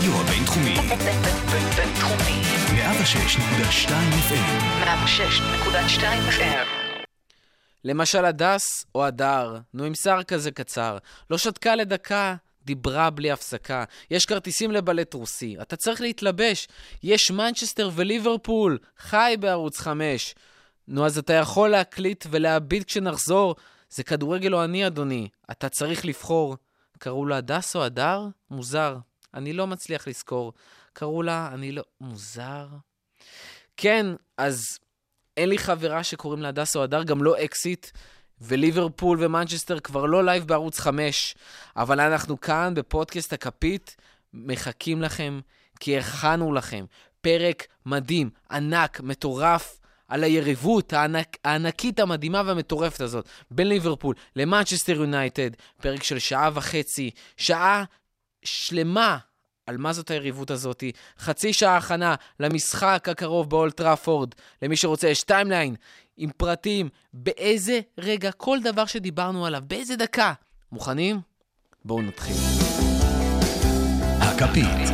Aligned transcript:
הרדיו 0.00 0.20
הבינתחומי. 0.20 0.74
בינתחומי. 1.76 2.42
106.2 2.66 3.90
FM. 4.28 4.84
106.2 4.84 6.02
FM. 6.30 6.66
למשל 7.84 8.24
הדס 8.24 8.84
או 8.94 9.06
הדר, 9.06 9.56
נו 9.74 9.84
עם 9.84 9.94
שיער 9.94 10.22
כזה 10.22 10.50
קצר, 10.50 10.98
לא 11.30 11.38
שתקה 11.38 11.76
לדקה, 11.76 12.34
דיברה 12.64 13.10
בלי 13.10 13.30
הפסקה. 13.30 13.84
יש 14.10 14.26
כרטיסים 14.26 14.70
לבלט 14.70 15.14
רוסי, 15.14 15.56
אתה 15.62 15.76
צריך 15.76 16.00
להתלבש. 16.00 16.68
יש 17.02 17.30
מנצ'סטר 17.30 17.90
וליברפול, 17.94 18.78
חי 18.98 19.36
בערוץ 19.40 19.80
5. 19.80 20.34
נו, 20.88 21.06
אז 21.06 21.18
אתה 21.18 21.32
יכול 21.32 21.68
להקליט 21.68 22.26
ולהביט 22.30 22.84
כשנחזור. 22.84 23.54
זה 23.90 24.02
כדורגל 24.02 24.54
או 24.54 24.64
אני, 24.64 24.86
אדוני. 24.86 25.28
אתה 25.50 25.68
צריך 25.68 26.04
לבחור. 26.04 26.56
קראו 26.98 27.26
לה 27.26 27.36
הדס 27.36 27.76
או 27.76 27.84
הדר? 27.84 28.26
מוזר. 28.50 28.96
אני 29.34 29.52
לא 29.52 29.66
מצליח 29.66 30.08
לזכור. 30.08 30.52
קראו 30.92 31.22
לה, 31.22 31.50
אני 31.54 31.72
לא... 31.72 31.82
מוזר? 32.00 32.66
כן, 33.76 34.06
אז 34.36 34.78
אין 35.36 35.48
לי 35.48 35.58
חברה 35.58 36.04
שקוראים 36.04 36.42
לה 36.42 36.48
הדס 36.48 36.76
או 36.76 36.82
הדר, 36.82 37.02
גם 37.02 37.22
לא 37.22 37.44
אקסית, 37.44 37.86
וליברפול 38.40 39.24
ומנצ'סטר 39.24 39.80
כבר 39.80 40.06
לא 40.06 40.24
live 40.24 40.44
בערוץ 40.44 40.80
5, 40.80 41.34
אבל 41.76 42.00
אנחנו 42.00 42.40
כאן 42.40 42.74
בפודקאסט 42.76 43.32
הכפית 43.32 43.96
מחכים 44.34 45.02
לכם, 45.02 45.40
כי 45.80 45.98
הכנו 45.98 46.52
לכם 46.52 46.84
פרק 47.20 47.66
מדהים, 47.86 48.30
ענק, 48.50 49.00
מטורף. 49.00 49.76
על 50.08 50.24
היריבות 50.24 50.92
הענק, 50.92 51.36
הענקית 51.44 52.00
המדהימה 52.00 52.42
והמטורפת 52.46 53.00
הזאת 53.00 53.28
בין 53.50 53.68
ליברפול 53.68 54.14
למנצ'סטר 54.36 54.92
יונייטד, 54.92 55.50
פרק 55.82 56.02
של 56.02 56.18
שעה 56.18 56.50
וחצי, 56.54 57.10
שעה 57.36 57.84
שלמה 58.44 59.18
על 59.70 59.76
מה 59.76 59.92
זאת 59.92 60.10
היריבות 60.10 60.50
הזאת, 60.50 60.84
חצי 61.18 61.52
שעה 61.52 61.76
הכנה 61.76 62.14
למשחק 62.40 63.08
הקרוב 63.10 63.50
באולד 63.50 63.76
טראפורד, 63.76 64.34
למי 64.62 64.76
שרוצה, 64.76 65.08
יש 65.08 65.22
timeline 65.22 65.74
עם 66.16 66.30
פרטים, 66.36 66.88
באיזה 67.12 67.80
רגע, 67.98 68.32
כל 68.32 68.58
דבר 68.64 68.86
שדיברנו 68.86 69.46
עליו, 69.46 69.62
באיזה 69.66 69.96
דקה. 69.96 70.32
מוכנים? 70.72 71.20
בואו 71.84 72.02
נתחיל. 72.02 72.36
הכפית. 74.20 74.90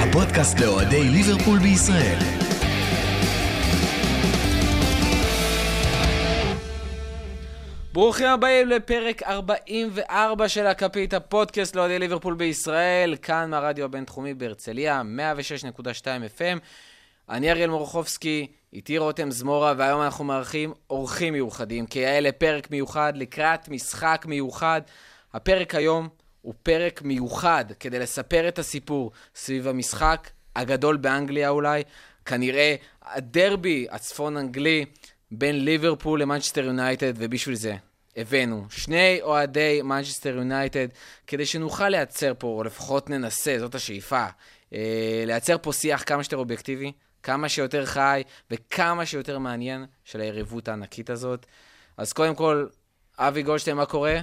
הפודקאסט 0.00 0.60
לאוהדי 0.60 1.04
ליברפול 1.04 1.58
בישראל. 1.58 2.47
ברוכים 7.92 8.26
הבאים 8.26 8.68
לפרק 8.68 9.22
44 9.22 10.48
של 10.48 10.66
הכפית, 10.66 11.14
הפודקאסט 11.14 11.76
לאוהדי 11.76 11.98
ליברפול 11.98 12.34
בישראל, 12.34 13.16
כאן 13.22 13.50
מהרדיו 13.50 13.84
הבינתחומי 13.84 14.34
בהרצליה, 14.34 15.02
106.2 15.78 16.04
FM. 16.38 16.58
אני 17.28 17.50
אריאל 17.50 17.70
מורחובסקי, 17.70 18.46
איתי 18.72 18.98
רותם 18.98 19.30
זמורה, 19.30 19.74
והיום 19.76 20.02
אנחנו 20.02 20.24
מארחים 20.24 20.72
אורחים 20.90 21.32
מיוחדים, 21.32 21.86
כיאה 21.86 22.20
לפרק 22.20 22.70
מיוחד 22.70 23.12
לקראת 23.16 23.68
משחק 23.68 24.24
מיוחד. 24.28 24.80
הפרק 25.34 25.74
היום 25.74 26.08
הוא 26.42 26.54
פרק 26.62 27.02
מיוחד 27.02 27.64
כדי 27.80 27.98
לספר 27.98 28.48
את 28.48 28.58
הסיפור 28.58 29.12
סביב 29.34 29.68
המשחק 29.68 30.30
הגדול 30.56 30.96
באנגליה 30.96 31.48
אולי, 31.48 31.82
כנראה 32.24 32.74
הדרבי 33.02 33.86
הצפון 33.90 34.36
אנגלי 34.36 34.84
בין 35.30 35.64
ליברפול 35.64 36.22
למנצ'סטר 36.22 36.64
יונייטד, 36.64 37.12
ובשביל 37.16 37.54
זה 37.54 37.74
הבאנו 38.16 38.64
שני 38.70 39.18
אוהדי 39.22 39.80
מנצ'סטר 39.84 40.36
יונייטד, 40.36 40.88
כדי 41.26 41.46
שנוכל 41.46 41.88
לייצר 41.88 42.32
פה, 42.38 42.46
או 42.46 42.64
לפחות 42.64 43.10
ננסה, 43.10 43.56
זאת 43.58 43.74
השאיפה, 43.74 44.26
אה, 44.72 45.24
לייצר 45.26 45.56
פה 45.62 45.72
שיח 45.72 46.02
כמה 46.06 46.22
שיותר 46.22 46.36
אובייקטיבי, 46.36 46.92
כמה 47.22 47.48
שיותר 47.48 47.86
חי 47.86 48.22
וכמה 48.50 49.06
שיותר 49.06 49.38
מעניין 49.38 49.86
של 50.04 50.20
היריבות 50.20 50.68
הענקית 50.68 51.10
הזאת. 51.10 51.46
אז 51.96 52.12
קודם 52.12 52.34
כל, 52.34 52.66
אבי 53.18 53.42
גולדשטיין, 53.42 53.76
מה 53.76 53.86
קורה? 53.86 54.20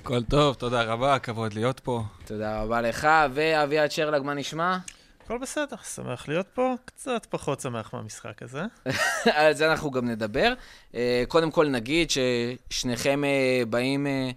הכל 0.00 0.22
טוב, 0.22 0.54
תודה 0.54 0.82
רבה, 0.82 1.18
כבוד 1.18 1.54
להיות 1.54 1.80
פה. 1.80 2.02
תודה 2.24 2.62
רבה 2.62 2.80
לך, 2.80 3.08
ואביעד 3.34 3.90
שרלג, 3.90 4.22
מה 4.22 4.34
נשמע? 4.34 4.78
הכל 5.26 5.38
בסדר, 5.38 5.76
שמח 5.94 6.28
להיות 6.28 6.46
פה, 6.54 6.74
קצת 6.84 7.26
פחות 7.30 7.60
שמח 7.60 7.94
מהמשחק 7.94 8.42
הזה. 8.42 8.62
על 9.36 9.52
זה 9.54 9.70
אנחנו 9.70 9.90
גם 9.90 10.08
נדבר. 10.08 10.54
אה, 10.94 11.24
קודם 11.28 11.50
כל 11.50 11.68
נגיד 11.68 12.08
ששניכם 12.10 13.24
אה, 13.24 13.62
באים 13.68 14.06
אה, 14.06 14.30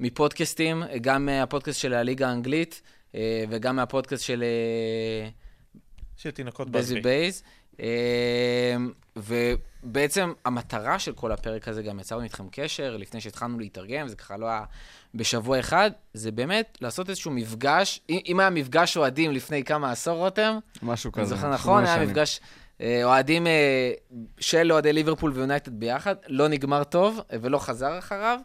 מפודקאסטים, 0.00 0.82
גם 1.00 1.26
מהפודקאסט 1.26 1.80
של 1.80 1.94
הליגה 1.94 2.28
האנגלית 2.28 2.82
וגם 3.48 3.76
מהפודקאסט 3.76 4.24
של 4.24 4.44
של 6.16 6.30
תינוקות 6.30 6.70
בזבי. 6.70 7.00
בייז. 7.00 7.42
ובעצם 9.16 10.32
המטרה 10.44 10.98
של 10.98 11.12
כל 11.12 11.32
הפרק 11.32 11.68
הזה, 11.68 11.82
גם 11.82 12.00
יצרנו 12.00 12.22
איתכם 12.22 12.44
קשר 12.52 12.96
לפני 12.96 13.20
שהתחלנו 13.20 13.58
להתרגם, 13.58 14.08
זה 14.08 14.16
ככה 14.16 14.36
לא 14.36 14.46
היה 14.46 14.64
בשבוע 15.14 15.60
אחד, 15.60 15.90
זה 16.14 16.32
באמת 16.32 16.78
לעשות 16.80 17.10
איזשהו 17.10 17.30
מפגש, 17.30 18.00
אם 18.08 18.40
היה 18.40 18.50
מפגש 18.50 18.96
אוהדים 18.96 19.32
לפני 19.32 19.64
כמה 19.64 19.90
עשור, 19.90 20.16
רותם, 20.16 20.58
משהו 20.82 21.12
אני 21.16 21.24
כזה. 21.24 21.34
זוכר 21.34 21.50
נכון, 21.50 21.84
היה 21.84 22.04
מפגש 22.04 22.40
אה, 22.80 23.04
אוהדים 23.04 23.46
אה, 23.46 23.92
של 24.40 24.72
אוהדי 24.72 24.92
ליברפול 24.92 25.32
ויונייטד 25.34 25.72
ביחד, 25.72 26.14
לא 26.28 26.48
נגמר 26.48 26.84
טוב 26.84 27.20
אה, 27.32 27.36
ולא 27.40 27.58
חזר 27.58 27.98
אחריו. 27.98 28.40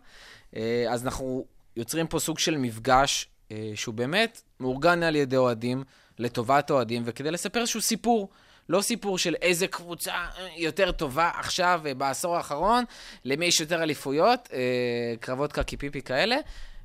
אז 0.89 1.05
אנחנו 1.05 1.45
יוצרים 1.75 2.07
פה 2.07 2.19
סוג 2.19 2.39
של 2.39 2.57
מפגש 2.57 3.27
שהוא 3.75 3.95
באמת 3.95 4.41
מאורגן 4.59 5.03
על 5.03 5.15
ידי 5.15 5.37
אוהדים, 5.37 5.83
לטובת 6.19 6.71
אוהדים, 6.71 7.03
וכדי 7.05 7.31
לספר 7.31 7.59
איזשהו 7.59 7.81
סיפור. 7.81 8.29
לא 8.69 8.81
סיפור 8.81 9.17
של 9.17 9.35
איזה 9.41 9.67
קבוצה 9.67 10.11
אה, 10.11 10.47
יותר 10.57 10.91
טובה 10.91 11.31
עכשיו, 11.39 11.81
אה, 11.85 11.93
בעשור 11.93 12.37
האחרון, 12.37 12.83
למי 13.25 13.45
יש 13.45 13.59
יותר 13.59 13.83
אליפויות, 13.83 14.49
אה, 14.53 15.13
קרבות 15.19 15.53
קקי 15.53 15.77
פיפי 15.77 16.01
כאלה, 16.01 16.35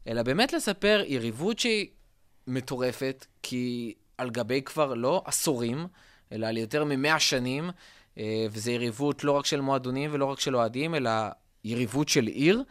אלא 0.09 0.23
באמת 0.23 0.53
לספר 0.53 1.03
יריבות 1.07 1.59
שהיא 1.59 1.87
מטורפת, 2.47 3.27
כי 3.43 3.95
על 4.19 4.31
גבי 4.31 4.63
כבר 4.63 4.95
לא 4.95 5.23
עשורים, 5.25 5.87
אלא 6.33 6.47
על 6.47 6.57
יותר 6.57 6.85
ממאה 6.85 7.21
שנים, 7.21 7.71
וזו 8.51 8.71
יריבות 8.71 9.25
לא 9.25 9.33
רק 9.33 9.47
של 9.47 9.61
מועדונים 9.61 10.11
ולא 10.13 10.25
רק 10.25 10.41
של 10.41 10.57
אוהדים, 10.57 10.95
אלא 10.95 11.11
יריבות 11.65 12.09
של 12.09 12.27
עיר. 12.27 12.63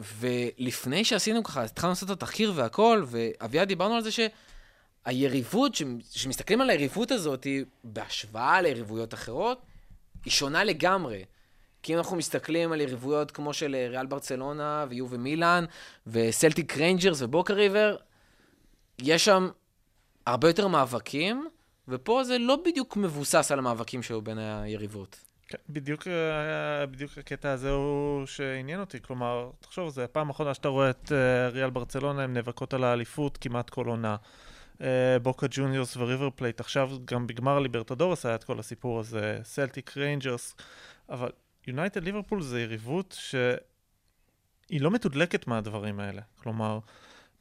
ולפני 0.00 1.04
שעשינו 1.04 1.44
ככה, 1.44 1.64
התחלנו 1.64 1.90
לעשות 1.90 2.10
את 2.10 2.16
התחקיר 2.16 2.52
והכל, 2.54 3.04
ואביעד 3.06 3.68
דיברנו 3.68 3.94
על 3.94 4.02
זה 4.02 4.12
שהיריבות, 5.06 5.72
כשמסתכלים 6.14 6.60
על 6.60 6.70
היריבות 6.70 7.10
הזאת, 7.10 7.46
בהשוואה 7.84 8.62
ליריבויות 8.62 9.14
אחרות, 9.14 9.62
היא 10.24 10.32
שונה 10.32 10.64
לגמרי. 10.64 11.24
כי 11.82 11.92
אם 11.92 11.98
אנחנו 11.98 12.16
מסתכלים 12.16 12.72
על 12.72 12.80
יריבויות 12.80 13.30
כמו 13.30 13.52
של 13.52 13.74
אה, 13.74 13.88
ריאל 13.88 14.06
ברצלונה 14.06 14.86
יובה 14.88 15.10
ומילאן, 15.10 15.64
וסלטיק 16.06 16.76
ריינג'רס 16.76 17.22
ובוקה 17.22 17.54
ריבר, 17.54 17.96
יש 18.98 19.24
שם 19.24 19.48
הרבה 20.26 20.48
יותר 20.48 20.68
מאבקים, 20.68 21.48
ופה 21.88 22.24
זה 22.24 22.38
לא 22.38 22.58
בדיוק 22.64 22.96
מבוסס 22.96 23.52
על 23.52 23.58
המאבקים 23.58 24.02
שהיו 24.02 24.22
בין 24.22 24.38
היריבות. 24.38 25.20
כן, 25.48 25.58
בדיוק, 25.68 26.08
אה, 26.08 26.86
בדיוק 26.86 27.18
הקטע 27.18 27.50
הזה 27.50 27.70
הוא 27.70 28.26
שעניין 28.26 28.80
אותי, 28.80 28.98
כלומר, 29.02 29.50
תחשוב, 29.60 29.88
זה 29.88 30.04
הפעם 30.04 30.28
האחרונה 30.28 30.54
שאתה 30.54 30.68
רואה 30.68 30.90
את 30.90 31.12
אה, 31.12 31.48
ריאל 31.48 31.70
ברצלונה, 31.70 32.22
הן 32.22 32.34
נאבקות 32.34 32.74
על 32.74 32.84
האליפות 32.84 33.38
כמעט 33.40 33.70
כל 33.70 33.86
עונה. 33.86 34.16
אה, 34.82 35.18
בוקה 35.22 35.46
ג'וניורס 35.50 35.96
וריבר 35.96 36.30
פלייט, 36.30 36.60
עכשיו 36.60 36.90
גם 37.04 37.26
בגמר 37.26 37.58
ליברטדורס 37.58 38.26
היה 38.26 38.34
את 38.34 38.44
כל 38.44 38.58
הסיפור 38.58 39.00
הזה, 39.00 39.40
סלטיק 39.42 39.96
ריינג'רס, 39.96 40.56
אבל 41.08 41.30
יונייטד 41.66 42.04
ליברפול 42.04 42.42
זה 42.42 42.60
יריבות 42.60 43.16
שהיא 43.20 44.80
לא 44.80 44.90
מתודלקת 44.90 45.46
מהדברים 45.46 46.00
האלה. 46.00 46.22
כלומר, 46.42 46.78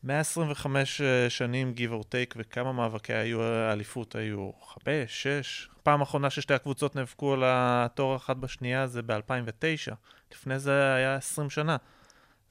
125 0.04 1.02
אה, 1.02 1.30
שנים 1.30 1.74
give 1.78 1.92
or 1.92 2.04
take 2.04 2.34
וכמה 2.36 2.74
מאבקי 2.74 3.44
האליפות 3.44 4.16
היו? 4.16 4.52
חמש, 4.62 5.24
שש? 5.24 5.70
פעם 5.84 6.02
אחרונה 6.02 6.30
ששתי 6.30 6.54
הקבוצות 6.54 6.96
נאבקו 6.96 7.34
על 7.34 7.44
התואר 7.46 8.16
אחת 8.16 8.38
בשנייה 8.38 8.88
זה 8.88 9.02
ב-2009. 9.02 9.94
לפני 10.32 10.60
זה 10.60 10.94
היה 10.94 11.16
20 11.16 11.50
שנה. 11.50 11.78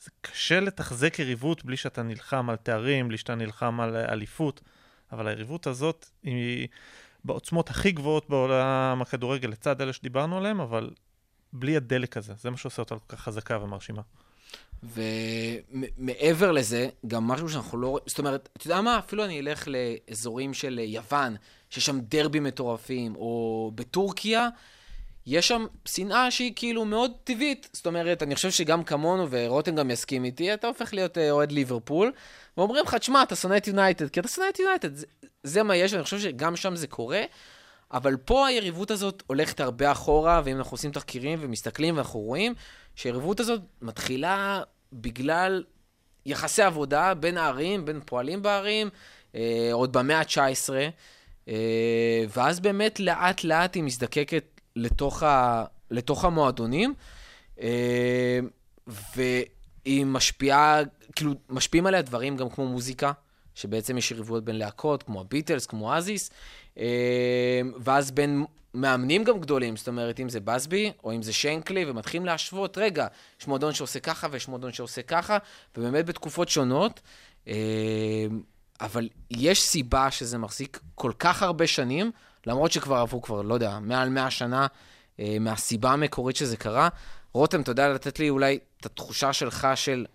זה 0.00 0.10
קשה 0.20 0.60
לתחזק 0.60 1.18
יריבות 1.18 1.64
בלי 1.64 1.76
שאתה 1.76 2.02
נלחם 2.02 2.50
על 2.50 2.56
תארים, 2.56 3.08
בלי 3.08 3.18
שאתה 3.18 3.34
נלחם 3.34 3.80
על 3.80 3.96
אה, 3.96 4.12
אליפות, 4.12 4.60
אבל 5.12 5.28
היריבות 5.28 5.66
הזאת 5.66 6.06
היא 6.22 6.68
בעוצמות 7.24 7.70
הכי 7.70 7.92
גבוהות 7.92 8.30
בעולם 8.30 9.02
הכדורגל, 9.02 9.48
לצד 9.48 9.80
אלה 9.80 9.92
שדיברנו 9.92 10.36
עליהם, 10.36 10.60
אבל 10.60 10.90
בלי 11.52 11.76
הדלק 11.76 12.16
הזה. 12.16 12.32
זה 12.40 12.50
מה 12.50 12.56
שעושה 12.56 12.82
אותה 12.82 12.94
כל 12.94 13.16
כך 13.16 13.20
חזקה 13.20 13.58
ומרשימה. 13.62 14.02
ומעבר 14.82 16.52
לזה, 16.52 16.88
גם 17.06 17.24
משהו 17.24 17.48
שאנחנו 17.48 17.78
לא 17.78 17.88
רואים, 17.88 18.04
זאת 18.06 18.18
אומרת, 18.18 18.48
אתה 18.56 18.66
יודע 18.66 18.80
מה? 18.80 18.98
אפילו 18.98 19.24
אני 19.24 19.40
אלך 19.40 19.68
לאזורים 19.68 20.54
של 20.54 20.78
יוון, 20.78 21.36
שיש 21.70 21.86
שם 21.86 22.00
דרבים 22.00 22.44
מטורפים, 22.44 23.16
או 23.16 23.72
בטורקיה, 23.74 24.48
יש 25.26 25.48
שם 25.48 25.66
שנאה 25.84 26.30
שהיא 26.30 26.52
כאילו 26.56 26.84
מאוד 26.84 27.12
טבעית. 27.24 27.68
זאת 27.72 27.86
אומרת, 27.86 28.22
אני 28.22 28.34
חושב 28.34 28.50
שגם 28.50 28.84
כמונו, 28.84 29.26
ורותם 29.30 29.74
גם 29.74 29.90
יסכים 29.90 30.24
איתי, 30.24 30.54
אתה 30.54 30.66
הופך 30.66 30.94
להיות 30.94 31.18
אה, 31.18 31.30
אוהד 31.30 31.52
ליברפול, 31.52 32.12
ואומרים 32.56 32.84
לך, 32.84 32.94
תשמע, 32.94 33.22
אתה 33.22 33.36
שונא 33.36 33.56
את 33.56 33.66
יונייטד, 33.66 34.08
כי 34.08 34.20
אתה 34.20 34.28
שונא 34.28 34.46
את 34.48 34.58
יונייטד. 34.58 34.90
זה, 35.42 35.62
מה 35.62 35.76
יש, 35.76 35.92
ואני 35.92 36.04
חושב 36.04 36.18
שגם 36.18 36.56
שם 36.56 36.76
זה 36.76 36.86
קורה. 36.86 37.22
אבל 37.92 38.16
פה 38.16 38.46
היריבות 38.46 38.90
הזאת 38.90 39.22
הולכת 39.26 39.60
הרבה 39.60 39.92
אחורה, 39.92 40.42
ואם 40.44 40.56
אנחנו 40.56 40.74
עושים 40.74 40.90
תחקירים 40.90 41.38
ומסתכלים 41.42 41.96
ואנחנו 41.96 42.20
רואים 42.20 42.54
שהיריבות 42.94 43.40
הזאת 43.40 43.60
מתחילה 43.82 44.62
בגלל 44.92 45.64
יחסי 46.26 46.62
עבודה 46.62 47.14
בין 47.14 47.38
הערים, 47.38 47.84
בין 47.84 48.00
פועלים 48.04 48.42
בערים, 48.42 48.88
אה, 49.34 49.68
עוד 49.72 49.92
במאה 49.92 50.18
ה-19, 50.18 50.70
אה, 51.48 52.24
ואז 52.36 52.60
באמת 52.60 53.00
לאט 53.00 53.44
לאט 53.44 53.74
היא 53.74 53.82
מזדקקת 53.82 54.55
לתוך, 54.76 55.22
ה, 55.22 55.64
לתוך 55.90 56.24
המועדונים, 56.24 56.94
אה, 57.60 58.40
והיא 58.86 60.06
משפיעה, 60.06 60.80
כאילו, 61.16 61.34
משפיעים 61.50 61.86
עליה 61.86 62.02
דברים 62.02 62.36
גם 62.36 62.48
כמו 62.50 62.66
מוזיקה, 62.66 63.12
שבעצם 63.54 63.98
יש 63.98 64.10
יריבויות 64.10 64.44
בין 64.44 64.56
להקות, 64.56 65.02
כמו 65.02 65.20
הביטלס, 65.20 65.66
כמו 65.66 65.94
אזיס, 65.94 66.30
אה, 66.78 67.60
ואז 67.78 68.10
בין 68.10 68.44
מאמנים 68.74 69.24
גם 69.24 69.40
גדולים, 69.40 69.76
זאת 69.76 69.88
אומרת, 69.88 70.20
אם 70.20 70.28
זה 70.28 70.40
בסבי 70.40 70.92
או 71.04 71.12
אם 71.12 71.22
זה 71.22 71.32
שיינקלי, 71.32 71.84
ומתחילים 71.90 72.26
להשוות, 72.26 72.78
רגע, 72.78 73.06
יש 73.40 73.46
מועדון 73.46 73.74
שעושה 73.74 74.00
ככה 74.00 74.28
ויש 74.30 74.48
מועדון 74.48 74.72
שעושה 74.72 75.02
ככה, 75.02 75.38
ובאמת 75.76 76.06
בתקופות 76.06 76.48
שונות. 76.48 77.00
אה, 77.48 78.26
אבל 78.80 79.08
יש 79.30 79.62
סיבה 79.62 80.10
שזה 80.10 80.38
מחזיק 80.38 80.80
כל 80.94 81.12
כך 81.18 81.42
הרבה 81.42 81.66
שנים, 81.66 82.10
למרות 82.46 82.72
שכבר 82.72 82.96
עברו 82.96 83.22
כבר, 83.22 83.42
לא 83.42 83.54
יודע, 83.54 83.78
מעל 83.78 84.08
100 84.08 84.30
שנה 84.30 84.66
אה, 85.20 85.36
מהסיבה 85.40 85.92
המקורית 85.92 86.36
שזה 86.36 86.56
קרה. 86.56 86.88
רותם, 87.32 87.60
אתה 87.60 87.70
יודע 87.70 87.88
לתת 87.88 88.18
לי 88.18 88.30
אולי 88.30 88.58
את 88.80 88.86
התחושה 88.86 89.32
שלך 89.32 89.68
של 89.74 90.06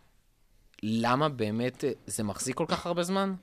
למה 0.84 1.30
באמת 1.30 1.84
אה, 1.84 1.92
זה 2.08 2.24
מחזיק 2.24 2.56
כל 2.56 2.66
כך 2.68 2.86
הרבה 2.86 3.04
זמן? 3.04 3.34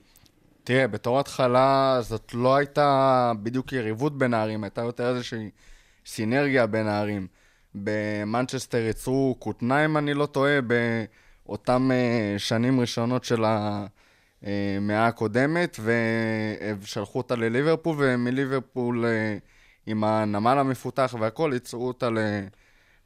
תראה, 0.65 0.89
בתור 0.89 1.21
התחלה 1.21 1.99
זאת 2.03 2.35
לא 2.35 2.57
הייתה 2.57 3.33
בדיוק 3.43 3.73
יריבות 3.73 4.19
בין 4.19 4.35
הערים, 4.35 4.65
הייתה 4.65 4.81
יותר 4.81 5.15
איזושהי 5.15 5.51
סינרגיה 6.07 6.67
בין 6.67 6.87
הערים. 6.87 7.27
במנצ'סטר 7.75 8.79
יצרו 8.79 9.37
כותנה, 9.39 9.85
אם 9.85 9.97
אני 9.97 10.15
לא 10.15 10.27
טועה, 10.27 10.59
באותם 11.47 11.91
uh, 11.91 12.39
שנים 12.39 12.81
ראשונות 12.81 13.25
של 13.25 13.45
המאה 14.43 15.07
הקודמת, 15.07 15.81
ושלחו 16.81 17.19
אותה 17.19 17.37
לליברפול, 17.37 17.97
ומליברפול 17.99 19.05
uh, 19.05 19.41
עם 19.87 20.05
הנמל 20.05 20.59
המפותח 20.59 21.15
והכל, 21.21 21.53
יצרו 21.57 21.89
אותה 21.89 22.09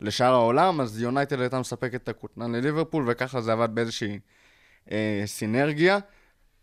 לשאר 0.01 0.33
העולם, 0.33 0.81
אז 0.81 1.03
יונייטד 1.03 1.41
הייתה 1.41 1.61
מספקת 1.61 1.95
את 1.95 2.09
הכותנה 2.09 2.49
לליברפול, 2.49 3.05
וככה 3.07 3.41
זה 3.41 3.53
עבד 3.53 3.75
באיזושהי 3.75 4.19
uh, 4.87 4.91
סינרגיה. 5.27 5.99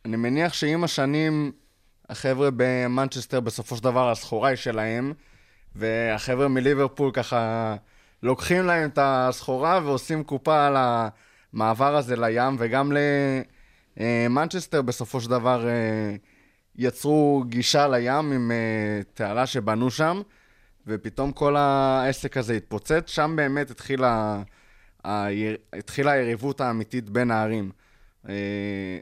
אני 0.05 0.17
מניח 0.17 0.53
שעם 0.53 0.83
השנים, 0.83 1.51
החבר'ה 2.09 2.49
במנצ'סטר 2.55 3.39
בסופו 3.39 3.75
של 3.75 3.83
דבר 3.83 4.11
הסחורה 4.11 4.49
היא 4.49 4.57
שלהם, 4.57 5.13
והחבר'ה 5.75 6.47
מליברפול 6.47 7.11
ככה 7.11 7.75
לוקחים 8.23 8.65
להם 8.65 8.89
את 8.89 8.99
הסחורה 9.01 9.79
ועושים 9.83 10.23
קופה 10.23 10.67
על 10.67 10.75
המעבר 10.77 11.95
הזה 11.95 12.15
לים, 12.15 12.55
וגם 12.59 12.91
למנצ'סטר 13.99 14.81
בסופו 14.81 15.21
של 15.21 15.29
דבר 15.29 15.67
אה, 15.67 16.15
יצרו 16.75 17.43
גישה 17.47 17.87
לים 17.87 18.31
עם 18.31 18.51
אה, 18.51 19.01
תעלה 19.13 19.45
שבנו 19.45 19.91
שם, 19.91 20.21
ופתאום 20.87 21.31
כל 21.31 21.55
העסק 21.55 22.37
הזה 22.37 22.53
התפוצץ, 22.53 23.03
שם 23.05 23.33
באמת 23.35 23.71
התחילה, 23.71 24.41
התחילה 25.73 26.11
היריבות 26.11 26.61
האמיתית 26.61 27.09
בין 27.09 27.31
הערים. 27.31 27.71
אה, 28.29 28.99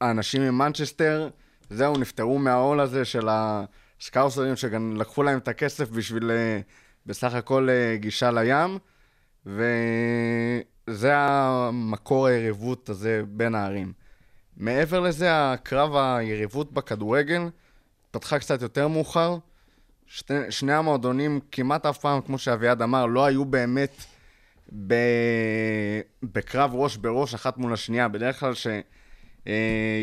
האנשים 0.00 0.42
ממנצ'סטר, 0.42 1.28
זהו, 1.70 1.98
נפטרו 1.98 2.38
מהעול 2.38 2.80
הזה 2.80 3.04
של 3.04 3.28
הסקאוסרים 3.30 4.56
שגם 4.56 4.96
לקחו 4.96 5.22
להם 5.22 5.38
את 5.38 5.48
הכסף 5.48 5.90
בשביל 5.90 6.30
אה, 6.30 6.60
בסך 7.06 7.34
הכל 7.34 7.68
אה, 7.70 7.96
גישה 7.96 8.30
לים, 8.30 8.78
וזה 10.88 11.12
המקור 11.16 12.26
היריבות 12.26 12.88
הזה 12.88 13.22
בין 13.28 13.54
הערים. 13.54 13.92
מעבר 14.56 15.00
לזה, 15.00 15.52
הקרב 15.52 15.96
היריבות 15.96 16.72
בכדורגל 16.72 17.42
פתחה 18.10 18.38
קצת 18.38 18.62
יותר 18.62 18.88
מאוחר. 18.88 19.36
שתי, 20.06 20.34
שני 20.50 20.72
המועדונים 20.72 21.40
כמעט 21.52 21.86
אף 21.86 21.98
פעם, 21.98 22.20
כמו 22.20 22.38
שאביעד 22.38 22.82
אמר, 22.82 23.06
לא 23.06 23.24
היו 23.24 23.44
באמת 23.44 24.04
ב... 24.86 24.94
בקרב 26.22 26.70
ראש 26.74 26.96
בראש 26.96 27.34
אחת 27.34 27.58
מול 27.58 27.72
השנייה. 27.72 28.08
בדרך 28.08 28.40
כלל 28.40 28.54
ש... 28.54 28.66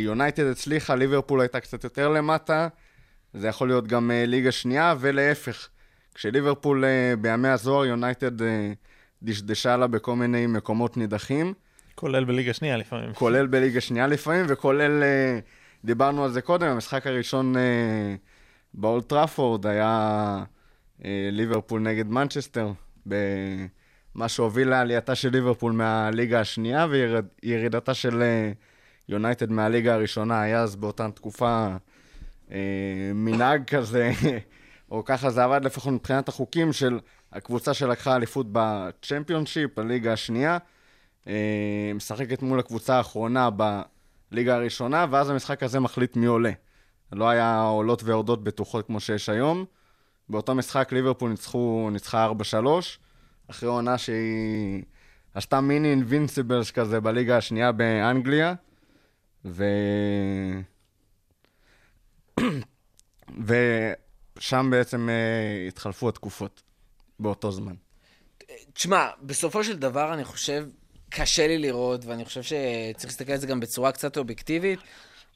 יונייטד 0.03 0.45
הצליחה, 0.45 0.95
ליברפול 0.95 1.41
הייתה 1.41 1.59
קצת 1.59 1.83
יותר 1.83 2.09
למטה, 2.09 2.67
זה 3.33 3.47
יכול 3.47 3.67
להיות 3.67 3.87
גם 3.87 4.11
אה, 4.11 4.27
ליגה 4.27 4.51
שנייה, 4.51 4.95
ולהפך. 4.99 5.67
כשליברפול 6.13 6.83
אה, 6.83 7.19
בימי 7.19 7.47
הזוהר, 7.47 7.85
יונייטד 7.85 8.41
אה, 8.41 8.43
דשדשה 9.23 9.77
לה 9.77 9.87
בכל 9.87 10.15
מיני 10.15 10.47
מקומות 10.47 10.97
נידחים. 10.97 11.53
כולל 11.95 12.23
בליגה 12.23 12.53
שנייה 12.53 12.77
לפעמים. 12.77 13.13
כולל 13.13 13.47
בליגה 13.47 13.81
שנייה 13.81 14.07
לפעמים, 14.07 14.45
וכולל, 14.49 15.03
אה, 15.03 15.85
דיברנו 15.85 16.23
על 16.23 16.31
זה 16.31 16.41
קודם, 16.41 16.67
המשחק 16.67 17.07
הראשון 17.07 17.55
אה, 17.55 17.59
באולד 18.73 19.09
טראפורד 19.09 19.67
היה 19.67 20.43
אה, 20.99 21.03
ליברפול 21.31 21.81
נגד 21.81 22.07
מנצ'סטר, 22.07 22.71
במה 23.05 24.27
שהוביל 24.27 24.69
לעלייתה 24.69 25.15
של 25.15 25.29
ליברפול 25.29 25.71
מהליגה 25.71 26.39
השנייה 26.39 26.87
וירידתה 26.89 27.93
של... 27.93 28.23
יונייטד 29.09 29.51
מהליגה 29.51 29.93
הראשונה, 29.93 30.41
היה 30.41 30.61
אז 30.61 30.75
באותה 30.75 31.11
תקופה 31.11 31.67
אה, 32.51 32.57
מנהג 33.13 33.63
כזה, 33.65 34.11
או 34.93 35.05
ככה 35.05 35.29
זה 35.29 35.43
עבד 35.43 35.65
לפחות 35.65 35.93
מבחינת 35.93 36.27
החוקים 36.27 36.73
של 36.73 36.99
הקבוצה 37.31 37.73
שלקחה 37.73 38.15
אליפות 38.15 38.45
בצ'מפיונשיפ, 38.51 39.79
הליגה 39.79 40.13
השנייה, 40.13 40.57
אה, 41.27 41.91
משחקת 41.95 42.41
מול 42.41 42.59
הקבוצה 42.59 42.95
האחרונה 42.97 43.49
בליגה 44.31 44.55
הראשונה, 44.55 45.05
ואז 45.09 45.29
המשחק 45.29 45.63
הזה 45.63 45.79
מחליט 45.79 46.15
מי 46.15 46.25
עולה. 46.25 46.51
לא 47.11 47.29
היה 47.29 47.61
עולות 47.61 48.03
ויורדות 48.03 48.43
בטוחות 48.43 48.85
כמו 48.85 48.99
שיש 48.99 49.29
היום. 49.29 49.65
באותו 50.29 50.55
משחק 50.55 50.91
ליברפול 50.91 51.31
ניצחו, 51.31 51.89
ניצחה 51.91 52.31
4-3, 52.61 52.65
אחרי 53.49 53.69
עונה 53.69 53.97
שהיא 53.97 54.83
עשתה 55.33 55.61
מיני 55.61 55.91
אינבינסיבלס 55.91 56.71
כזה 56.71 56.99
בליגה 57.01 57.37
השנייה 57.37 57.71
באנגליה. 57.71 58.53
ו... 59.45 59.63
ושם 64.37 64.67
בעצם 64.71 65.09
uh, 65.09 65.67
התחלפו 65.67 66.09
התקופות 66.09 66.61
באותו 67.19 67.51
זמן. 67.51 67.73
תשמע, 68.73 69.07
בסופו 69.21 69.63
של 69.63 69.77
דבר 69.77 70.13
אני 70.13 70.23
חושב, 70.23 70.65
קשה 71.09 71.47
לי 71.47 71.57
לראות, 71.57 72.05
ואני 72.05 72.25
חושב 72.25 72.41
שצריך 72.43 73.05
להסתכל 73.05 73.31
על 73.31 73.37
זה 73.37 73.47
גם 73.47 73.59
בצורה 73.59 73.91
קצת 73.91 74.17
אובייקטיבית, 74.17 74.79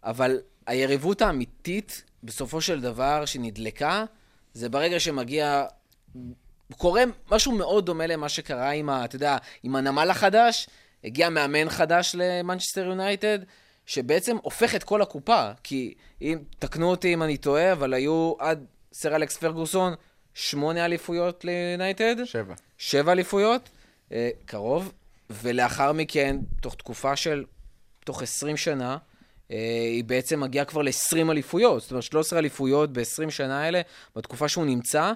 אבל 0.04 0.40
היריבות 0.66 1.22
האמיתית, 1.22 2.04
בסופו 2.24 2.62
של 2.62 2.82
דבר, 2.82 3.26
שנדלקה, 3.26 4.06
זה 4.54 4.70
ברגע 4.70 5.00
שמגיע... 5.00 5.66
קורה 6.78 7.04
משהו 7.32 7.52
מאוד 7.52 7.86
דומה 7.86 8.08
למה 8.08 8.30
שקרה 8.30 8.70
עם, 8.70 8.90
ה, 8.90 9.06
אתה 9.06 9.16
יודע, 9.16 9.38
עם 9.64 9.76
הנמל 9.76 10.10
החדש, 10.10 10.68
הגיע 11.04 11.30
מאמן 11.30 11.70
חדש 11.70 12.16
למנצ'סטר 12.18 12.86
יונייטד, 12.86 13.40
שבעצם 13.86 14.38
הופך 14.42 14.76
את 14.76 14.84
כל 14.84 15.02
הקופה. 15.02 15.52
כי 15.64 15.94
אם, 16.22 16.40
תקנו 16.60 16.90
אותי 16.90 17.14
אם 17.14 17.24
אני 17.24 17.38
טועה, 17.38 17.72
אבל 17.72 17.94
היו 17.94 18.34
עד 18.40 18.66
סר 19.00 19.16
אלכס 19.16 19.38
פרגוסון 19.38 19.94
שמונה 20.34 20.86
אליפויות 20.86 21.46
ליונייטד. 21.46 22.16
שבע. 22.26 22.54
שבע 22.78 23.12
אליפויות, 23.12 23.70
אה, 24.12 24.30
קרוב. 24.46 24.92
ולאחר 25.30 25.94
מכן, 25.94 26.38
תוך 26.62 26.76
תקופה 26.76 27.16
של, 27.16 27.44
תוך 28.06 28.22
20 28.22 28.58
שנה, 28.58 28.98
אה, 29.52 29.58
היא 29.92 30.04
בעצם 30.04 30.40
מגיעה 30.40 30.66
כבר 30.66 30.82
ל-20 30.82 31.32
אליפויות. 31.32 31.82
זאת 31.82 31.92
אומרת, 31.92 32.04
13 32.04 32.40
אליפויות 32.40 32.94
ב-20 32.94 33.30
שנה 33.30 33.62
האלה, 33.62 33.82
בתקופה 34.16 34.48
שהוא 34.48 34.66
נמצא. 34.66 35.12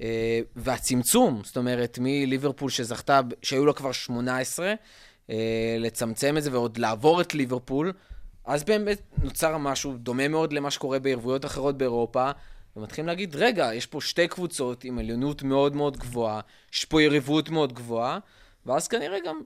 אה, 0.00 0.40
והצמצום, 0.56 1.40
זאת 1.44 1.56
אומרת, 1.56 1.98
מליברפול 2.00 2.70
שזכתה, 2.70 3.20
שהיו 3.42 3.66
לה 3.66 3.72
כבר 3.72 3.92
18, 3.92 4.74
אה, 5.30 5.76
לצמצם 5.78 6.36
את 6.38 6.42
זה 6.42 6.52
ועוד 6.52 6.78
לעבור 6.78 7.20
את 7.20 7.34
ליברפול, 7.34 7.92
אז 8.44 8.64
באמת 8.64 9.02
נוצר 9.22 9.58
משהו 9.58 9.96
דומה 9.96 10.28
מאוד 10.28 10.52
למה 10.52 10.70
שקורה 10.70 10.98
בערבויות 10.98 11.44
אחרות 11.44 11.78
באירופה, 11.78 12.30
ומתחילים 12.76 13.06
להגיד, 13.06 13.36
רגע, 13.36 13.74
יש 13.74 13.86
פה 13.86 14.00
שתי 14.00 14.28
קבוצות 14.28 14.84
עם 14.84 14.98
עליונות 14.98 15.42
מאוד 15.42 15.76
מאוד 15.76 15.96
גבוהה, 15.96 16.40
יש 16.72 16.84
פה 16.84 17.02
יריבות 17.02 17.50
מאוד 17.50 17.72
גבוהה, 17.72 18.18
ואז 18.66 18.88
כנראה 18.88 19.18
גם 19.26 19.40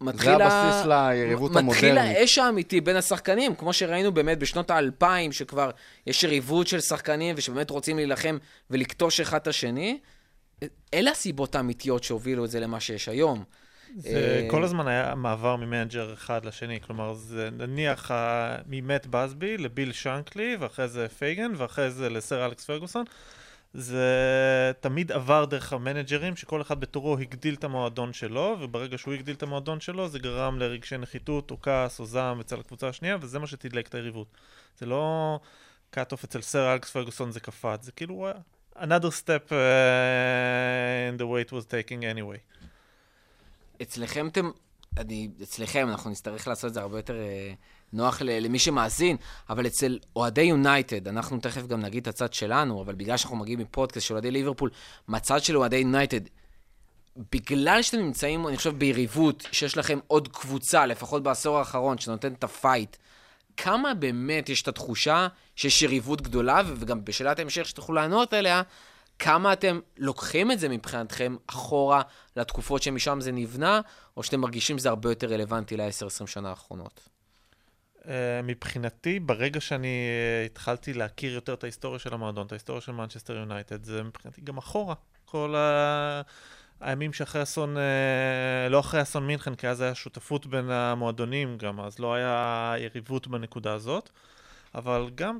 מתחיל, 0.00 0.36
זה 0.36 0.46
הבסיס 0.46 0.86
ה... 0.92 1.12
ליריבות 1.12 1.50
מתחיל 1.50 1.60
המודרנית. 1.62 1.84
מתחיל 1.84 1.98
האש 1.98 2.38
האמיתי 2.38 2.80
בין 2.80 2.96
השחקנים, 2.96 3.54
כמו 3.54 3.72
שראינו 3.72 4.12
באמת 4.12 4.38
בשנות 4.38 4.70
האלפיים, 4.70 5.32
שכבר 5.32 5.70
יש 6.06 6.24
יריבות 6.24 6.66
של 6.66 6.80
שחקנים 6.80 7.34
ושבאמת 7.38 7.70
רוצים 7.70 7.96
להילחם 7.96 8.38
ולכתוש 8.70 9.20
אחד 9.20 9.36
את 9.36 9.46
השני, 9.46 9.98
אלה 10.94 11.10
הסיבות 11.10 11.54
האמיתיות 11.54 12.04
שהובילו 12.04 12.44
את 12.44 12.50
זה 12.50 12.60
למה 12.60 12.80
שיש 12.80 13.08
היום. 13.08 13.44
זה 13.96 14.40
אה, 14.44 14.50
כל 14.50 14.64
הזמן 14.64 14.88
היה 14.88 15.14
מעבר 15.14 15.56
מ 15.56 15.63
manager 15.63 16.12
אחד 16.12 16.44
לשני, 16.44 16.80
כלומר, 16.80 17.14
זה 17.14 17.48
נניח 17.52 18.10
ממאט 18.66 19.06
באזבי 19.06 19.58
לביל 19.58 19.92
שאנקלי, 19.92 20.56
ואחרי 20.60 20.88
זה 20.88 21.08
פייגן, 21.08 21.52
ואחרי 21.56 21.90
זה 21.90 22.10
לסר 22.10 22.46
אלכס 22.46 22.64
פרגוסון. 22.64 23.04
זה 23.74 24.72
תמיד 24.80 25.12
עבר 25.12 25.44
דרך 25.44 25.72
המנג'רים, 25.72 26.36
שכל 26.36 26.62
אחד 26.62 26.80
בתורו 26.80 27.18
הגדיל 27.18 27.54
את 27.54 27.64
המועדון 27.64 28.12
שלו, 28.12 28.56
וברגע 28.60 28.98
שהוא 28.98 29.14
הגדיל 29.14 29.34
את 29.34 29.42
המועדון 29.42 29.80
שלו, 29.80 30.08
זה 30.08 30.18
גרם 30.18 30.58
לרגשי 30.58 30.96
נחיתות, 30.96 31.50
או 31.50 31.60
כעס, 31.60 32.00
או 32.00 32.06
זעם 32.06 32.40
אצל 32.40 32.60
הקבוצה 32.60 32.88
השנייה, 32.88 33.16
וזה 33.20 33.38
מה 33.38 33.46
שתדלק 33.46 33.88
את 33.88 33.94
היריבות. 33.94 34.26
זה 34.78 34.86
לא 34.86 35.38
off 35.96 36.24
אצל 36.24 36.40
סר 36.40 36.72
אלכס 36.72 36.90
פרגוסון 36.90 37.30
זה 37.30 37.40
קפץ, 37.40 37.84
זה 37.84 37.92
כאילו 37.92 38.30
אה, 38.30 38.78
another 38.78 39.10
step 39.10 39.50
uh, 39.50 39.54
in 41.10 41.18
the 41.18 41.26
way 41.26 41.40
it 41.40 41.52
was 41.52 41.64
taking 41.64 42.04
anyway. 42.04 42.55
אצלכם 43.82 44.28
אתם, 44.28 44.50
אני, 44.98 45.28
אצלכם, 45.42 45.88
אנחנו 45.88 46.10
נצטרך 46.10 46.48
לעשות 46.48 46.68
את 46.68 46.74
זה 46.74 46.80
הרבה 46.80 46.98
יותר 46.98 47.14
אה, 47.14 47.52
נוח 47.92 48.22
למי 48.22 48.58
שמאזין, 48.58 49.16
אבל 49.50 49.66
אצל 49.66 49.98
אוהדי 50.16 50.42
יונייטד, 50.42 51.08
אנחנו 51.08 51.40
תכף 51.40 51.66
גם 51.66 51.80
נגיד 51.80 52.02
את 52.02 52.08
הצד 52.08 52.32
שלנו, 52.32 52.82
אבל 52.82 52.94
בגלל 52.94 53.16
שאנחנו 53.16 53.36
מגיעים 53.36 53.58
מפודקאסט 53.58 54.06
של 54.06 54.14
אוהדי 54.14 54.30
ליברפול, 54.30 54.70
מהצד 55.08 55.42
של 55.42 55.56
אוהדי 55.56 55.76
יונייטד, 55.76 56.20
בגלל 57.32 57.82
שאתם 57.82 57.98
נמצאים, 57.98 58.48
אני 58.48 58.56
חושב, 58.56 58.78
ביריבות, 58.78 59.46
שיש 59.52 59.76
לכם 59.76 59.98
עוד 60.06 60.28
קבוצה, 60.28 60.86
לפחות 60.86 61.22
בעשור 61.22 61.58
האחרון, 61.58 61.98
שנותנת 61.98 62.38
את 62.38 62.44
ה 62.44 62.51
fight, 62.51 62.96
כמה 63.56 63.94
באמת 63.94 64.48
יש 64.48 64.62
את 64.62 64.68
התחושה 64.68 65.28
שיש 65.56 65.82
יריבות 65.82 66.22
גדולה, 66.22 66.62
וגם 66.76 67.04
בשאלת 67.04 67.38
ההמשך 67.38 67.66
שתוכלו 67.66 67.94
לענות 67.94 68.32
עליה, 68.32 68.62
כמה 69.18 69.52
אתם 69.52 69.80
לוקחים 69.98 70.52
את 70.52 70.58
זה 70.58 70.68
מבחינתכם 70.68 71.36
אחורה 71.46 72.02
לתקופות 72.36 72.82
שמשם 72.82 73.20
זה 73.20 73.32
נבנה, 73.32 73.80
או 74.16 74.22
שאתם 74.22 74.40
מרגישים 74.40 74.78
שזה 74.78 74.88
הרבה 74.88 75.10
יותר 75.10 75.26
רלוונטי 75.26 75.76
ל-10-20 75.76 76.26
שנה 76.26 76.50
האחרונות? 76.50 77.08
Uh, 78.02 78.08
מבחינתי, 78.44 79.20
ברגע 79.20 79.60
שאני 79.60 80.08
uh, 80.42 80.46
התחלתי 80.46 80.92
להכיר 80.92 81.34
יותר 81.34 81.54
את 81.54 81.64
ההיסטוריה 81.64 81.98
של 81.98 82.14
המועדון, 82.14 82.46
את 82.46 82.52
ההיסטוריה 82.52 82.80
של 82.80 82.92
מנצ'סטר 82.92 83.36
יונייטד, 83.36 83.84
זה 83.84 84.02
מבחינתי 84.02 84.40
גם 84.40 84.58
אחורה. 84.58 84.94
כל 85.24 85.54
ה... 85.56 86.22
הימים 86.80 87.12
שאחרי 87.12 87.42
אסון, 87.42 87.76
uh, 87.76 87.80
לא 88.70 88.80
אחרי 88.80 89.02
אסון 89.02 89.26
מינכן, 89.26 89.54
כי 89.54 89.68
אז 89.68 89.80
היה 89.80 89.94
שותפות 89.94 90.46
בין 90.46 90.70
המועדונים 90.70 91.58
גם, 91.58 91.80
אז 91.80 91.98
לא 91.98 92.14
היה 92.14 92.74
יריבות 92.78 93.28
בנקודה 93.28 93.72
הזאת. 93.72 94.10
אבל 94.74 95.10
גם. 95.14 95.38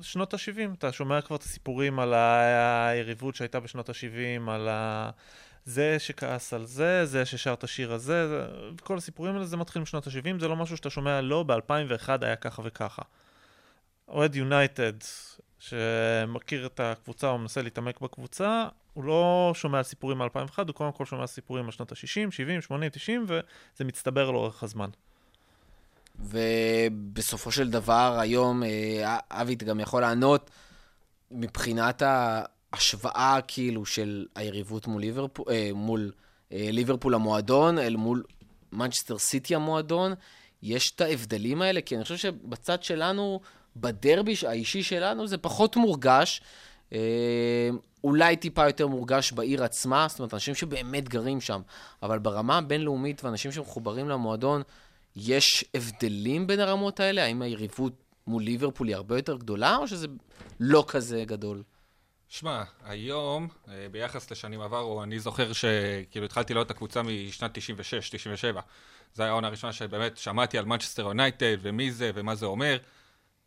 שנות 0.00 0.34
ה-70, 0.34 0.74
אתה 0.78 0.92
שומע 0.92 1.20
כבר 1.20 1.36
את 1.36 1.42
הסיפורים 1.42 1.98
על 1.98 2.14
היריבות 2.14 3.34
שהייתה 3.34 3.60
בשנות 3.60 3.88
ה-70, 3.88 4.50
על 4.50 4.68
ה... 4.68 5.10
זה 5.64 5.98
שכעס 5.98 6.52
על 6.52 6.64
זה, 6.64 7.06
זה 7.06 7.24
ששר 7.24 7.52
את 7.52 7.64
השיר 7.64 7.92
הזה, 7.92 8.28
זה... 8.28 8.46
כל 8.80 8.96
הסיפורים 8.96 9.34
האלה 9.34 9.44
זה 9.46 9.56
מתחיל 9.56 9.82
משנות 9.82 10.06
ה-70, 10.06 10.40
זה 10.40 10.48
לא 10.48 10.56
משהו 10.56 10.76
שאתה 10.76 10.90
שומע, 10.90 11.20
לא, 11.20 11.42
ב-2001 11.42 12.08
היה 12.22 12.36
ככה 12.36 12.62
וככה. 12.64 13.02
אוהד 14.08 14.36
יונייטד, 14.36 14.92
שמכיר 15.58 16.66
את 16.66 16.80
הקבוצה 16.80 17.28
או 17.28 17.38
מנסה 17.38 17.62
להתעמק 17.62 18.00
בקבוצה, 18.00 18.68
הוא 18.92 19.04
לא 19.04 19.52
שומע 19.54 19.82
סיפורים 19.82 20.18
מ-2001, 20.18 20.58
הוא 20.58 20.74
קודם 20.74 20.92
כל 20.92 21.04
שומע 21.04 21.26
סיפורים 21.26 21.64
על 21.64 21.70
שנות 21.70 21.92
ה-60, 21.92 22.30
70, 22.30 22.60
80, 22.60 22.90
90, 22.90 23.24
וזה 23.28 23.84
מצטבר 23.84 24.30
לאורך 24.30 24.62
הזמן. 24.62 24.90
ובסופו 26.18 27.50
של 27.50 27.70
דבר, 27.70 28.16
היום, 28.20 28.62
אה, 28.62 29.18
אבי 29.30 29.54
גם 29.54 29.80
יכול 29.80 30.02
לענות, 30.02 30.50
מבחינת 31.30 32.02
ההשוואה, 32.02 33.38
כאילו, 33.48 33.86
של 33.86 34.26
היריבות 34.34 34.86
מול 34.86 35.00
ליברפול, 35.00 35.46
אה, 35.50 35.70
מול 35.74 36.12
אה, 36.52 36.68
ליברפול 36.72 37.14
המועדון, 37.14 37.78
אל 37.78 37.96
מול 37.96 38.22
מנצ'סטר 38.72 39.18
סיטי 39.18 39.54
המועדון, 39.54 40.14
יש 40.62 40.90
את 40.90 41.00
ההבדלים 41.00 41.62
האלה, 41.62 41.80
כי 41.80 41.96
אני 41.96 42.02
חושב 42.02 42.16
שבצד 42.16 42.82
שלנו, 42.82 43.40
בדרבי 43.76 44.34
האישי 44.46 44.82
שלנו, 44.82 45.26
זה 45.26 45.38
פחות 45.38 45.76
מורגש. 45.76 46.40
אולי 48.04 48.36
טיפה 48.36 48.66
יותר 48.66 48.86
מורגש 48.86 49.32
בעיר 49.32 49.64
עצמה, 49.64 50.06
זאת 50.08 50.18
אומרת, 50.18 50.34
אנשים 50.34 50.54
שבאמת 50.54 51.08
גרים 51.08 51.40
שם, 51.40 51.60
אבל 52.02 52.18
ברמה 52.18 52.58
הבינלאומית 52.58 53.24
ואנשים 53.24 53.52
שמחוברים 53.52 54.08
למועדון, 54.08 54.62
יש 55.16 55.64
הבדלים 55.74 56.46
בין 56.46 56.60
הרמות 56.60 57.00
האלה? 57.00 57.24
האם 57.24 57.42
היריבות 57.42 58.02
מול 58.26 58.42
ליברפול 58.42 58.88
היא 58.88 58.96
הרבה 58.96 59.16
יותר 59.18 59.36
גדולה, 59.36 59.76
או 59.76 59.88
שזה 59.88 60.06
לא 60.60 60.84
כזה 60.88 61.24
גדול? 61.26 61.62
שמע, 62.28 62.62
היום, 62.84 63.48
אה, 63.68 63.86
ביחס 63.90 64.30
לשנים 64.30 64.60
עברו, 64.60 65.02
אני 65.02 65.20
זוכר 65.20 65.52
שכאילו 65.52 66.24
התחלתי 66.24 66.54
לראות 66.54 66.66
את 66.66 66.70
הקבוצה 66.70 67.02
משנת 67.02 67.58
96-97. 67.58 68.60
זו 69.14 69.22
הייתה 69.22 69.32
העונה 69.32 69.46
הראשונה 69.46 69.72
שבאמת 69.72 70.16
שמעתי 70.16 70.58
על 70.58 70.64
מנצ'סטר 70.64 71.02
יונייטד, 71.02 71.56
ומי 71.62 71.92
זה, 71.92 72.10
ומה 72.14 72.34
זה 72.34 72.46
אומר, 72.46 72.78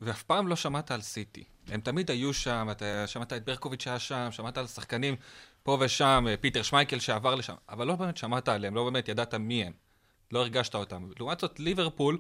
ואף 0.02 0.24
פעם 0.24 0.48
לא 0.48 0.56
שמעת 0.56 0.92
על 0.92 1.02
סיטי. 1.02 1.44
הם 1.68 1.82
תמיד 1.82 2.12
היו 2.12 2.34
שם, 2.34 2.68
אתה 2.72 3.08
שמעת 3.08 3.34
את 3.34 3.46
ברקוביץ' 3.46 3.84
שהיה 3.84 4.00
שם, 4.00 4.28
שמעת 4.32 4.58
על 4.58 4.68
שחקנים 4.68 5.16
פה 5.64 5.78
ושם, 5.82 6.26
אה, 6.30 6.38
פיטר 6.38 6.62
שמייקל 6.62 7.00
שעבר 7.00 7.36
לשם, 7.36 7.56
אבל 7.70 7.88
לא 7.88 7.96
באמת 7.96 8.18
שמעת 8.18 8.50
עליהם, 8.50 8.76
לא 8.76 8.84
באמת 8.84 9.10
ידעת 9.10 9.34
מי 9.34 9.64
הם. 9.64 9.87
לא 10.32 10.40
הרגשת 10.40 10.76
אותם. 10.76 11.10
לעומת 11.20 11.40
זאת, 11.40 11.60
ליברפול, 11.60 12.20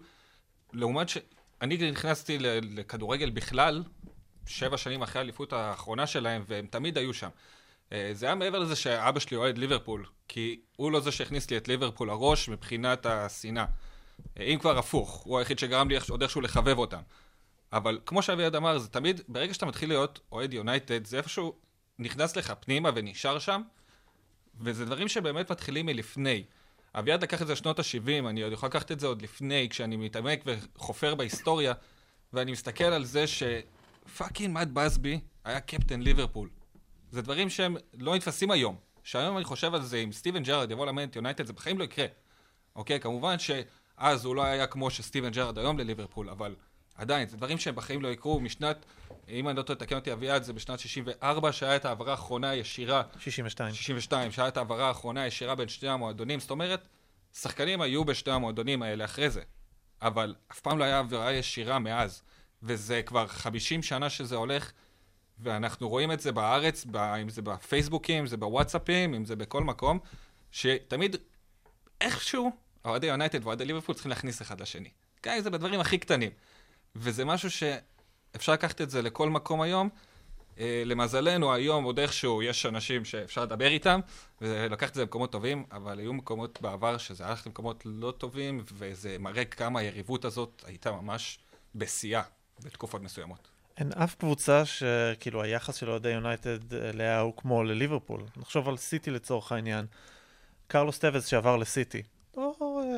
לעומת 0.73 1.09
ש... 1.09 1.17
אני 1.61 1.91
נכנסתי 1.91 2.37
לכדורגל 2.61 3.29
בכלל, 3.29 3.83
שבע 4.45 4.77
שנים 4.77 5.01
אחרי 5.01 5.19
האליפות 5.19 5.53
האחרונה 5.53 6.07
שלהם, 6.07 6.43
והם 6.47 6.67
תמיד 6.67 6.97
היו 6.97 7.13
שם. 7.13 7.29
אה, 7.91 8.09
זה 8.13 8.25
היה 8.25 8.35
מעבר 8.35 8.59
לזה 8.59 8.75
שאבא 8.75 9.19
שלי 9.19 9.37
אוהד 9.37 9.57
ליברפול, 9.57 10.05
כי 10.27 10.61
הוא 10.75 10.91
לא 10.91 10.99
זה 10.99 11.11
שהכניס 11.11 11.49
לי 11.49 11.57
את 11.57 11.67
ליברפול 11.67 12.07
לראש 12.07 12.49
מבחינת 12.49 13.05
השנאה. 13.05 13.65
אה, 14.39 14.43
אם 14.43 14.59
כבר 14.59 14.77
הפוך, 14.77 15.09
הוא 15.09 15.39
היחיד 15.39 15.59
שגרם 15.59 15.89
לי 15.89 15.97
עוד 16.09 16.21
איכשהו 16.21 16.41
לחבב 16.41 16.77
אותם. 16.77 17.01
אבל 17.73 17.99
כמו 18.05 18.21
שאביעד 18.21 18.55
אמר, 18.55 18.77
זה 18.77 18.87
תמיד, 18.87 19.21
ברגע 19.27 19.53
שאתה 19.53 19.65
מתחיל 19.65 19.89
להיות 19.89 20.19
אוהד 20.31 20.53
יונייטד, 20.53 21.05
זה 21.05 21.17
איפשהו 21.17 21.55
נכנס 21.99 22.35
לך 22.35 22.53
פנימה 22.59 22.89
ונשאר 22.95 23.39
שם, 23.39 23.61
וזה 24.59 24.85
דברים 24.85 25.07
שבאמת 25.07 25.51
מתחילים 25.51 25.85
מלפני. 25.85 26.43
אביעד 26.95 27.23
לקח 27.23 27.41
את 27.41 27.47
זה 27.47 27.53
לשנות 27.53 27.79
ה-70, 27.79 28.29
אני 28.29 28.41
עוד 28.41 28.53
יכול 28.53 28.69
לקחת 28.69 28.91
את 28.91 28.99
זה 28.99 29.07
עוד 29.07 29.21
לפני, 29.21 29.67
כשאני 29.69 29.97
מתעמק 29.97 30.43
וחופר 30.45 31.15
בהיסטוריה, 31.15 31.73
ואני 32.33 32.51
מסתכל 32.51 32.83
על 32.83 33.05
זה 33.05 33.25
שפאקינג 33.27 34.53
מאד 34.53 34.73
בסבי 34.73 35.19
היה 35.45 35.59
קפטן 35.59 36.01
ליברפול. 36.01 36.49
זה 37.11 37.21
דברים 37.21 37.49
שהם 37.49 37.77
לא 37.93 38.15
נתפסים 38.15 38.51
היום. 38.51 38.75
שהיום 39.03 39.37
אני 39.37 39.45
חושב 39.45 39.73
על 39.73 39.81
זה, 39.81 39.97
אם 39.97 40.11
סטיבן 40.11 40.43
ג'רארד 40.43 40.71
יבוא 40.71 40.79
לאמן 40.79 40.87
את 41.03 41.15
יונייטד, 41.15 41.45
זה 41.45 41.53
בחיים 41.53 41.79
לא 41.79 41.83
יקרה. 41.83 42.05
אוקיי? 42.75 42.99
כמובן 42.99 43.35
שאז 43.39 44.25
הוא 44.25 44.35
לא 44.35 44.43
היה 44.43 44.67
כמו 44.67 44.89
שסטיבן 44.89 45.31
ג'רארד 45.31 45.57
היום 45.57 45.79
לליברפול, 45.79 46.29
אבל 46.29 46.55
עדיין, 46.97 47.27
זה 47.27 47.37
דברים 47.37 47.57
שהם 47.57 47.75
בחיים 47.75 48.01
לא 48.01 48.07
יקרו. 48.07 48.39
משנת, 48.39 48.85
אם 49.29 49.49
אני 49.49 49.57
לא 49.57 49.61
טועה, 49.61 49.79
תקן 49.79 49.95
אותי 49.95 50.13
אביעד, 50.13 50.43
זה 50.43 50.53
בשנת 50.53 50.79
64, 50.79 51.51
שהיה 51.51 51.75
את 51.75 51.85
העברה 51.85 52.11
האחרונה 52.11 52.49
הישירה 52.49 53.03
62. 53.19 53.73
62, 53.73 54.31
שהיה 54.31 54.47
את 54.47 54.57
העברה 54.57 54.87
האחרונה 54.87 55.21
הישירה 55.21 55.55
בין 55.55 55.67
שני 55.67 55.89
המועדונים, 55.89 56.39
זאת 56.39 56.51
אומרת, 56.51 56.87
שחקנים 57.33 57.81
היו 57.81 58.05
בשני 58.05 58.33
המועדונים 58.33 58.81
האלה 58.83 59.05
אחרי 59.05 59.29
זה, 59.29 59.41
אבל 60.01 60.35
אף 60.51 60.59
פעם 60.59 60.77
לא 60.77 60.83
היה 60.83 60.99
עבירה 60.99 61.33
ישירה 61.33 61.79
מאז, 61.79 62.21
וזה 62.63 63.01
כבר 63.05 63.27
50 63.27 63.83
שנה 63.83 64.09
שזה 64.09 64.35
הולך, 64.35 64.71
ואנחנו 65.39 65.89
רואים 65.89 66.11
את 66.11 66.19
זה 66.19 66.31
בארץ, 66.31 66.85
ב- 66.91 66.97
אם 66.97 67.29
זה 67.29 67.41
בפייסבוקים, 67.41 68.19
אם 68.19 68.27
זה 68.27 68.37
בוואטסאפים, 68.37 69.13
אם 69.13 69.25
זה 69.25 69.35
בכל 69.35 69.63
מקום, 69.63 69.99
שתמיד 70.51 71.15
איכשהו 72.01 72.51
אוהדי 72.85 73.07
יונייטד 73.07 73.43
ואוהדי 73.43 73.65
ליברפול 73.65 73.95
צריכים 73.95 74.09
להכניס 74.09 74.41
אחד 74.41 74.61
לשני. 74.61 74.89
גם 75.25 75.33
אם 75.33 75.41
זה 75.41 75.49
בדברים 75.49 75.79
הכי 75.79 75.97
קטנים. 75.97 76.31
וזה 76.99 77.25
משהו 77.25 77.49
שאפשר 77.51 78.53
לקחת 78.53 78.81
את 78.81 78.89
זה 78.89 79.01
לכל 79.01 79.29
מקום 79.29 79.61
היום. 79.61 79.89
אה, 80.59 80.83
למזלנו, 80.85 81.53
היום 81.53 81.83
עוד 81.83 81.99
איכשהו 81.99 82.43
יש 82.43 82.65
אנשים 82.65 83.05
שאפשר 83.05 83.43
לדבר 83.43 83.67
איתם, 83.67 83.99
ולקחת 84.41 84.89
את 84.89 84.95
זה 84.95 85.01
למקומות 85.01 85.31
טובים, 85.31 85.63
אבל 85.71 85.99
היו 85.99 86.13
מקומות 86.13 86.61
בעבר 86.61 86.97
שזה 86.97 87.25
הלך 87.25 87.47
למקומות 87.47 87.83
לא 87.85 88.13
טובים, 88.17 88.63
וזה 88.73 89.15
מראה 89.19 89.45
כמה 89.45 89.79
היריבות 89.79 90.25
הזאת 90.25 90.63
הייתה 90.67 90.91
ממש 90.91 91.39
בשיאה 91.75 92.21
בתקופות 92.63 93.01
מסוימות. 93.01 93.47
אין 93.77 93.91
אף 93.91 94.15
קבוצה 94.15 94.65
שכאילו 94.65 95.43
היחס 95.43 95.75
של 95.75 95.89
אוהדי 95.89 96.09
יונייטד 96.09 96.73
אליה 96.73 97.19
הוא 97.19 97.33
כמו 97.37 97.63
לליברפול. 97.63 98.21
נחשוב 98.37 98.69
על 98.69 98.77
סיטי 98.77 99.11
לצורך 99.11 99.51
העניין. 99.51 99.85
קרלוס 100.67 100.99
טווס 100.99 101.25
שעבר 101.25 101.57
לסיטי. 101.57 102.03
לא 102.37 102.53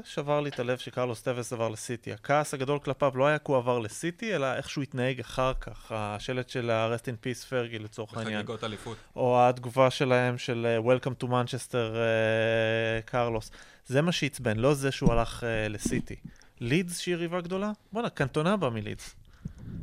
שבר 0.06 0.41
לי 0.41 0.50
את 0.50 0.60
הלב 0.60 0.77
שקרלוס 0.77 1.22
טווס 1.22 1.53
עבר 1.53 1.70
לסיטי. 1.70 2.13
הכעס 2.13 2.53
הגדול 2.53 2.79
כלפיו 2.79 3.12
לא 3.18 3.27
היה 3.27 3.38
כי 3.38 3.44
הוא 3.51 3.58
עבר 3.58 3.79
לסיטי, 3.79 4.36
אלא 4.36 4.56
איך 4.56 4.70
שהוא 4.70 4.82
התנהג 4.82 5.20
אחר 5.20 5.53
כך. 5.62 5.91
השלט 5.91 6.50
של 6.50 6.70
ה 6.70 6.76
Rest 6.76 7.03
in 7.03 7.25
Peace 7.25 7.48
פרגי 7.50 7.79
לצורך 7.79 8.18
העניין. 8.18 8.36
בחגיגות 8.36 8.63
אליפות. 8.63 8.98
או 9.15 9.50
התגובה 9.50 9.91
שלהם 9.91 10.38
של 10.38 10.68
אה, 10.70 10.96
Welcome 10.96 11.24
to 11.24 11.27
Manchester 11.27 11.96
אה, 11.96 13.01
קרלוס. 13.06 13.51
זה 13.86 14.01
מה 14.01 14.12
שעצבן, 14.12 14.58
לא 14.58 14.74
זה 14.74 14.91
שהוא 14.91 15.13
הלך 15.13 15.44
אה, 15.44 15.68
לסיטי. 15.68 16.15
לידס 16.60 17.00
שהיא 17.00 17.13
יריבה 17.13 17.41
גדולה? 17.41 17.72
בואנה, 17.94 18.10
קנטונה 18.10 18.58
בא 18.58 18.70
מלידס. 18.70 19.15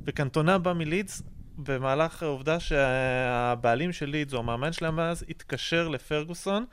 וקנטונה 0.04 0.58
בא 0.58 0.72
מלידס, 0.72 1.22
במהלך 1.58 2.22
העובדה 2.22 2.60
שהבעלים 2.60 3.92
של 3.92 4.06
לידס, 4.06 4.34
או 4.34 4.38
המאמן 4.38 4.72
שלהם 4.72 5.00
אז, 5.00 5.24
התקשר 5.28 5.88
לפרגוסון 5.88 6.64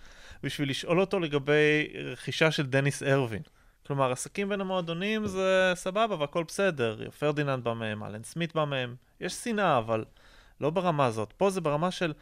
בשביל 0.44 0.70
לשאול 0.70 1.00
אותו 1.02 1.20
לגבי 1.20 1.88
רכישה 2.12 2.52
של 2.52 2.66
דניס 2.66 3.04
ארווין. 3.04 3.42
כלומר, 3.88 4.12
עסקים 4.12 4.50
בין 4.50 4.62
המועדונים 4.62 5.28
זה 5.28 5.72
סבבה 5.76 6.16
והכל 6.20 6.44
בסדר. 6.44 7.10
פרדיננד 7.20 7.64
בא 7.64 7.74
מהם, 7.74 8.04
אלן 8.04 8.24
סמית 8.24 8.56
בא 8.56 8.66
מהם. 8.66 8.96
יש 9.22 9.34
שנאה, 9.34 9.78
אבל 9.78 10.06
לא 10.62 10.70
ברמה 10.70 11.06
הזאת. 11.06 11.34
פה 11.38 11.50
זה 11.50 11.62
ברמה 11.62 11.92
של... 11.92 12.14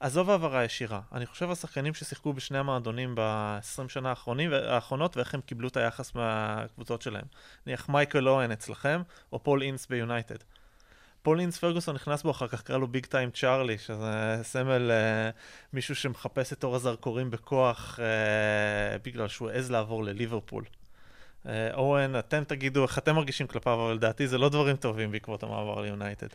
עזוב 0.00 0.30
העברה 0.30 0.64
ישירה. 0.64 1.00
אני 1.12 1.26
חושב 1.26 1.50
השחקנים 1.50 1.94
ששיחקו 1.94 2.32
בשני 2.32 2.58
המועדונים 2.58 3.14
ב-20 3.14 3.88
שנה 3.88 4.08
האחרונים, 4.10 4.52
האחרונות 4.52 5.16
ואיך 5.16 5.34
הם 5.34 5.40
קיבלו 5.40 5.68
את 5.68 5.76
היחס 5.76 6.14
מהקבוצות 6.14 7.02
שלהם. 7.02 7.24
נניח 7.66 7.88
מייקל 7.88 8.28
אוון 8.28 8.52
אצלכם, 8.52 9.02
או 9.32 9.42
פול 9.42 9.62
אינס 9.62 9.86
ביונייטד. 9.86 10.36
פול 11.26 11.40
אינס 11.40 11.58
פרגוסון 11.58 11.94
נכנס 11.94 12.22
בו 12.22 12.30
אחר 12.30 12.48
כך, 12.48 12.62
קרא 12.62 12.78
לו 12.78 12.86
Big 12.86 13.06
Time 13.06 13.30
Charlie, 13.30 13.78
שזה 13.78 14.40
סמל 14.42 14.90
אה, 14.90 15.30
מישהו 15.72 15.94
שמחפש 15.94 16.52
את 16.52 16.64
אור 16.64 16.76
הזרקורים 16.76 17.30
בכוח 17.30 18.00
אה, 18.02 18.98
בגלל 19.04 19.28
שהוא 19.28 19.50
העז 19.50 19.70
לעבור 19.70 20.04
לליברפול. 20.04 20.64
אה, 21.46 21.74
אוהן, 21.74 22.18
אתם 22.18 22.44
תגידו 22.44 22.82
איך 22.82 22.98
אתם 22.98 23.14
מרגישים 23.14 23.46
כלפיו, 23.46 23.84
אבל 23.84 23.94
לדעתי 23.94 24.28
זה 24.28 24.38
לא 24.38 24.48
דברים 24.48 24.76
טובים 24.76 25.10
בעקבות 25.10 25.42
המעבר 25.42 25.80
ליונייטד. 25.80 26.26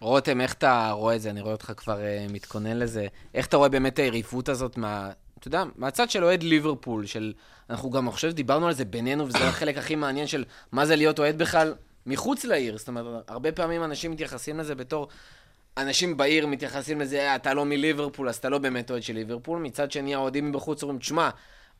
רותם, 0.00 0.40
איך 0.40 0.52
אתה 0.52 0.90
רואה 0.90 1.16
את 1.16 1.20
זה? 1.20 1.30
אני 1.30 1.40
רואה 1.40 1.52
אותך 1.52 1.72
כבר 1.76 1.98
uh, 1.98 2.32
מתכונן 2.32 2.76
לזה. 2.76 3.06
איך 3.34 3.46
אתה 3.46 3.56
רואה 3.56 3.68
באמת 3.68 3.98
היריבות 3.98 4.48
הזאת 4.48 4.76
מה... 4.76 5.10
אתה 5.38 5.48
יודע, 5.48 5.64
מהצד 5.76 6.10
של 6.10 6.24
אוהד 6.24 6.42
ליברפול, 6.42 7.06
של... 7.06 7.32
אנחנו 7.70 7.90
גם, 7.90 8.06
אני 8.06 8.12
חושב, 8.12 8.30
דיברנו 8.30 8.66
על 8.66 8.72
זה 8.72 8.84
בינינו, 8.84 9.28
וזה 9.28 9.48
החלק 9.48 9.78
הכי 9.78 9.94
מעניין 9.94 10.26
של 10.26 10.44
מה 10.72 10.86
זה 10.86 10.96
להיות 10.96 11.18
אוהד 11.18 11.38
בכלל 11.38 11.74
מחוץ 12.06 12.44
לעיר. 12.44 12.78
זאת 12.78 12.88
אומרת, 12.88 13.30
הרבה 13.30 13.52
פעמים 13.52 13.84
אנשים 13.84 14.10
מתייחסים 14.10 14.58
לזה 14.58 14.74
בתור... 14.74 15.08
אנשים 15.78 16.16
בעיר 16.16 16.46
מתייחסים 16.46 17.00
לזה, 17.00 17.20
אה, 17.20 17.36
אתה 17.36 17.54
לא 17.54 17.64
מליברפול, 17.64 18.28
אז 18.28 18.36
אתה 18.36 18.48
לא 18.48 18.58
באמת 18.58 18.90
אוהד 18.90 19.02
של 19.02 19.14
ליברפול. 19.14 19.58
מצד 19.58 19.92
שני, 19.92 20.14
האוהדים 20.14 20.48
מבחוץ 20.48 20.82
אומרים, 20.82 20.98
תשמע, 20.98 21.30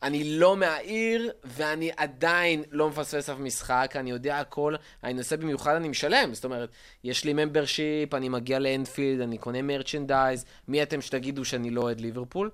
אני 0.03 0.39
לא 0.39 0.57
מהעיר, 0.57 1.31
ואני 1.43 1.91
עדיין 1.97 2.63
לא 2.71 2.89
מפספס 2.89 3.29
אף 3.29 3.39
משחק, 3.39 3.93
אני 3.95 4.09
יודע 4.09 4.39
הכל, 4.39 4.75
אני 5.03 5.13
נוסע 5.13 5.35
במיוחד, 5.35 5.75
אני 5.75 5.87
משלם. 5.87 6.33
זאת 6.33 6.45
אומרת, 6.45 6.69
יש 7.03 7.25
לי 7.25 7.33
ממברשיפ, 7.33 8.13
אני 8.13 8.29
מגיע 8.29 8.59
לאנפילד, 8.59 9.21
אני 9.21 9.37
קונה 9.37 9.61
מרצ'נדייז, 9.61 10.45
מי 10.67 10.83
אתם 10.83 11.01
שתגידו 11.01 11.45
שאני 11.45 11.69
לא 11.69 11.81
אוהד 11.81 12.01
ליברפול? 12.01 12.49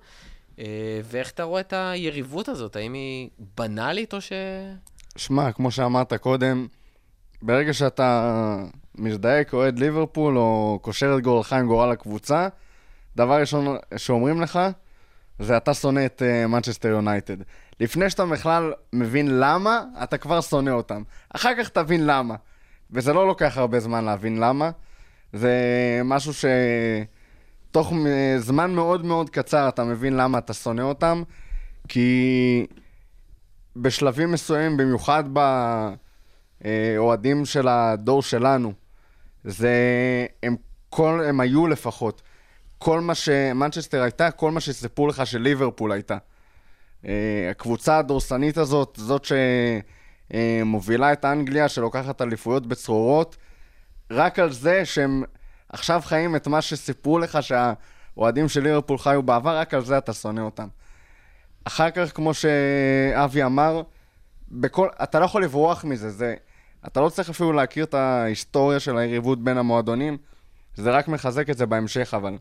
אה, 0.58 1.00
ואיך 1.04 1.30
אתה 1.30 1.42
רואה 1.42 1.60
את 1.60 1.72
היריבות 1.72 2.48
הזאת? 2.48 2.76
האם 2.76 2.92
היא 2.92 3.28
בנאלית 3.56 4.14
או 4.14 4.20
ש... 4.20 4.32
שמע, 5.16 5.52
כמו 5.52 5.70
שאמרת 5.70 6.12
קודם, 6.12 6.66
ברגע 7.42 7.72
שאתה 7.72 8.56
מזדהה 8.94 9.44
כאוהד 9.44 9.78
ליברפול, 9.78 10.38
או 10.38 10.78
קושר 10.82 11.14
את 11.18 11.22
גורלך 11.22 11.52
עם 11.52 11.66
גורל 11.66 11.90
הקבוצה, 11.92 12.48
דבר 13.16 13.40
ראשון 13.40 13.76
שאומרים 13.96 14.40
לך, 14.40 14.60
זה 15.38 15.56
אתה 15.56 15.74
שונא 15.74 16.06
את 16.06 16.22
מנצ'סטר 16.48 16.88
uh, 16.88 16.92
יונייטד. 16.92 17.36
לפני 17.80 18.10
שאתה 18.10 18.26
בכלל 18.26 18.72
מבין 18.92 19.38
למה, 19.40 19.82
אתה 20.02 20.18
כבר 20.18 20.40
שונא 20.40 20.70
אותם. 20.70 21.02
אחר 21.34 21.52
כך 21.58 21.68
תבין 21.68 22.06
למה. 22.06 22.34
וזה 22.90 23.12
לא 23.12 23.26
לוקח 23.26 23.58
הרבה 23.58 23.80
זמן 23.80 24.04
להבין 24.04 24.40
למה. 24.40 24.70
זה 25.32 25.52
משהו 26.04 26.32
שתוך 27.70 27.92
זמן 28.38 28.74
מאוד 28.74 29.04
מאוד 29.04 29.30
קצר 29.30 29.68
אתה 29.68 29.84
מבין 29.84 30.16
למה 30.16 30.38
אתה 30.38 30.52
שונא 30.52 30.82
אותם, 30.82 31.22
כי 31.88 32.66
בשלבים 33.76 34.32
מסוימים, 34.32 34.76
במיוחד 34.76 35.24
באוהדים 36.64 37.44
של 37.44 37.68
הדור 37.68 38.22
שלנו, 38.22 38.72
זה, 39.44 39.76
הם, 40.42 40.56
כל, 40.90 41.24
הם 41.28 41.40
היו 41.40 41.66
לפחות 41.66 42.22
כל 42.78 43.00
מה 43.00 43.14
שמנצ'סטר 43.14 44.02
הייתה, 44.02 44.30
כל 44.30 44.50
מה 44.50 44.60
שסיפרו 44.60 45.06
לך 45.06 45.26
שליברפול 45.26 45.92
הייתה. 45.92 46.16
Uh, 47.02 47.08
הקבוצה 47.50 47.98
הדורסנית 47.98 48.58
הזאת, 48.58 48.98
זאת 49.00 49.26
שמובילה 50.30 51.12
את 51.12 51.24
אנגליה, 51.24 51.68
שלוקחת 51.68 52.22
אליפויות 52.22 52.66
בצרורות, 52.66 53.36
רק 54.10 54.38
על 54.38 54.52
זה 54.52 54.84
שהם 54.84 55.22
עכשיו 55.68 56.00
חיים 56.04 56.36
את 56.36 56.46
מה 56.46 56.62
שסיפרו 56.62 57.18
לך 57.18 57.38
שהאוהדים 57.42 58.48
של 58.48 58.62
ליברפול 58.62 58.98
חיו 58.98 59.22
בעבר, 59.22 59.58
רק 59.58 59.74
על 59.74 59.84
זה 59.84 59.98
אתה 59.98 60.12
שונא 60.12 60.40
אותם. 60.40 60.68
אחר 61.64 61.90
כך, 61.90 62.16
כמו 62.16 62.34
שאבי 62.34 63.44
אמר, 63.44 63.82
בכל, 64.48 64.88
אתה 65.02 65.20
לא 65.20 65.24
יכול 65.24 65.42
לברוח 65.44 65.84
מזה, 65.84 66.10
זה, 66.10 66.34
אתה 66.86 67.00
לא 67.00 67.08
צריך 67.08 67.30
אפילו 67.30 67.52
להכיר 67.52 67.84
את 67.84 67.94
ההיסטוריה 67.94 68.80
של 68.80 68.98
היריבות 68.98 69.44
בין 69.44 69.58
המועדונים, 69.58 70.16
זה 70.74 70.90
רק 70.90 71.08
מחזק 71.08 71.50
את 71.50 71.58
זה 71.58 71.66
בהמשך, 71.66 72.14
אבל... 72.14 72.38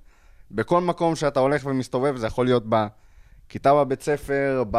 בכל 0.51 0.81
מקום 0.81 1.15
שאתה 1.15 1.39
הולך 1.39 1.65
ומסתובב, 1.65 2.15
זה 2.15 2.27
יכול 2.27 2.45
להיות 2.45 2.63
בכיתה 2.69 3.73
בבית 3.73 4.01
ספר, 4.01 4.63
ב... 4.71 4.77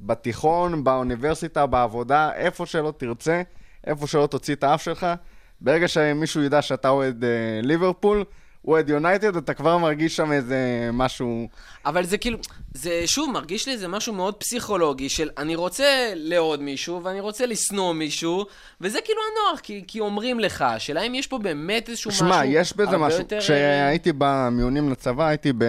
בתיכון, 0.00 0.84
באוניברסיטה, 0.84 1.66
בעבודה, 1.66 2.34
איפה 2.34 2.66
שלא 2.66 2.92
תרצה, 2.96 3.42
איפה 3.86 4.06
שלא 4.06 4.26
תוציא 4.26 4.54
את 4.54 4.64
האף 4.64 4.82
שלך. 4.82 5.06
ברגע 5.60 5.88
שמישהו 5.88 6.42
ידע 6.42 6.62
שאתה 6.62 6.88
אוהד 6.88 7.24
אה, 7.24 7.30
ליברפול, 7.62 8.24
אוהד 8.64 8.88
יונייטד, 8.88 9.36
אתה 9.36 9.54
כבר 9.54 9.78
מרגיש 9.78 10.16
שם 10.16 10.32
איזה 10.32 10.90
משהו... 10.92 11.48
אבל 11.86 12.04
זה 12.04 12.18
כאילו, 12.18 12.38
זה 12.74 13.02
שוב 13.06 13.30
מרגיש 13.30 13.66
לי 13.66 13.72
איזה 13.72 13.88
משהו 13.88 14.12
מאוד 14.12 14.34
פסיכולוגי 14.34 15.08
של 15.08 15.30
אני 15.38 15.54
רוצה 15.54 16.12
לאהוד 16.16 16.62
מישהו 16.62 17.04
ואני 17.04 17.20
רוצה 17.20 17.46
לשנוא 17.46 17.92
מישהו, 17.92 18.44
וזה 18.80 18.98
כאילו 19.04 19.20
הנוח, 19.32 19.60
כי, 19.60 19.84
כי 19.86 20.00
אומרים 20.00 20.40
לך, 20.40 20.62
השאלה 20.62 21.02
אם 21.02 21.14
יש 21.14 21.26
פה 21.26 21.38
באמת 21.38 21.88
איזשהו 21.88 22.12
שמה, 22.12 22.28
משהו... 22.28 22.42
שמע, 22.42 22.60
יש 22.60 22.76
בזה 22.76 22.98
משהו. 22.98 23.18
יותר... 23.18 23.40
כשהייתי 23.40 24.12
במיונים 24.18 24.90
לצבא, 24.90 25.26
הייתי 25.26 25.52
ב... 25.58 25.64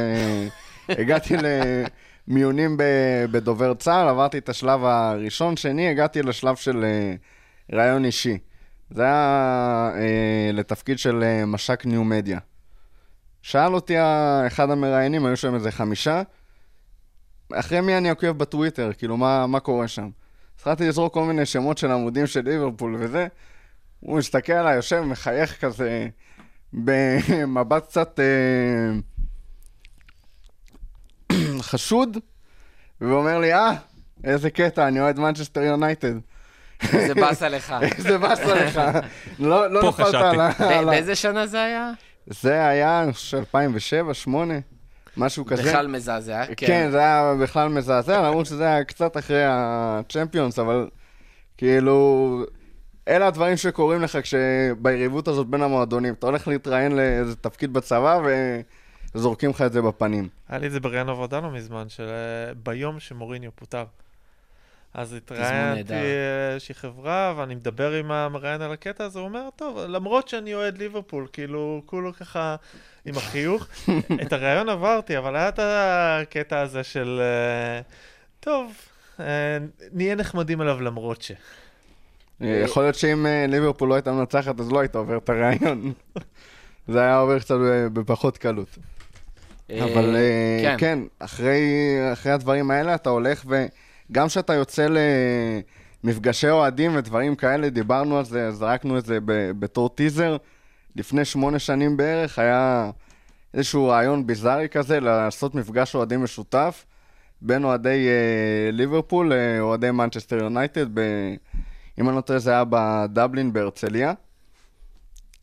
הגעתי 0.90 1.34
למיונים 2.28 2.78
ב... 2.78 2.84
בדובר 3.32 3.74
צה"ל, 3.74 4.08
עברתי 4.08 4.38
את 4.38 4.50
השלב 4.50 4.84
הראשון, 4.84 5.58
שני, 5.58 5.90
הגעתי 5.90 6.22
לשלב 6.22 6.56
של 6.56 6.84
אה, 6.84 7.16
רעיון 7.78 8.06
אישי. 8.06 8.38
זה 8.90 9.04
היה 9.04 9.92
אה, 9.96 10.52
לתפקיד 10.54 11.00
של 11.00 11.24
אה, 11.24 11.46
מש"ק 11.46 11.86
ניו 11.86 12.04
מדיה. 12.04 12.40
שאל 13.44 13.76
אותי 13.76 13.96
אחד 14.48 14.70
המראיינים, 14.70 15.26
היו 15.26 15.38
שם 15.38 15.56
איזה 15.56 15.72
חמישה, 15.72 16.22
אחרי 17.54 17.82
מי 17.82 17.98
אני 17.98 18.10
עוקב 18.10 18.32
בטוויטר, 18.32 18.92
כאילו, 18.98 19.18
מה, 19.18 19.48
מה 19.48 19.60
קורה 19.60 19.88
שם? 19.88 20.10
התחלתי 20.56 20.88
לזרוק 20.88 21.14
כל 21.14 21.24
מיני 21.24 21.46
שמות 21.46 21.78
של 21.78 21.92
עמודים 21.92 22.28
של 22.28 22.42
ליברפול 22.42 22.96
וזה, 23.00 23.28
הוא 24.00 24.18
מסתכל 24.18 24.54
עליי, 24.54 24.76
יושב, 24.76 25.02
מחייך 25.02 25.66
כזה, 25.66 26.08
במבט 26.74 27.84
קצת 27.84 28.20
אה, 28.20 28.92
חשוד, 31.60 32.18
ואומר 33.02 33.40
לי, 33.40 33.54
אה, 33.54 33.72
איזה 34.24 34.50
קטע, 34.50 34.88
אני 34.88 35.00
אוהד 35.00 35.20
מנצ'סטר 35.20 35.62
יונייטד. 35.62 36.14
איזה 36.94 37.14
באסה 37.14 37.50
לך. 37.50 37.76
איזה 37.98 38.18
באסה 38.18 38.56
לך. 38.56 38.82
לא, 39.40 39.72
לא 39.72 39.90
נפלת 39.90 40.14
על 40.14 40.40
ה... 40.40 40.52
באיזה 40.86 41.16
שנה 41.16 41.48
זה 41.48 41.64
היה? 41.64 41.92
זה 42.28 42.68
היה, 42.68 43.04
אני 43.04 43.14
חושב, 43.14 43.38
2007, 43.38 44.10
2008, 44.10 44.54
משהו 45.18 45.46
כזה. 45.46 45.64
בכלל 45.64 45.88
מזעזע, 45.88 46.46
כן. 46.46 46.68
כן, 46.68 46.92
זה 46.92 46.98
היה 46.98 47.34
בכלל 47.42 47.70
מזעזע, 47.70 48.22
למרות 48.22 48.46
שזה 48.46 48.66
היה 48.66 48.84
קצת 48.84 49.18
אחרי 49.18 49.44
הצ'מפיונס, 49.48 50.60
אבל 50.60 50.90
כאילו, 51.58 52.46
אלה 53.08 53.28
הדברים 53.28 53.58
שקורים 53.58 54.02
לך 54.02 54.18
כשביריבות 54.22 55.28
הזאת 55.28 55.48
בין 55.48 55.62
המועדונים. 55.62 56.14
אתה 56.14 56.28
הולך 56.28 56.48
להתראיין 56.48 56.96
לאיזה 56.96 57.36
תפקיד 57.36 57.74
בצבא 57.74 58.20
וזורקים 59.16 59.50
לך 59.50 59.62
את 59.62 59.74
זה 59.74 59.82
בפנים. 59.82 60.28
היה 60.50 60.60
לי 60.60 60.68
את 60.68 60.72
זה 60.72 60.80
בראיין 60.80 61.10
עבודה 61.10 61.40
לא 61.40 61.52
מזמן, 61.52 61.90
של 61.90 62.10
ביום 62.64 63.00
שמוריניו 63.00 63.52
פוטר. 63.56 63.84
אז 64.94 65.14
התראיינתי 65.14 65.94
איזושהי 66.54 66.76
חברה, 66.76 67.34
ואני 67.38 67.56
מדבר 67.56 67.92
עם 67.92 68.12
המראיין 68.12 68.62
על 68.62 68.72
הקטע 68.72 69.04
הזה, 69.04 69.20
הוא 69.20 69.28
אומר, 69.28 69.50
טוב, 69.56 69.78
למרות 69.80 70.28
שאני 70.28 70.54
אוהד 70.54 70.78
ליברפול, 70.78 71.28
כאילו, 71.34 71.82
כולו 71.86 72.14
ככה 72.14 72.56
עם 73.06 73.18
החיוך. 73.18 73.68
את 74.24 74.34
הראיון 74.34 74.70
עברתי, 74.70 75.18
אבל 75.18 75.36
היה 75.36 75.50
את 75.50 75.60
הקטע 75.64 76.60
הזה 76.60 76.84
של, 76.84 77.22
אה, 77.22 77.82
טוב, 78.40 78.74
אה, 79.20 79.58
נהיה 79.92 80.16
נחמדים 80.16 80.62
עליו 80.62 80.82
למרות 80.82 81.22
ש... 81.22 81.32
יכול 82.42 82.84
להיות 82.84 82.96
שאם 82.96 83.26
אה, 83.26 83.46
ליברפול 83.48 83.90
לא 83.90 83.96
הייתה 83.96 84.12
מנצחת, 84.12 84.60
אז 84.60 84.72
לא 84.72 84.80
היית 84.80 84.96
עובר 84.96 85.18
את 85.18 85.30
הראיון. 85.30 85.94
זה 86.88 87.00
היה 87.02 87.18
עובר 87.18 87.40
קצת 87.40 87.56
בפחות 87.94 88.38
קלות. 88.38 88.78
אבל 89.70 90.16
כן, 90.62 90.76
כן 90.78 91.00
אחרי 91.20 92.32
הדברים 92.32 92.72
האלה 92.72 92.96
אתה 92.96 93.10
הולך 93.10 93.44
ו... 93.50 93.66
גם 94.12 94.28
כשאתה 94.28 94.54
יוצא 94.54 94.88
למפגשי 96.04 96.50
אוהדים 96.50 96.96
ודברים 96.96 97.36
כאלה, 97.36 97.70
דיברנו 97.70 98.18
על 98.18 98.26
זה, 98.26 98.52
זרקנו 98.52 98.98
את 98.98 99.06
זה 99.06 99.18
בתור 99.60 99.90
טיזר. 99.90 100.38
לפני 100.96 101.26
שמונה 101.26 101.60
שנים 101.60 101.98
בערך 101.98 102.40
היה 102.40 102.92
איזשהו 103.54 103.88
רעיון 103.88 104.28
ביזארי 104.28 104.70
כזה 104.70 105.00
לעשות 105.00 105.56
מפגש 105.56 105.96
אוהדים 105.96 106.24
משותף 106.24 106.86
בין 107.42 107.64
אוהדי 107.64 108.08
אה, 108.08 108.72
ליברפול 108.72 109.34
לאוהדי 109.34 109.92
מנצ'סטר 109.92 110.38
יונייטד. 110.38 111.00
אם 112.00 112.10
אני 112.10 112.16
לא 112.16 112.22
טועה 112.22 112.40
זה 112.40 112.52
היה 112.52 112.64
בדבלין 112.70 113.54
בהרצליה. 113.54 114.14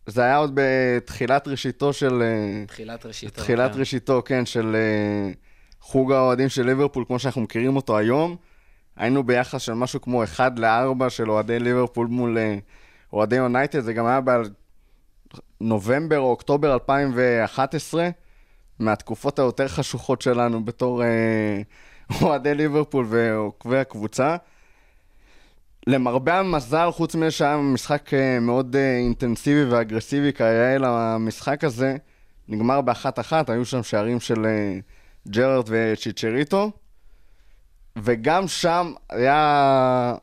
זה 0.07 0.23
היה 0.23 0.37
עוד 0.37 0.53
בתחילת 0.55 1.49
ראשיתו 1.49 1.93
של... 1.93 2.23
אה, 2.23 2.67
תחילת 2.67 3.07
ראשיתו. 3.07 3.43
תחילת 3.43 3.73
כן. 3.73 3.79
ראשיתו, 3.79 4.23
כן, 4.25 4.47
של 4.47 4.77
אה, 4.77 5.33
חוג 5.81 6.13
האוהדים 6.13 6.49
של 6.49 6.67
ליברפול, 6.67 7.05
כמו 7.07 7.19
שאנחנו 7.19 7.43
מכירים 7.43 7.77
אותו 7.77 7.99
היום. 7.99 8.37
היינו 9.01 9.23
ביחס 9.23 9.63
של 9.63 9.73
משהו 9.73 10.01
כמו 10.01 10.25
1 10.25 10.59
ל-4 10.59 11.09
של 11.09 11.31
אוהדי 11.31 11.59
ליברפול 11.59 12.07
מול 12.07 12.39
אה, 12.39 12.59
אוהדי 13.13 13.37
יונייטד, 13.37 13.81
זה 13.81 13.93
גם 13.93 14.07
היה 14.07 14.21
בנובמבר 15.61 16.19
או 16.19 16.31
אוקטובר 16.31 16.75
2011, 16.75 18.09
מהתקופות 18.79 19.39
היותר 19.39 19.69
חשוכות 19.69 20.23
שלנו 20.23 20.65
בתור 20.65 21.03
אה, 21.03 21.63
אוהדי 22.23 22.55
ליברפול 22.55 23.07
ועוקבי 23.09 23.79
הקבוצה. 23.79 24.37
למרבה 25.87 26.39
המזל, 26.39 26.91
חוץ 26.91 27.15
מזה 27.15 27.31
שהיה 27.31 27.57
משחק 27.57 28.15
אה, 28.15 28.41
מאוד 28.41 28.77
אינטנסיבי 28.77 29.65
ואגרסיבי 29.65 30.33
כיאה 30.33 30.79
למשחק 30.79 31.65
הזה, 31.65 31.97
נגמר 32.49 32.81
באחת-אחת, 32.81 33.51
היו 33.51 33.65
שם 33.65 33.83
שערים 33.83 34.21
של 34.21 34.47
ג'רארד 35.29 35.65
וצ'יצ'ריטו, 35.69 36.71
וגם 37.97 38.49
שם 38.49 38.93
היה... 39.11 40.15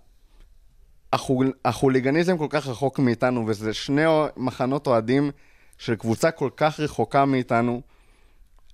החול... 1.13 1.53
החוליגניזם 1.65 2.38
כל 2.38 2.47
כך 2.49 2.67
רחוק 2.67 2.99
מאיתנו, 2.99 3.47
וזה 3.47 3.73
שני 3.73 4.03
מחנות 4.38 4.88
אוהדים 4.88 5.32
של 5.77 5.95
קבוצה 5.95 6.32
כל 6.32 6.49
כך 6.58 6.80
רחוקה 6.80 7.25
מאיתנו. 7.25 7.82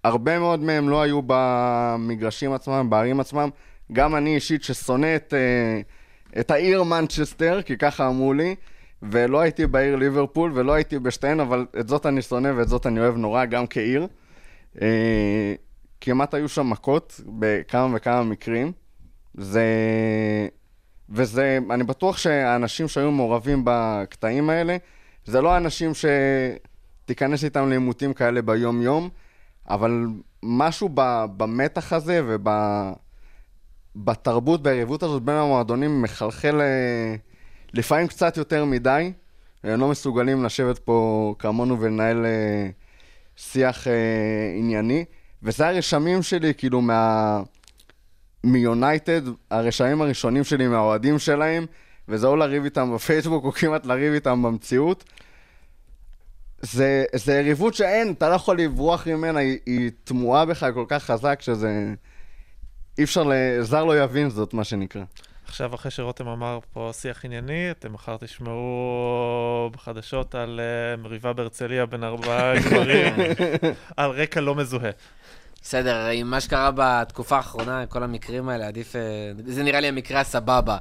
הרבה 0.03 0.39
מאוד 0.39 0.59
מהם 0.59 0.89
לא 0.89 1.01
היו 1.01 1.21
במגרשים 1.27 2.53
עצמם, 2.53 2.89
בערים 2.89 3.19
עצמם. 3.19 3.49
גם 3.91 4.15
אני 4.15 4.35
אישית 4.35 4.63
ששונא 4.63 5.15
את, 5.15 5.33
אה, 5.33 5.81
את 6.39 6.51
העיר 6.51 6.83
מנצ'סטר, 6.83 7.61
כי 7.61 7.77
ככה 7.77 8.07
אמרו 8.07 8.33
לי, 8.33 8.55
ולא 9.03 9.39
הייתי 9.39 9.67
בעיר 9.67 9.95
ליברפול 9.95 10.51
ולא 10.55 10.73
הייתי 10.73 10.99
בשתיהן, 10.99 11.39
אבל 11.39 11.65
את 11.79 11.87
זאת 11.87 12.05
אני 12.05 12.21
שונא 12.21 12.51
ואת 12.55 12.67
זאת 12.67 12.85
אני 12.87 12.99
אוהב 12.99 13.17
נורא, 13.17 13.45
גם 13.45 13.67
כעיר. 13.67 14.07
אה, 14.81 15.53
כמעט 16.01 16.33
היו 16.33 16.49
שם 16.49 16.69
מכות 16.69 17.21
בכמה 17.25 17.95
וכמה 17.95 18.23
מקרים. 18.23 18.71
זה... 19.33 19.63
וזה, 21.09 21.59
אני 21.71 21.83
בטוח 21.83 22.17
שהאנשים 22.17 22.87
שהיו 22.87 23.11
מעורבים 23.11 23.61
בקטעים 23.65 24.49
האלה, 24.49 24.77
זה 25.25 25.41
לא 25.41 25.57
אנשים 25.57 25.91
שתיכנס 25.93 27.43
איתם 27.43 27.69
לעימותים 27.69 28.13
כאלה 28.13 28.41
ביום-יום, 28.41 29.09
אבל 29.69 30.07
משהו 30.43 30.89
ב, 30.93 31.25
במתח 31.37 31.93
הזה 31.93 32.21
ובתרבות, 33.95 34.63
ביריבות 34.63 35.03
הזאת 35.03 35.23
בין 35.23 35.35
המועדונים 35.35 36.01
מחלחל 36.01 36.61
אה, 36.61 37.15
לפעמים 37.73 38.07
קצת 38.07 38.37
יותר 38.37 38.65
מדי. 38.65 39.13
הם 39.63 39.79
לא 39.79 39.89
מסוגלים 39.89 40.43
לשבת 40.43 40.79
פה 40.79 41.35
כמונו 41.39 41.81
ולנהל 41.81 42.25
אה, 42.25 42.69
שיח 43.35 43.87
אה, 43.87 44.53
ענייני. 44.57 45.05
וזה 45.43 45.67
הרשמים 45.67 46.21
שלי, 46.21 46.53
כאילו, 46.53 46.81
מה... 46.81 47.41
מיונייטד, 48.43 49.21
הרשמים 49.51 50.01
הראשונים 50.01 50.43
שלי 50.43 50.67
מהאוהדים 50.67 51.19
שלהם, 51.19 51.65
וזה 52.07 52.27
או 52.27 52.35
לריב 52.35 52.63
איתם 52.63 52.95
בפייסבוק 52.95 53.45
או 53.45 53.51
כמעט 53.51 53.85
לריב 53.85 54.13
איתם 54.13 54.43
במציאות. 54.43 55.03
זה, 56.61 57.05
זה 57.15 57.33
יריבות 57.33 57.73
שאין, 57.73 58.13
אתה 58.17 58.29
לא 58.29 58.35
יכול 58.35 58.59
לברוח 58.59 59.07
ממנה, 59.07 59.39
היא, 59.39 59.57
היא 59.65 59.91
תמוהה 60.03 60.45
בך 60.45 60.65
כל 60.73 60.85
כך 60.87 61.03
חזק 61.03 61.41
שזה... 61.41 61.93
אי 62.97 63.03
אפשר, 63.03 63.23
זר 63.61 63.83
לא 63.83 64.03
יבין 64.03 64.29
זאת, 64.29 64.53
מה 64.53 64.63
שנקרא. 64.63 65.03
עכשיו, 65.45 65.75
אחרי 65.75 65.91
שרותם 65.91 66.27
אמר 66.27 66.59
פה 66.73 66.91
שיח 66.93 67.25
ענייני, 67.25 67.71
אתם 67.71 67.93
מחר 67.93 68.17
תשמעו 68.17 69.69
בחדשות 69.73 70.35
על 70.35 70.59
uh, 70.59 71.01
מריבה 71.01 71.33
בהרצליה 71.33 71.85
בין 71.85 72.03
ארבעה 72.03 72.59
גברים, 72.59 73.13
על 73.97 74.11
רקע 74.11 74.41
לא 74.41 74.55
מזוהה. 74.55 74.91
בסדר, 75.63 76.05
עם 76.05 76.29
מה 76.29 76.41
שקרה 76.41 76.71
בתקופה 76.75 77.35
האחרונה, 77.35 77.85
כל 77.85 78.03
המקרים 78.03 78.49
האלה, 78.49 78.67
עדיף... 78.67 78.95
אה, 78.95 79.01
זה 79.45 79.63
נראה 79.63 79.79
לי 79.79 79.87
המקרה 79.87 80.19
הסבבה. 80.19 80.77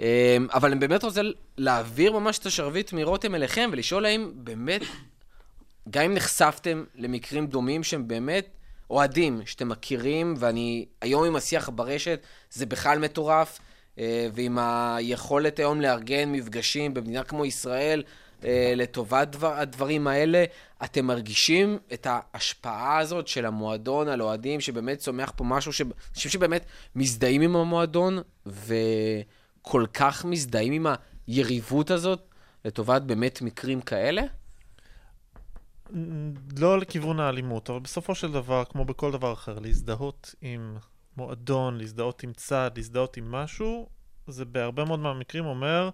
אה, 0.00 0.36
אבל 0.54 0.70
אני 0.70 0.80
באמת 0.80 1.04
רוצה 1.04 1.20
להעביר 1.58 2.12
ממש 2.12 2.38
את 2.38 2.46
השרביט 2.46 2.92
מרותם 2.92 3.34
אליכם 3.34 3.70
ולשאול 3.72 4.04
האם 4.04 4.30
באמת, 4.34 4.82
גם 5.90 6.04
אם 6.04 6.14
נחשפתם 6.14 6.84
למקרים 6.94 7.46
דומים 7.46 7.82
שהם 7.82 8.08
באמת 8.08 8.46
אוהדים, 8.90 9.40
שאתם 9.44 9.68
מכירים, 9.68 10.34
ואני 10.38 10.86
היום 11.00 11.24
עם 11.24 11.36
השיח 11.36 11.68
ברשת, 11.68 12.20
זה 12.50 12.66
בכלל 12.66 12.98
מטורף, 12.98 13.58
אה, 13.98 14.28
ועם 14.34 14.58
היכולת 14.60 15.58
היום 15.58 15.80
לארגן 15.80 16.32
מפגשים 16.32 16.94
במדינה 16.94 17.22
כמו 17.22 17.44
ישראל, 17.46 18.02
לטובת 18.76 19.28
דבר, 19.28 19.52
הדברים 19.58 20.06
האלה. 20.06 20.44
אתם 20.84 21.06
מרגישים 21.06 21.78
את 21.92 22.06
ההשפעה 22.10 22.98
הזאת 22.98 23.28
של 23.28 23.46
המועדון 23.46 24.08
על 24.08 24.22
אוהדים, 24.22 24.60
שבאמת 24.60 24.98
צומח 24.98 25.32
פה 25.36 25.44
משהו, 25.44 25.72
ש... 25.72 25.82
אנשים 26.14 26.30
שבאמת 26.30 26.66
מזדהים 26.96 27.40
עם 27.40 27.56
המועדון, 27.56 28.18
וכל 28.46 29.86
כך 29.94 30.24
מזדהים 30.24 30.72
עם 30.72 30.86
היריבות 31.26 31.90
הזאת, 31.90 32.20
לטובת 32.64 33.02
באמת 33.02 33.42
מקרים 33.42 33.80
כאלה? 33.80 34.22
לא 36.58 36.78
לכיוון 36.78 37.20
האלימות, 37.20 37.70
אבל 37.70 37.78
בסופו 37.78 38.14
של 38.14 38.32
דבר, 38.32 38.64
כמו 38.64 38.84
בכל 38.84 39.12
דבר 39.12 39.32
אחר, 39.32 39.58
להזדהות 39.58 40.34
עם 40.40 40.76
מועדון, 41.16 41.78
להזדהות 41.78 42.22
עם 42.22 42.32
צד, 42.32 42.70
להזדהות 42.76 43.16
עם 43.16 43.32
משהו, 43.32 43.88
זה 44.26 44.44
בהרבה 44.44 44.84
מאוד 44.84 44.98
מהמקרים 44.98 45.44
אומר 45.44 45.90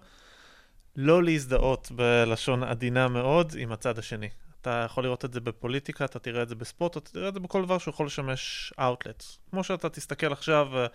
לא 0.95 1.23
להזדהות 1.23 1.91
בלשון 1.95 2.63
עדינה 2.63 3.07
מאוד 3.07 3.55
עם 3.57 3.71
הצד 3.71 3.99
השני. 3.99 4.29
אתה 4.61 4.83
יכול 4.85 5.03
לראות 5.03 5.25
את 5.25 5.33
זה 5.33 5.39
בפוליטיקה, 5.39 6.05
אתה 6.05 6.19
תראה 6.19 6.43
את 6.43 6.49
זה 6.49 6.55
בספורט, 6.55 6.97
אתה 6.97 7.11
תראה 7.11 7.29
את 7.29 7.33
זה 7.33 7.39
בכל 7.39 7.65
דבר 7.65 7.77
שיכול 7.77 8.05
לשמש 8.05 8.73
אאוטלט. 8.79 9.23
כמו 9.51 9.63
שאתה 9.63 9.89
תסתכל 9.89 10.31
עכשיו 10.31 10.77
אה, 10.77 10.85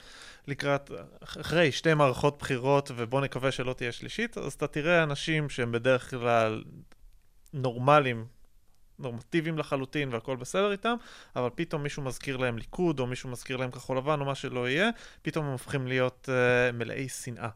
לקראת, 0.46 0.90
אחרי 1.22 1.72
שתי 1.72 1.94
מערכות 1.94 2.38
בחירות, 2.38 2.90
ובוא 2.96 3.20
נקווה 3.20 3.52
שלא 3.52 3.72
תהיה 3.72 3.92
שלישית, 3.92 4.38
אז 4.38 4.52
אתה 4.52 4.66
תראה 4.66 5.02
אנשים 5.02 5.48
שהם 5.48 5.72
בדרך 5.72 6.10
כלל 6.10 6.64
נורמליים, 7.52 8.26
נורמטיביים 8.98 9.58
לחלוטין 9.58 10.08
והכל 10.12 10.36
בסדר 10.36 10.72
איתם, 10.72 10.94
אבל 11.36 11.48
פתאום 11.54 11.82
מישהו 11.82 12.02
מזכיר 12.02 12.36
להם 12.36 12.58
ליכוד, 12.58 13.00
או 13.00 13.06
מישהו 13.06 13.30
מזכיר 13.30 13.56
להם 13.56 13.70
כחול 13.70 13.98
לבן, 13.98 14.20
או 14.20 14.24
מה 14.24 14.34
שלא 14.34 14.68
יהיה, 14.68 14.90
פתאום 15.22 15.44
הם 15.44 15.52
הופכים 15.52 15.86
להיות 15.86 16.28
uh, 16.28 16.72
מלאי 16.72 17.08
שנאה. 17.08 17.48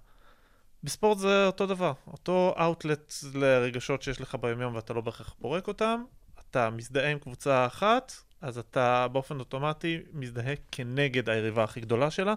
בספורט 0.84 1.18
זה 1.18 1.46
אותו 1.46 1.66
דבר, 1.66 1.92
אותו 2.06 2.54
אאוטלט 2.60 3.12
לרגשות 3.34 4.02
שיש 4.02 4.20
לך 4.20 4.34
ביומיום 4.34 4.74
ואתה 4.74 4.92
לא 4.92 5.00
בהכרח 5.00 5.34
פורק 5.40 5.68
אותם, 5.68 6.02
אתה 6.50 6.70
מזדהה 6.70 7.10
עם 7.10 7.18
קבוצה 7.18 7.66
אחת, 7.66 8.12
אז 8.40 8.58
אתה 8.58 9.06
באופן 9.12 9.38
אוטומטי 9.38 9.98
מזדהה 10.12 10.54
כנגד 10.72 11.28
היריבה 11.28 11.64
הכי 11.64 11.80
גדולה 11.80 12.10
שלה, 12.10 12.34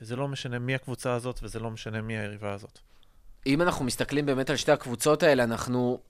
וזה 0.00 0.16
לא 0.16 0.28
משנה 0.28 0.58
מי 0.58 0.74
הקבוצה 0.74 1.12
הזאת 1.12 1.40
וזה 1.42 1.60
לא 1.60 1.70
משנה 1.70 2.02
מי 2.02 2.18
היריבה 2.18 2.52
הזאת. 2.52 2.78
אם 3.46 3.62
אנחנו 3.62 3.84
מסתכלים 3.84 4.26
באמת 4.26 4.50
על 4.50 4.56
שתי 4.56 4.72
הקבוצות 4.72 5.22
האלה, 5.22 5.44
אנחנו 5.44 6.00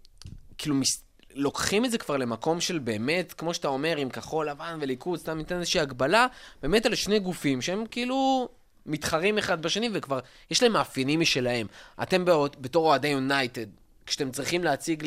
כאילו 0.59 0.75
מס... 0.75 1.05
לוקחים 1.35 1.85
את 1.85 1.91
זה 1.91 1.99
כבר 1.99 2.17
למקום 2.17 2.61
של 2.61 2.79
באמת, 2.79 3.33
כמו 3.33 3.55
שאתה 3.55 3.69
אומר, 3.69 3.97
עם 3.97 4.11
כחול 4.11 4.49
לבן 4.49 4.79
וליכוד, 4.81 5.19
סתם 5.19 5.37
ניתן 5.39 5.59
איזושהי 5.59 5.81
הגבלה, 5.81 6.27
באמת 6.63 6.87
על 6.87 6.95
שני 6.95 7.19
גופים 7.19 7.63
שהם 7.63 7.85
כאילו 7.91 8.49
מתחרים 8.87 9.39
אחד 9.39 9.63
בשני, 9.63 9.89
וכבר 9.93 10.19
יש 10.51 10.63
להם 10.63 10.73
מאפיינים 10.73 11.21
משלהם. 11.21 11.67
אתם 12.03 12.25
באות, 12.25 12.57
בתור 12.61 12.87
אוהדי 12.87 13.09
יונייטד, 13.09 13.67
כשאתם 14.07 14.31
צריכים 14.31 14.65
להציג 14.65 15.07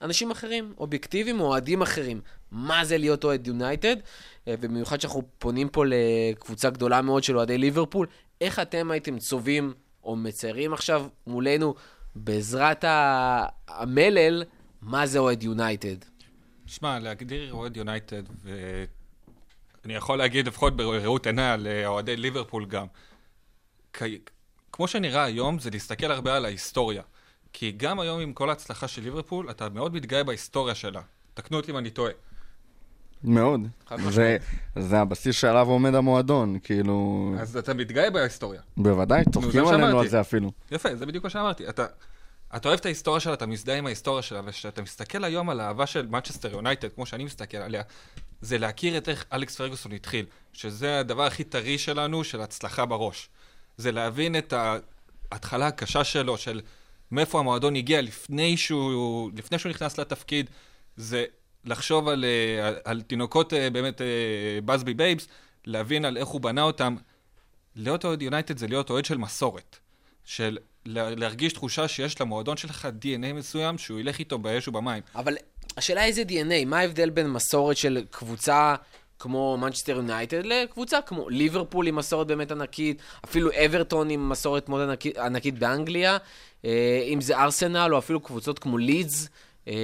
לאנשים 0.00 0.30
אחרים, 0.30 0.74
אובייקטיביים 0.78 1.40
או 1.40 1.46
אוהדים 1.46 1.82
אחרים, 1.82 2.20
מה 2.50 2.84
זה 2.84 2.98
להיות 2.98 3.24
אוהד 3.24 3.46
יונייטד, 3.46 3.96
אה, 4.48 4.54
ובמיוחד 4.58 5.00
שאנחנו 5.00 5.22
פונים 5.38 5.68
פה 5.68 5.84
לקבוצה 5.86 6.70
גדולה 6.70 7.02
מאוד 7.02 7.24
של 7.24 7.36
אוהדי 7.36 7.58
ליברפול, 7.58 8.06
איך 8.40 8.58
אתם 8.58 8.90
הייתם 8.90 9.18
צובעים 9.18 9.74
או 10.04 10.16
מציירים 10.16 10.72
עכשיו 10.72 11.06
מולנו, 11.26 11.74
בעזרת 12.14 12.84
המלל, 13.68 14.44
מה 14.82 15.06
זה 15.06 15.18
אוהד 15.18 15.42
יונייטד? 15.42 15.96
שמע, 16.66 16.98
להגדיר 16.98 17.52
אוהד 17.52 17.76
יונייטד, 17.76 18.22
ואני 19.84 19.94
יכול 19.94 20.18
להגיד 20.18 20.46
לפחות 20.46 20.76
בראות 20.76 21.26
עיניי 21.26 21.50
על 21.50 21.66
אה, 21.66 21.86
אוהדי 21.86 22.16
ליברפול 22.16 22.66
גם, 22.66 22.86
כמו 24.72 24.88
שנראה 24.88 25.24
היום, 25.24 25.58
זה 25.58 25.70
להסתכל 25.70 26.10
הרבה 26.10 26.36
על 26.36 26.44
ההיסטוריה. 26.44 27.02
כי 27.52 27.72
גם 27.76 28.00
היום 28.00 28.20
עם 28.20 28.32
כל 28.32 28.50
ההצלחה 28.50 28.88
של 28.88 29.02
ליברפול, 29.02 29.50
אתה 29.50 29.68
מאוד 29.68 29.94
מתגאה 29.94 30.24
בהיסטוריה 30.24 30.74
שלה. 30.74 31.00
תקנו 31.34 31.56
אותי 31.56 31.72
אם 31.72 31.78
אני 31.78 31.90
טועה. 31.90 32.12
מאוד. 33.24 33.60
זה, 34.08 34.36
זה 34.78 35.00
הבסיס 35.00 35.36
שעליו 35.36 35.68
עומד 35.68 35.94
המועדון, 35.94 36.58
כאילו... 36.62 37.34
אז 37.40 37.56
אתה 37.56 37.74
מתגאה 37.74 38.10
בהיסטוריה. 38.10 38.60
בוודאי, 38.76 39.24
צוחקים 39.32 39.66
עלינו 39.66 40.00
על 40.00 40.08
זה 40.08 40.20
אפילו. 40.20 40.52
יפה, 40.70 40.96
זה 40.96 41.06
בדיוק 41.06 41.24
מה 41.24 41.30
שאמרתי. 41.30 41.68
אתה, 41.68 41.86
אתה 42.56 42.68
אוהב 42.68 42.80
את 42.80 42.86
ההיסטוריה 42.86 43.20
שלה, 43.20 43.34
אתה 43.34 43.46
מזדהה 43.46 43.78
עם 43.78 43.86
ההיסטוריה 43.86 44.22
שלה, 44.22 44.40
וכשאתה 44.44 44.82
מסתכל 44.82 45.24
היום 45.24 45.50
על 45.50 45.60
האהבה 45.60 45.86
של 45.86 46.06
מנצ'סטר 46.06 46.52
יונייטד, 46.52 46.88
כמו 46.92 47.06
שאני 47.06 47.24
מסתכל 47.24 47.56
עליה, 47.56 47.82
זה 48.40 48.58
להכיר 48.58 48.98
את 48.98 49.08
איך 49.08 49.24
אלכס 49.32 49.56
פרגוסון 49.56 49.92
התחיל, 49.92 50.26
שזה 50.52 51.00
הדבר 51.00 51.22
הכי 51.22 51.44
טרי 51.44 51.78
שלנו, 51.78 52.24
של 52.24 52.40
הצלחה 52.40 52.86
בראש. 52.86 53.28
זה 53.76 53.92
להבין 53.92 54.38
את 54.38 54.54
ההתחלה 55.32 55.66
הקשה 55.66 56.04
שלו, 56.04 56.38
של 56.38 56.60
מאיפה 57.10 57.38
המועדון 57.38 57.76
הגיע 57.76 58.02
לפני 58.02 58.56
שהוא, 58.56 59.30
לפני 59.36 59.58
שהוא 59.58 59.70
נכנס 59.70 59.98
לתפקיד, 59.98 60.50
זה 60.96 61.24
לחשוב 61.64 62.08
על, 62.08 62.24
אה, 62.24 62.68
על, 62.68 62.76
על 62.84 63.02
תינוקות 63.02 63.52
אה, 63.52 63.70
באמת 63.70 64.00
בבאזבי 64.64 64.94
בייבס, 64.94 65.28
להבין 65.64 66.04
על 66.04 66.16
איך 66.16 66.28
הוא 66.28 66.40
בנה 66.40 66.62
אותם. 66.62 66.96
להיות 67.76 68.04
אוהד 68.04 68.22
יונייטד 68.22 68.58
זה 68.58 68.66
להיות 68.66 68.90
אוהד 68.90 69.04
של 69.04 69.18
מסורת. 69.18 69.76
של 70.24 70.58
להרגיש 70.86 71.52
תחושה 71.52 71.88
שיש 71.88 72.20
למועדון 72.20 72.56
שלך 72.56 72.88
DNA 73.02 73.32
מסוים 73.34 73.78
שהוא 73.78 74.00
ילך 74.00 74.18
איתו 74.18 74.38
באש 74.38 74.68
ובמים. 74.68 75.02
אבל 75.14 75.36
השאלה 75.76 76.04
איזה 76.04 76.22
DNA, 76.22 76.66
מה 76.66 76.78
ההבדל 76.78 77.10
בין 77.10 77.30
מסורת 77.30 77.76
של 77.76 78.04
קבוצה 78.10 78.74
כמו 79.18 79.56
מנצ'סטר 79.60 79.92
יונייטד 79.96 80.46
לקבוצה 80.46 81.00
כמו 81.00 81.28
ליברפול 81.28 81.86
עם 81.86 81.96
מסורת 81.96 82.26
באמת 82.26 82.52
ענקית, 82.52 83.02
אפילו 83.24 83.50
אברטון 83.66 84.10
עם 84.10 84.28
מסורת 84.28 84.68
מאוד 84.68 84.82
ענקית, 84.82 85.18
ענקית 85.18 85.58
באנגליה, 85.58 86.18
אה, 86.64 87.04
אם 87.12 87.20
זה 87.20 87.38
ארסנל 87.38 87.88
או 87.92 87.98
אפילו 87.98 88.20
קבוצות 88.20 88.58
כמו 88.58 88.78
לידס, 88.78 89.28
אה, 89.68 89.74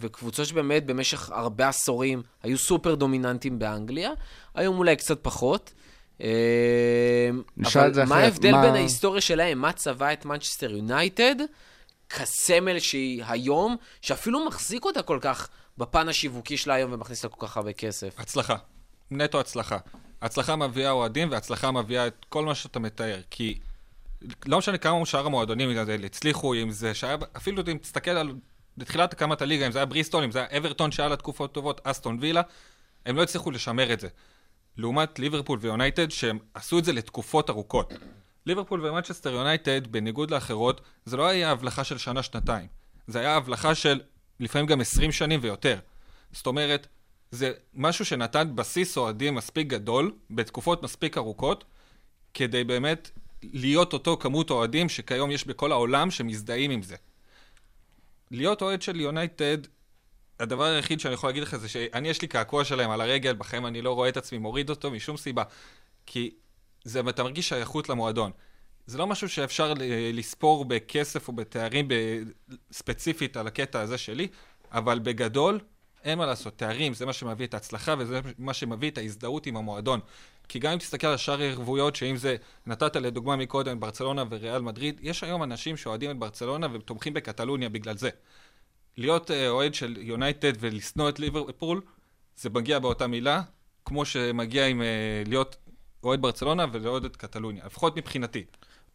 וקבוצות 0.00 0.46
שבאמת 0.46 0.86
במשך 0.86 1.30
הרבה 1.30 1.68
עשורים 1.68 2.22
היו 2.42 2.58
סופר 2.58 2.94
דומיננטיים 2.94 3.58
באנגליה, 3.58 4.10
היום 4.54 4.78
אולי 4.78 4.96
קצת 4.96 5.18
פחות. 5.22 5.72
אה, 6.20 7.30
נשאל 7.56 7.88
את 7.88 7.94
זה 7.94 8.02
אבל 8.02 8.08
מה 8.08 8.16
ההבדל 8.16 8.52
מה- 8.52 8.62
בין 8.62 8.74
ההיסטוריה 8.74 9.20
שלהם, 9.20 9.58
מה 9.58 9.72
צבע 9.72 10.12
את 10.12 10.24
מנצ'סטר 10.24 10.70
יונייטד, 10.70 11.34
כסמל 12.10 12.78
שהיא 12.78 13.24
היום, 13.28 13.76
שאפילו 14.00 14.46
מחזיק 14.46 14.84
אותה 14.84 15.02
כל 15.02 15.18
כך 15.20 15.48
בפן 15.78 16.08
השיווקי 16.08 16.56
שלה 16.56 16.74
היום 16.74 16.92
ומכניס 16.92 17.24
לה 17.24 17.30
כל 17.30 17.46
כך 17.46 17.56
הרבה 17.56 17.72
כסף. 17.72 18.20
הצלחה. 18.20 18.56
נטו 19.10 19.40
הצלחה. 19.40 19.78
הצלחה 20.22 20.56
מביאה 20.56 20.90
אוהדים 20.90 21.30
והצלחה 21.30 21.70
מביאה 21.70 22.06
את 22.06 22.26
כל 22.28 22.44
מה 22.44 22.54
שאתה 22.54 22.78
מתאר. 22.78 23.20
כי 23.30 23.58
לא 24.46 24.58
משנה 24.58 24.78
כמה 24.78 25.06
שאר 25.06 25.26
המועדונים 25.26 25.70
האלה 25.78 26.06
הצליחו, 26.06 26.54
אם 26.54 26.70
זה 26.70 26.94
שהיה, 26.94 27.16
אפילו 27.36 27.62
אם 27.72 27.78
תסתכל 27.78 28.10
על, 28.10 28.34
בתחילת 28.78 29.12
הקמת 29.12 29.42
הליגה, 29.42 29.66
אם 29.66 29.72
זה 29.72 29.78
היה 29.78 29.86
בריסטול, 29.86 30.24
אם 30.24 30.30
זה 30.30 30.38
היה 30.38 30.58
אברטון 30.58 30.92
שהיה 30.92 31.08
לה 31.08 31.16
תקופות 31.16 31.52
טובות, 31.52 31.80
אסטון 31.84 32.18
וילה, 32.20 32.42
הם 33.06 33.16
לא 33.16 33.22
הצליחו 33.22 33.50
לשמר 33.50 33.92
את 33.92 34.00
זה. 34.00 34.08
לעומת 34.76 35.18
ליברפול 35.18 35.58
ויונייטד, 35.62 36.10
שהם 36.10 36.38
עשו 36.54 36.78
את 36.78 36.84
זה 36.84 36.92
לתקופות 36.92 37.50
ארוכות. 37.50 37.92
ליברפול 38.46 38.86
ומנצ'סטר 38.86 39.32
יונייטד, 39.32 39.86
בניגוד 39.86 40.30
לאחרות, 40.30 40.80
זה 41.04 41.16
לא 41.16 41.26
היה 41.26 41.50
הבלחה 41.50 41.84
של 41.84 41.98
שנה-שנתיים. 41.98 42.66
זה 43.06 43.18
היה 43.18 43.36
הבלחה 43.36 43.74
של 43.74 44.00
לפעמים 44.40 44.66
גם 44.66 44.80
20 44.80 45.12
שנים 45.12 45.40
ויותר. 45.42 45.78
זאת 46.32 46.46
אומרת, 46.46 46.86
זה 47.30 47.52
משהו 47.74 48.04
שנתן 48.04 48.56
בסיס 48.56 48.96
אוהדים 48.96 49.34
מספיק 49.34 49.66
גדול, 49.66 50.12
בתקופות 50.30 50.82
מספיק 50.82 51.18
ארוכות, 51.18 51.64
כדי 52.34 52.64
באמת 52.64 53.10
להיות 53.42 53.92
אותו 53.92 54.16
כמות 54.16 54.50
אוהדים 54.50 54.88
שכיום 54.88 55.30
יש 55.30 55.46
בכל 55.46 55.72
העולם 55.72 56.10
שמזדהים 56.10 56.70
עם 56.70 56.82
זה. 56.82 56.96
להיות 58.30 58.62
אוהד 58.62 58.82
של 58.82 59.00
יונייטד, 59.00 59.58
הדבר 60.40 60.64
היחיד 60.64 61.00
שאני 61.00 61.14
יכול 61.14 61.28
להגיד 61.28 61.42
לך 61.42 61.56
זה 61.56 61.68
שאני 61.68 62.08
יש 62.08 62.22
לי 62.22 62.28
קעקוע 62.28 62.64
שלהם 62.64 62.90
על 62.90 63.00
הרגל, 63.00 63.34
בחיים 63.34 63.66
אני 63.66 63.82
לא 63.82 63.92
רואה 63.92 64.08
את 64.08 64.16
עצמי 64.16 64.38
מוריד 64.38 64.70
אותו 64.70 64.90
משום 64.90 65.16
סיבה. 65.16 65.42
כי 66.06 66.30
זה, 66.84 67.00
אתה 67.08 67.22
מרגיש 67.22 67.48
שייכות 67.48 67.88
למועדון. 67.88 68.30
זה 68.86 68.98
לא 68.98 69.06
משהו 69.06 69.28
שאפשר 69.28 69.74
לספור 70.12 70.64
בכסף 70.64 71.28
או 71.28 71.32
בתארים 71.32 71.88
ספציפית 72.72 73.36
על 73.36 73.46
הקטע 73.46 73.80
הזה 73.80 73.98
שלי, 73.98 74.28
אבל 74.72 74.98
בגדול, 74.98 75.60
אין 76.04 76.18
מה 76.18 76.26
לעשות, 76.26 76.58
תארים 76.58 76.94
זה 76.94 77.06
מה 77.06 77.12
שמביא 77.12 77.46
את 77.46 77.54
ההצלחה 77.54 77.94
וזה 77.98 78.20
מה 78.38 78.54
שמביא 78.54 78.90
את 78.90 78.98
ההזדהות 78.98 79.46
עם 79.46 79.56
המועדון. 79.56 80.00
כי 80.48 80.58
גם 80.58 80.72
אם 80.72 80.78
תסתכל 80.78 81.06
על 81.06 81.16
שאר 81.16 81.40
הערבויות, 81.40 81.96
שאם 81.96 82.16
זה, 82.16 82.36
נתת 82.66 82.96
לדוגמה 82.96 83.36
מקודם, 83.36 83.80
ברצלונה 83.80 84.24
וריאל 84.30 84.62
מדריד, 84.62 85.00
יש 85.02 85.24
היום 85.24 85.42
אנשים 85.42 85.76
שאוהדים 85.76 86.10
את 86.10 86.16
ברצלונה 86.18 86.66
ותומכים 86.72 87.14
בקטלוניה 87.14 87.68
בגלל 87.68 87.96
זה. 87.96 88.10
להיות 88.96 89.30
אה, 89.30 89.48
אוהד 89.48 89.74
של 89.74 89.96
יונייטד 90.00 90.52
ולשנוא 90.60 91.08
את 91.08 91.18
ליברפול, 91.18 91.80
זה 92.36 92.50
מגיע 92.50 92.78
באותה 92.78 93.06
מילה, 93.06 93.42
כמו 93.84 94.04
שמגיע 94.04 94.66
עם 94.66 94.82
אה, 94.82 95.22
להיות 95.26 95.56
אוהד 96.02 96.22
ברצלונה 96.22 96.64
ולאוהד 96.72 97.04
את 97.04 97.16
קטלוניה, 97.16 97.66
לפחות 97.66 97.96
מבחינתי. 97.96 98.44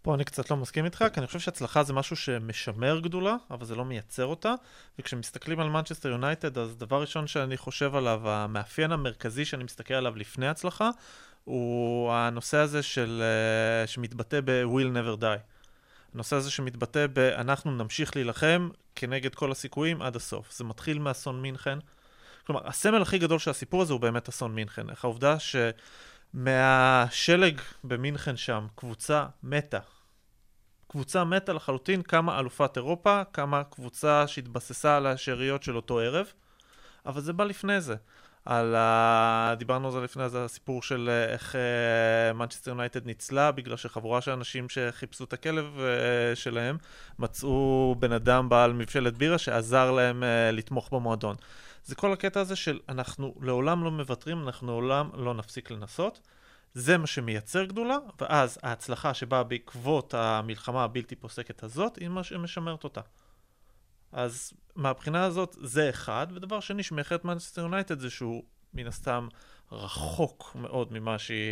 פה 0.02 0.16
אני 0.16 0.26
קצת 0.26 0.52
לא 0.52 0.58
מסכים 0.58 0.86
איתך, 0.86 1.06
כי 1.14 1.20
אני 1.20 1.28
חושב 1.28 1.40
שהצלחה 1.40 1.84
זה 1.84 1.94
משהו 1.94 2.16
שמשמר 2.16 3.00
גדולה, 3.00 3.36
אבל 3.52 3.66
זה 3.66 3.76
לא 3.76 3.86
מייצר 3.86 4.26
אותה. 4.26 4.54
וכשמסתכלים 5.00 5.60
על 5.60 5.70
מנצ'סטר 5.70 6.10
יונייטד, 6.10 6.58
אז 6.58 6.78
דבר 6.78 7.02
ראשון 7.02 7.28
שאני 7.28 7.58
חושב 7.58 7.96
עליו, 7.96 8.30
המאפיין 8.30 8.92
המרכזי 8.92 9.46
שאני 9.46 9.64
מסתכל 9.64 9.94
עליו 9.94 10.16
לפני 10.16 10.48
הצלחה, 10.48 10.90
הוא 11.44 12.12
הנושא 12.12 12.58
הזה 12.58 12.84
של, 12.84 13.22
אה, 13.24 13.88
שמתבטא 13.88 14.40
ב-will 14.46 14.96
never 14.96 15.22
die. 15.22 15.59
הנושא 16.14 16.36
הזה 16.36 16.52
שמתבטא 16.52 17.06
ב- 17.14 17.20
אנחנו 17.20 17.72
נמשיך 17.72 18.16
להילחם 18.16 18.70
כנגד 18.96 19.36
כל 19.36 19.52
הסיכויים 19.52 20.02
עד 20.02 20.16
הסוף. 20.16 20.52
זה 20.52 20.64
מתחיל 20.64 21.00
מאסון 21.00 21.42
מינכן. 21.42 21.80
כלומר, 22.46 22.68
הסמל 22.68 23.02
הכי 23.02 23.18
גדול 23.18 23.40
של 23.40 23.52
הסיפור 23.52 23.82
הזה 23.82 23.94
הוא 23.94 24.02
באמת 24.02 24.30
אסון 24.30 24.56
מינכן. 24.56 24.90
איך 24.90 25.04
העובדה 25.06 25.38
שמהשלג 26.34 27.62
במינכן 27.84 28.38
שם, 28.38 28.68
קבוצה 28.76 29.26
מתה. 29.44 29.80
קבוצה 30.88 31.24
מתה 31.24 31.54
לחלוטין, 31.54 32.02
קמה 32.02 32.40
אלופת 32.40 32.78
אירופה, 32.78 33.22
קמה 33.32 33.64
קבוצה 33.64 34.28
שהתבססה 34.28 34.98
על 34.98 35.08
השאריות 35.08 35.64
של 35.64 35.76
אותו 35.76 36.00
ערב, 36.00 36.26
אבל 37.06 37.22
זה 37.22 37.34
בא 37.34 37.44
לפני 37.44 37.82
זה. 37.82 37.96
על 38.50 38.76
ה... 38.76 39.54
דיברנו 39.58 39.88
על 39.88 39.94
זה 39.94 40.02
לפני 40.02 40.30
זה, 40.30 40.44
הסיפור 40.44 40.82
של 40.84 41.10
אה, 41.12 41.34
איך 41.34 41.56
מנצ'סטר 42.34 42.72
יונייטד 42.72 43.06
ניצלה, 43.06 43.52
בגלל 43.52 43.78
שחבורה 43.78 44.22
של 44.22 44.32
אנשים 44.32 44.70
שחיפשו 44.70 45.24
את 45.24 45.34
הכלב 45.34 45.66
uh, 45.78 46.36
שלהם, 46.36 46.78
מצאו 47.20 47.96
בן 48.00 48.12
אדם 48.12 48.50
בעל 48.50 48.74
מבשלת 48.74 49.18
בירה 49.18 49.38
שעזר 49.38 49.92
להם 49.92 50.24
לתמוך 50.52 50.94
במועדון. 50.94 51.36
זה 51.86 51.96
כל 51.96 52.14
הקטע 52.14 52.40
הזה 52.40 52.56
של 52.56 52.80
אנחנו 52.90 53.36
לעולם 53.42 53.84
לא 53.84 53.92
מוותרים, 53.92 54.44
אנחנו 54.44 54.68
לעולם 54.68 55.10
לא 55.14 55.34
נפסיק 55.34 55.72
לנסות. 55.72 56.20
זה 56.74 56.98
מה 56.98 57.08
שמייצר 57.08 57.66
גדולה, 57.66 57.98
ואז 58.22 58.60
ההצלחה 58.64 59.14
שבאה 59.14 59.44
בעקבות 59.44 60.14
המלחמה 60.14 60.84
הבלתי 60.84 61.16
פוסקת 61.16 61.64
הזאת, 61.64 61.96
היא 61.96 62.08
מה 62.08 62.24
שמשמרת 62.24 62.84
אותה. 62.84 63.02
אז 64.12 64.54
מהבחינה 64.76 65.24
הזאת 65.24 65.56
זה 65.62 65.90
אחד, 65.90 66.28
ודבר 66.34 66.60
שני 66.60 66.84
שמייחד 66.84 67.16
את 67.16 67.26
מנצ'סטר 67.26 67.62
יונייטד 67.62 68.00
זה 68.00 68.10
שהוא 68.10 68.44
מן 68.74 68.88
הסתם 68.88 69.28
רחוק 69.72 70.52
מאוד 70.56 70.94
ממה 70.94 71.20
שהיא 71.20 71.50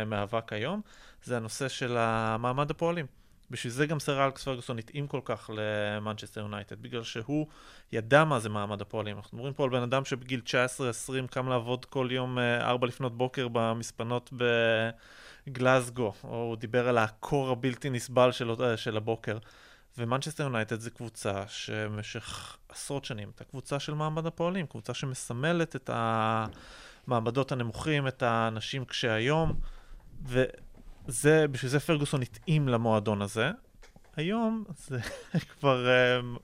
אה, 0.00 0.04
מהווה 0.04 0.40
כיום, 0.40 0.80
זה 1.24 1.36
הנושא 1.36 1.68
של 1.68 1.96
המעמד 1.96 2.70
הפועלים. 2.70 3.06
בשביל 3.50 3.72
זה 3.72 3.86
גם 3.86 4.00
סר 4.00 4.24
אלכס 4.24 4.44
פרגוסון 4.44 4.78
התאים 4.78 5.06
כל 5.06 5.20
כך 5.24 5.50
למנצ'סטר 5.54 6.40
יונייטד, 6.40 6.82
בגלל 6.82 7.02
שהוא 7.02 7.46
ידע 7.92 8.24
מה 8.24 8.38
זה 8.38 8.48
מעמד 8.48 8.80
הפועלים. 8.80 9.16
אנחנו 9.16 9.36
מדברים 9.36 9.54
פה 9.54 9.64
על 9.64 9.70
בן 9.70 9.82
אדם 9.82 10.04
שבגיל 10.04 10.40
19-20 10.46 10.50
קם 11.30 11.48
לעבוד 11.48 11.84
כל 11.84 12.08
יום 12.10 12.38
4 12.38 12.86
לפנות 12.86 13.16
בוקר 13.16 13.48
במספנות 13.52 14.32
בגלזגו, 15.46 16.12
או 16.24 16.36
הוא 16.36 16.56
דיבר 16.56 16.88
על 16.88 16.98
הקור 16.98 17.50
הבלתי 17.50 17.90
נסבל 17.90 18.32
של, 18.32 18.50
של 18.76 18.96
הבוקר. 18.96 19.38
ומנצ'סטר 19.98 20.42
יונייטד 20.42 20.80
זה 20.80 20.90
קבוצה 20.90 21.42
שבמשך 21.48 22.56
עשרות 22.68 23.04
שנים 23.04 23.28
הייתה 23.28 23.44
קבוצה 23.44 23.80
של 23.80 23.94
מעמד 23.94 24.26
הפועלים, 24.26 24.66
קבוצה 24.66 24.94
שמסמלת 24.94 25.76
את 25.76 25.90
המעמדות 25.92 27.52
הנמוכים, 27.52 28.08
את 28.08 28.22
האנשים 28.22 28.84
קשי 28.84 29.08
היום, 29.08 29.52
וזה, 30.26 31.46
בשביל 31.50 31.70
זה 31.70 31.80
פרגוסון 31.80 32.22
התאים 32.22 32.68
למועדון 32.68 33.22
הזה. 33.22 33.50
היום 34.16 34.64
זה 34.76 34.98
כבר 35.60 35.86
uh, 35.86 36.40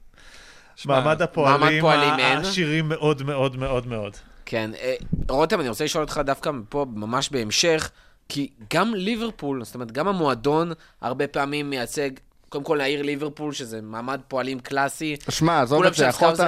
שמע, 0.77 1.01
מעמד 1.01 1.23
הפועלים, 1.23 1.85
מעמד. 1.85 2.21
העשירים 2.21 2.89
מאוד 2.89 3.23
מאוד 3.23 3.57
מאוד 3.57 3.87
מאוד. 3.87 4.17
כן, 4.47 4.71
אה, 4.75 4.95
רותם, 5.29 5.61
אני 5.61 5.69
רוצה 5.69 5.85
לשאול 5.85 6.05
אותך 6.05 6.21
דווקא 6.25 6.51
פה, 6.69 6.87
ממש 6.95 7.29
בהמשך, 7.31 7.91
כי 8.29 8.51
גם 8.75 8.95
ליברפול, 8.95 9.65
זאת 9.65 9.75
אומרת, 9.75 9.93
גם 9.93 10.09
המועדון 10.09 10.73
הרבה 11.01 11.29
פעמים 11.29 11.71
מייצג, 11.71 12.11
קודם 12.49 12.65
כל 12.65 12.81
העיר 12.81 13.03
ליברפול, 13.03 13.53
שזה 13.53 13.81
מעמד 13.83 14.21
פועלים 14.29 14.61
קלאסי. 14.61 15.17
שמע, 15.29 15.63
עזוב 15.63 15.85
את 15.85 15.95
זה, 15.95 16.05
יכולת 16.07 16.39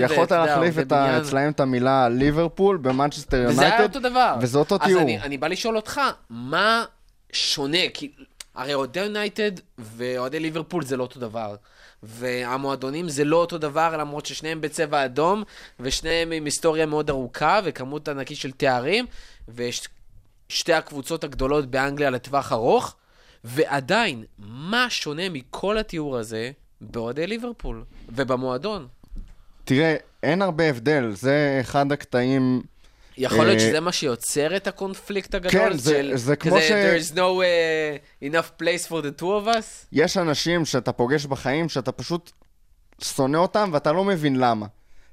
יכולת 0.00 0.32
להחליף 0.32 0.78
את 0.78 0.92
ה-. 0.92 1.18
אצלהם 1.18 1.50
את 1.52 1.60
המילה 1.60 2.08
ליברפול 2.08 2.76
במנצ'סטר 2.76 3.46
וזה 3.48 3.62
היה 3.62 3.70
יונייטד, 3.70 3.96
אותו 3.96 4.08
דבר. 4.08 4.34
וזה 4.40 4.58
אותו 4.58 4.74
אז 4.74 4.80
תיאור. 4.80 5.02
אני, 5.02 5.20
אני 5.20 5.38
בא 5.38 5.48
לשאול 5.48 5.76
אותך, 5.76 6.00
מה 6.30 6.84
שונה? 7.32 7.78
כי 7.94 8.10
הרי 8.54 8.74
אוהדי 8.74 9.00
יונייטד 9.00 9.52
ואוהדי 9.78 10.40
ליברפול 10.40 10.84
זה 10.84 10.96
לא 10.96 11.02
אותו 11.02 11.20
דבר. 11.20 11.54
והמועדונים 12.02 13.08
זה 13.08 13.24
לא 13.24 13.36
אותו 13.36 13.58
דבר, 13.58 13.96
למרות 13.96 14.26
ששניהם 14.26 14.60
בצבע 14.60 15.04
אדום, 15.04 15.42
ושניהם 15.80 16.32
עם 16.32 16.44
היסטוריה 16.44 16.86
מאוד 16.86 17.10
ארוכה, 17.10 17.60
וכמות 17.64 18.08
ענקית 18.08 18.36
של 18.36 18.50
תארים, 18.50 19.06
ושתי 19.48 20.72
הקבוצות 20.72 21.24
הגדולות 21.24 21.66
באנגליה 21.70 22.10
לטווח 22.10 22.52
ארוך, 22.52 22.94
ועדיין, 23.44 24.24
מה 24.38 24.86
שונה 24.90 25.28
מכל 25.28 25.78
התיאור 25.78 26.18
הזה 26.18 26.50
באוהדי 26.80 27.26
ליברפול 27.26 27.84
ובמועדון? 28.08 28.86
תראה, 29.64 29.96
אין 30.22 30.42
הרבה 30.42 30.64
הבדל, 30.64 31.10
זה 31.14 31.58
אחד 31.60 31.92
הקטעים... 31.92 32.62
יכול 33.18 33.44
להיות 33.46 33.58
אה, 33.60 33.68
שזה 33.68 33.80
מה 33.80 33.92
שיוצר 33.92 34.56
את 34.56 34.66
הקונפליקט 34.66 35.34
הגדול? 35.34 35.50
כן, 35.52 35.76
זה- 35.76 35.90
של 35.90 36.16
זה 36.16 36.36
כמו 36.36 36.56
כזה, 36.56 36.62
ש- 36.62 36.70
There 37.10 37.12
is 37.12 37.16
no 37.16 37.20
uh, 37.20 38.24
enough 38.32 38.62
place 38.62 38.88
for 38.90 39.02
the 39.04 39.20
two 39.20 39.24
of 39.44 39.46
us? 39.48 39.86
יש 39.92 40.16
אנשים 40.16 40.64
שאתה 40.64 40.92
פוגש 40.92 41.26
בחיים 41.26 41.68
שאתה 41.68 41.92
פשוט 41.92 42.30
שונא 43.04 43.36
אותם 43.36 43.70
ואתה 43.72 43.92
לא 43.92 44.04
מבין 44.04 44.36
למה. 44.36 44.66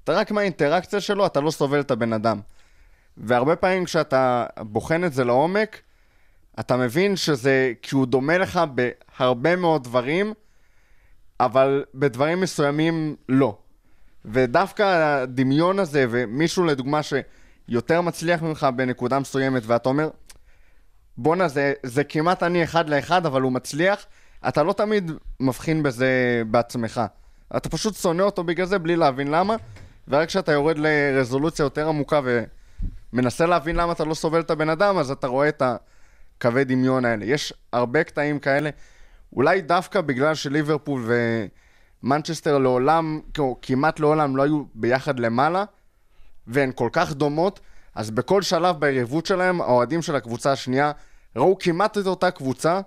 אתה 0.04 0.14
רק 0.14 0.32
מהאינטראקציה 0.32 1.02
שלו, 1.02 1.26
אתה 1.26 1.42
לא 1.42 1.52
סובל 1.52 1.80
את 1.80 1.92
הבן 1.92 2.14
אדם. 2.14 2.40
והרבה 3.18 3.56
פעמים 3.56 3.86
כשאתה 3.86 4.46
בוחן 4.60 5.04
את 5.04 5.14
זה 5.14 5.24
לעומק, 5.24 5.82
אתה 6.60 6.78
מבין 6.78 7.16
שזה 7.16 7.74
כי 7.82 7.96
הוא 7.96 8.06
דומה 8.06 8.38
לך 8.38 8.60
בהרבה 9.20 9.56
מאוד 9.56 9.84
דברים, 9.84 10.34
אבל 11.40 11.84
בדברים 11.96 12.42
מסוימים 12.42 13.16
לא. 13.30 13.58
ודווקא 14.26 14.84
הדמיון 14.84 15.80
הזה, 15.80 16.06
ומישהו 16.10 16.64
לדוגמה 16.64 17.00
שיותר 17.04 18.02
מצליח 18.02 18.42
ממך 18.42 18.68
בנקודה 18.76 19.20
מסוימת, 19.20 19.64
ואתה 19.66 19.90
אומר, 19.90 20.10
בואנה, 21.18 21.48
זה, 21.48 21.74
זה 21.84 22.04
כמעט 22.04 22.44
אני 22.44 22.64
אחד 22.64 22.90
לאחד, 22.90 23.26
אבל 23.26 23.42
הוא 23.42 23.52
מצליח, 23.52 24.06
אתה 24.48 24.64
לא 24.64 24.74
תמיד 24.74 25.12
מבחין 25.40 25.84
בזה 25.84 26.42
בעצמך. 26.48 27.02
אתה 27.58 27.70
פשוט 27.70 27.96
שונא 27.96 28.22
אותו 28.22 28.44
בגלל 28.44 28.66
זה 28.66 28.80
בלי 28.80 28.96
להבין 28.96 29.28
למה, 29.28 29.56
ורק 30.08 30.28
כשאתה 30.28 30.52
יורד 30.52 30.78
לרזולוציה 30.78 31.64
יותר 31.64 31.88
עמוקה 31.88 32.22
ומנסה 33.14 33.46
להבין 33.46 33.76
למה 33.76 33.92
אתה 33.92 34.06
לא 34.06 34.14
סובל 34.14 34.40
את 34.40 34.52
הבן 34.52 34.70
אדם, 34.70 34.98
אז 34.98 35.12
אתה 35.12 35.28
רואה 35.28 35.50
את 35.50 35.64
הקווי 36.38 36.64
דמיון 36.64 37.06
האלה. 37.06 37.26
יש 37.26 37.54
הרבה 37.74 38.04
קטעים 38.04 38.40
כאלה, 38.40 38.70
אולי 39.34 39.62
דווקא 39.62 40.02
בגלל 40.02 40.36
שליברפול 40.36 41.10
ומנצ'סטר 42.04 42.58
לעולם, 42.58 43.20
או 43.40 43.58
כמעט 43.62 44.00
לעולם 44.00 44.38
לא 44.38 44.44
היו 44.44 44.64
ביחד 44.76 45.20
למעלה, 45.20 45.64
והן 46.48 46.72
כל 46.76 46.90
כך 46.92 47.14
דומות, 47.14 47.60
אז 47.96 48.12
בכל 48.12 48.42
שלב 48.42 48.80
ביריבות 48.80 49.26
שלהם, 49.26 49.62
האוהדים 49.62 50.02
של 50.02 50.16
הקבוצה 50.16 50.52
השנייה 50.52 50.92
ראו 51.36 51.58
כמעט 51.60 51.98
את 51.98 52.08
אותה 52.08 52.32
קבוצה, 52.32 52.80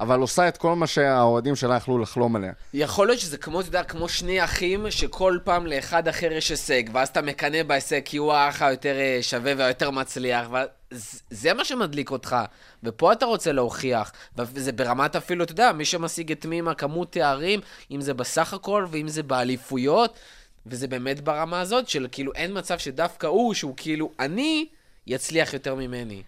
אבל 0.00 0.20
עושה 0.20 0.48
את 0.48 0.56
כל 0.56 0.76
מה 0.76 0.86
שהאוהדים 0.86 1.56
שלה 1.56 1.76
יכלו 1.76 1.98
לחלום 1.98 2.36
עליה. 2.36 2.52
יכול 2.74 3.06
להיות 3.06 3.20
שזה 3.20 3.36
כמו, 3.36 3.60
אתה 3.60 3.68
יודע, 3.68 3.82
כמו 3.82 4.08
שני 4.08 4.44
אחים, 4.44 4.90
שכל 4.90 5.38
פעם 5.44 5.66
לאחד 5.66 6.08
אחר 6.08 6.32
יש 6.32 6.50
הישג, 6.50 6.82
ואז 6.92 7.08
אתה 7.08 7.22
מקנא 7.22 7.62
בהישג 7.62 8.00
כי 8.04 8.16
הוא 8.16 8.32
האח 8.32 8.62
היותר 8.62 8.96
אה, 8.98 9.18
שווה 9.22 9.52
והיותר 9.56 9.90
מצליח, 9.90 10.48
וזה 10.50 11.54
מה 11.54 11.64
שמדליק 11.64 12.10
אותך. 12.10 12.36
ופה 12.82 13.12
אתה 13.12 13.26
רוצה 13.26 13.52
להוכיח, 13.52 14.12
וזה 14.36 14.72
ברמת 14.72 15.16
אפילו, 15.16 15.44
אתה 15.44 15.52
יודע, 15.52 15.72
מי 15.72 15.84
שמשיג 15.84 16.32
את 16.32 16.46
מי 16.46 16.58
עם 16.58 16.68
הכמות 16.68 17.12
תארים, 17.12 17.60
אם 17.90 18.00
זה 18.00 18.14
בסך 18.14 18.54
הכל 18.54 18.86
ואם 18.90 19.08
זה 19.08 19.22
באליפויות, 19.22 20.18
וזה 20.66 20.88
באמת 20.88 21.20
ברמה 21.20 21.60
הזאת 21.60 21.88
של 21.88 22.06
כאילו 22.12 22.32
אין 22.34 22.58
מצב 22.58 22.78
שדווקא 22.78 23.26
הוא, 23.26 23.54
שהוא 23.54 23.74
כאילו 23.76 24.10
אני, 24.20 24.66
יצליח 25.06 25.54
יותר 25.54 25.74
ממני. 25.74 26.22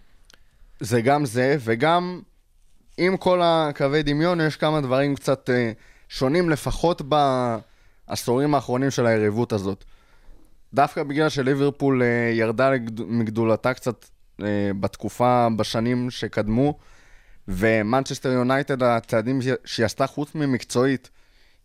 זה 0.79 1.01
גם 1.01 1.25
זה, 1.25 1.57
וגם 1.59 2.21
עם 2.97 3.17
כל 3.17 3.39
הקווי 3.43 4.03
דמיון, 4.03 4.41
יש 4.41 4.55
כמה 4.55 4.81
דברים 4.81 5.15
קצת 5.15 5.49
אה, 5.49 5.71
שונים, 6.09 6.49
לפחות 6.49 7.01
בעשורים 8.07 8.55
האחרונים 8.55 8.91
של 8.91 9.05
היריבות 9.05 9.53
הזאת. 9.53 9.83
דווקא 10.73 11.03
בגלל 11.03 11.29
שליברפול 11.29 12.03
אה, 12.03 12.31
ירדה. 12.33 12.71
מגדולתה 13.07 13.73
קצת 13.73 14.05
אה, 14.41 14.71
בתקופה, 14.79 15.47
בשנים 15.57 16.09
שקדמו, 16.09 16.77
ומנצ'סטר 17.47 18.29
יונייטד, 18.29 18.83
הצעדים 18.83 19.39
שהיא 19.65 19.85
עשתה 19.85 20.07
חוץ 20.07 20.35
ממקצועית, 20.35 21.09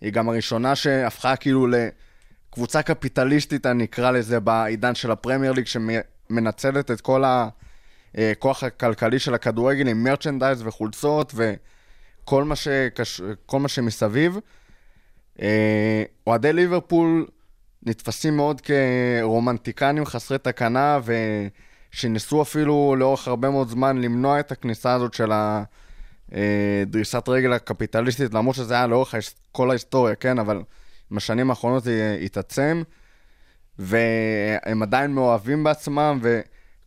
היא 0.00 0.12
גם 0.12 0.28
הראשונה 0.28 0.74
שהפכה 0.74 1.36
כאילו 1.36 1.66
לקבוצה 1.66 2.82
קפיטליסטית, 2.82 3.66
אני 3.66 3.84
אקרא 3.84 4.10
לזה, 4.10 4.40
בעידן 4.40 4.94
של 4.94 5.10
הפרמייר 5.10 5.52
ליג, 5.52 5.66
שמנצלת 5.66 6.90
את 6.90 7.00
כל 7.00 7.24
הכוח 8.14 8.64
הכלכלי 8.64 9.18
של 9.18 9.34
הכדורגל 9.34 9.88
עם 9.88 10.04
merchandise 10.04 10.62
וחולצות 10.62 11.32
וכל 11.34 12.44
מה, 12.44 12.56
שקש... 12.56 13.20
מה 13.52 13.68
שמסביב. 13.68 14.38
אה, 15.42 16.02
אוהדי 16.26 16.52
ליברפול 16.52 17.26
נתפסים 17.82 18.36
מאוד 18.36 18.60
כרומנטיקנים 18.60 20.04
חסרי 20.04 20.38
תקנה, 20.38 20.98
ושניסו 21.92 22.42
אפילו 22.42 22.96
לאורך 22.98 23.28
הרבה 23.28 23.50
מאוד 23.50 23.68
זמן 23.68 23.98
למנוע 24.02 24.40
את 24.40 24.52
הכניסה 24.52 24.94
הזאת 24.94 25.14
של 25.14 25.32
הדריסת 26.32 27.28
רגל 27.28 27.52
הקפיטליסטית, 27.52 28.34
למרות 28.34 28.56
שזה 28.56 28.74
היה 28.74 28.86
לאורך 28.86 29.14
כל 29.52 29.70
ההיסטוריה, 29.70 30.14
כן? 30.14 30.38
אבל 30.38 30.62
עם 31.10 31.16
השנים 31.16 31.50
האחרונות 31.50 31.84
זה 31.84 32.18
התעצם, 32.22 32.82
והם 33.78 34.82
עדיין 34.82 35.10
מאוהבים 35.10 35.64
בעצמם, 35.64 36.18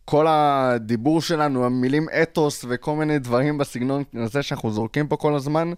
וכל 0.04 0.26
הדיבור 0.30 1.22
שלנו, 1.22 1.66
המילים 1.66 2.08
אתוס 2.22 2.66
וכל 2.70 2.96
מיני 2.96 3.20
דברים 3.20 3.58
בסגנון 3.58 4.04
הזה 4.14 4.44
שאנחנו 4.44 4.72
זורקים 4.72 5.08
פה 5.08 5.18
כל 5.18 5.36
הזמן, 5.36 5.72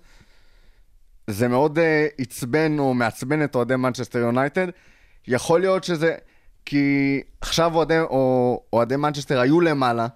זה 1.29 1.47
מאוד 1.47 1.77
uh, 1.77 1.81
עצבן 2.17 2.79
או 2.79 2.93
מעצבן 2.93 3.43
את 3.43 3.55
אוהדי 3.55 3.75
מנצ'סטר 3.75 4.19
יונייטד. 4.19 4.67
יכול 5.27 5.59
להיות 5.59 5.83
שזה 5.83 6.15
כי 6.65 7.21
עכשיו 7.41 7.75
אוהדי, 7.75 7.99
או, 7.99 8.61
אוהדי 8.73 8.95
מנצ'סטר 8.95 9.39
היו 9.39 9.61
למעלה, 9.61 10.07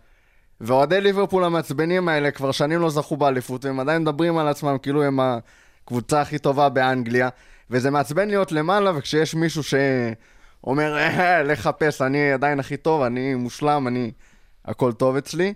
ואוהדי 0.62 1.02
ליברפול 1.02 1.44
המעצבנים 1.44 2.10
האלה 2.10 2.32
כבר 2.32 2.52
שנים 2.52 2.80
לא 2.80 2.90
זכו 2.90 3.18
באליפות, 3.18 3.66
והם 3.66 3.80
עדיין 3.80 4.02
מדברים 4.02 4.38
על 4.38 4.48
עצמם 4.48 4.78
כאילו 4.82 5.04
הם 5.04 5.20
הקבוצה 5.20 6.22
הכי 6.22 6.40
טובה 6.40 6.70
באנגליה, 6.70 7.30
וזה 7.70 7.92
מעצבן 7.92 8.28
להיות 8.28 8.52
למעלה, 8.52 8.98
וכשיש 8.98 9.36
מישהו 9.36 9.64
שאומר, 10.68 10.98
אה, 10.98 11.44
לך 11.44 11.60
חפש, 11.60 12.02
אני 12.02 12.32
עדיין 12.32 12.60
הכי 12.60 12.78
טוב, 12.78 13.02
אני 13.02 13.36
מושלם, 13.36 13.88
אני... 13.88 14.12
הכל 14.66 14.94
טוב 14.94 15.16
אצלי. 15.16 15.54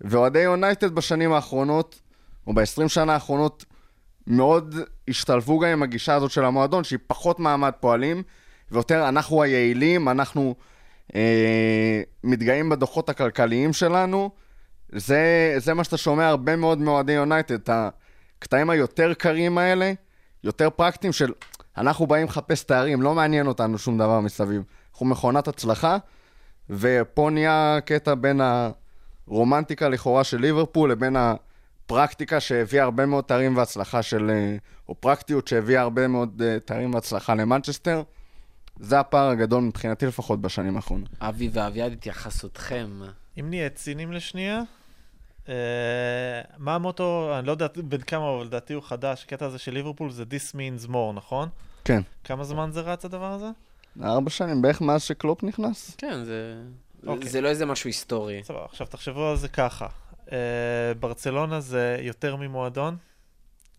ואוהדי 0.00 0.38
יונייטד 0.38 0.94
בשנים 0.94 1.32
האחרונות, 1.32 2.00
או 2.46 2.54
ב-20 2.54 2.88
שנה 2.88 3.14
האחרונות, 3.14 3.64
מאוד 4.26 4.74
השתלבו 5.08 5.58
גם 5.58 5.68
עם 5.68 5.82
הגישה 5.82 6.14
הזאת 6.14 6.30
של 6.30 6.44
המועדון, 6.44 6.84
שהיא 6.84 6.98
פחות 7.06 7.40
מעמד 7.40 7.70
פועלים, 7.80 8.22
ויותר 8.70 9.08
אנחנו 9.08 9.42
היעילים, 9.42 10.08
אנחנו 10.08 10.54
אה, 11.14 12.02
מתגאים 12.24 12.68
בדוחות 12.68 13.08
הכלכליים 13.08 13.72
שלנו. 13.72 14.30
זה, 14.88 15.54
זה 15.58 15.74
מה 15.74 15.84
שאתה 15.84 15.96
שומע 15.96 16.28
הרבה 16.28 16.56
מאוד 16.56 16.78
מאוהדי 16.78 17.12
יונייטד, 17.12 17.54
את 17.54 17.70
הקטעים 17.72 18.70
היותר 18.70 19.14
קרים 19.14 19.58
האלה, 19.58 19.92
יותר 20.44 20.70
פרקטיים 20.70 21.12
של 21.12 21.32
אנחנו 21.76 22.06
באים 22.06 22.26
לחפש 22.26 22.64
תארים, 22.64 23.02
לא 23.02 23.14
מעניין 23.14 23.46
אותנו 23.46 23.78
שום 23.78 23.98
דבר 23.98 24.20
מסביב. 24.20 24.62
אנחנו 24.92 25.06
מכונת 25.06 25.48
הצלחה, 25.48 25.96
ופה 26.70 27.30
נהיה 27.32 27.78
קטע 27.84 28.14
בין 28.14 28.40
הרומנטיקה 29.26 29.88
לכאורה 29.88 30.24
של 30.24 30.40
ליברפול 30.40 30.90
לבין 30.90 31.16
הפרקטיקה 31.16 32.40
שהביאה 32.40 32.84
הרבה 32.84 33.06
מאוד 33.06 33.24
תארים 33.24 33.56
והצלחה 33.56 34.02
של... 34.02 34.30
אה, 34.30 34.56
או 34.88 34.94
פרקטיות 34.94 35.48
שהביאה 35.48 35.80
הרבה 35.82 36.08
מאוד 36.08 36.42
אה, 36.44 36.60
תארים 36.60 36.94
והצלחה 36.94 37.34
למנצ'סטר. 37.34 38.02
זה 38.80 39.00
הפער 39.00 39.28
הגדול 39.28 39.62
מבחינתי 39.62 40.06
לפחות 40.06 40.40
בשנים 40.40 40.76
האחרונות. 40.76 41.08
אבי 41.20 41.50
ואביעד, 41.52 41.92
התייחסותכם. 41.92 43.00
אם 43.40 43.50
נהיה 43.50 43.68
ציניים 43.68 44.12
לשנייה, 44.12 44.62
מה 46.58 46.74
המוטו, 46.74 47.32
אני 47.38 47.46
לא 47.46 47.52
יודע 47.52 47.66
בין 47.76 48.00
כמה, 48.00 48.34
אבל 48.36 48.44
לדעתי 48.44 48.72
הוא 48.72 48.82
חדש, 48.82 49.24
הקטע 49.24 49.46
הזה 49.46 49.58
של 49.58 49.74
ליברפול 49.74 50.10
זה 50.10 50.24
This 50.30 50.54
means 50.54 50.90
more, 50.90 51.12
נכון? 51.14 51.48
כן. 51.84 52.02
כמה 52.24 52.44
זמן 52.44 52.70
זה 52.72 52.80
רץ 52.80 53.04
הדבר 53.04 53.32
הזה? 53.32 53.46
ארבע 54.02 54.30
שנים, 54.30 54.62
בערך 54.62 54.80
מאז 54.80 55.02
שקלופ 55.02 55.42
נכנס. 55.42 55.94
כן, 55.98 56.24
זה... 56.24 56.54
אוקיי. 57.06 57.28
זה 57.28 57.40
לא 57.40 57.48
איזה 57.48 57.66
משהו 57.66 57.88
היסטורי. 57.88 58.42
סבבה, 58.44 58.64
עכשיו 58.64 58.86
תחשבו 58.86 59.28
על 59.28 59.36
זה 59.36 59.48
ככה. 59.48 59.86
אה, 60.32 60.38
ברצלונה 61.00 61.60
זה 61.60 61.96
יותר 62.00 62.36
ממועדון, 62.36 62.96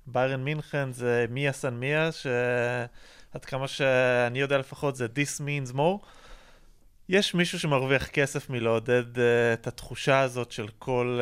ביירן 0.08 0.44
מינכן 0.44 0.92
זה 0.92 1.26
מיה 1.30 1.52
סן 1.52 1.74
מיה, 1.74 2.12
שעד 2.12 3.46
כמה 3.46 3.68
שאני 3.68 4.40
יודע 4.40 4.58
לפחות 4.58 4.96
זה 4.96 5.08
This 5.16 5.42
means 5.42 5.76
more. 5.76 6.06
יש 7.10 7.34
מישהו 7.34 7.60
שמרוויח 7.60 8.08
כסף 8.08 8.50
מלעודד 8.50 9.16
uh, 9.16 9.20
את 9.54 9.68
התחושה 9.68 10.20
הזאת 10.20 10.52
של 10.52 10.68
כל 10.80 11.20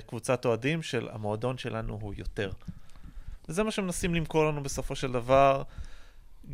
uh, 0.00 0.08
קבוצת 0.08 0.44
אוהדים, 0.44 0.82
של 0.82 1.08
המועדון 1.12 1.58
שלנו 1.58 1.98
הוא 2.00 2.14
יותר. 2.16 2.50
וזה 3.48 3.62
מה 3.62 3.70
שמנסים 3.70 4.14
למכור 4.14 4.44
לנו 4.44 4.62
בסופו 4.62 4.96
של 4.96 5.12
דבר, 5.12 5.62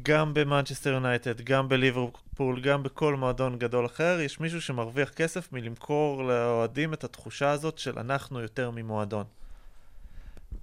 גם 0.03 0.35
במנצ'סטר 0.35 0.91
יונייטד, 0.91 1.41
גם 1.41 1.69
בליברפול, 1.69 2.61
גם 2.61 2.83
בכל 2.83 3.17
מועדון 3.17 3.59
גדול 3.59 3.87
אחר, 3.87 4.21
יש 4.21 4.41
מישהו 4.41 4.61
שמרוויח 4.61 5.11
כסף 5.11 5.53
מלמכור 5.53 6.25
לאוהדים 6.25 6.95
את 6.95 7.05
התחושה 7.05 7.51
הזאת 7.51 7.79
של 7.79 7.99
אנחנו 7.99 8.41
יותר 8.41 8.71
ממועדון. 8.71 9.25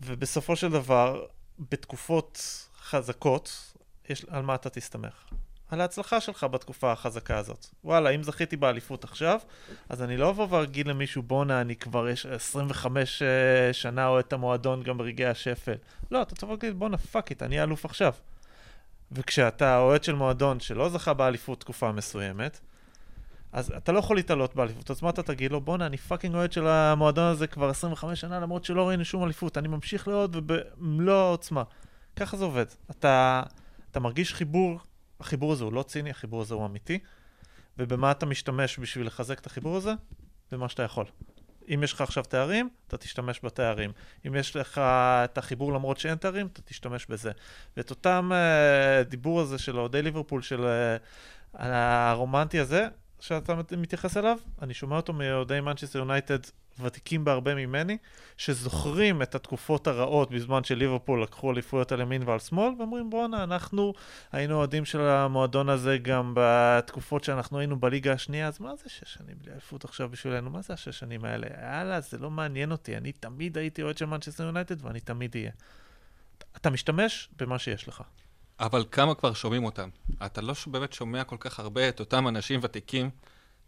ובסופו 0.01 0.55
של 0.55 0.71
דבר, 0.71 1.25
בתקופות 1.69 2.41
חזקות, 2.81 3.73
יש, 4.09 4.25
על 4.29 4.41
מה 4.41 4.55
אתה 4.55 4.69
תסתמך? 4.69 5.13
על 5.69 5.81
ההצלחה 5.81 6.21
שלך 6.21 6.43
בתקופה 6.43 6.91
החזקה 6.91 7.37
הזאת. 7.37 7.65
וואלה, 7.83 8.09
אם 8.09 8.23
זכיתי 8.23 8.57
באליפות 8.57 9.03
עכשיו, 9.03 9.39
אז 9.89 10.03
אני 10.03 10.17
לא 10.17 10.29
אבוא 10.29 10.47
ואגיד 10.49 10.87
למישהו, 10.87 11.21
בואנה, 11.21 11.61
אני 11.61 11.75
כבר 11.75 12.09
יש 12.09 12.25
25 12.25 13.21
אה, 13.21 13.73
שנה 13.73 14.07
אוהד 14.07 14.25
את 14.27 14.33
המועדון 14.33 14.83
גם 14.83 14.97
ברגעי 14.97 15.27
השפל. 15.27 15.75
לא, 16.11 16.21
אתה 16.21 16.35
תבוא 16.35 16.53
להגיד, 16.53 16.79
בואנה, 16.79 16.97
fuck 16.97 17.29
it, 17.29 17.43
אני 17.43 17.63
אלוף 17.63 17.85
עכשיו. 17.85 18.13
וכשאתה 19.11 19.77
אוהד 19.77 20.03
של 20.03 20.15
מועדון 20.15 20.59
שלא 20.59 20.89
זכה 20.89 21.13
באליפות 21.13 21.59
תקופה 21.59 21.91
מסוימת, 21.91 22.59
אז 23.51 23.71
אתה 23.77 23.91
לא 23.91 23.99
יכול 23.99 24.15
להתעלות 24.15 24.55
באליפות, 24.55 24.91
אז 24.91 25.03
מה 25.03 25.09
אתה 25.09 25.23
תגיד 25.23 25.51
לו? 25.51 25.61
בואנה, 25.61 25.85
אני 25.85 25.97
fucking 25.97 26.35
אוהד 26.35 26.51
של 26.51 26.67
המועדון 26.67 27.25
הזה 27.25 27.47
כבר 27.47 27.69
25 27.69 28.21
שנה, 28.21 28.39
למרות 28.39 28.65
שלא 28.65 28.87
ראינו 28.87 29.05
שום 29.05 29.23
אליפות, 29.23 29.57
אני 29.57 29.67
ממשיך 29.67 30.07
לאהוד 30.07 30.35
ובמלוא 30.35 31.15
העוצמה. 31.15 31.63
ככה 32.15 32.37
זה 32.37 32.43
עובד. 32.43 32.65
אתה, 32.91 33.43
אתה 33.91 33.99
מרגיש 33.99 34.33
חיבור, 34.33 34.79
החיבור 35.19 35.51
הזה 35.51 35.63
הוא 35.63 35.73
לא 35.73 35.83
ציני, 35.83 36.09
החיבור 36.09 36.41
הזה 36.41 36.53
הוא 36.53 36.65
אמיתי, 36.65 36.99
ובמה 37.77 38.11
אתה 38.11 38.25
משתמש 38.25 38.79
בשביל 38.79 39.07
לחזק 39.07 39.39
את 39.39 39.45
החיבור 39.45 39.77
הזה? 39.77 39.93
במה 40.51 40.69
שאתה 40.69 40.83
יכול. 40.83 41.05
אם 41.73 41.83
יש 41.83 41.93
לך 41.93 42.01
עכשיו 42.01 42.23
תארים, 42.23 42.69
אתה 42.87 42.97
תשתמש 42.97 43.39
בתארים. 43.43 43.91
אם 44.27 44.35
יש 44.35 44.55
לך 44.55 44.77
את 44.77 45.37
החיבור 45.37 45.73
למרות 45.73 45.97
שאין 45.97 46.15
תארים, 46.15 46.47
אתה 46.47 46.61
תשתמש 46.61 47.05
בזה. 47.05 47.31
ואת 47.77 47.89
אותם 47.89 48.31
uh, 48.31 49.09
דיבור 49.09 49.41
הזה 49.41 49.57
של 49.57 49.79
אוהדי 49.79 50.01
ליברפול, 50.01 50.41
של 50.41 50.59
uh, 50.63 51.57
הרומנטי 51.57 52.59
הזה, 52.59 52.87
שאתה 53.19 53.55
מתייחס 53.77 54.17
אליו, 54.17 54.37
אני 54.61 54.73
שומע 54.73 54.95
אותו 54.95 55.13
מאוהדי 55.13 55.59
מנצ'סטר 55.59 55.99
יונייטד 55.99 56.39
ותיקים 56.81 57.25
בהרבה 57.25 57.55
ממני, 57.55 57.97
שזוכרים 58.37 59.21
את 59.21 59.35
התקופות 59.35 59.87
הרעות 59.87 60.31
בזמן 60.31 60.63
שליברפול 60.63 61.23
לקחו 61.23 61.51
אליפויות 61.51 61.91
על 61.91 62.01
ימין 62.01 62.23
ועל 62.25 62.39
שמאל, 62.39 62.73
ואומרים 62.77 63.09
בואנה, 63.09 63.43
אנחנו 63.43 63.93
היינו 64.31 64.55
אוהדים 64.55 64.85
של 64.85 65.01
המועדון 65.01 65.69
הזה 65.69 65.97
גם 65.97 66.33
בתקופות 66.35 67.23
שאנחנו 67.23 67.59
היינו 67.59 67.79
בליגה 67.79 68.13
השנייה, 68.13 68.47
אז 68.47 68.59
מה 68.59 68.75
זה 68.75 68.89
שש 68.89 69.13
שנים 69.13 69.35
בלי 69.41 69.51
אליפות 69.51 69.85
עכשיו 69.85 70.09
בשבילנו? 70.09 70.49
מה 70.49 70.61
זה 70.61 70.73
השש 70.73 70.99
שנים 70.99 71.25
האלה? 71.25 71.47
יאללה, 71.61 72.01
זה 72.01 72.17
לא 72.17 72.29
מעניין 72.29 72.71
אותי, 72.71 72.97
אני 72.97 73.11
תמיד 73.11 73.57
הייתי 73.57 73.81
אוהד 73.83 73.97
של 73.97 74.05
מנצ'סטר 74.05 74.43
יונייטד 74.43 74.85
ואני 74.85 74.99
תמיד 74.99 75.35
אהיה. 75.35 75.51
אתה 76.57 76.69
משתמש 76.69 77.29
במה 77.39 77.59
שיש 77.59 77.87
לך. 77.87 78.03
אבל 78.59 78.85
כמה 78.91 79.15
כבר 79.15 79.33
שומעים 79.33 79.65
אותם? 79.65 79.89
אתה 80.25 80.41
לא 80.41 80.53
באמת 80.67 80.93
שומע 80.93 81.23
כל 81.23 81.37
כך 81.39 81.59
הרבה 81.59 81.89
את 81.89 81.99
אותם 81.99 82.27
אנשים 82.27 82.59
ותיקים 82.63 83.09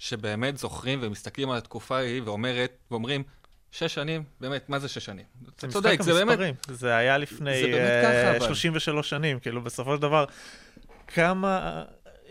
שבאמת 0.02 0.58
זוכרים 0.58 1.00
ומסתכלים 1.02 1.50
על 1.50 1.58
התקופה 1.58 1.98
ההיא 1.98 2.22
ואומרת, 2.26 2.72
ואומרים, 2.92 3.24
שש 3.72 3.94
שנים, 3.94 4.24
באמת, 4.40 4.70
מה 4.70 4.80
זה 4.80 4.88
שש 4.88 5.06
שנים? 5.06 5.26
אתה 5.56 5.68
צודק, 5.68 6.02
זה 6.02 6.26
באמת... 6.26 6.40
זה 6.68 6.96
היה 6.96 7.18
לפני 7.18 7.62
זה 7.62 7.68
באמת 7.68 8.06
ככה, 8.06 8.38
אבל. 8.38 8.48
33 8.48 9.10
שנים, 9.10 9.40
כאילו, 9.40 9.62
בסופו 9.62 9.96
של 9.96 10.02
דבר, 10.02 10.26
כמה, 11.08 11.84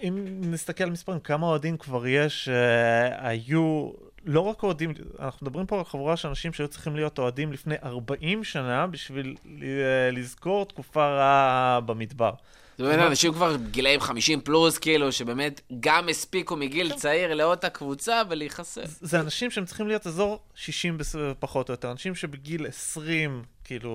אם 0.02 0.26
נסתכל 0.40 0.84
על 0.84 0.90
מספרים, 0.90 1.20
כמה 1.20 1.46
אוהדים 1.46 1.76
כבר 1.76 2.06
יש 2.06 2.44
שהיו, 2.44 3.90
לא 4.24 4.40
רק 4.40 4.62
אוהדים, 4.62 4.94
אנחנו 5.18 5.46
מדברים 5.46 5.66
פה 5.66 5.78
על 5.78 5.84
חבורה 5.84 6.16
של 6.16 6.28
אנשים 6.28 6.52
שהיו 6.52 6.68
צריכים 6.68 6.96
להיות 6.96 7.18
אוהדים 7.18 7.52
לפני 7.52 7.74
40 7.82 8.44
שנה 8.44 8.86
בשביל 8.86 9.36
ל- 9.44 10.18
לזכור 10.18 10.66
תקופה 10.66 11.06
רעה 11.06 11.80
במדבר. 11.86 12.32
זה 12.80 12.86
באמת 12.86 13.06
אנשים 13.08 13.32
כבר 13.32 13.56
גילאים 13.70 14.00
50 14.00 14.40
פלוס, 14.40 14.78
כאילו, 14.78 15.12
שבאמת 15.12 15.60
גם 15.80 16.08
הספיקו 16.08 16.56
מגיל 16.56 16.92
צעיר 16.92 17.34
לעוד 17.34 17.58
את 17.58 17.64
הקבוצה 17.64 18.22
ולהיחשף. 18.30 18.84
זה 19.00 19.20
אנשים 19.20 19.50
שהם 19.50 19.64
צריכים 19.64 19.86
להיות 19.88 20.06
אזור 20.06 20.40
60 20.54 20.98
בס- 20.98 21.14
פחות 21.38 21.68
או 21.68 21.72
יותר, 21.72 21.90
אנשים 21.90 22.14
שבגיל 22.14 22.66
20, 22.66 23.42
כאילו, 23.64 23.92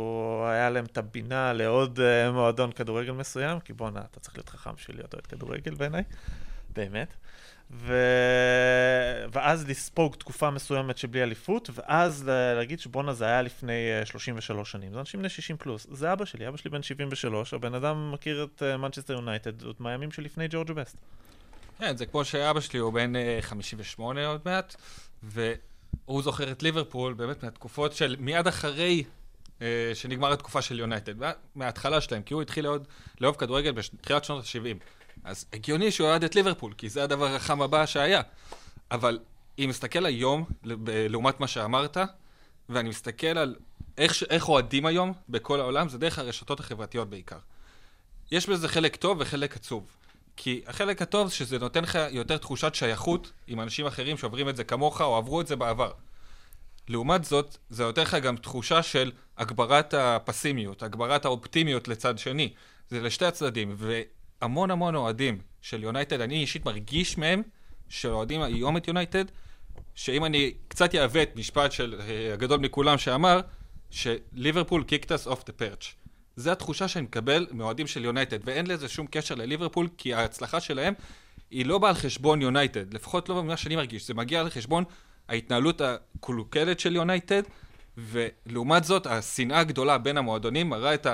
היה 0.49 0.69
להם 0.69 0.85
את 0.85 0.97
הבינה 0.97 1.53
לעוד 1.53 1.99
uh, 1.99 2.31
מועדון 2.31 2.71
כדורגל 2.71 3.11
מסוים, 3.11 3.59
כי 3.59 3.73
בואנה, 3.73 4.01
אתה 4.11 4.19
צריך 4.19 4.35
להיות 4.37 4.49
חכם 4.49 4.71
בשביל 4.77 4.97
להיות 4.97 5.13
אוהד 5.13 5.25
כדורגל 5.27 5.75
בעיניי, 5.75 6.03
באמת. 6.75 7.13
ו... 7.71 7.93
ואז 9.31 9.67
לספוג 9.69 10.15
תקופה 10.15 10.49
מסוימת 10.49 10.97
שבלי 10.97 11.23
אליפות, 11.23 11.69
ואז 11.73 12.23
להגיד 12.55 12.79
שבואנה 12.79 13.13
זה 13.13 13.25
היה 13.25 13.41
לפני 13.41 13.73
uh, 14.03 14.05
33 14.05 14.71
שנים. 14.71 14.93
זה 14.93 14.99
אנשים 14.99 15.19
בני 15.19 15.29
60 15.29 15.57
פלוס. 15.57 15.87
זה 15.91 16.13
אבא 16.13 16.25
שלי, 16.25 16.47
אבא 16.47 16.57
שלי 16.57 16.71
בן 16.71 16.83
73, 16.83 17.53
הבן 17.53 17.73
אדם 17.75 18.11
מכיר 18.11 18.43
את 18.55 18.63
מנצ'סטר 18.79 19.13
יונייטד 19.13 19.61
עוד 19.63 19.75
מהימים 19.79 20.11
שלפני 20.11 20.47
ג'ורג' 20.49 20.71
בסט. 20.71 20.97
כן, 21.79 21.97
זה 21.97 22.05
כמו 22.05 22.25
שאבא 22.25 22.59
שלי 22.59 22.79
הוא 22.79 22.93
בן 22.93 23.15
אה, 23.15 23.37
58 23.41 24.27
עוד 24.27 24.41
מעט, 24.45 24.75
והוא 25.23 26.21
זוכר 26.23 26.51
את 26.51 26.63
ליברפול 26.63 27.13
באמת 27.13 27.43
מהתקופות 27.43 27.93
של 27.93 28.15
מיד 28.19 28.47
אחרי 28.47 29.03
אה, 29.61 29.91
שנגמר 29.93 30.31
התקופה 30.33 30.61
של 30.61 30.79
יונייטד, 30.79 31.17
מה- 31.17 31.31
מההתחלה 31.55 32.01
שלהם, 32.01 32.21
כי 32.23 32.33
הוא 32.33 32.41
התחיל 32.41 32.65
לאהוב 33.21 33.35
כדורגל 33.35 33.71
בתחילת 33.71 34.23
שנות 34.23 34.43
ה-70. 34.43 34.77
אז 35.25 35.45
הגיוני 35.53 35.91
שהוא 35.91 36.07
אוהד 36.07 36.23
את 36.23 36.35
ליברפול, 36.35 36.73
כי 36.77 36.89
זה 36.89 37.03
הדבר 37.03 37.35
החם 37.35 37.61
הבא 37.61 37.85
שהיה. 37.85 38.21
אבל 38.91 39.19
אם 39.59 39.65
מסתכל 39.69 40.05
היום, 40.05 40.45
לעומת 41.09 41.39
מה 41.39 41.47
שאמרת, 41.47 41.97
ואני 42.69 42.89
מסתכל 42.89 43.27
על 43.27 43.55
איך, 43.97 44.23
איך 44.29 44.49
אוהדים 44.49 44.85
היום 44.85 45.13
בכל 45.29 45.59
העולם, 45.59 45.89
זה 45.89 45.97
דרך 45.97 46.19
הרשתות 46.19 46.59
החברתיות 46.59 47.09
בעיקר. 47.09 47.37
יש 48.31 48.49
בזה 48.49 48.67
חלק 48.67 48.95
טוב 48.95 49.17
וחלק 49.21 49.55
עצוב. 49.55 49.87
כי 50.37 50.61
החלק 50.67 51.01
הטוב 51.01 51.27
זה 51.27 51.35
שזה 51.35 51.59
נותן 51.59 51.83
לך 51.83 51.99
יותר 52.11 52.37
תחושת 52.37 52.75
שייכות 52.75 53.31
עם 53.47 53.61
אנשים 53.61 53.85
אחרים 53.87 54.17
שעוברים 54.17 54.49
את 54.49 54.55
זה 54.55 54.63
כמוך 54.63 55.01
או 55.01 55.17
עברו 55.17 55.41
את 55.41 55.47
זה 55.47 55.55
בעבר. 55.55 55.91
לעומת 56.87 57.23
זאת, 57.23 57.57
זה 57.69 57.83
נותן 57.83 58.01
לך 58.01 58.13
גם 58.15 58.37
תחושה 58.37 58.83
של 58.83 59.11
הגברת 59.37 59.93
הפסימיות, 59.93 60.83
הגברת 60.83 61.25
האופטימיות 61.25 61.87
לצד 61.87 62.17
שני. 62.17 62.53
זה 62.89 63.01
לשתי 63.01 63.25
הצדדים, 63.25 63.75
והמון 64.41 64.71
המון 64.71 64.95
אוהדים 64.95 65.37
של 65.61 65.83
יונייטד, 65.83 66.21
אני 66.21 66.35
אישית 66.35 66.65
מרגיש 66.65 67.17
מהם, 67.17 67.41
שאוהדים 67.89 68.41
היום 68.41 68.77
את 68.77 68.87
יונייטד, 68.87 69.25
שאם 69.95 70.25
אני 70.25 70.53
קצת 70.67 70.95
אעוות 70.95 71.29
את 71.29 71.35
משפט 71.35 71.71
של 71.71 71.95
אה, 71.99 72.33
הגדול 72.33 72.59
מכולם 72.59 72.97
שאמר, 72.97 73.41
שליברפול 73.89 74.83
kicked 74.89 75.07
us 75.07 75.31
off 75.31 75.39
the 75.39 75.61
perch. 75.61 75.85
זה 76.35 76.51
התחושה 76.51 76.87
שאני 76.87 77.05
מקבל 77.05 77.47
מאוהדים 77.51 77.87
של 77.87 78.05
יונייטד, 78.05 78.39
ואין 78.43 78.67
לזה 78.67 78.87
שום 78.87 79.07
קשר 79.07 79.35
לליברפול, 79.35 79.87
כי 79.97 80.13
ההצלחה 80.13 80.59
שלהם 80.59 80.93
היא 81.51 81.65
לא 81.65 81.77
באה 81.77 81.89
על 81.89 81.95
חשבון 81.95 82.41
יונייטד, 82.41 82.93
לפחות 82.93 83.29
לא 83.29 83.43
ממה 83.43 83.57
שאני 83.57 83.75
מרגיש, 83.75 84.07
זה 84.07 84.13
מגיע 84.13 84.39
על 84.39 84.49
חשבון 84.49 84.83
ההתנהלות 85.29 85.81
הקלוקלת 85.81 86.79
של 86.79 86.95
יונייטד, 86.95 87.43
ולעומת 87.97 88.83
זאת, 88.83 89.07
השנאה 89.07 89.59
הגדולה 89.59 89.97
בין 89.97 90.17
המועדונים 90.17 90.69
מראה 90.69 90.93
את 90.93 91.05
ה... 91.05 91.13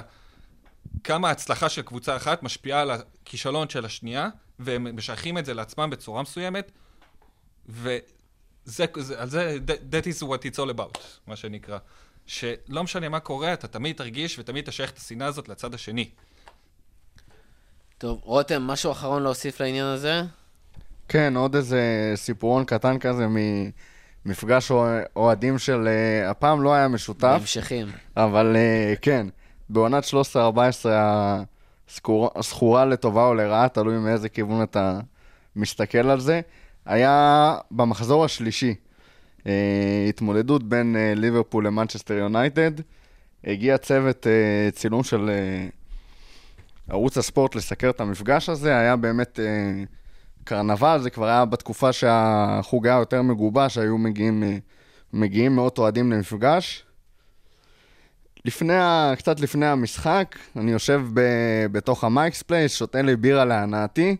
כמה 1.03 1.27
ההצלחה 1.27 1.69
של 1.69 1.81
קבוצה 1.81 2.15
אחת 2.15 2.43
משפיעה 2.43 2.81
על 2.81 2.91
הכישלון 2.91 3.69
של 3.69 3.85
השנייה, 3.85 4.29
והם 4.59 4.95
משייכים 4.95 5.37
את 5.37 5.45
זה 5.45 5.53
לעצמם 5.53 5.89
בצורה 5.89 6.21
מסוימת, 6.21 6.71
וזה, 7.69 7.99
זה, 8.65 8.85
על 9.17 9.29
זה, 9.29 9.57
that 9.67 10.05
is 10.05 10.23
what 10.23 10.41
it's 10.51 10.57
all 10.57 10.77
about, 10.77 10.99
מה 11.27 11.35
שנקרא. 11.35 11.77
שלא 12.25 12.83
משנה 12.83 13.09
מה 13.09 13.19
קורה, 13.19 13.53
אתה 13.53 13.67
תמיד 13.67 13.95
תרגיש 13.95 14.39
ותמיד 14.39 14.65
תשייך 14.65 14.91
את 14.91 14.97
השנאה 14.97 15.27
הזאת 15.27 15.49
לצד 15.49 15.73
השני. 15.73 16.09
טוב, 17.97 18.19
רותם, 18.23 18.61
משהו 18.61 18.91
אחרון 18.91 19.23
להוסיף 19.23 19.59
לעניין 19.59 19.85
הזה? 19.85 20.21
כן, 21.07 21.37
עוד 21.37 21.55
איזה 21.55 21.81
סיפורון 22.15 22.65
קטן 22.65 22.99
כזה 22.99 23.25
ממפגש 24.25 24.71
אוה- 24.71 25.01
אוהדים 25.15 25.59
של... 25.59 25.87
אה, 25.87 26.29
הפעם 26.29 26.61
לא 26.61 26.73
היה 26.73 26.87
משותף, 26.87 27.23
בהמשכים. 27.23 27.87
אבל 28.17 28.55
אה, 28.55 28.93
כן, 29.01 29.27
בעונת 29.71 30.03
13-14 30.03 30.35
הסקור- 31.89 32.31
הזכורה 32.35 32.85
לטובה 32.85 33.25
או 33.25 33.33
לרעה, 33.33 33.69
תלוי 33.69 33.97
מאיזה 33.97 34.29
כיוון 34.29 34.63
אתה 34.63 34.99
מסתכל 35.55 36.09
על 36.09 36.19
זה, 36.19 36.41
היה 36.85 37.55
במחזור 37.71 38.25
השלישי. 38.25 38.75
אה, 39.47 40.05
התמודדות 40.09 40.63
בין 40.63 40.95
אה, 40.95 41.13
ליברפול 41.15 41.67
למנצ'סטר 41.67 42.13
יונייטד. 42.13 42.71
הגיע 43.43 43.77
צוות 43.77 44.27
אה, 44.27 44.71
צילום 44.71 45.03
של 45.03 45.29
אה, 45.29 45.67
ערוץ 46.89 47.17
הספורט 47.17 47.55
לסקר 47.55 47.89
את 47.89 48.01
המפגש 48.01 48.49
הזה, 48.49 48.77
היה 48.77 48.95
באמת 48.95 49.39
אה, 49.39 49.83
קרנבל, 50.43 50.99
זה 51.01 51.09
כבר 51.09 51.25
היה 51.25 51.45
בתקופה 51.45 51.93
שהחוג 51.93 52.87
היה 52.87 52.95
יותר 52.99 53.21
מגובש, 53.21 53.77
היו 53.77 53.97
מגיעים, 53.97 54.43
אה, 54.43 54.57
מגיעים 55.13 55.55
מאות 55.55 55.77
אוהדים 55.77 56.11
למפגש. 56.11 56.85
לפני, 58.45 58.73
ה- 58.75 59.13
קצת 59.17 59.39
לפני 59.39 59.65
המשחק, 59.65 60.35
אני 60.55 60.71
יושב 60.71 61.01
ב, 61.13 61.21
בתוך 61.71 62.03
המייקס 62.03 62.41
פלייס, 62.41 62.75
שותה 62.75 63.01
לי 63.01 63.15
בירה 63.15 63.45
להנאתי, 63.45 64.15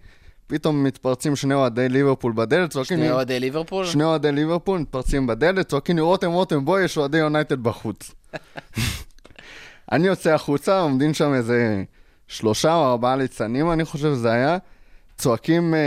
פתאום 0.47 0.83
מתפרצים 0.83 1.35
שני 1.35 1.53
אוהדי 1.53 1.89
ליברפול 1.89 2.33
בדלת, 2.35 2.69
צועקים. 2.69 2.97
שני 2.97 3.11
אוהדי 3.11 3.39
ליברפול? 3.39 3.85
שני 3.85 4.03
אוהדי 4.03 4.31
ליברפול 4.31 4.79
מתפרצים 4.79 5.27
בדלת, 5.27 5.67
צועקים 5.69 5.95
לי, 5.95 6.01
רותם, 6.01 6.31
רותם, 6.31 6.65
בואי, 6.65 6.83
יש 6.83 6.97
אוהדי 6.97 7.17
יונייטד 7.17 7.63
בחוץ. 7.63 8.11
אני 9.91 10.07
יוצא 10.07 10.33
החוצה, 10.33 10.79
עומדים 10.79 11.13
שם 11.13 11.33
איזה 11.33 11.83
שלושה 12.27 12.75
או 12.75 12.91
ארבעה 12.91 13.15
ליצנים, 13.15 13.71
אני 13.71 13.85
חושב 13.85 14.13
שזה 14.13 14.31
היה, 14.31 14.57
צועקים 15.17 15.73
אה, 15.73 15.79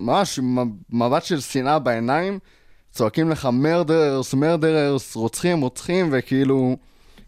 ממש 0.00 0.38
עם 0.38 0.58
מבט 0.90 1.24
של 1.24 1.40
שנאה 1.40 1.78
בעיניים, 1.78 2.38
צועקים 2.90 3.30
לך 3.30 3.48
מרדרס, 3.52 4.34
מרדרס, 4.34 5.16
רוצחים, 5.16 5.60
רוצחים, 5.60 6.08
וכאילו 6.12 6.76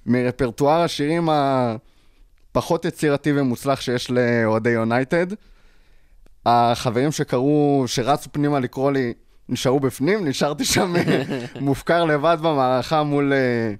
מרפרטואר 0.07 0.81
השירים 0.81 1.29
הפחות 1.31 2.85
יצירתי 2.85 3.33
ומוצלח 3.33 3.81
שיש 3.81 4.11
לאוהדי 4.11 4.71
יונייטד. 4.71 5.27
החברים 6.47 7.13
שקראו, 7.13 7.85
שרצו 7.87 8.33
פנימה 8.33 8.61
לקרוא 8.61 8.93
לי, 8.93 9.13
נשארו 9.49 9.81
בפנים, 9.81 10.29
נשארתי 10.29 10.65
שם 10.65 10.95
מופקר 11.61 12.05
לבד 12.05 12.37
במערכה 12.41 13.03
מול 13.03 13.33
אה, 13.33 13.75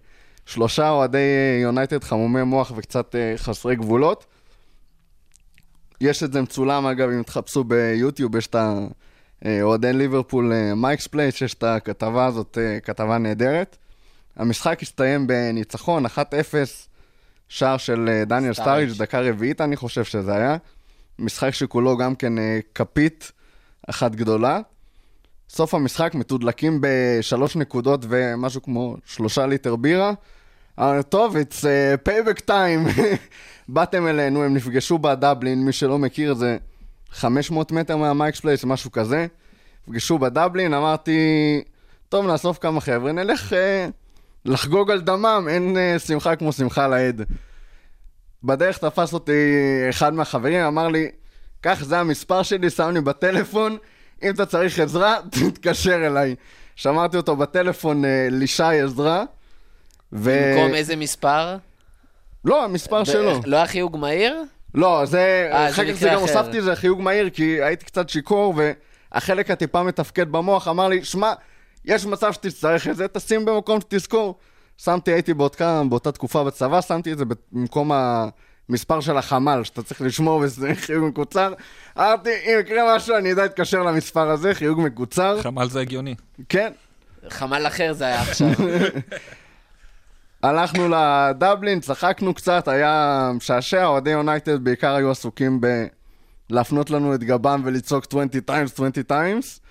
שלושה 0.47 0.91
אוהדי 0.91 1.19
אה, 1.19 1.63
יונייטד 1.63 2.05
חמומי 2.05 2.43
מוח 2.43 2.73
וקצת 2.77 3.15
אה, 3.15 3.35
חסרי 3.37 3.77
גבולות. 3.77 4.27
יש 6.01 6.23
את 6.23 6.33
זה 6.33 6.43
מצולם, 6.43 6.87
אגב, 6.87 7.11
אם 7.11 7.23
תחפשו 7.23 7.65
ביוטיוב, 7.65 8.37
יש 8.37 8.47
את 8.47 8.57
אוהדי 9.63 9.93
ליברפול 9.93 10.53
מייקס 10.77 11.07
פלייס, 11.07 11.43
יש 11.43 11.55
את 11.55 11.63
הכתבה 11.63 12.27
הזאת, 12.27 12.59
כתבה 12.83 13.19
נהדרת. 13.19 13.77
המשחק 14.37 14.83
הסתיים 14.83 15.27
בניצחון 15.27 16.07
1-0, 16.07 16.09
שער 17.49 17.77
של 17.77 18.09
אה, 18.09 18.25
דניאל 18.25 18.53
סטאריג'. 18.53 18.91
דקה 18.99 19.21
רביעית 19.21 19.61
אני 19.61 19.77
חושב 19.77 20.05
שזה 20.05 20.37
היה. 20.37 20.57
משחק 21.19 21.51
שכולו 21.51 21.97
גם 21.97 22.15
כן 22.15 22.39
אה, 22.39 22.59
כפית 22.75 23.33
אחת 23.91 24.15
גדולה. 24.15 24.61
סוף 25.49 25.75
המשחק 25.75 26.15
מתודלקים 26.15 26.81
בשלוש 26.81 27.57
נקודות 27.57 28.05
ומשהו 28.09 28.63
כמו 28.63 28.97
שלושה 29.05 29.47
ליטר 29.47 29.77
בירה. 29.77 30.13
אמרנו, 30.79 31.03
טוב, 31.03 31.37
it's 31.37 31.63
uh, 31.63 32.09
payback 32.09 32.41
time. 32.49 33.01
באתם 33.69 34.07
אלינו, 34.07 34.45
הם 34.45 34.55
נפגשו 34.55 34.99
בדבלין, 34.99 35.65
מי 35.65 35.73
שלא 35.73 35.99
מכיר 35.99 36.35
זה 36.35 36.57
500 37.11 37.73
מטר 37.73 37.97
מהמייקס 37.97 38.41
פלייס, 38.41 38.65
משהו 38.65 38.93
כזה. 38.93 39.27
נפגשו 39.89 40.19
בדבלין, 40.19 40.75
אמרתי, 40.75 41.19
טוב, 42.09 42.27
נאסוף 42.27 42.59
כמה 42.59 42.81
חבר'ה, 42.81 43.13
נלך 43.13 43.53
uh, 43.53 43.57
לחגוג 44.47 44.91
על 44.91 45.01
דמם, 45.01 45.47
אין 45.51 45.77
uh, 45.77 45.99
שמחה 45.99 46.37
כמו 46.37 46.53
שמחה 46.53 46.89
לאיד. 46.89 47.23
בדרך 48.45 48.79
תפס 48.79 49.13
אותי 49.13 49.33
אחד 49.91 50.15
מהחברים, 50.15 50.61
אמר 50.61 50.89
לי, 50.89 51.11
קח, 51.61 51.85
זה 51.85 51.99
המספר 51.99 52.43
שלי, 52.43 52.71
שם 52.71 52.91
לי 52.95 53.01
בטלפון, 53.01 53.77
אם 54.23 54.31
אתה 54.31 54.47
צריך 54.47 54.79
עזרה, 54.79 55.17
תתקשר 55.31 56.07
אליי. 56.07 56.35
שמרתי 56.77 57.17
אותו 57.17 57.37
בטלפון 57.37 58.05
uh, 58.05 58.09
לישי 58.31 58.63
עזרה. 58.63 59.25
ו... 60.13 60.55
במקום 60.55 60.75
איזה 60.75 60.97
מספר? 60.97 61.57
לא, 62.45 62.65
המספר 62.65 63.05
שלו. 63.05 63.41
לא 63.47 63.57
היה 63.57 63.67
חיוג 63.67 63.97
מהיר? 63.97 64.43
לא, 64.75 65.03
זה... 65.05 65.49
אה, 65.53 65.71
אחר 65.71 65.85
כך 65.85 65.93
זה 65.93 66.09
גם. 66.09 66.21
הוספתי 66.21 66.63
זה 66.63 66.77
חיוג 66.77 67.03
מהיר, 67.03 67.31
כי 67.31 67.63
הייתי 67.63 67.85
קצת 67.85 68.09
שיכור, 68.09 68.55
והחלק 69.13 69.51
הטיפה 69.51 69.83
מתפקד 69.83 70.33
במוח 70.33 70.69
אמר 70.69 70.89
לי, 70.89 71.05
שמע, 71.05 71.33
יש 71.87 72.07
מצב 72.07 72.33
שתצטרך 72.33 72.89
את 72.89 72.97
זה, 72.97 73.09
תשים 73.09 73.45
במקום 73.45 73.81
שתזכור. 73.81 74.39
שמתי, 74.79 75.13
הייתי 75.13 75.35
באותה, 75.35 75.83
באותה 75.89 76.13
תקופה 76.13 76.45
בצבא, 76.45 76.81
שמתי 76.81 77.13
את 77.13 77.19
זה 77.19 77.25
במקום 77.53 77.91
המספר 78.69 79.01
של 79.01 79.17
החמ"ל, 79.17 79.65
שאתה 79.65 79.83
צריך 79.83 80.01
לשמור 80.01 80.41
וזה 80.41 80.75
חיוג 80.85 81.05
מקוצר. 81.09 81.53
אמרתי, 81.99 82.31
אם 82.31 82.61
יקרה 82.61 82.97
משהו, 82.97 83.17
אני 83.17 83.29
יודע 83.29 83.43
להתקשר 83.43 83.83
למספר 83.83 84.31
הזה, 84.31 84.55
חיוג 84.55 84.81
מקוצר. 84.81 85.43
חמ"ל 85.43 85.69
זה 85.69 85.81
הגיוני. 85.81 86.15
כן. 86.49 86.73
חמ"ל 87.29 87.67
אחר 87.67 87.93
זה 87.93 88.05
היה 88.05 88.23
עכשיו. 88.23 88.49
הלכנו 90.43 90.89
לדבלין, 90.89 91.81
צחקנו 91.81 92.35
קצת, 92.35 92.69
היה 92.69 93.31
משעשע, 93.35 93.87
אוהדי 93.87 94.11
יונייטד 94.11 94.65
בעיקר 94.65 94.95
היו 94.95 95.11
עסוקים 95.11 95.61
ב... 95.61 95.67
להפנות 96.51 96.91
לנו 96.91 97.15
את 97.15 97.25
גבם 97.25 97.63
ולצעוק 97.65 98.07
20 98.09 98.29
times, 98.51 98.73
20 98.73 98.93
times. 99.09 99.66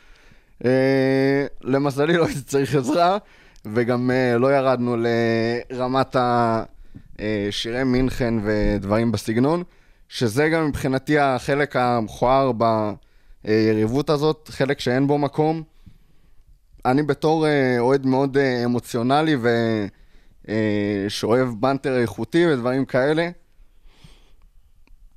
Uh, 0.64 0.68
למזלי 1.62 2.18
לא 2.18 2.26
הייתי 2.26 2.42
צריך 2.42 2.76
עזרה, 2.76 3.18
וגם 3.66 4.12
uh, 4.12 4.38
לא 4.38 4.56
ירדנו 4.56 4.96
לרמת 5.72 6.16
השירי 6.20 7.84
מינכן 7.84 8.34
ודברים 8.44 9.12
בסגנון, 9.12 9.64
שזה 10.10 10.50
גם 10.50 10.68
מבחינתי 10.68 11.20
החלק 11.20 11.76
המכוער 11.76 12.52
ביריבות 13.44 14.10
הזאת, 14.10 14.50
חלק 14.52 14.80
שאין 14.80 15.08
בו 15.08 15.18
מקום. 15.18 15.64
אני 16.86 17.04
בתור 17.04 17.46
אוהד 17.80 18.06
מאוד 18.06 18.38
אמוציונלי 18.66 19.36
ו... 19.42 19.48
אה, 20.50 21.06
שאוהב 21.10 21.48
בנטר 21.60 22.02
איכותי 22.02 22.46
ודברים 22.46 22.86
כאלה. 22.86 23.30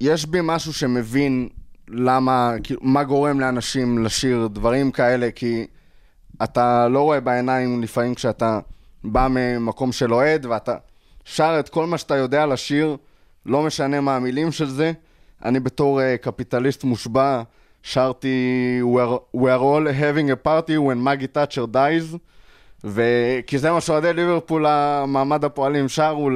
יש 0.00 0.26
בי 0.26 0.38
משהו 0.42 0.72
שמבין 0.72 1.48
למה, 1.90 2.54
כאילו, 2.62 2.80
מה 2.82 3.04
גורם 3.04 3.40
לאנשים 3.40 4.04
לשיר 4.04 4.48
דברים 4.52 4.90
כאלה, 4.90 5.30
כי 5.30 5.66
אתה 6.42 6.88
לא 6.88 7.02
רואה 7.02 7.20
בעיניים 7.20 7.82
לפעמים 7.82 8.14
כשאתה 8.14 8.60
בא 9.04 9.28
ממקום 9.30 9.92
של 9.92 10.14
אוהד 10.14 10.46
ואתה 10.46 10.74
שר 11.24 11.56
את 11.60 11.68
כל 11.68 11.86
מה 11.86 11.98
שאתה 11.98 12.16
יודע 12.16 12.46
לשיר, 12.46 12.96
לא 13.46 13.62
משנה 13.62 14.00
מה 14.00 14.16
המילים 14.16 14.52
של 14.52 14.68
זה. 14.68 14.92
אני 15.44 15.60
בתור 15.60 16.00
uh, 16.00 16.02
קפיטליסט 16.16 16.84
מושבע 16.84 17.42
שרתי 17.82 18.80
We 19.34 19.46
are, 19.46 19.60
all 19.60 19.86
having 20.00 20.30
a 20.30 20.46
party 20.46 20.76
when 20.76 20.96
מגי 20.96 21.26
תאצ'ר 21.26 21.64
dies. 21.74 22.16
וכי 22.84 23.58
זה 23.58 23.70
מה 23.70 23.80
שאוהדי 23.80 24.12
ליברפול, 24.12 24.66
המעמד 24.66 25.44
הפועלים 25.44 25.88
שרו 25.88 26.30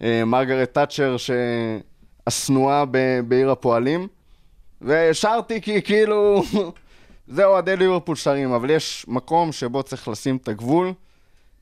למרגרט 0.00 0.74
תאצ'ר 0.74 1.16
השנואה 2.26 2.84
בעיר 3.28 3.50
הפועלים. 3.50 4.08
ושרתי 4.82 5.60
כי 5.60 5.82
כאילו, 5.82 6.42
זה 7.34 7.44
אוהדי 7.44 7.76
ליברפול 7.76 8.16
שרים, 8.16 8.52
אבל 8.52 8.70
יש 8.70 9.04
מקום 9.08 9.52
שבו 9.52 9.82
צריך 9.82 10.08
לשים 10.08 10.36
את 10.36 10.48
הגבול. 10.48 10.92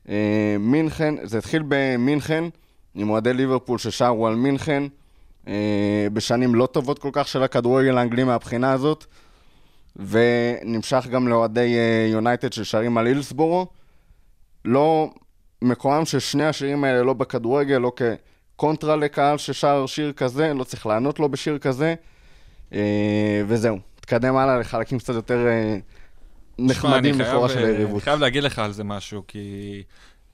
אה, 0.09 0.55
מינכן, 0.59 1.15
זה 1.23 1.37
התחיל 1.37 1.63
במינכן, 1.67 2.43
עם 2.95 3.09
אוהדי 3.09 3.33
ליברפול 3.33 3.77
ששרו 3.77 4.27
על 4.27 4.35
מינכן, 4.35 4.83
אה, 5.47 6.07
בשנים 6.13 6.55
לא 6.55 6.65
טובות 6.65 6.99
כל 6.99 7.09
כך 7.13 7.27
של 7.27 7.43
הכדורגל 7.43 7.97
האנגלי 7.97 8.23
מהבחינה 8.23 8.71
הזאת. 8.71 9.05
ונמשך 9.95 11.07
גם 11.11 11.27
לאוהדי 11.27 11.75
אה, 11.77 12.07
יונייטד 12.11 12.53
ששרים 12.53 12.97
על 12.97 13.07
הילסבורו. 13.07 13.67
לא, 14.65 15.09
מקומם 15.61 16.05
של 16.05 16.19
שני 16.19 16.45
השירים 16.45 16.83
האלה 16.83 17.03
לא 17.03 17.13
בכדורגל, 17.13 17.77
לא 17.77 17.91
כקונטרה 17.95 18.95
לקהל 18.95 19.37
ששר 19.37 19.85
שיר 19.85 20.13
כזה, 20.13 20.53
לא 20.53 20.63
צריך 20.63 20.85
לענות 20.85 21.19
לו 21.19 21.29
בשיר 21.29 21.57
כזה. 21.57 21.95
אה, 22.73 23.41
וזהו, 23.47 23.79
נתקדם 23.97 24.35
הלאה 24.35 24.59
לחלקים 24.59 24.99
קצת 24.99 25.13
יותר 25.13 25.47
אה, 25.47 25.77
נחמדים 26.59 27.19
לכאורה 27.19 27.49
של 27.49 27.57
אה, 27.59 27.65
היריבות. 27.65 27.91
אני 27.91 28.01
חייב 28.01 28.19
להגיד 28.19 28.43
לך 28.43 28.59
על 28.59 28.71
זה 28.71 28.83
משהו, 28.83 29.23
כי 29.27 29.83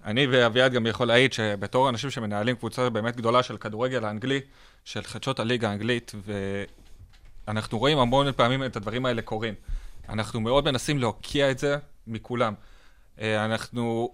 אני 0.05 0.27
ואביעד 0.27 0.73
גם 0.73 0.87
יכול 0.87 1.07
להעיד 1.07 1.33
שבתור 1.33 1.89
אנשים 1.89 2.09
שמנהלים 2.09 2.55
קבוצה 2.55 2.89
באמת 2.89 3.15
גדולה 3.15 3.43
של 3.43 3.57
כדורגל 3.57 4.05
האנגלי, 4.05 4.39
של 4.85 5.03
חדשות 5.03 5.39
הליגה 5.39 5.69
האנגלית, 5.69 6.11
ואנחנו 7.47 7.79
רואים 7.79 7.97
המון 7.97 8.31
פעמים 8.31 8.63
את 8.63 8.75
הדברים 8.75 9.05
האלה 9.05 9.21
קורים. 9.21 9.53
אנחנו 10.09 10.39
מאוד 10.41 10.65
מנסים 10.65 10.99
להוקיע 10.99 11.51
את 11.51 11.59
זה 11.59 11.77
מכולם. 12.07 12.53
אנחנו 13.21 14.13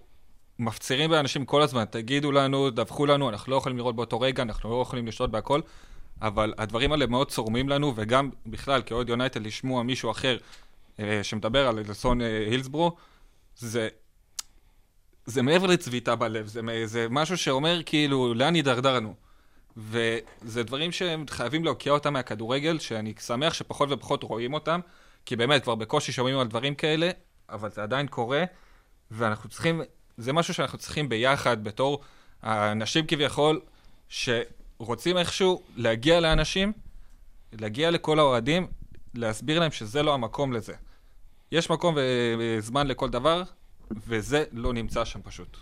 מפצירים 0.58 1.10
באנשים 1.10 1.44
כל 1.44 1.62
הזמן, 1.62 1.84
תגידו 1.90 2.32
לנו, 2.32 2.70
דווחו 2.70 3.06
לנו, 3.06 3.28
אנחנו 3.28 3.52
לא 3.52 3.56
יכולים 3.56 3.78
לראות 3.78 3.96
באותו 3.96 4.20
רגע, 4.20 4.42
אנחנו 4.42 4.70
לא 4.70 4.82
יכולים 4.82 5.06
לשלוט 5.06 5.30
בהכל, 5.30 5.60
אבל 6.22 6.54
הדברים 6.58 6.92
האלה 6.92 7.06
מאוד 7.06 7.30
צורמים 7.30 7.68
לנו, 7.68 7.92
וגם 7.96 8.30
בכלל, 8.46 8.82
כאוהד 8.86 9.08
יונייטד, 9.08 9.46
לשמוע 9.46 9.82
מישהו 9.82 10.10
אחר 10.10 10.36
אה, 11.00 11.20
שמדבר 11.22 11.68
על 11.68 11.78
אסון 11.90 12.20
אה, 12.20 12.46
הילסבורו, 12.50 12.96
זה, 13.56 13.88
זה 15.26 15.42
מעבר 15.42 15.66
לצביטה 15.66 16.16
בלב, 16.16 16.46
זה, 16.46 16.60
זה 16.84 17.06
משהו 17.10 17.38
שאומר 17.38 17.80
כאילו, 17.86 18.34
לאן 18.34 18.54
הידרדרנו? 18.54 19.14
וזה 19.76 20.62
דברים 20.62 20.92
שהם 20.92 21.24
חייבים 21.30 21.64
להוקיע 21.64 21.92
אותם 21.92 22.12
מהכדורגל, 22.12 22.78
שאני 22.78 23.14
שמח 23.26 23.54
שפחות 23.54 23.88
ופחות 23.92 24.22
רואים 24.22 24.54
אותם, 24.54 24.80
כי 25.26 25.36
באמת, 25.36 25.62
כבר 25.62 25.74
בקושי 25.74 26.12
שומעים 26.12 26.38
על 26.38 26.46
דברים 26.46 26.74
כאלה, 26.74 27.10
אבל 27.48 27.70
זה 27.70 27.82
עדיין 27.82 28.06
קורה, 28.06 28.44
ואנחנו 29.10 29.48
צריכים, 29.48 29.80
זה 30.16 30.32
משהו 30.32 30.54
שאנחנו 30.54 30.78
צריכים 30.78 31.08
ביחד, 31.08 31.64
בתור 31.64 32.00
האנשים 32.42 33.06
כביכול, 33.06 33.60
שרוצים 34.82 35.18
איכשהו 35.18 35.62
להגיע 35.76 36.20
לאנשים, 36.20 36.72
להגיע 37.52 37.90
לכל 37.90 38.18
האוהדים, 38.18 38.66
להסביר 39.14 39.60
להם 39.60 39.70
שזה 39.70 40.02
לא 40.02 40.14
המקום 40.14 40.52
לזה. 40.52 40.72
יש 41.52 41.70
מקום 41.70 41.96
וזמן 42.38 42.86
לכל 42.86 43.08
דבר, 43.10 43.42
וזה 44.06 44.44
לא 44.52 44.72
נמצא 44.72 45.04
שם 45.04 45.20
פשוט. 45.22 45.56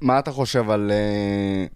מה 0.00 0.18
אתה 0.18 0.32
חושב 0.32 0.70
על 0.70 0.90
אה, 0.90 1.66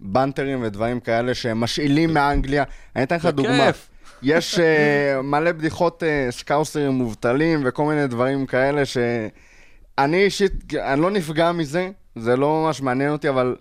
בנטרים 0.00 0.62
ודברים 0.62 1.00
כאלה 1.00 1.34
שהם 1.34 1.60
משאילים 1.60 2.14
מאנגליה? 2.14 2.64
אני 2.96 3.04
אתן 3.04 3.16
לך 3.16 3.26
דוגמה. 3.26 3.66
כיף. 3.66 3.90
יש 4.22 4.58
אה, 4.58 5.22
מלא 5.32 5.52
בדיחות 5.52 6.02
אה, 6.02 6.26
סקאוסרים 6.30 6.90
מובטלים 6.90 7.62
וכל 7.64 7.84
מיני 7.84 8.06
דברים 8.06 8.46
כאלה 8.46 8.82
שאני 8.84 10.24
אישית, 10.24 10.74
אני 10.74 11.00
לא 11.00 11.10
נפגע 11.10 11.52
מזה, 11.52 11.90
זה 12.16 12.36
לא 12.36 12.62
ממש 12.64 12.80
מעניין 12.80 13.12
אותי, 13.12 13.28
אבל 13.28 13.56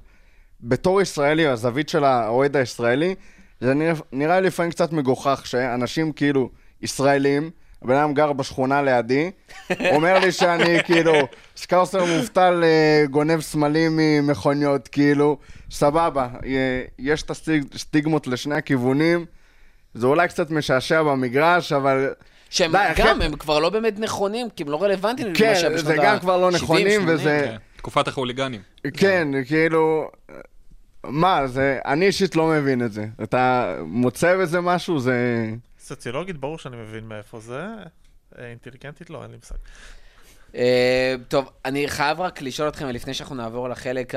בתור 0.62 1.02
ישראלי, 1.02 1.48
הזווית 1.48 1.90
של 1.90 2.04
האוהד 2.04 2.58
הישראלי, 2.58 3.16
זה 3.62 3.74
נראה, 3.74 3.94
נראה 4.12 4.40
לי 4.40 4.48
לפעמים 4.48 4.72
קצת 4.72 4.92
מגוחך 4.92 5.42
שאנשים 5.46 6.12
כאילו 6.12 6.50
ישראלים, 6.82 7.50
הבן 7.82 7.96
אדם 7.96 8.14
גר 8.14 8.34
בשכונה 8.34 8.82
לידי, 8.82 9.32
אומר 9.96 10.20
לי 10.20 10.32
שאני 10.32 10.84
כאילו 10.84 11.14
סקאוסר 11.58 12.06
מובטל 12.06 12.64
אה, 12.64 13.06
גונב 13.10 13.42
סמלים 13.42 13.98
ממכוניות, 13.98 14.88
כאילו, 14.88 15.38
סבבה, 15.72 16.28
יש 17.00 17.24
את 17.24 17.32
הסטיגמות 17.74 18.28
לשני 18.28 18.56
הכיוונים. 18.56 19.26
זה 19.94 20.08
אולי 20.08 20.28
קצת 20.28 20.52
משעשע 20.52 21.04
במגרש, 21.04 21.72
אבל... 21.72 22.14
שהם 22.50 22.72
די. 22.72 22.78
גם, 22.96 23.22
הם 23.22 23.36
כבר 23.36 23.60
לא 23.60 23.70
באמת 23.70 24.00
נכונים, 24.00 24.48
כי 24.56 24.64
הם 24.64 24.70
לא 24.70 24.84
רלוונטיים 24.84 25.28
למה 25.28 25.38
כן, 25.38 25.56
שהיה 25.56 25.70
בשנות 25.70 25.86
זה 25.86 25.96
גם 26.04 26.20
כבר 26.20 26.38
לא 26.38 26.52
נכונים, 26.52 26.88
70, 26.88 27.02
80. 27.02 27.16
וזה... 27.16 27.46
כן, 27.46 27.58
תקופת 27.80 28.08
החוליגנים. 28.08 28.62
כן, 28.98 29.28
כאילו... 29.48 30.12
מה, 31.04 31.48
זה... 31.48 31.80
אני 31.86 32.06
אישית 32.06 32.36
לא 32.36 32.48
מבין 32.48 32.86
את 32.86 32.92
זה. 32.92 33.06
אתה 33.24 33.76
מוצא 33.86 34.38
בזה 34.38 34.62
משהו, 34.62 35.00
זה... 35.00 35.50
סוציולוגית 35.80 36.38
ברור 36.38 36.58
שאני 36.58 36.78
מבין 36.78 37.08
מאיפה 37.08 37.40
זה. 37.40 37.66
אה, 38.40 38.50
אינטליגנטית 38.50 39.10
לא, 39.10 39.24
אין 39.24 39.32
לי 39.32 39.38
מושג. 39.38 39.56
אה, 40.56 41.16
טוב, 41.28 41.50
אני 41.66 41.88
חייב 41.88 42.20
רק 42.20 42.42
לשאול 42.42 42.70
אתכם, 42.70 42.88
לפני 42.88 43.14
שאנחנו 43.14 43.36
נעבור 43.36 43.70
לחלק 43.70 44.14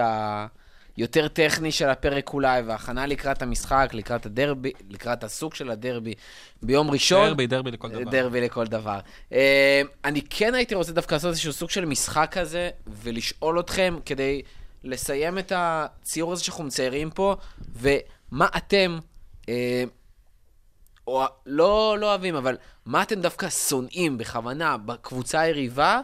היותר 1.02 1.28
טכני 1.28 1.72
של 1.72 1.88
הפרק 1.88 2.32
אולי, 2.32 2.62
והכנה 2.62 3.06
לקראת 3.06 3.42
המשחק, 3.42 3.90
לקראת 3.92 4.26
הדרבי, 4.26 4.72
לקראת 4.90 5.24
הסוג 5.24 5.54
של 5.54 5.70
הדרבי, 5.70 6.14
ביום 6.62 6.90
ראשון. 6.90 7.28
דרבי, 7.28 7.46
דרבי 7.46 7.70
לכל 7.70 7.88
דבר. 7.88 8.10
דרבי 8.10 8.40
לכל 8.40 8.66
דבר. 8.66 8.98
אה, 9.32 9.82
אני 10.04 10.22
כן 10.30 10.54
הייתי 10.54 10.74
רוצה 10.74 10.92
דווקא 10.92 11.14
לעשות 11.14 11.30
איזשהו 11.30 11.52
סוג 11.52 11.70
של 11.70 11.84
משחק 11.84 12.28
כזה, 12.32 12.70
ולשאול 12.86 13.60
אתכם 13.60 13.98
כדי 14.06 14.42
לסיים 14.84 15.38
את 15.38 15.52
הציור 15.54 16.32
הזה 16.32 16.44
שאנחנו 16.44 16.64
מציירים 16.64 17.10
פה, 17.10 17.36
ומה 17.76 18.48
אתם, 18.56 18.98
אה, 19.48 19.84
או 21.06 21.24
לא, 21.46 21.96
לא 22.00 22.06
אוהבים, 22.06 22.34
אבל 22.36 22.56
מה 22.86 23.02
אתם 23.02 23.20
דווקא 23.20 23.50
שונאים 23.50 24.18
בכוונה 24.18 24.76
בקבוצה 24.76 25.40
היריבה, 25.40 26.00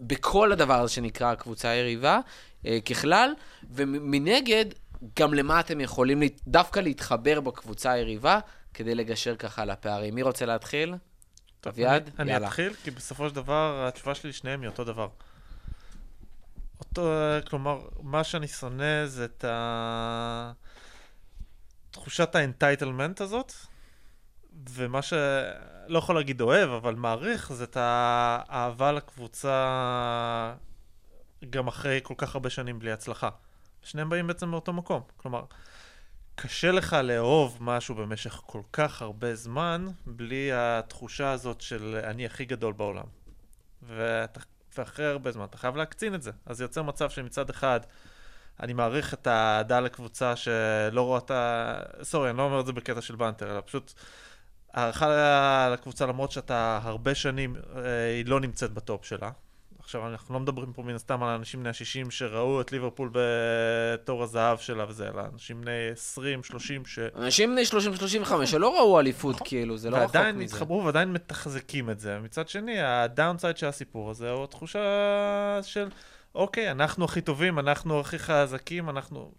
בכל 0.00 0.52
הדבר 0.52 0.80
הזה 0.80 0.92
שנקרא 0.92 1.32
הקבוצה 1.32 1.68
היריבה, 1.68 2.20
אה, 2.66 2.78
ככלל, 2.80 3.30
ומנגד, 3.70 4.64
גם 5.18 5.34
למה 5.34 5.60
אתם 5.60 5.80
יכולים 5.80 6.20
להת- 6.20 6.40
דווקא 6.48 6.80
להתחבר 6.80 7.40
בקבוצה 7.40 7.90
היריבה, 7.92 8.40
כדי 8.74 8.94
לגשר 8.94 9.36
ככה 9.36 9.62
על 9.62 9.70
הפערים. 9.70 10.14
מי 10.14 10.22
רוצה 10.22 10.46
להתחיל? 10.46 10.94
אביעד? 11.68 12.10
אני, 12.18 12.36
אני. 12.36 12.46
אתחיל, 12.46 12.74
כי 12.74 12.90
בסופו 12.90 13.28
של 13.28 13.34
דבר 13.34 13.84
התשובה 13.88 14.14
שלי 14.14 14.30
לשניהם 14.30 14.60
היא 14.60 14.68
אותו 14.70 14.84
דבר. 14.84 15.08
אותו, 16.80 17.10
כלומר, 17.50 17.80
מה 18.02 18.24
שאני 18.24 18.48
שונא 18.48 19.06
זה 19.06 19.24
את 19.24 19.44
ה... 19.44 20.52
תחושת 21.90 22.34
האנטייטלמנט 22.34 23.20
הזאת, 23.20 23.52
ומה 24.70 25.02
ש... 25.02 25.12
לא 25.86 25.98
יכול 25.98 26.14
להגיד 26.14 26.40
אוהב, 26.40 26.70
אבל 26.70 26.94
מעריך, 26.94 27.52
זה 27.52 27.64
את 27.64 27.76
האהבה 27.80 28.92
לקבוצה 28.92 30.54
גם 31.50 31.68
אחרי 31.68 32.00
כל 32.02 32.14
כך 32.16 32.34
הרבה 32.34 32.50
שנים 32.50 32.78
בלי 32.78 32.92
הצלחה. 32.92 33.28
שניהם 33.82 34.08
באים 34.08 34.26
בעצם 34.26 34.48
מאותו 34.48 34.72
מקום. 34.72 35.02
כלומר, 35.16 35.44
קשה 36.34 36.72
לך 36.72 36.92
לאהוב 36.92 37.58
משהו 37.60 37.94
במשך 37.94 38.40
כל 38.46 38.62
כך 38.72 39.02
הרבה 39.02 39.34
זמן, 39.34 39.86
בלי 40.06 40.50
התחושה 40.52 41.30
הזאת 41.30 41.60
של 41.60 42.00
אני 42.04 42.26
הכי 42.26 42.44
גדול 42.44 42.72
בעולם. 42.72 43.04
ואתה, 43.82 44.40
ואחרי 44.78 45.06
הרבה 45.06 45.32
זמן, 45.32 45.44
אתה 45.44 45.58
חייב 45.58 45.76
להקצין 45.76 46.14
את 46.14 46.22
זה. 46.22 46.30
אז 46.46 46.60
יוצר 46.60 46.82
מצב 46.82 47.10
שמצד 47.10 47.50
אחד, 47.50 47.80
אני 48.60 48.72
מעריך 48.72 49.14
את 49.14 49.26
האהדה 49.26 49.80
לקבוצה 49.80 50.36
שלא 50.36 51.02
רואה 51.02 51.18
את 51.18 51.30
ה... 51.30 51.74
סורי, 52.02 52.30
אני 52.30 52.38
לא 52.38 52.42
אומר 52.42 52.60
את 52.60 52.66
זה 52.66 52.72
בקטע 52.72 53.00
של 53.00 53.16
באנטר, 53.16 53.52
אלא 53.52 53.60
פשוט 53.66 53.92
הערכה 54.72 55.68
לקבוצה 55.72 56.06
למרות 56.06 56.32
שאתה 56.32 56.80
הרבה 56.82 57.14
שנים, 57.14 57.56
אה, 57.76 58.14
היא 58.14 58.26
לא 58.26 58.40
נמצאת 58.40 58.72
בטופ 58.72 59.04
שלה. 59.04 59.30
עכשיו, 59.88 60.06
אנחנו 60.06 60.34
לא 60.34 60.40
מדברים 60.40 60.72
פה 60.72 60.82
מן 60.82 60.94
הסתם 60.94 61.22
על 61.22 61.28
אנשים 61.28 61.60
בני 61.60 61.68
ה-60 61.68 62.10
שראו 62.10 62.60
את 62.60 62.72
ליברפול 62.72 63.10
בתור 63.12 64.22
הזהב 64.22 64.58
שלה 64.58 64.84
וזה, 64.88 65.08
אלא 65.08 65.22
אנשים 65.32 65.60
בני 65.60 65.88
20, 65.92 66.42
30, 66.42 66.86
ש... 66.86 66.98
אנשים 67.16 67.50
בני 67.50 67.62
30-35 68.24 68.46
שלא 68.46 68.78
ראו 68.78 69.00
אליפות, 69.00 69.36
כאילו, 69.44 69.76
זה 69.76 69.90
לא 69.90 69.96
רחוק 69.96 70.14
ועדיין 70.14 70.36
מזה. 70.36 70.44
התחברו 70.44 70.84
ועדיין 70.84 71.12
מתחזקים 71.12 71.90
את 71.90 72.00
זה. 72.00 72.18
מצד 72.18 72.48
שני, 72.48 72.80
הדאונסייד 72.80 73.56
של 73.56 73.66
הסיפור 73.66 74.10
הזה 74.10 74.30
הוא 74.30 74.44
התחושה 74.44 74.80
של, 75.62 75.88
אוקיי, 76.34 76.70
אנחנו 76.70 77.04
הכי 77.04 77.20
טובים, 77.20 77.58
אנחנו 77.58 78.00
הכי 78.00 78.18
חזקים, 78.18 78.90
אנחנו... 78.90 79.32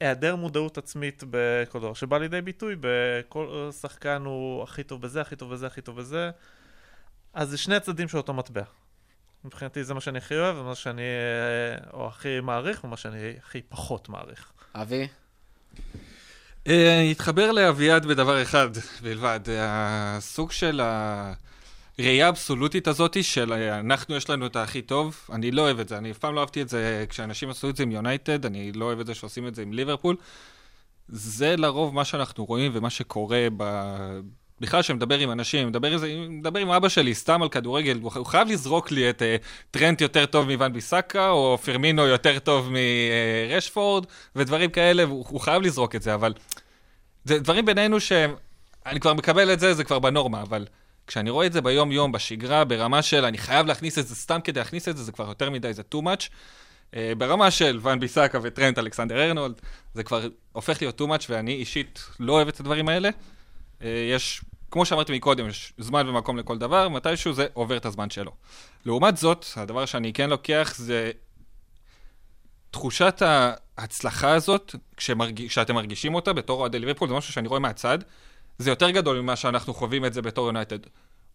היעדר 0.00 0.36
מודעות 0.36 0.78
עצמית 0.78 1.24
בכל 1.30 1.78
דבר, 1.78 1.94
שבא 1.94 2.18
לידי 2.18 2.40
ביטוי 2.40 2.76
בכל 2.80 3.68
שחקן 3.80 4.22
הוא 4.24 4.62
הכי 4.62 4.82
טוב 4.82 5.02
בזה, 5.02 5.20
הכי 5.20 5.36
טוב 5.36 5.52
בזה, 5.52 5.66
הכי 5.66 5.80
טוב 5.80 5.96
בזה. 5.96 6.30
אז 7.34 7.50
זה 7.50 7.58
שני 7.58 7.76
הצדדים 7.76 8.08
של 8.08 8.16
אותו 8.16 8.34
מטבע. 8.34 8.62
מבחינתי 9.44 9.84
זה 9.84 9.94
מה 9.94 10.00
שאני 10.00 10.18
הכי 10.18 10.34
אוהב, 10.34 10.58
ומה 10.58 10.74
שאני, 10.74 11.02
אה, 11.02 11.90
או 11.92 12.06
הכי 12.06 12.40
מעריך, 12.40 12.84
ומה 12.84 12.96
שאני 12.96 13.32
הכי 13.38 13.62
פחות 13.68 14.08
מעריך. 14.08 14.52
אבי? 14.74 15.08
אה, 16.66 16.98
אני 17.00 17.12
אתחבר 17.12 17.52
לאביעד 17.52 18.06
בדבר 18.06 18.42
אחד 18.42 18.68
בלבד, 19.02 19.40
הסוג 19.58 20.52
של 20.52 20.80
הראייה 20.80 22.26
האבסולוטית 22.26 22.88
הזאתי 22.88 23.22
של 23.22 23.52
אה, 23.52 23.78
אנחנו 23.78 24.16
יש 24.16 24.30
לנו 24.30 24.46
את 24.46 24.56
הכי 24.56 24.82
טוב, 24.82 25.26
אני 25.32 25.50
לא 25.50 25.62
אוהב 25.62 25.80
את 25.80 25.88
זה, 25.88 25.98
אני 25.98 26.10
אף 26.10 26.18
פעם 26.18 26.34
לא 26.34 26.40
אהבתי 26.40 26.62
את 26.62 26.68
זה 26.68 27.04
כשאנשים 27.08 27.50
עשו 27.50 27.70
את 27.70 27.76
זה 27.76 27.82
עם 27.82 27.90
יונייטד, 27.90 28.46
אני 28.46 28.72
לא 28.72 28.84
אוהב 28.84 29.00
את 29.00 29.06
זה 29.06 29.14
שעושים 29.14 29.46
את 29.48 29.54
זה 29.54 29.62
עם 29.62 29.72
ליברפול. 29.72 30.16
זה 31.08 31.56
לרוב 31.56 31.94
מה 31.94 32.04
שאנחנו 32.04 32.44
רואים 32.44 32.72
ומה 32.74 32.90
שקורה 32.90 33.46
ב... 33.56 33.64
בכלל, 34.60 34.82
כשמדבר 34.82 35.18
עם 35.18 35.30
אנשים, 35.30 35.68
מדבר, 35.68 35.88
עם 35.92 35.98
זה- 35.98 36.14
מדבר 36.28 36.60
עם 36.60 36.70
אבא 36.70 36.88
שלי 36.88 37.14
סתם 37.14 37.42
על 37.42 37.48
כדורגל, 37.48 37.98
הוא 38.02 38.12
הוא 38.14 38.26
חייב 38.26 38.48
לזרוק 38.48 38.90
לי 38.90 39.10
את 39.10 39.22
uh, 39.22 39.44
טרנט 39.70 40.00
יותר 40.00 40.26
טוב 40.26 40.50
מוואן 40.50 40.72
ביסאקה, 40.72 41.30
או 41.30 41.58
פרמינו 41.64 42.06
יותר 42.06 42.38
טוב 42.38 42.70
מרשפורד, 43.50 44.06
ודברים 44.36 44.70
כאלה, 44.70 45.06
והוא 45.06 45.24
הוא 45.28 45.40
חייב 45.40 45.62
לזרוק 45.62 45.94
את 45.94 46.02
זה, 46.02 46.14
אבל 46.14 46.32
זה 47.24 47.38
דברים 47.38 47.66
בינינו 47.66 48.00
שהם, 48.00 48.34
אני 48.86 49.00
כבר 49.00 49.14
מקבל 49.14 49.52
את 49.52 49.60
זה, 49.60 49.74
זה 49.74 49.84
כבר 49.84 49.98
בנורמה, 49.98 50.42
אבל 50.42 50.66
כשאני 51.06 51.30
רואה 51.30 51.46
את 51.46 51.52
זה 51.52 51.60
ביום-יום, 51.60 52.12
בשגרה, 52.12 52.64
ברמה 52.64 53.02
של 53.02 53.24
אני 53.24 53.38
חייב 53.38 53.66
להכניס 53.66 53.98
את 53.98 54.06
זה 54.06 54.14
סתם 54.14 54.38
כדי 54.44 54.60
להכניס 54.60 54.88
את 54.88 54.96
זה, 54.96 55.02
זה 55.02 55.12
כבר 55.12 55.28
יותר 55.28 55.50
מדי, 55.50 55.72
זה 55.72 55.82
too 55.94 55.98
much. 55.98 56.28
Uh, 56.92 56.96
ברמה 57.18 57.50
של 57.50 57.78
ואן 57.82 58.00
ביסאקה 58.00 58.38
וטרנט 58.42 58.78
אלכסנדר 58.78 59.22
ארנולד, 59.28 59.60
זה 59.94 60.02
כבר 60.02 60.28
הופך 60.52 60.82
להיות 60.82 61.00
too 61.00 61.04
much, 61.04 61.26
ואני 61.28 61.54
אישית 61.54 62.06
לא 62.20 62.32
אוהב 62.32 62.48
את 62.48 62.60
הדברים 62.60 62.88
האלה. 62.88 63.10
Uh, 63.84 63.86
יש, 63.86 64.40
כמו 64.70 64.86
שאמרתי 64.86 65.16
מקודם, 65.16 65.48
יש 65.48 65.72
זמן 65.78 66.08
ומקום 66.08 66.38
לכל 66.38 66.58
דבר, 66.58 66.88
מתישהו 66.88 67.32
זה 67.32 67.46
עובר 67.52 67.76
את 67.76 67.86
הזמן 67.86 68.10
שלו. 68.10 68.32
לעומת 68.84 69.16
זאת, 69.16 69.46
הדבר 69.56 69.86
שאני 69.86 70.12
כן 70.12 70.30
לוקח 70.30 70.74
זה 70.76 71.10
תחושת 72.70 73.22
ההצלחה 73.76 74.34
הזאת, 74.34 74.74
כשמרג... 74.96 75.46
כשאתם 75.48 75.74
מרגישים 75.74 76.14
אותה 76.14 76.32
בתור 76.32 76.60
אוהדי 76.60 76.78
ליברפול, 76.78 77.08
זה 77.08 77.14
משהו 77.14 77.32
שאני 77.32 77.48
רואה 77.48 77.60
מהצד, 77.60 77.98
זה 78.58 78.70
יותר 78.70 78.90
גדול 78.90 79.20
ממה 79.20 79.36
שאנחנו 79.36 79.74
חווים 79.74 80.04
את 80.04 80.14
זה 80.14 80.22
בתור 80.22 80.46
יונייטד. 80.46 80.78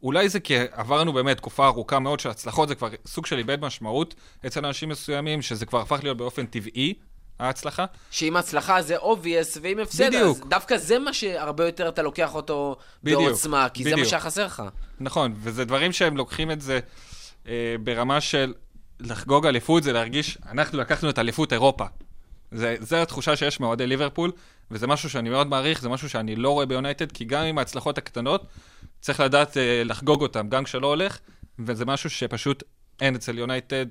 אולי 0.04 0.30
זה 0.30 0.40
כי 0.40 0.56
עברנו 0.72 1.14
באמת 1.14 1.38
תקופה 1.38 1.66
ארוכה 1.66 2.00
מאוד 2.00 2.20
של 2.20 2.30
הצלחות, 2.30 2.70
זה 2.70 2.76
כבר 2.76 2.90
סוג 3.06 3.26
של 3.26 3.38
איבד 3.38 3.62
משמעות 3.62 4.16
אצל 4.46 4.66
אנשים 4.66 4.90
מסוימים, 4.90 5.42
שזה 5.42 5.66
כבר 5.66 5.82
הפך 5.82 6.00
להיות 6.04 6.18
באופן 6.18 6.46
טבעי, 6.46 6.94
ההצלחה. 7.40 7.86
שאם 8.12 8.38
הצלחה 8.38 8.82
זה 8.82 8.98
obvious, 8.98 9.60
ואם 9.62 9.80
הפסד, 9.80 10.04
אז 10.04 10.10
בדיוק. 10.10 10.48
דווקא 10.48 10.78
זה 10.78 11.00
מה 11.00 11.14
שהרבה 11.14 11.66
יותר 11.66 11.90
אתה 11.90 12.02
לוקח 12.02 12.36
אותו 12.36 12.76
בדיוק, 13.04 13.22
בעוצמה, 13.22 13.70
כי 13.70 13.84
זה 13.84 13.90
מה 13.90 13.96
בדיוק. 13.96 14.10
שהיה 14.10 14.22
חסר 14.22 14.46
לך. 14.46 14.64
נכון, 15.00 15.34
וזה 15.38 15.66
דברים 15.66 15.92
שהם 15.92 16.18
לוקחים 16.18 16.52
את 16.52 16.62
זה 16.62 16.80
אה, 17.48 17.76
ברמה 17.84 18.22
של 18.22 18.54
לחגוג 19.00 19.46
אליפות, 19.46 19.84
זה 19.84 19.94
להרגיש, 19.94 20.38
אנחנו 20.52 20.78
לקחנו 20.78 21.10
את 21.10 21.20
אליפות 21.20 21.54
אירופה. 21.54 21.86
זה, 22.52 22.76
זה 22.80 23.02
התחושה 23.02 23.36
שיש 23.36 23.60
מאוהדי 23.60 23.88
ליברפול, 23.88 24.32
וזה 24.72 24.88
משהו 24.88 25.10
שאני 25.10 25.30
מאוד 25.30 25.48
מעריך, 25.48 25.82
זה 25.82 25.90
משהו 25.90 26.10
שאני 26.10 26.36
לא 26.36 26.50
רואה 26.50 26.66
ביונייטד, 26.66 27.12
כי 27.12 27.26
גם 27.26 27.44
עם 27.44 27.58
ההצלחות 27.58 27.98
הקטנות, 27.98 28.46
צריך 29.02 29.20
לדעת 29.20 29.58
אה, 29.58 29.82
לחגוג 29.86 30.22
אותם, 30.22 30.50
גם 30.50 30.64
כשלא 30.64 30.88
הולך, 30.88 31.20
וזה 31.60 31.86
משהו 31.86 32.10
שפשוט 32.10 32.64
אין 33.02 33.16
אצל 33.16 33.38
יונייטד, 33.38 33.86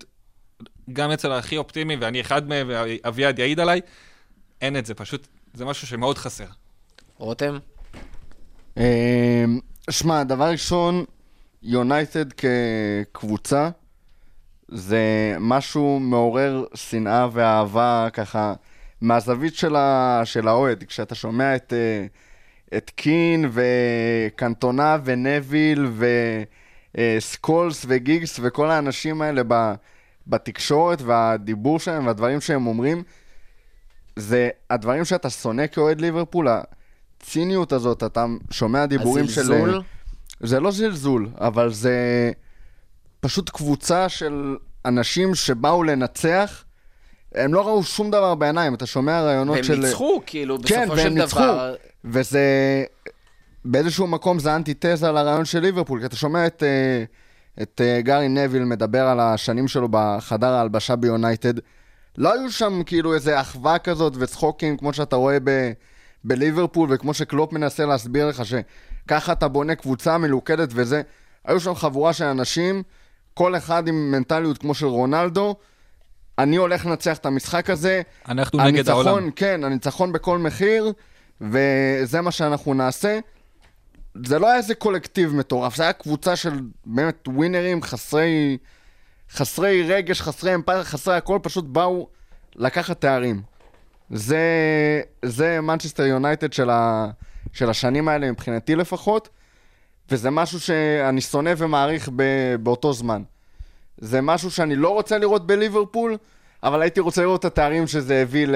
גם 0.93 1.11
אצל 1.11 1.33
הכי 1.33 1.57
אופטימי, 1.57 1.97
ואני 1.97 2.21
אחד 2.21 2.49
מהם, 2.49 2.71
ואביעד 2.71 3.39
יעיד 3.39 3.61
עליי, 3.61 3.81
אין 4.61 4.77
את 4.77 4.87
זה, 4.87 4.95
פשוט, 4.95 5.27
זה 5.55 5.65
משהו 5.65 5.87
שמאוד 5.87 6.19
חסר. 6.19 6.47
רותם? 7.19 7.59
אמ, 8.77 8.83
שמע, 9.91 10.25
דבר 10.25 10.51
ראשון, 10.51 11.05
יונייטד 11.63 12.25
כקבוצה 12.33 13.71
זה 14.69 15.37
משהו 15.41 15.99
מעורר 16.01 16.65
שנאה 16.75 17.29
ואהבה 17.33 18.09
ככה 18.13 18.55
מהזווית 19.01 19.55
של, 19.55 19.77
האוהד. 20.49 20.85
כשאתה 20.85 21.15
שומע 21.15 21.57
את, 21.57 21.73
אה, 21.73 22.07
את 22.79 22.91
קין 22.91 23.51
וקנטונה 23.53 24.99
ונביל 25.05 25.87
וסקולס 26.95 27.85
וגיגס 27.89 28.41
וכל 28.43 28.71
האנשים 28.71 29.23
האלה 29.23 29.43
ב... 29.49 29.75
בתקשורת 30.29 31.03
והדיבור 31.03 31.79
שלהם 31.79 32.07
והדברים 32.07 32.41
שהם 32.41 32.66
אומרים, 32.66 33.03
זה 34.16 34.49
הדברים 34.70 35.05
שאתה 35.05 35.31
שונא 35.31 35.66
כאוהד 35.66 36.01
ליברפול, 36.01 36.49
הציניות 37.20 37.72
הזאת, 37.72 38.03
אתה 38.03 38.26
שומע 38.51 38.87
דיבורים 38.87 39.29
של... 39.29 39.41
הזלזול? 39.41 39.83
זה 40.41 40.61
לא 40.61 40.70
זלזול, 40.70 41.29
אבל 41.41 41.72
זה 41.72 42.31
פשוט 43.20 43.51
קבוצה 43.51 44.09
של 44.09 44.57
אנשים 44.85 45.35
שבאו 45.35 45.83
לנצח. 45.83 46.64
הם 47.35 47.55
לא 47.55 47.66
ראו 47.66 47.83
שום 47.83 48.11
דבר 48.11 48.35
בעיניים, 48.35 48.74
אתה 48.74 48.87
שומע 48.87 49.22
רעיונות 49.22 49.55
והם 49.55 49.64
של... 49.64 49.76
ניצחו, 49.76 50.22
כאילו, 50.26 50.59
כן, 50.66 50.81
בסופו 50.81 50.97
והם 50.97 51.09
של 51.09 51.22
ניצחו. 51.22 51.41
דבר. 51.41 51.74
וזה... 52.05 52.85
באיזשהו 53.64 54.07
מקום 54.07 54.39
זה 54.39 54.57
אנטיתזה 54.57 55.11
לרעיון 55.11 55.45
של 55.45 55.59
ליברפול, 55.59 56.01
כי 56.01 56.07
אתה 56.07 56.16
שומע 56.16 56.47
את, 56.47 56.62
אה, 56.62 57.05
את 57.63 57.81
אה, 57.85 58.01
גארי 58.01 58.29
נביל 58.29 58.65
מדבר 58.65 59.03
על 59.07 59.21
השנים 59.21 59.69
שלו 59.69 59.89
בחדר 59.91 60.53
ההלבשה 60.53 60.97
ביונייטד. 60.97 61.55
לא 62.19 62.33
היו 62.33 62.51
שם 62.51 62.83
כאילו 62.87 63.15
איזה 63.15 63.41
אחווה 63.41 63.79
כזאת 63.79 64.13
וצחוקים 64.17 64.77
כמו 64.77 64.93
שאתה 64.93 65.17
רואה 65.17 65.39
ב, 65.45 65.73
בליברפול, 66.25 66.89
וכמו 66.93 67.15
שקלופ 67.15 67.53
מנסה 67.53 67.87
להסביר 67.87 68.29
לך 68.29 68.43
שככה 68.45 69.33
אתה 69.33 69.49
בונה 69.49 69.75
קבוצה 69.75 70.19
מלוכדת 70.19 70.69
וזה. 70.73 71.03
היו 71.45 71.61
שם 71.61 71.75
חבורה 71.75 72.13
של 72.13 72.25
אנשים, 72.25 72.83
כל 73.35 73.57
אחד 73.57 73.89
עם 73.89 74.11
מנטליות 74.11 74.59
כמו 74.59 74.75
של 74.75 74.87
רונלדו. 74.87 75.57
אני 76.39 76.57
הולך 76.57 76.87
לנצח 76.87 77.17
את 77.17 77.27
המשחק 77.27 77.71
הזה. 77.71 78.03
אנחנו 78.29 78.59
נגד 78.59 78.69
הניצחון, 78.69 79.07
העולם. 79.07 79.31
כן, 79.31 79.65
הניצחון 79.65 80.13
בכל 80.13 80.39
מחיר, 80.39 80.93
וזה 81.41 82.21
מה 82.21 82.31
שאנחנו 82.31 82.75
נעשה. 82.75 83.19
זה 84.15 84.39
לא 84.39 84.47
היה 84.47 84.57
איזה 84.57 84.75
קולקטיב 84.75 85.35
מטורף, 85.35 85.77
זה 85.77 85.83
היה 85.83 85.93
קבוצה 85.93 86.37
של 86.37 86.61
באמת 86.87 87.29
ווינרים 87.29 87.83
חסרי, 87.83 88.59
חסרי 89.31 89.83
רגש, 89.83 90.23
חסרי 90.23 90.55
אמפתיה, 90.55 90.85
חסרי 90.85 91.17
הכל, 91.17 91.39
פשוט 91.43 91.65
באו 91.65 92.09
לקחת 92.57 93.01
תארים. 93.01 93.43
זה, 94.11 94.43
זה 95.25 95.61
מנצ'סטר 95.61 96.03
יונייטד 96.03 96.53
של, 96.53 96.71
של 97.53 97.71
השנים 97.71 98.09
האלה, 98.09 98.31
מבחינתי 98.33 98.77
לפחות, 98.77 99.29
וזה 100.11 100.31
משהו 100.31 100.61
שאני 100.61 101.21
שונא 101.21 101.53
ומעריך 101.57 102.09
ב, 102.17 102.23
באותו 102.61 102.93
זמן. 102.93 103.23
זה 103.99 104.21
משהו 104.21 104.51
שאני 104.51 104.77
לא 104.77 104.89
רוצה 104.89 105.19
לראות 105.19 105.47
בליברפול, 105.47 106.17
אבל 106.63 106.83
הייתי 106.83 107.01
רוצה 107.01 107.23
לראות 107.23 107.41
את 107.41 107.45
התארים 107.45 107.87
שזה 107.87 108.23
הביא 108.23 108.47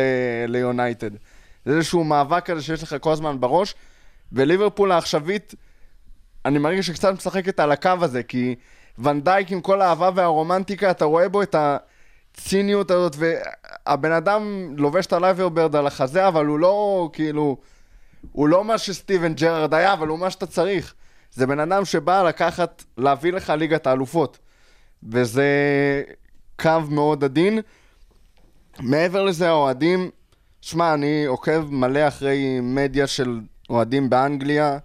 ליונייטד. 0.49 1.11
זה 1.65 1.77
איזשהו 1.77 2.05
מאבק 2.05 2.45
כזה 2.45 2.63
שיש 2.63 2.83
לך 2.83 2.97
כל 3.01 3.13
הזמן 3.13 3.41
בראש, 3.41 3.75
וליברפול 4.33 4.93
העכשווית, 4.93 5.55
אני 6.45 6.59
מרגיש 6.59 6.87
שקצת 6.87 7.13
משחקת 7.13 7.61
על 7.61 7.73
הקו 7.73 7.91
הזה, 8.01 8.23
כי 8.23 8.55
ואן 8.99 9.22
דייק 9.22 9.53
עם 9.53 9.61
כל 9.61 9.83
האהבה 9.83 10.11
והרומנטיקה, 10.15 10.91
אתה 10.91 11.05
רואה 11.05 11.29
בו 11.29 11.43
את 11.43 11.55
הציניות 12.35 12.91
הזאת, 12.91 13.17
והבן 13.19 14.13
אדם 14.13 14.75
לובש 14.77 15.07
את 15.07 15.13
ה 15.13 15.19
liver 15.19 15.51
bird 15.51 15.77
על 15.77 15.87
החזה, 15.87 16.29
אבל 16.29 16.47
הוא 16.47 16.59
לא, 16.59 17.11
כאילו, 17.13 17.57
הוא 18.33 18.49
לא 18.49 18.65
מה 18.65 18.79
שסטיבן 18.79 19.35
ג'רארד 19.35 19.75
היה, 19.75 19.93
אבל 19.93 20.09
הוא 20.09 20.19
מה 20.19 20.31
שאתה 20.31 20.47
צריך. 20.47 20.95
זה 21.33 21.47
בן 21.47 21.61
אדם 21.61 21.85
שבא 21.85 22.23
לקחת, 22.23 22.85
להביא 22.99 23.33
לך 23.33 23.51
ליגת 23.51 23.87
האלופות. 23.87 24.39
וזה 25.03 25.47
קו 26.61 26.81
מאוד 26.89 27.25
עדין. 27.25 27.59
מעבר 28.81 29.25
לזה, 29.25 29.49
האוהדים, 29.49 30.11
שמע, 30.61 30.95
אני 30.95 31.25
עוקב 31.25 31.65
מלא 31.71 32.09
אחרי 32.09 32.61
מדיה 32.63 33.07
של 33.07 33.41
אוהדים 33.73 34.11
באנגליה, 34.11 34.79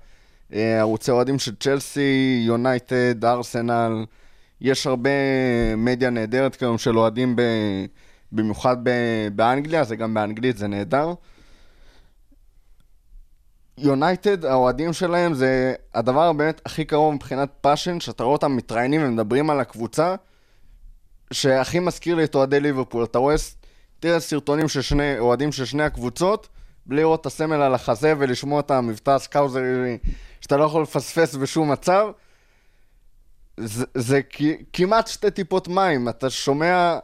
אה, 0.54 0.80
ערוצי 0.80 1.12
אוהדים 1.12 1.40
של 1.40 1.56
צ'לסי, 1.56 2.44
יונייטד, 2.46 3.26
ארסנל, 3.26 4.06
יש 4.62 4.88
הרבה 4.88 5.10
מדיה 5.78 6.10
נהדרת 6.10 6.56
כיום 6.56 6.78
של 6.78 6.98
אוהדים 6.98 7.36
ב... 7.36 7.42
במיוחד 8.32 8.78
ב... 8.84 8.90
באנגליה, 9.36 9.84
זה 9.84 9.96
גם 9.96 10.14
באנגלית, 10.14 10.58
זה 10.58 10.68
נהדר. 10.68 11.14
יונייטד, 13.78 14.46
האוהדים 14.46 14.94
שלהם 14.94 15.34
זה 15.34 15.74
הדבר 15.94 16.34
באמת 16.34 16.62
הכי 16.66 16.86
קרוב 16.86 17.14
מבחינת 17.14 17.50
passion, 17.62 18.00
שאתה 18.00 18.24
רואה 18.24 18.34
אותם 18.34 18.56
מתראיינים 18.56 19.02
ומדברים 19.04 19.50
על 19.50 19.60
הקבוצה, 19.60 20.16
שהכי 21.32 21.80
מזכיר 21.80 22.16
לי 22.16 22.24
את 22.24 22.36
אוהדי 22.36 22.60
ליברפול. 22.60 23.04
אתה 23.04 23.20
רואה, 23.20 23.36
תראה 24.00 24.20
סרטונים 24.20 24.68
של 24.68 24.82
שני, 24.82 25.20
אוהדים 25.20 25.52
של 25.52 25.66
שני 25.66 25.84
הקבוצות, 25.84 26.48
לראות 26.90 27.22
את 27.22 27.26
הסמל 27.26 27.62
על 27.62 27.74
החזה 27.74 28.14
ולשמוע 28.18 28.60
את 28.60 28.72
המבטא 28.72 29.12
הסקאוזרי 29.12 29.98
שאתה 30.42 30.58
לא 30.58 30.64
יכול 30.64 30.82
לפספס 30.82 31.36
בשום 31.36 31.72
מצב. 31.72 32.08
זה, 33.58 33.86
זה 33.94 34.22
כמעט 34.74 35.08
שתי 35.08 35.32
טיפות 35.32 35.68
מים, 35.68 36.10
אתה 36.10 36.30
שומע 36.30 37.00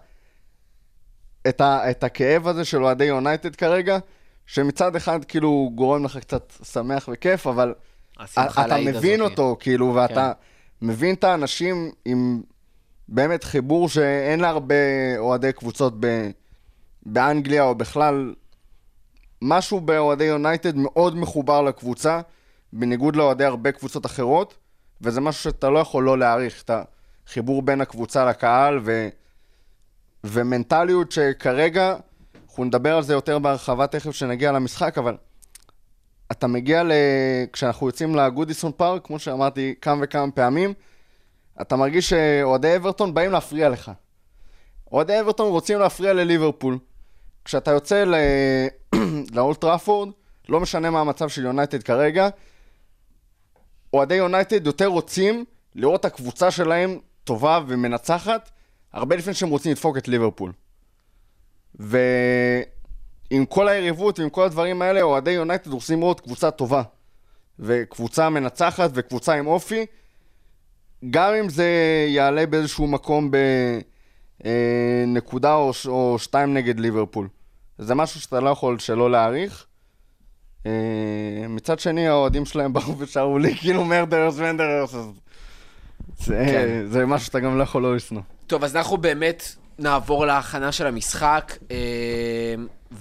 את, 1.50 1.62
ה, 1.62 1.92
את 1.92 2.04
הכאב 2.04 2.48
הזה 2.48 2.66
של 2.66 2.84
אוהדי 2.84 3.06
יונייטד 3.06 3.56
כרגע, 3.56 3.98
שמצד 4.46 4.96
אחד 4.96 5.26
כאילו 5.26 5.72
גורם 5.76 6.06
לך 6.06 6.18
קצת 6.18 6.54
שמח 6.64 7.10
וכיף, 7.14 7.48
אבל 7.48 7.74
אתה 8.24 8.78
מבין 8.78 9.22
הזאת. 9.22 9.32
אותו, 9.32 9.58
כאילו, 9.60 9.94
ואתה 9.96 10.34
כן. 10.82 10.88
מבין 10.88 11.16
את 11.16 11.24
האנשים 11.24 11.92
עם 12.06 12.42
באמת 13.08 13.44
חיבור 13.44 13.90
שאין 13.90 14.40
להרבה 14.40 14.76
אוהדי 15.18 15.54
קבוצות 15.54 15.94
ב, 16.00 16.30
באנגליה 17.06 17.64
או 17.64 17.76
בכלל. 17.76 18.34
משהו 19.44 19.82
באוהדי 19.82 20.24
יונייטד 20.24 20.76
מאוד 20.76 21.18
מחובר 21.18 21.62
לקבוצה, 21.62 22.22
בניגוד 22.74 23.16
לאוהדי 23.16 23.46
הרבה 23.46 23.72
קבוצות 23.72 24.06
אחרות, 24.06 24.58
וזה 25.02 25.22
משהו 25.22 25.44
שאתה 25.44 25.70
לא 25.70 25.80
יכול 25.80 26.04
לא 26.04 26.18
להעריך, 26.18 26.64
את 26.66 26.72
החיבור 27.28 27.62
בין 27.62 27.82
הקבוצה 27.82 28.26
לקהל, 28.26 28.80
ו... 28.84 29.08
ומנטליות 30.24 31.12
שכרגע, 31.12 31.96
אנחנו 32.46 32.64
נדבר 32.64 32.98
על 32.98 33.04
זה 33.04 33.14
יותר 33.14 33.40
בהרחבה 33.40 33.88
תכף 33.88 34.10
כשנגיע 34.10 34.52
למשחק, 34.52 34.98
אבל 34.98 35.18
אתה 36.32 36.48
מגיע 36.48 36.84
ל... 36.84 36.92
כשאנחנו 37.54 37.88
יוצאים 37.88 38.16
לגודיסון 38.16 38.72
פארק, 38.78 39.06
כמו 39.06 39.20
שאמרתי 39.20 39.76
כמה 39.82 40.02
וכמה 40.04 40.32
פעמים, 40.32 40.74
אתה 41.62 41.76
מרגיש 41.76 42.10
שאוהדי 42.10 42.76
אברטון 42.76 43.14
באים 43.14 43.32
להפריע 43.32 43.70
לך. 43.70 43.92
אוהדי 44.92 45.20
אברטון 45.20 45.48
רוצים 45.48 45.80
להפריע 45.80 46.14
לליברפול. 46.14 46.78
כשאתה 47.46 47.72
יוצא. 47.72 48.04
לאולד 49.36 49.62
טראפורד, 49.62 50.10
לא 50.50 50.60
משנה 50.60 50.90
מה 50.90 51.00
המצב 51.00 51.30
של 51.30 51.46
יונייטד 51.46 51.84
כרגע, 51.84 52.30
אוהדי 53.94 54.16
יונייטד 54.16 54.66
יותר 54.66 54.88
רוצים 54.88 55.46
לראות 55.76 56.00
את 56.00 56.06
הקבוצה 56.06 56.52
שלהם 56.52 57.00
טובה 57.24 57.60
ומנצחת, 57.68 58.50
הרבה 58.94 59.16
לפני 59.16 59.34
שהם 59.34 59.50
רוצים 59.50 59.72
לדפוק 59.72 59.98
את 59.98 60.08
ליברפול. 60.08 60.52
ועם 61.76 63.46
כל 63.50 63.68
היריבות 63.68 64.20
ועם 64.20 64.30
כל 64.30 64.44
הדברים 64.44 64.82
האלה, 64.82 65.02
אוהדי 65.02 65.32
יונייטד 65.32 65.72
רוצים 65.72 66.00
לראות 66.00 66.20
קבוצה 66.20 66.52
טובה. 66.52 66.84
וקבוצה 67.60 68.30
מנצחת 68.30 68.90
וקבוצה 68.94 69.34
עם 69.34 69.48
אופי, 69.48 69.86
גם 71.10 71.34
אם 71.34 71.50
זה 71.50 71.68
יעלה 72.08 72.46
באיזשהו 72.46 72.88
מקום 72.88 73.32
בנקודה 74.44 75.54
או, 75.54 75.74
ש- 75.74 75.88
או 75.88 76.20
שתיים 76.20 76.54
נגד 76.54 76.80
ליברפול. 76.80 77.28
זה 77.78 77.96
משהו 77.96 78.22
שאתה 78.22 78.40
לא 78.40 78.50
יכול 78.50 78.80
שלא 78.80 79.12
להעריך. 79.12 79.66
אה, 80.66 80.72
מצד 81.50 81.80
שני, 81.80 82.08
האוהדים 82.08 82.46
שלהם 82.46 82.74
באו 82.74 83.00
ושרו 83.00 83.40
לי 83.40 83.56
כאילו 83.56 83.86
murderers, 83.86 84.36
murderers, 84.38 84.96
אז 84.96 85.06
זה, 86.18 86.46
כן. 86.48 86.86
זה 86.88 87.06
משהו 87.06 87.26
שאתה 87.26 87.40
גם 87.40 87.58
לא 87.58 87.64
יכול 87.64 87.82
לא 87.82 87.96
לשנוא. 87.96 88.22
טוב, 88.48 88.64
אז 88.64 88.76
אנחנו 88.76 88.98
באמת 88.98 89.44
נעבור 89.80 90.26
להכנה 90.26 90.72
של 90.72 90.88
המשחק, 90.88 91.58
אה, 91.72 92.56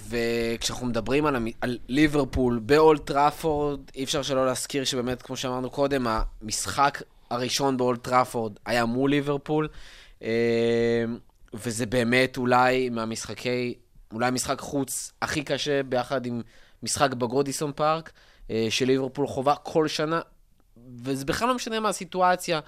וכשאנחנו 0.08 0.86
מדברים 0.86 1.26
על, 1.26 1.36
המ... 1.36 1.46
על 1.60 1.78
ליברפול 1.88 2.60
באולד 2.62 3.06
טראפורד, 3.06 3.80
אי 3.94 4.04
אפשר 4.04 4.22
שלא 4.22 4.46
להזכיר 4.46 4.84
שבאמת, 4.84 5.22
כמו 5.22 5.36
שאמרנו 5.36 5.70
קודם, 5.70 6.06
המשחק 6.06 7.02
הראשון 7.30 7.76
באולד 7.76 8.04
טראפורד 8.04 8.52
היה 8.66 8.84
מול 8.84 9.10
ליברפול, 9.10 9.68
אה, 10.22 10.28
וזה 11.54 11.86
באמת 11.86 12.36
אולי 12.36 12.88
מהמשחקי, 12.88 13.74
אולי 14.12 14.30
משחק 14.30 14.60
חוץ 14.60 15.12
הכי 15.22 15.42
קשה 15.42 15.82
ביחד 15.82 16.26
עם 16.26 16.42
משחק 16.82 17.14
בגודיסון 17.14 17.72
פארק, 17.76 18.12
אה, 18.50 18.66
שליברפול 18.70 19.26
חובה 19.26 19.54
כל 19.54 19.88
שנה, 19.88 20.20
וזה 21.02 21.24
בכלל 21.24 21.48
לא 21.48 21.54
משנה 21.54 21.80
מה 21.80 21.88
הסיטואציה 21.88 22.60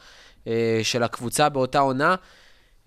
אה, 0.47 0.81
של 0.83 1.03
הקבוצה 1.03 1.49
באותה 1.49 1.79
עונה. 1.79 2.15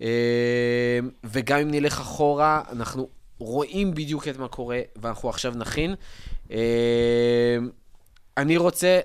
אה, 0.00 0.98
וגם 1.24 1.58
אם 1.58 1.70
נלך 1.70 2.00
אחורה, 2.00 2.62
אנחנו 2.72 3.08
רואים 3.38 3.94
בדיוק 3.94 4.28
את 4.28 4.36
מה 4.36 4.48
קורה, 4.48 4.80
ואנחנו 4.96 5.28
עכשיו 5.28 5.52
נכין. 5.56 5.94
אני 8.36 8.56
רוצה, 8.56 9.00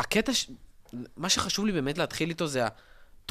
הקטע, 0.00 0.34
ש... 0.34 0.50
מה 1.16 1.28
שחשוב 1.28 1.66
לי 1.66 1.72
באמת 1.72 1.98
להתחיל 1.98 2.28
איתו 2.28 2.46
זה 2.46 2.64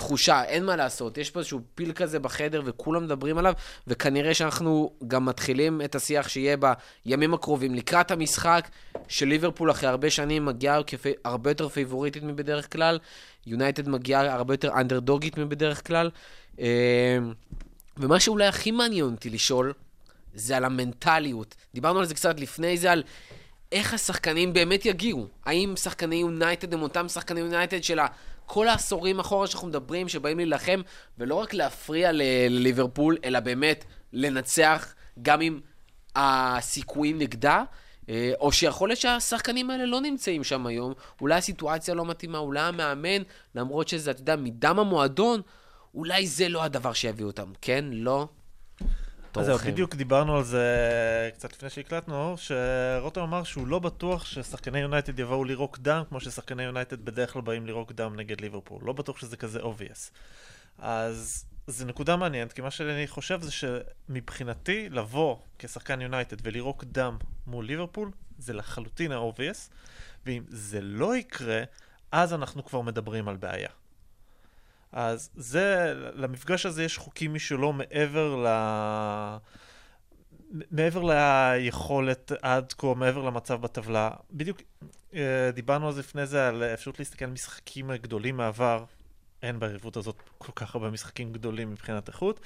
התחושה, 0.02 0.44
אין 0.44 0.66
מה 0.66 0.76
לעשות. 0.76 1.18
יש 1.18 1.32
פה 1.32 1.40
איזשהו 1.40 1.62
פיל 1.76 1.92
כזה 1.94 2.20
בחדר 2.20 2.62
וכולם 2.66 3.04
מדברים 3.04 3.38
עליו, 3.38 3.54
וכנראה 3.88 4.34
שאנחנו 4.34 4.92
גם 5.08 5.26
מתחילים 5.26 5.82
את 5.82 5.96
השיח 5.96 6.28
שיהיה 6.28 6.58
בימים 7.06 7.34
הקרובים 7.34 7.76
לקראת 7.76 8.12
המשחק, 8.12 8.70
שליברפול 9.08 9.72
אחרי 9.72 9.90
הרבה 9.90 10.10
שנים 10.10 10.46
מגיעה 10.46 10.80
הרבה 11.26 11.52
יותר 11.52 11.70
פייבוריטית 11.70 12.24
מבדרך 12.24 12.74
כלל, 12.74 13.00
יונייטד 13.48 13.90
מגיעה 13.90 14.34
הרבה 14.34 14.54
יותר 14.54 14.72
אנדרדוגית 14.80 15.38
מבדרך 15.38 15.88
כלל. 15.88 16.10
אה, 16.60 17.18
ומה 17.98 18.20
שאולי 18.20 18.46
הכי 18.46 18.72
מעניין 18.72 19.06
אותי 19.06 19.30
לשאול, 19.30 19.74
זה 20.34 20.58
על 20.58 20.66
המנטליות. 20.66 21.56
דיברנו 21.74 22.00
על 22.00 22.06
זה 22.06 22.14
קצת 22.14 22.40
לפני 22.40 22.78
זה, 22.78 22.92
על 22.92 23.04
איך 23.72 23.94
השחקנים 23.94 24.54
באמת 24.54 24.86
יגיעו. 24.86 25.28
האם 25.46 25.74
שחקני 25.76 26.16
יונייטד 26.16 26.74
הם 26.74 26.82
אותם 26.82 27.08
שחקני 27.08 27.40
יונייטד 27.40 27.84
של 27.84 28.00
ה- 28.00 28.08
כל 28.54 28.68
העשורים 28.68 29.20
אחורה 29.20 29.48
שאנחנו 29.48 29.68
מדברים, 29.68 30.10
שבאים 30.10 30.38
להילחם, 30.38 30.82
ולא 31.18 31.36
רק 31.36 31.54
להפריע 31.54 32.10
לליברפול, 32.14 33.18
אלא 33.24 33.40
באמת 33.40 33.86
לנצח, 34.14 34.94
גם 35.22 35.42
אם 35.42 35.60
הסיכויים 36.16 37.20
נגדה, 37.20 37.64
אה, 38.10 38.32
או 38.40 38.52
שיכול 38.52 38.90
להיות 38.90 39.00
שהשחקנים 39.00 39.70
האלה 39.70 39.86
לא 39.86 40.02
נמצאים 40.02 40.44
שם 40.44 40.68
היום, 40.68 40.94
אולי 41.22 41.36
הסיטואציה 41.36 41.94
לא 41.94 42.06
מתאימה, 42.06 42.38
אולי 42.38 42.60
המאמן, 42.60 43.24
למרות 43.56 43.88
שזה, 43.88 44.12
אתה 44.12 44.22
יודע, 44.22 44.36
מדם 44.36 44.80
המועדון, 44.80 45.42
אולי 45.96 46.28
זה 46.28 46.50
לא 46.50 46.64
הדבר 46.64 46.94
שיביא 46.94 47.26
אותם, 47.26 47.52
כן? 47.62 47.86
לא? 47.92 48.28
אז 49.36 49.46
זהו. 49.46 49.58
בדיוק 49.58 49.96
דיברנו 49.96 50.38
על 50.38 50.44
זה 50.44 51.30
קצת 51.34 51.54
לפני 51.54 51.70
שהקלטנו, 51.70 52.36
שרותם 52.38 53.22
אמר 53.22 53.44
שהוא 53.44 53.68
לא 53.68 53.80
בטוח 53.80 54.26
ששחקני 54.26 54.80
יונייטד 54.80 55.20
יבואו 55.20 55.44
לירוק 55.44 55.78
דם, 55.78 56.04
כמו 56.10 56.20
ששחקני 56.20 56.64
יונייטד 56.64 57.06
בדרך 57.06 57.34
כלל 57.34 57.42
באים 57.42 57.66
לירוק 57.66 57.92
דם 57.92 58.16
נגד 58.16 58.42
ליברפול. 58.42 58.82
לא 58.86 58.94
בטוח 58.94 59.18
שזה 59.18 59.38
כזה 59.38 59.60
obvious. 59.60 60.12
אז 60.80 61.46
זו 61.68 61.86
נקודה 61.86 62.16
מעניינת, 62.16 62.54
כי 62.54 62.62
מה 62.62 62.72
שאני 62.72 63.08
חושב 63.08 63.42
זה 63.42 63.52
שמבחינתי, 63.52 64.90
לבוא 64.90 65.38
כשחקן 65.60 66.02
יונייטד 66.02 66.38
ולירוק 66.44 66.84
דם 66.84 67.18
מול 67.48 67.66
ליברפול, 67.66 68.12
זה 68.38 68.54
לחלוטין 68.54 69.12
ה-obvious, 69.12 69.70
ואם 70.26 70.44
זה 70.48 70.82
לא 70.82 71.16
יקרה, 71.16 71.62
אז 72.12 72.34
אנחנו 72.34 72.66
כבר 72.66 72.82
מדברים 72.82 73.28
על 73.28 73.38
בעיה. 73.38 73.70
אז 74.92 75.30
זה, 75.36 75.94
למפגש 76.16 76.66
הזה 76.66 76.84
יש 76.84 76.98
חוקים 76.98 77.34
משלו 77.34 77.74
מעבר 77.74 78.36
ל... 78.36 78.48
מעבר 80.72 81.04
ליכולת 81.04 82.32
עד 82.42 82.74
כה, 82.74 82.94
מעבר 82.96 83.22
למצב 83.22 83.62
בטבלה. 83.62 84.10
בדיוק 84.32 84.62
אה, 85.14 85.52
דיברנו 85.54 85.92
זה 85.92 86.00
לפני 86.00 86.26
זה, 86.26 86.48
על 86.48 86.64
אפשרות 86.64 87.00
להסתכל 87.00 87.26
על 87.26 87.32
משחקים 87.32 87.92
גדולים 87.92 88.38
מהעבר. 88.38 88.86
אין 89.44 89.60
ביריבות 89.60 89.98
הזאת 89.98 90.30
כל 90.38 90.52
כך 90.56 90.76
הרבה 90.76 90.90
משחקים 90.90 91.34
גדולים 91.34 91.72
מבחינת 91.72 92.08
איכות, 92.08 92.40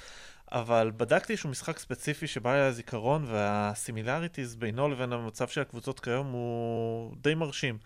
אבל 0.52 0.92
בדקתי 0.96 1.32
איזשהו 1.32 1.50
משחק 1.50 1.78
ספציפי 1.78 2.26
שבא 2.26 2.54
לי 2.54 2.68
לזיכרון, 2.68 3.24
וה 3.28 3.46
similarities 3.46 4.56
בינו 4.56 4.88
לבין 4.88 5.12
המצב 5.12 5.48
של 5.48 5.60
הקבוצות 5.60 6.00
כיום 6.00 6.30
הוא 6.32 7.16
די 7.20 7.34
מרשים. 7.34 7.78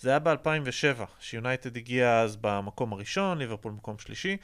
זה 0.00 0.10
היה 0.10 0.18
ב-2007, 0.18 1.02
שיונייטד 1.20 1.76
הגיע 1.76 2.20
אז 2.20 2.36
במקום 2.40 2.92
הראשון, 2.92 3.38
ליברפול 3.38 3.72
במקום 3.72 3.98
שלישי. 3.98 4.36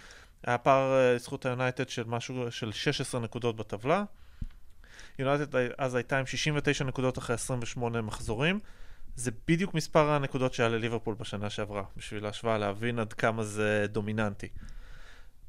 היה 0.46 0.58
פער 0.58 0.92
אה, 0.92 1.14
לזכות 1.14 1.46
היונייטד 1.46 1.88
של 1.88 2.04
משהו, 2.06 2.52
של 2.52 2.72
16 2.72 3.20
נקודות 3.20 3.56
בטבלה. 3.56 4.04
יונייטד 5.18 5.56
אז 5.78 5.94
הייתה 5.94 6.18
עם 6.18 6.26
69 6.26 6.84
נקודות 6.84 7.18
אחרי 7.18 7.34
28 7.34 8.02
מחזורים. 8.02 8.60
זה 9.16 9.30
בדיוק 9.48 9.74
מספר 9.74 10.10
הנקודות 10.10 10.54
שהיה 10.54 10.68
לליברפול 10.68 11.14
בשנה 11.14 11.50
שעברה, 11.50 11.82
בשביל 11.96 12.26
ההשוואה 12.26 12.58
להבין 12.58 12.98
עד 12.98 13.12
כמה 13.12 13.44
זה 13.44 13.86
דומיננטי. 13.88 14.48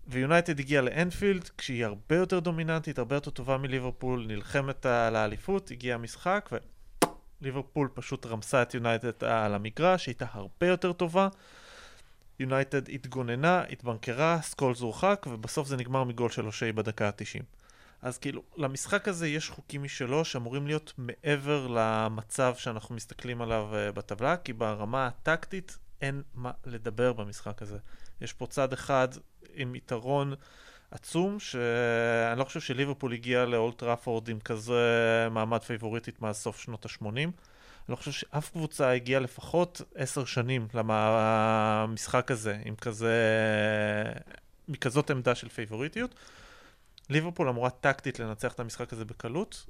ויונייטד 0.07 0.59
הגיעה 0.59 0.81
לאנפילד, 0.81 1.49
כשהיא 1.57 1.85
הרבה 1.85 2.15
יותר 2.15 2.39
דומיננטית, 2.39 2.99
הרבה 2.99 3.15
יותר 3.15 3.31
טובה 3.31 3.57
מליברפול, 3.57 4.25
נלחמת 4.27 4.85
על 4.85 5.15
האליפות, 5.15 5.71
הגיע 5.71 5.95
המשחק, 5.95 6.49
וליברפול 7.43 7.89
פשוט 7.93 8.25
רמסה 8.25 8.61
את 8.61 8.73
יונייטד 8.73 9.23
על 9.23 9.53
המגרש, 9.53 10.07
הייתה 10.07 10.25
הרבה 10.31 10.67
יותר 10.67 10.93
טובה. 10.93 11.27
יונייטד 12.39 12.89
התגוננה, 12.89 13.63
התבנקרה, 13.69 14.39
סקולס 14.41 14.79
הורחק, 14.79 15.25
ובסוף 15.29 15.67
זה 15.67 15.77
נגמר 15.77 16.03
מגול 16.03 16.29
של 16.29 16.45
אושי 16.45 16.71
בדקה 16.71 17.07
ה-90. 17.07 17.43
אז 18.01 18.17
כאילו, 18.17 18.43
למשחק 18.57 19.07
הזה 19.07 19.27
יש 19.27 19.49
חוקים 19.49 19.83
משלו 19.83 20.25
שאמורים 20.25 20.67
להיות 20.67 20.93
מעבר 20.97 21.67
למצב 21.67 22.55
שאנחנו 22.57 22.95
מסתכלים 22.95 23.41
עליו 23.41 23.69
אה, 23.71 23.91
בטבלה, 23.91 24.37
כי 24.37 24.53
ברמה 24.53 25.07
הטקטית 25.07 25.77
אין 26.01 26.21
מה 26.33 26.51
לדבר 26.65 27.13
במשחק 27.13 27.61
הזה. 27.61 27.77
יש 28.21 28.33
פה 28.33 28.47
צד 28.47 28.73
אחד 28.73 29.07
עם 29.53 29.75
יתרון 29.75 30.33
עצום, 30.93 31.39
שאני 31.39 32.39
לא 32.39 32.43
חושב 32.43 32.59
שליברפול 32.59 33.13
הגיע 33.13 33.45
לאולד 33.45 33.77
טראפורד 33.77 34.29
עם 34.29 34.39
כזה 34.39 35.27
מעמד 35.31 35.61
פייבוריטית 35.61 36.21
מאז 36.21 36.37
סוף 36.37 36.59
שנות 36.59 36.85
ה-80. 36.85 37.07
אני 37.07 37.31
לא 37.89 37.95
חושב 37.95 38.11
שאף 38.11 38.49
קבוצה 38.49 38.91
הגיעה 38.91 39.19
לפחות 39.19 39.81
עשר 39.95 40.25
שנים 40.25 40.67
למשחק 40.73 42.31
הזה, 42.31 42.57
עם 42.65 42.75
כזה... 42.75 43.13
מכזאת 44.67 45.11
עמדה 45.11 45.35
של 45.35 45.49
פייבוריטיות. 45.49 46.15
ליברפול 47.09 47.49
אמורה 47.49 47.69
טקטית 47.69 48.19
לנצח 48.19 48.53
את 48.53 48.59
המשחק 48.59 48.93
הזה 48.93 49.05
בקלות. 49.05 49.65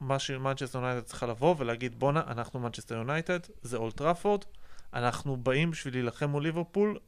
מה 0.00 0.18
שמנצ'סטר 0.18 0.78
יונייטד 0.78 1.06
צריכה 1.06 1.26
לבוא 1.26 1.54
ולהגיד 1.58 1.98
בואנה, 1.98 2.22
אנחנו 2.26 2.60
מנצ'סטר 2.60 2.94
יונייטד, 2.94 3.38
זה 3.62 3.76
אולד 3.76 3.96
טראפורד, 3.96 4.44
אנחנו 4.94 5.36
באים 5.36 5.70
בשביל 5.70 5.94
להילחם 5.94 6.30
מול 6.30 6.42
ליברפול 6.42 6.98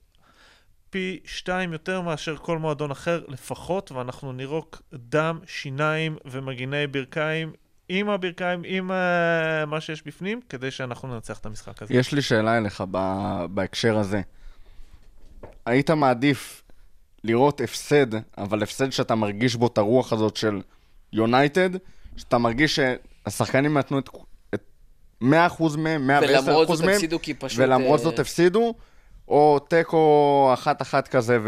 פי 0.90 1.20
שתיים 1.24 1.72
יותר 1.72 2.00
מאשר 2.00 2.36
כל 2.36 2.58
מועדון 2.58 2.90
אחר 2.90 3.24
לפחות, 3.28 3.92
ואנחנו 3.92 4.32
נירוק 4.32 4.82
דם, 4.94 5.38
שיניים 5.46 6.16
ומגיני 6.24 6.86
ברכיים 6.86 7.52
עם 7.88 8.08
הברכיים, 8.08 8.62
עם 8.64 8.90
uh, 8.90 9.66
מה 9.66 9.80
שיש 9.80 10.02
בפנים, 10.06 10.40
כדי 10.48 10.70
שאנחנו 10.70 11.08
ננצח 11.14 11.38
את 11.38 11.46
המשחק 11.46 11.82
הזה. 11.82 11.94
יש 11.94 12.12
לי 12.12 12.22
שאלה 12.22 12.58
אליך 12.58 12.84
ב- 12.90 13.44
בהקשר 13.50 13.98
הזה. 13.98 14.20
היית 15.66 15.90
מעדיף 15.90 16.62
לראות 17.24 17.60
הפסד, 17.60 18.06
אבל 18.38 18.62
הפסד 18.62 18.90
שאתה 18.90 19.14
מרגיש 19.14 19.56
בו 19.56 19.66
את 19.66 19.78
הרוח 19.78 20.12
הזאת 20.12 20.36
של 20.36 20.60
יונייטד, 21.12 21.70
שאתה 22.16 22.38
מרגיש 22.38 22.80
שהשחקנים 22.80 23.78
נתנו 23.78 23.98
את, 23.98 24.08
את 24.54 24.62
100% 25.22 25.26
מהם, 25.78 26.10
110% 26.10 26.24
ולמרות 26.24 26.68
זאת 26.68 26.80
מהם, 26.80 26.94
הפסידו 26.94 27.18
כי 27.22 27.34
פשוט... 27.34 27.58
ולמרות 27.58 28.00
אה, 28.00 28.04
זאת 28.04 28.18
הפסידו, 28.18 28.74
או 29.28 29.58
תיקו 29.58 30.50
אחת-אחת 30.54 31.08
כזה, 31.08 31.38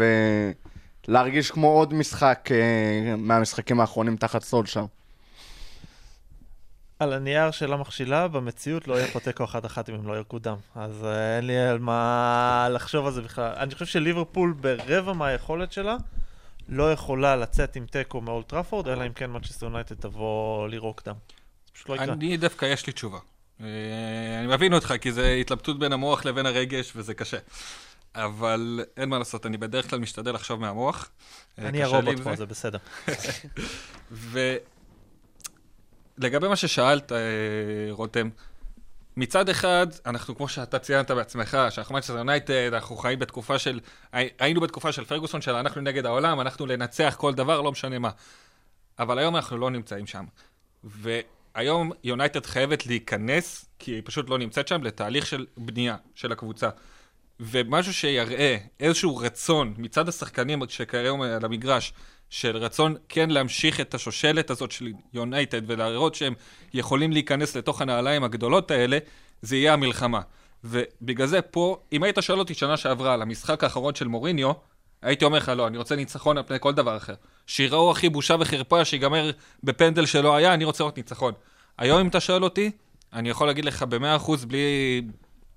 ולהרגיש 1.07 1.51
כמו 1.51 1.67
עוד 1.67 1.93
משחק 1.93 2.49
אה, 2.51 3.15
מהמשחקים 3.17 3.79
האחרונים 3.79 4.15
תחת 4.15 4.43
סולשר. 4.43 4.85
על 6.99 7.13
הנייר 7.13 7.51
שאלה 7.51 7.77
מכשילה, 7.77 8.27
במציאות 8.27 8.87
לא 8.87 8.93
יהיה 8.93 9.07
פה 9.07 9.19
תיקו 9.19 9.43
אחת-אחת 9.43 9.89
אם 9.89 9.95
הם 9.95 10.07
לא 10.07 10.13
ירקו 10.13 10.39
דם. 10.39 10.55
אז 10.75 11.05
אה, 11.05 11.37
אין 11.37 11.47
לי 11.47 11.57
על 11.57 11.79
מה 11.79 12.67
לחשוב 12.71 13.05
על 13.05 13.11
זה 13.11 13.21
בכלל. 13.21 13.53
אני 13.57 13.73
חושב 13.73 13.85
שליברפול 13.85 14.53
ברבע 14.53 15.13
מהיכולת 15.13 15.71
שלה 15.71 15.95
לא 16.69 16.91
יכולה 16.91 17.35
לצאת 17.35 17.75
עם 17.75 17.85
תיקו 17.85 18.21
מאולד 18.21 18.49
טראפורד, 18.49 18.87
אלא 18.87 19.05
אם 19.07 19.13
כן 19.13 19.29
מנצ'סטר 19.29 19.65
יונייטד 19.65 19.95
תבוא 19.95 20.67
לירוק 20.67 21.01
דם. 21.05 21.15
זה 21.65 21.73
פשוט 21.73 21.89
לא 21.89 21.95
יקרה. 21.95 22.13
אני 22.13 22.37
דווקא, 22.37 22.65
יש 22.65 22.87
לי 22.87 22.93
תשובה. 22.93 23.19
אני 24.39 24.47
מבין 24.47 24.73
אותך, 24.73 24.93
כי 25.01 25.11
זה 25.11 25.29
התלבטות 25.41 25.79
בין 25.79 25.93
המוח 25.93 26.25
לבין 26.25 26.45
הרגש, 26.45 26.91
וזה 26.95 27.13
קשה. 27.13 27.37
אבל 28.15 28.85
אין 28.97 29.09
מה 29.09 29.17
לעשות, 29.19 29.45
אני 29.45 29.57
בדרך 29.57 29.89
כלל 29.89 29.99
משתדל 29.99 30.33
לחשוב 30.33 30.59
מהמוח. 30.59 31.09
אה, 31.59 31.67
אני 31.67 31.83
הרובוט 31.83 32.19
פה, 32.23 32.35
זה 32.35 32.45
בסדר. 32.45 32.77
ולגבי 36.17 36.47
מה 36.47 36.55
ששאלת, 36.55 37.11
אה, 37.11 37.17
רותם, 37.89 38.29
מצד 39.17 39.49
אחד, 39.49 39.87
אנחנו, 40.05 40.35
כמו 40.35 40.47
שאתה 40.47 40.79
ציינת 40.79 41.11
בעצמך, 41.11 41.57
שאנחנו 41.69 41.95
מנצ'סטר 41.95 42.17
יונייטד, 42.17 42.73
אנחנו 42.73 42.95
חיים 42.97 43.19
בתקופה 43.19 43.59
של, 43.59 43.79
הי- 44.11 44.29
היינו 44.39 44.61
בתקופה 44.61 44.91
של 44.91 45.05
פרגוסון, 45.05 45.41
של 45.41 45.55
אנחנו 45.55 45.81
נגד 45.81 46.05
העולם, 46.05 46.41
אנחנו 46.41 46.65
לנצח 46.65 47.15
כל 47.17 47.33
דבר, 47.33 47.61
לא 47.61 47.71
משנה 47.71 47.99
מה. 47.99 48.09
אבל 48.99 49.19
היום 49.19 49.35
אנחנו 49.35 49.57
לא 49.57 49.69
נמצאים 49.71 50.07
שם. 50.07 50.25
והיום 51.55 51.91
יונייטד 52.03 52.45
חייבת 52.45 52.85
להיכנס, 52.85 53.65
כי 53.79 53.91
היא 53.91 54.01
פשוט 54.05 54.29
לא 54.29 54.37
נמצאת 54.37 54.67
שם, 54.67 54.83
לתהליך 54.83 55.25
של 55.25 55.45
בנייה 55.57 55.95
של 56.15 56.31
הקבוצה. 56.31 56.69
ומשהו 57.39 57.93
שיראה 57.93 58.57
איזשהו 58.79 59.17
רצון 59.17 59.73
מצד 59.77 60.09
השחקנים 60.09 60.61
שכיום 60.67 61.21
על 61.21 61.45
המגרש, 61.45 61.93
של 62.29 62.57
רצון 62.57 62.95
כן 63.09 63.29
להמשיך 63.29 63.79
את 63.79 63.93
השושלת 63.93 64.49
הזאת 64.49 64.71
של 64.71 64.91
יונייטד 65.13 65.61
ולהראות 65.67 66.15
שהם 66.15 66.33
יכולים 66.73 67.11
להיכנס 67.11 67.55
לתוך 67.55 67.81
הנעליים 67.81 68.23
הגדולות 68.23 68.71
האלה, 68.71 68.97
זה 69.41 69.55
יהיה 69.55 69.73
המלחמה. 69.73 70.21
ובגלל 70.63 71.27
זה 71.27 71.41
פה, 71.41 71.77
אם 71.93 72.03
היית 72.03 72.17
שואל 72.21 72.39
אותי 72.39 72.53
שנה 72.53 72.77
שעברה 72.77 73.13
על 73.13 73.21
המשחק 73.21 73.63
האחרון 73.63 73.95
של 73.95 74.07
מוריניו, 74.07 74.51
הייתי 75.01 75.25
אומר 75.25 75.37
לך, 75.37 75.51
לא, 75.55 75.67
אני 75.67 75.77
רוצה 75.77 75.95
ניצחון 75.95 76.37
על 76.37 76.43
פני 76.43 76.57
כל 76.59 76.73
דבר 76.73 76.97
אחר. 76.97 77.13
שיראו 77.47 77.91
הכי 77.91 78.09
בושה 78.09 78.35
וחרפה, 78.39 78.85
שיגמר 78.85 79.31
בפנדל 79.63 80.05
שלא 80.05 80.35
היה, 80.35 80.53
אני 80.53 80.65
רוצה 80.65 80.83
לראות 80.83 80.97
ניצחון. 80.97 81.33
היום, 81.77 81.99
אם 81.99 82.07
אתה 82.07 82.19
שואל 82.19 82.43
אותי, 82.43 82.71
אני 83.13 83.29
יכול 83.29 83.47
להגיד 83.47 83.65
לך 83.65 83.83
במאה 83.83 84.15
אחוז, 84.15 84.45
בלי, 84.45 85.01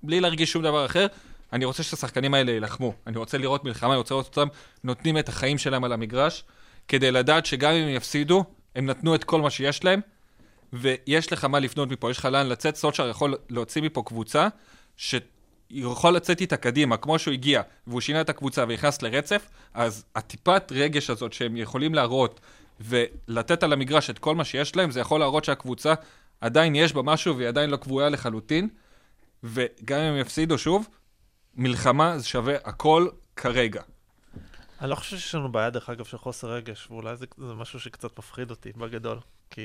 בלי 0.03 0.21
להרגיש 0.21 0.51
שום 0.51 0.63
דבר 0.63 0.85
אחר, 0.85 1.07
אני 1.53 1.65
רוצה 1.65 1.83
שהשחקנים 1.83 2.33
האלה 2.33 2.51
יילחמו. 2.51 2.93
אני 3.07 3.17
רוצה 3.17 3.37
לראות 3.37 3.63
מלחמה, 3.63 3.89
אני 3.89 3.97
רוצה 3.97 4.13
לראות 4.13 4.37
אותם 4.37 4.47
נותנים 4.83 5.17
את 5.17 5.29
החיים 5.29 5.57
שלהם 5.57 5.83
על 5.83 5.93
המגרש, 5.93 6.43
כדי 6.87 7.11
לדעת 7.11 7.45
שגם 7.45 7.73
אם 7.73 7.83
הם 7.83 7.89
יפסידו, 7.89 8.43
הם 8.75 8.85
נתנו 8.85 9.15
את 9.15 9.23
כל 9.23 9.41
מה 9.41 9.49
שיש 9.49 9.83
להם, 9.83 10.01
ויש 10.73 11.33
לך 11.33 11.45
מה 11.45 11.59
לפנות 11.59 11.89
מפה, 11.89 12.11
יש 12.11 12.17
לך 12.17 12.25
לאן 12.25 12.47
לצאת, 12.47 12.75
סולשר 12.75 13.09
יכול 13.09 13.35
להוציא 13.49 13.81
מפה 13.81 14.03
קבוצה, 14.05 14.47
שיכול 15.71 16.15
לצאת 16.15 16.41
איתה 16.41 16.57
קדימה, 16.57 16.97
כמו 16.97 17.19
שהוא 17.19 17.33
הגיע, 17.33 17.61
והוא 17.87 18.01
שינה 18.01 18.21
את 18.21 18.29
הקבוצה 18.29 18.63
ונכנס 18.63 19.01
לרצף, 19.01 19.49
אז 19.73 20.05
הטיפת 20.15 20.71
רגש 20.71 21.09
הזאת 21.09 21.33
שהם 21.33 21.57
יכולים 21.57 21.93
להראות, 21.93 22.39
ולתת 22.79 23.63
על 23.63 23.73
המגרש 23.73 24.09
את 24.09 24.19
כל 24.19 24.35
מה 24.35 24.45
שיש 24.45 24.75
להם, 24.75 24.91
זה 24.91 24.99
יכול 24.99 25.19
להראות 25.19 25.45
שהקבוצה 25.45 25.93
עדיין 26.41 26.75
יש 26.75 26.93
בה 26.93 27.01
משהו 27.01 27.37
והיא 27.37 27.47
עדיין 27.47 27.69
לא 27.69 27.77
קבועה 27.77 28.09
לחלוטין, 28.09 28.69
וגם 29.43 29.99
אם 29.99 30.13
הם 30.13 30.17
יפסידו 30.17 30.57
שוב, 30.57 30.87
מלחמה 31.55 32.17
זה 32.17 32.25
שווה 32.25 32.55
הכל 32.63 33.07
כרגע. 33.35 33.81
אני 34.81 34.89
לא 34.89 34.95
חושב 34.95 35.17
שיש 35.17 35.35
לנו 35.35 35.51
בעיה, 35.51 35.69
דרך 35.69 35.89
אגב, 35.89 36.05
של 36.05 36.17
חוסר 36.17 36.51
רגש, 36.51 36.87
ואולי 36.91 37.15
זה, 37.15 37.25
זה 37.37 37.53
משהו 37.53 37.79
שקצת 37.79 38.19
מפחיד 38.19 38.49
אותי, 38.49 38.71
בגדול. 38.77 39.17
כי 39.49 39.61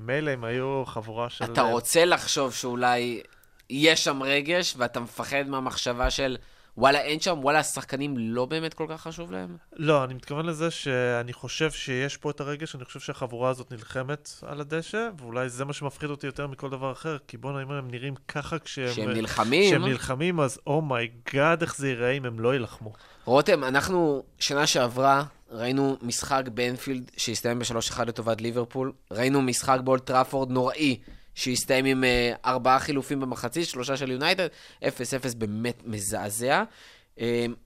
מילא 0.00 0.30
הם 0.30 0.44
היו 0.44 0.82
חבורה 0.86 1.30
של... 1.30 1.44
אתה 1.44 1.62
רוצה 1.62 2.04
לחשוב 2.04 2.52
שאולי 2.52 3.22
יש 3.70 4.04
שם 4.04 4.22
רגש, 4.22 4.74
ואתה 4.78 5.00
מפחד 5.00 5.44
מהמחשבה 5.48 6.10
של, 6.10 6.36
וואלה 6.76 7.00
אין 7.00 7.20
שם, 7.20 7.38
וואלה 7.42 7.58
השחקנים 7.58 8.14
לא 8.18 8.44
באמת 8.46 8.74
כל 8.74 8.86
כך 8.88 9.00
חשוב 9.00 9.32
להם? 9.32 9.56
לא, 9.72 10.04
אני 10.04 10.14
מתכוון 10.14 10.46
לזה 10.46 10.70
שאני 10.70 11.32
חושב 11.32 11.70
שיש 11.70 12.16
פה 12.16 12.30
את 12.30 12.40
הרגש, 12.40 12.74
אני 12.74 12.84
חושב 12.84 13.00
שהחבורה 13.00 13.50
הזאת 13.50 13.72
נלחמת 13.72 14.30
על 14.46 14.60
הדשא, 14.60 15.08
ואולי 15.18 15.48
זה 15.48 15.64
מה 15.64 15.72
שמפחיד 15.72 16.10
אותי 16.10 16.26
יותר 16.26 16.46
מכל 16.46 16.70
דבר 16.70 16.92
אחר, 16.92 17.16
כי 17.28 17.36
בוא'נה, 17.36 17.62
אם 17.62 17.70
הם 17.70 17.90
נראים 17.90 18.14
ככה 18.28 18.58
כשהם... 18.58 18.90
כשהם 18.90 19.10
נלחמים? 19.10 19.70
כשהם 19.70 19.84
נלחמים, 19.84 20.40
אז 20.40 20.58
oh 20.66 20.90
my 20.90 21.14
god, 21.14 21.62
איך 21.62 21.76
זה 21.76 21.88
ייראה 21.88 22.10
אם 22.10 22.24
הם 22.24 22.40
לא 22.40 22.52
יילחמו. 22.52 22.92
רותם, 23.24 23.64
אנחנו 23.64 24.22
שנה 24.38 24.66
שעברה 24.66 25.24
ראינו 25.50 25.96
משחק 26.02 26.42
באנפילד 26.54 27.10
שהסתיים 27.16 27.58
ב-3-1 27.58 28.04
לטובת 28.04 28.40
ליברפול, 28.40 28.92
ראינו 29.10 29.42
משחק 29.42 29.78
באולד 29.84 30.06
טראפורד 30.06 30.50
נוראי. 30.50 30.98
שהסתיים 31.34 31.84
עם 31.84 32.04
uh, 32.04 32.36
ארבעה 32.46 32.78
חילופים 32.78 33.20
במחצית, 33.20 33.68
שלושה 33.68 33.96
של 33.96 34.10
יונייטד, 34.10 34.48
0-0 34.82 34.86
באמת 35.38 35.82
מזעזע. 35.84 36.62
Um, 37.16 37.20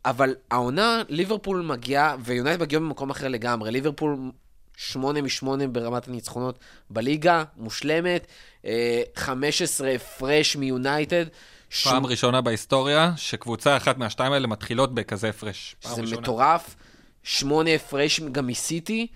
אבל 0.04 0.34
העונה, 0.50 1.02
ליברפול 1.08 1.62
מגיעה, 1.62 2.16
ויונייטד 2.24 2.62
מגיעה 2.62 2.80
במקום 2.80 3.10
אחר 3.10 3.28
לגמרי. 3.28 3.70
ליברפול 3.70 4.16
8 4.76 5.20
מ-8 5.22 5.46
ברמת 5.72 6.08
הניצחונות 6.08 6.58
בליגה, 6.90 7.44
מושלמת, 7.56 8.26
uh, 8.62 8.66
15 9.16 9.90
הפרש 9.90 10.56
מיונייטד. 10.56 11.24
פעם 11.84 12.06
ראשונה 12.06 12.40
בהיסטוריה 12.40 13.12
שקבוצה 13.16 13.76
אחת 13.76 13.98
מהשתיים 13.98 14.32
האלה 14.32 14.46
מתחילות 14.46 14.94
בכזה 14.94 15.28
הפרש. 15.28 15.76
זה 15.82 16.00
ראשונה. 16.00 16.20
מטורף. 16.20 16.76
שמונה 17.22 17.70
הפרש 17.70 18.20
גם 18.20 18.46
מסיטי. 18.46 19.06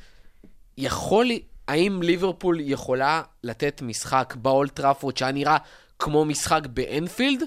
יכול, 0.78 1.30
האם 1.68 2.02
ליברפול 2.02 2.60
יכולה 2.60 3.22
לתת 3.44 3.82
משחק 3.82 4.34
באולד 4.36 4.74
טראפורד 4.74 5.16
שהיה 5.16 5.32
נראה 5.32 5.56
כמו 5.98 6.24
משחק 6.24 6.66
באנפילד, 6.66 7.42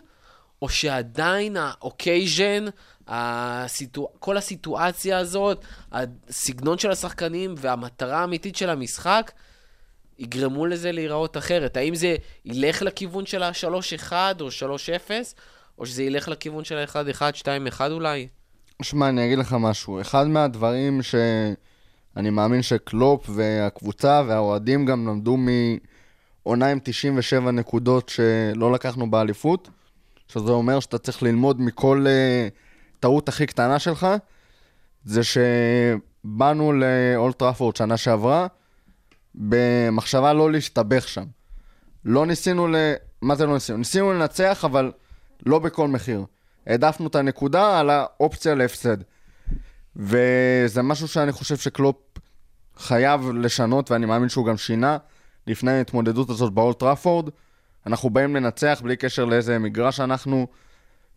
או 0.61 0.69
שעדיין 0.69 1.57
ה 1.57 1.68
occasion, 1.68 2.65
הסיטואצ... 3.07 4.11
כל 4.19 4.37
הסיטואציה 4.37 5.17
הזאת, 5.17 5.65
הסגנון 5.91 6.77
של 6.77 6.91
השחקנים 6.91 7.55
והמטרה 7.57 8.19
האמיתית 8.19 8.55
של 8.55 8.69
המשחק, 8.69 9.31
יגרמו 10.19 10.65
לזה 10.65 10.91
להיראות 10.91 11.37
אחרת. 11.37 11.77
האם 11.77 11.95
זה 11.95 12.15
ילך 12.45 12.81
לכיוון 12.81 13.25
של 13.25 13.43
ה-3-1 13.43 14.11
או 14.39 14.47
3-0, 14.47 15.11
או 15.77 15.85
שזה 15.85 16.03
ילך 16.03 16.27
לכיוון 16.27 16.63
של 16.63 16.77
ה-1-1, 16.77 17.21
2-1 17.77 17.81
אולי? 17.91 18.27
שמע, 18.81 19.09
אני 19.09 19.25
אגיד 19.25 19.37
לך 19.37 19.55
משהו. 19.59 20.01
אחד 20.01 20.27
מהדברים 20.27 21.01
שאני 22.15 22.29
מאמין 22.29 22.61
שקלופ 22.61 23.29
והקבוצה 23.29 24.21
והאוהדים 24.27 24.85
גם 24.85 25.07
למדו 25.07 25.37
מעונה 25.37 26.67
עם 26.67 26.79
97 26.83 27.51
נקודות 27.51 28.09
שלא 28.09 28.71
לקחנו 28.71 29.11
באליפות, 29.11 29.69
שזה 30.27 30.51
אומר 30.51 30.79
שאתה 30.79 30.97
צריך 30.97 31.23
ללמוד 31.23 31.61
מכל 31.61 32.05
uh, 32.05 32.99
טעות 32.99 33.29
הכי 33.29 33.45
קטנה 33.45 33.79
שלך, 33.79 34.07
זה 35.05 35.21
שבאנו 35.23 36.73
לאולטראפורד 36.73 37.75
שנה 37.75 37.97
שעברה, 37.97 38.47
במחשבה 39.35 40.33
לא 40.33 40.51
להשתבח 40.51 41.07
שם. 41.07 41.25
לא 42.05 42.25
ניסינו 42.25 42.67
ל... 42.67 42.75
מה 43.21 43.35
זה 43.35 43.45
לא 43.45 43.53
ניסינו? 43.53 43.77
ניסינו 43.77 44.13
לנצח, 44.13 44.65
אבל 44.65 44.91
לא 45.45 45.59
בכל 45.59 45.87
מחיר. 45.87 46.25
העדפנו 46.67 47.07
את 47.07 47.15
הנקודה 47.15 47.79
על 47.79 47.89
האופציה 47.89 48.55
להפסד. 48.55 48.97
וזה 49.95 50.81
משהו 50.81 51.07
שאני 51.07 51.31
חושב 51.31 51.57
שקלופ 51.57 51.95
חייב 52.77 53.29
לשנות, 53.31 53.91
ואני 53.91 54.05
מאמין 54.05 54.29
שהוא 54.29 54.45
גם 54.45 54.57
שינה 54.57 54.97
לפני 55.47 55.71
ההתמודדות 55.71 56.29
הזאת 56.29 56.53
באולד 56.53 56.79
טראפורד. 56.79 57.29
אנחנו 57.87 58.09
באים 58.09 58.35
לנצח 58.35 58.81
בלי 58.83 58.95
קשר 58.95 59.25
לאיזה 59.25 59.59
מגרש 59.59 59.99
אנחנו, 59.99 60.47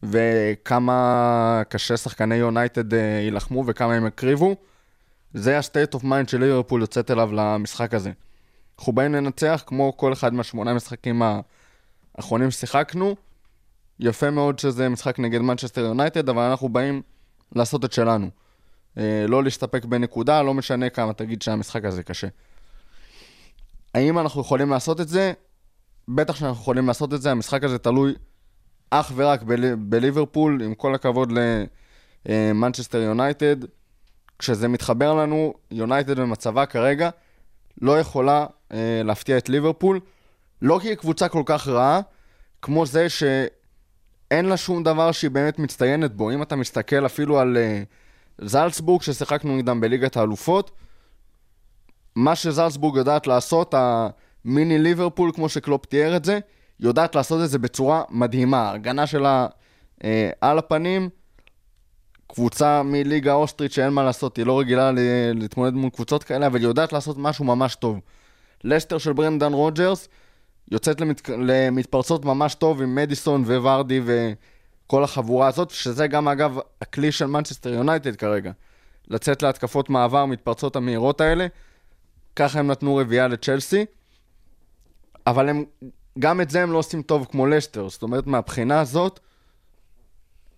וכמה 0.02 1.62
קשה 1.68 1.96
שחקני 1.96 2.34
יונייטד 2.34 2.94
אה, 2.94 2.98
יילחמו 2.98 3.64
וכמה 3.66 3.94
הם 3.94 4.06
הקריבו. 4.06 4.56
זה 5.34 5.58
ה-state 5.58 5.94
of 5.94 6.02
mind 6.02 6.30
של 6.30 6.40
ליברפול 6.40 6.80
יוצאת 6.80 7.10
אליו 7.10 7.32
למשחק 7.32 7.94
הזה. 7.94 8.12
אנחנו 8.78 8.92
באים 8.92 9.14
לנצח 9.14 9.62
כמו 9.66 9.96
כל 9.96 10.12
אחד 10.12 10.34
מהשמונה 10.34 10.74
משחקים 10.74 11.22
האחרונים 12.18 12.50
ששיחקנו. 12.50 13.16
יפה 14.00 14.30
מאוד 14.30 14.58
שזה 14.58 14.88
משחק 14.88 15.18
נגד 15.18 15.40
מנצ'סטר 15.40 15.80
יונייטד, 15.80 16.28
אבל 16.28 16.42
אנחנו 16.42 16.68
באים 16.68 17.02
לעשות 17.54 17.84
את 17.84 17.92
שלנו. 17.92 18.30
אה, 18.98 19.24
לא 19.28 19.44
להסתפק 19.44 19.84
בנקודה, 19.84 20.42
לא 20.42 20.54
משנה 20.54 20.90
כמה 20.90 21.12
תגיד 21.12 21.42
שהמשחק 21.42 21.84
הזה 21.84 22.02
קשה. 22.02 22.26
האם 23.94 24.18
אנחנו 24.18 24.40
יכולים 24.40 24.70
לעשות 24.70 25.00
את 25.00 25.08
זה? 25.08 25.32
בטח 26.08 26.36
שאנחנו 26.36 26.62
יכולים 26.62 26.86
לעשות 26.86 27.14
את 27.14 27.22
זה, 27.22 27.30
המשחק 27.30 27.64
הזה 27.64 27.78
תלוי 27.78 28.14
אך 28.90 29.12
ורק 29.16 29.42
בל... 29.42 29.74
בליברפול, 29.74 30.62
עם 30.62 30.74
כל 30.74 30.94
הכבוד 30.94 31.32
למנצ'סטר 32.26 32.98
יונייטד. 32.98 33.56
כשזה 34.38 34.68
מתחבר 34.68 35.14
לנו, 35.14 35.54
יונייטד 35.70 36.20
במצבה 36.20 36.66
כרגע 36.66 37.10
לא 37.80 38.00
יכולה 38.00 38.46
אה, 38.72 39.00
להפתיע 39.04 39.38
את 39.38 39.48
ליברפול, 39.48 40.00
לא 40.62 40.78
כי 40.82 40.88
היא 40.88 40.94
קבוצה 40.94 41.28
כל 41.28 41.42
כך 41.46 41.68
רעה, 41.68 42.00
כמו 42.62 42.86
זה 42.86 43.08
שאין 43.08 44.44
לה 44.44 44.56
שום 44.56 44.82
דבר 44.82 45.12
שהיא 45.12 45.30
באמת 45.30 45.58
מצטיינת 45.58 46.12
בו. 46.12 46.30
אם 46.30 46.42
אתה 46.42 46.56
מסתכל 46.56 47.06
אפילו 47.06 47.38
על 47.40 47.56
אה, 47.56 47.82
זלצבורג, 48.40 49.02
ששיחקנו 49.02 49.56
נגדם 49.56 49.80
בליגת 49.80 50.16
האלופות, 50.16 50.70
מה 52.16 52.36
שזלצבורג 52.36 52.96
יודעת 52.96 53.26
לעשות, 53.26 53.74
המיני 53.74 54.78
ליברפול, 54.78 55.32
כמו 55.34 55.48
שקלופ 55.48 55.86
תיאר 55.86 56.16
את 56.16 56.24
זה, 56.24 56.38
יודעת 56.80 57.14
לעשות 57.14 57.44
את 57.44 57.50
זה 57.50 57.58
בצורה 57.58 58.02
מדהימה. 58.10 58.70
ההגנה 58.70 59.06
שלה 59.06 59.46
אה, 60.04 60.30
על 60.40 60.58
הפנים, 60.58 61.08
קבוצה 62.26 62.82
מליגה 62.82 63.32
האוסטרית 63.32 63.72
שאין 63.72 63.90
מה 63.90 64.02
לעשות, 64.02 64.36
היא 64.36 64.46
לא 64.46 64.60
רגילה 64.60 64.90
להתמודד 65.34 65.74
מול 65.74 65.90
קבוצות 65.90 66.24
כאלה, 66.24 66.46
אבל 66.46 66.58
היא 66.58 66.66
יודעת 66.66 66.92
לעשות 66.92 67.16
משהו 67.18 67.44
ממש 67.44 67.74
טוב. 67.74 68.00
לסטר 68.64 68.98
של 68.98 69.12
ברנדן 69.12 69.52
רוג'רס 69.52 70.08
יוצאת 70.70 71.00
למת... 71.00 71.28
למתפרצות 71.28 72.24
ממש 72.24 72.54
טוב 72.54 72.82
עם 72.82 72.94
מדיסון 72.94 73.42
וורדי 73.42 74.00
וכל 74.88 75.04
החבורה 75.04 75.48
הזאת, 75.48 75.70
שזה 75.70 76.06
גם 76.06 76.28
אגב 76.28 76.58
הכלי 76.82 77.12
של 77.12 77.26
מנצ'סטר 77.26 77.74
יונייטד 77.74 78.16
כרגע. 78.16 78.52
לצאת 79.08 79.42
להתקפות 79.42 79.90
מעבר, 79.90 80.26
מתפרצות 80.26 80.76
המהירות 80.76 81.20
האלה. 81.20 81.46
ככה 82.36 82.58
הם 82.58 82.66
נתנו 82.66 82.96
רביעייה 82.96 83.28
לצ'לסי. 83.28 83.84
אבל 85.26 85.48
הם, 85.48 85.64
גם 86.18 86.40
את 86.40 86.50
זה 86.50 86.62
הם 86.62 86.72
לא 86.72 86.78
עושים 86.78 87.02
טוב 87.02 87.26
כמו 87.30 87.46
לסטר. 87.46 87.88
זאת 87.88 88.02
אומרת, 88.02 88.26
מהבחינה 88.26 88.80
הזאת, 88.80 89.20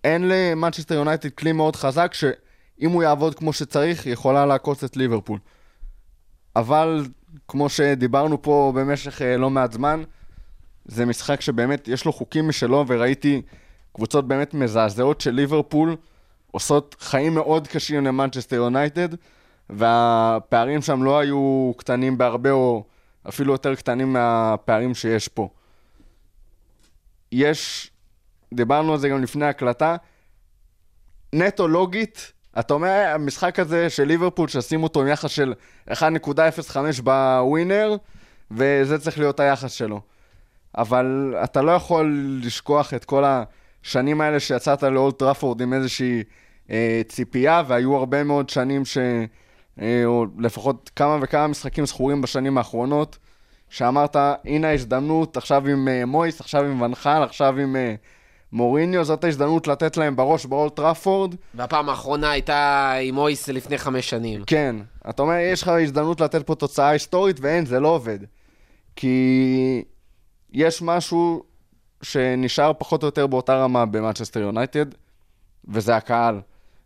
אין 0.05 0.29
למנצ'סטר 0.29 0.95
יונייטד 0.95 1.31
כלי 1.31 1.53
מאוד 1.53 1.77
חזק, 1.77 2.15
שאם 2.15 2.91
הוא 2.91 3.03
יעבוד 3.03 3.35
כמו 3.35 3.53
שצריך, 3.53 4.07
יכולה 4.07 4.47
לעקוץ 4.47 4.85
את 4.85 4.97
ליברפול. 4.97 5.39
אבל, 6.57 7.07
כמו 7.49 7.69
שדיברנו 7.69 8.43
פה 8.43 8.73
במשך 8.77 9.23
אה, 9.23 9.37
לא 9.37 9.51
מעט 9.51 9.73
זמן, 9.73 10.03
זה 10.85 11.07
משחק 11.07 11.41
שבאמת 11.41 11.89
יש 11.89 12.05
לו 12.05 12.13
חוקים 12.13 12.49
משלו, 12.49 12.85
וראיתי 12.89 13.43
קבוצות 13.93 14.29
באמת 14.29 14.55
מזעזעות 14.55 15.21
של 15.21 15.31
ליברפול 15.31 15.97
עושות 16.51 16.97
חיים 17.01 17.35
מאוד 17.35 17.69
קשים 17.69 18.05
למנצ'סטר 18.05 18.57
יונייטד, 18.57 19.09
והפערים 19.71 20.83
שם 20.83 21.03
לא 21.03 21.19
היו 21.19 21.73
קטנים 21.77 22.19
בהרבה, 22.19 22.51
או 22.51 22.85
אפילו 23.29 23.53
יותר 23.53 23.75
קטנים 23.75 24.13
מהפערים 24.13 24.95
שיש 24.95 25.29
פה. 25.29 25.49
יש 27.33 27.91
דיברנו 28.55 28.93
על 28.93 28.99
זה 28.99 29.09
גם 29.09 29.23
לפני 29.23 29.47
הקלטה, 29.47 29.97
נטו 31.33 31.69
לוגית, 31.69 32.33
אתה 32.59 32.75
אומר, 32.75 33.13
המשחק 33.15 33.59
הזה 33.59 33.91
של 33.91 34.05
ליברפול, 34.05 34.49
שעשים 34.49 34.83
אותו 34.83 35.01
עם 35.01 35.09
יחס 35.09 35.31
של 35.31 35.55
1.05 35.91 36.77
בווינר, 37.03 37.97
וזה 38.51 38.99
צריך 38.99 39.19
להיות 39.19 39.41
היחס 39.41 39.73
שלו. 39.73 40.01
אבל 40.79 41.35
אתה 41.45 41.63
לא 41.63 41.73
יכול 41.73 42.39
לשכוח 42.43 42.95
את 42.95 43.05
כל 43.05 43.25
השנים 43.85 44.21
האלה 44.21 44.41
שיצאת 44.41 44.83
לאולט 44.83 45.19
טראפורד 45.19 45.61
עם 45.61 45.73
איזושהי 45.73 46.23
אה, 46.71 47.03
ציפייה, 47.09 47.63
והיו 47.67 47.97
הרבה 47.97 48.25
מאוד 48.25 48.49
שנים 48.49 48.85
ש... 48.85 48.99
אה, 49.81 50.03
או 50.05 50.27
לפחות 50.39 50.91
כמה 50.97 51.19
וכמה 51.23 51.47
משחקים 51.47 51.87
זכורים 51.87 52.23
בשנים 52.23 52.59
האחרונות, 52.59 53.19
שאמרת, 53.69 54.17
הנה 54.45 54.69
ההזדמנות, 54.69 55.37
עכשיו 55.37 55.69
עם 55.69 55.89
אה, 55.89 56.07
מויס, 56.07 56.41
עכשיו 56.41 56.65
עם 56.65 56.83
ואן 56.83 57.00
חאל, 57.00 57.23
עכשיו 57.23 57.59
עם... 57.59 57.77
אה, 57.77 57.95
מוריניו, 58.53 59.05
זאת 59.05 59.25
ההזדמנות 59.25 59.67
לתת 59.67 59.97
להם 59.97 60.17
בראש 60.17 60.47
באולד 60.47 60.77
טראפורד. 60.77 61.35
והפעם 61.55 61.89
האחרונה 61.89 62.31
הייתה 62.31 62.93
עם 63.03 63.15
מויס 63.15 63.49
לפני 63.49 63.79
חמש 63.79 64.11
שנים. 64.11 64.45
כן, 64.47 64.77
אתה 65.11 65.23
אומר, 65.23 65.35
יש 65.35 65.63
לך 65.63 65.69
הזדמנות 65.69 66.21
לתת 66.21 66.47
פה 66.47 66.55
תוצאה 66.55 66.89
היסטורית, 66.89 67.37
ואין, 67.41 67.67
זה 67.67 67.81
לא 67.81 67.89
עובד. 67.89 68.19
כי 68.97 69.85
יש 70.53 70.83
משהו 70.83 71.43
שנשאר 72.03 72.73
פחות 72.79 73.03
או 73.03 73.07
יותר 73.07 73.27
באותה 73.27 73.55
רמה 73.55 73.87
במנצ'סטר 73.87 74.41
יונייטד, 74.41 74.87
וזה 75.69 75.97
הקהל. 75.97 76.41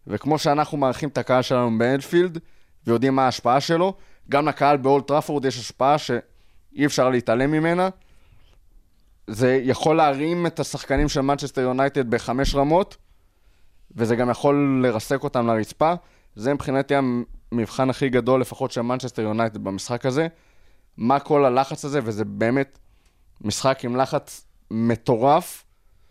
וכמו 0.06 0.38
שאנחנו 0.38 0.78
מעריכים 0.78 1.08
את 1.08 1.18
הקהל 1.18 1.42
שלנו 1.42 1.78
באנפילד, 1.78 2.38
ויודעים 2.86 3.14
מה 3.14 3.24
ההשפעה 3.24 3.60
שלו, 3.60 3.94
גם 4.28 4.48
לקהל 4.48 4.76
באולד 4.76 5.07
טראפורד 5.08 5.44
יש 5.44 5.58
השפעה 5.58 5.98
שאי 5.98 6.86
אפשר 6.86 7.10
להתעלם 7.10 7.50
ממנה. 7.50 7.88
זה 9.26 9.60
יכול 9.62 9.96
להרים 9.96 10.46
את 10.46 10.60
השחקנים 10.60 11.08
של 11.08 11.20
מנצ'סטר 11.20 11.60
יונייטד 11.60 12.10
בחמש 12.10 12.54
רמות, 12.54 12.96
וזה 13.96 14.16
גם 14.16 14.30
יכול 14.30 14.80
לרסק 14.82 15.24
אותם 15.24 15.46
לרצפה. 15.46 15.94
זה 16.36 16.54
מבחינתי 16.54 16.94
המבחן 17.52 17.90
הכי 17.90 18.08
גדול, 18.08 18.40
לפחות 18.40 18.70
של 18.70 18.82
מנצ'סטר 18.82 19.22
יונייטד 19.22 19.64
במשחק 19.64 20.06
הזה. 20.06 20.26
מה 20.96 21.20
כל 21.20 21.44
הלחץ 21.44 21.84
הזה, 21.84 22.00
וזה 22.02 22.24
באמת 22.24 22.78
משחק 23.40 23.84
עם 23.84 23.96
לחץ 23.96 24.46
מטורף 24.70 25.64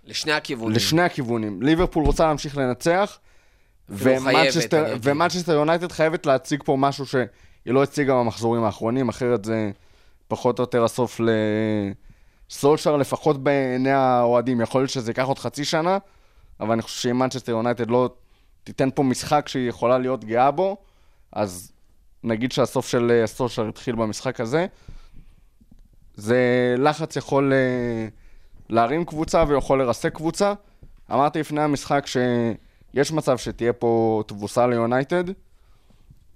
לשני 0.05 0.31
הכיוונים. 0.31 0.75
לשני 0.75 1.01
הכיוונים. 1.01 1.61
ליברפול 1.61 2.05
רוצה 2.05 2.25
להמשיך 2.25 2.57
לנצח. 2.57 3.19
ומנצ'סטר 3.89 5.51
יונייטד 5.51 5.91
חייבת 5.91 6.25
להציג 6.25 6.63
פה 6.63 6.75
משהו 6.79 7.05
שהיא 7.05 7.23
לא 7.65 7.83
הציגה 7.83 8.13
במחזורים 8.13 8.63
האחרונים, 8.63 9.09
אחרת 9.09 9.45
זה 9.45 9.71
פחות 10.27 10.59
או 10.59 10.63
יותר 10.63 10.83
הסוף 10.83 11.21
לסולשר, 12.49 12.97
לפחות 12.97 13.43
בעיני 13.43 13.91
האוהדים. 13.91 14.61
יכול 14.61 14.81
להיות 14.81 14.89
שזה 14.89 15.11
ייקח 15.11 15.23
עוד 15.23 15.39
חצי 15.39 15.65
שנה, 15.65 15.97
אבל 16.59 16.71
אני 16.71 16.81
חושב 16.81 17.01
שאם 17.01 17.19
מנצ'סטר 17.19 17.51
יונייטד 17.51 17.89
לא 17.89 18.09
תיתן 18.63 18.89
פה 18.95 19.03
משחק 19.03 19.47
שהיא 19.47 19.69
יכולה 19.69 19.97
להיות 19.97 20.25
גאה 20.25 20.51
בו, 20.51 20.77
אז 21.31 21.71
נגיד 22.23 22.51
שהסוף 22.51 22.87
של 22.87 23.11
אה, 23.11 23.27
סולשר 23.27 23.67
התחיל 23.67 23.95
במשחק 23.95 24.39
הזה. 24.39 24.65
זה 26.15 26.75
לחץ 26.77 27.15
יכול 27.15 27.53
אה, 27.53 28.07
להרים 28.73 29.05
קבוצה 29.05 29.43
ויכול 29.47 29.79
לרסק 29.79 30.13
קבוצה. 30.13 30.53
אמרתי 31.11 31.39
לפני 31.39 31.61
המשחק 31.61 32.05
שיש 32.07 33.11
מצב 33.11 33.37
שתהיה 33.37 33.73
פה 33.73 34.23
תבוסה 34.27 34.67
ליונייטד. 34.67 35.23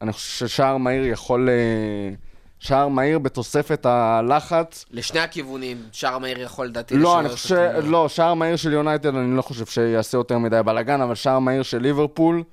אני 0.01 0.13
חושב 0.13 0.47
ששער 0.47 0.77
מהיר 0.77 1.05
יכול... 1.05 1.49
אה, 1.49 2.15
שער 2.59 2.87
מהיר 2.87 3.19
בתוספת 3.19 3.85
הלחץ. 3.85 4.85
לשני 4.91 5.19
הכיוונים, 5.19 5.77
שער 5.91 6.17
מהיר 6.17 6.41
יכול 6.41 6.65
לדעתי 6.65 6.97
לא, 6.97 7.19
אני 7.19 7.29
חושב... 7.29 7.69
לא, 7.83 8.09
שער 8.09 8.33
מהיר 8.33 8.55
של 8.55 8.73
יונייטד 8.73 9.15
אני 9.15 9.37
לא 9.37 9.41
חושב 9.41 9.65
שיעשה 9.65 10.17
יותר 10.17 10.37
מדי 10.37 10.59
בלאגן, 10.65 11.01
אבל 11.01 11.15
שער 11.15 11.39
מהיר 11.39 11.63
של 11.63 11.81
ליברפול 11.81 12.43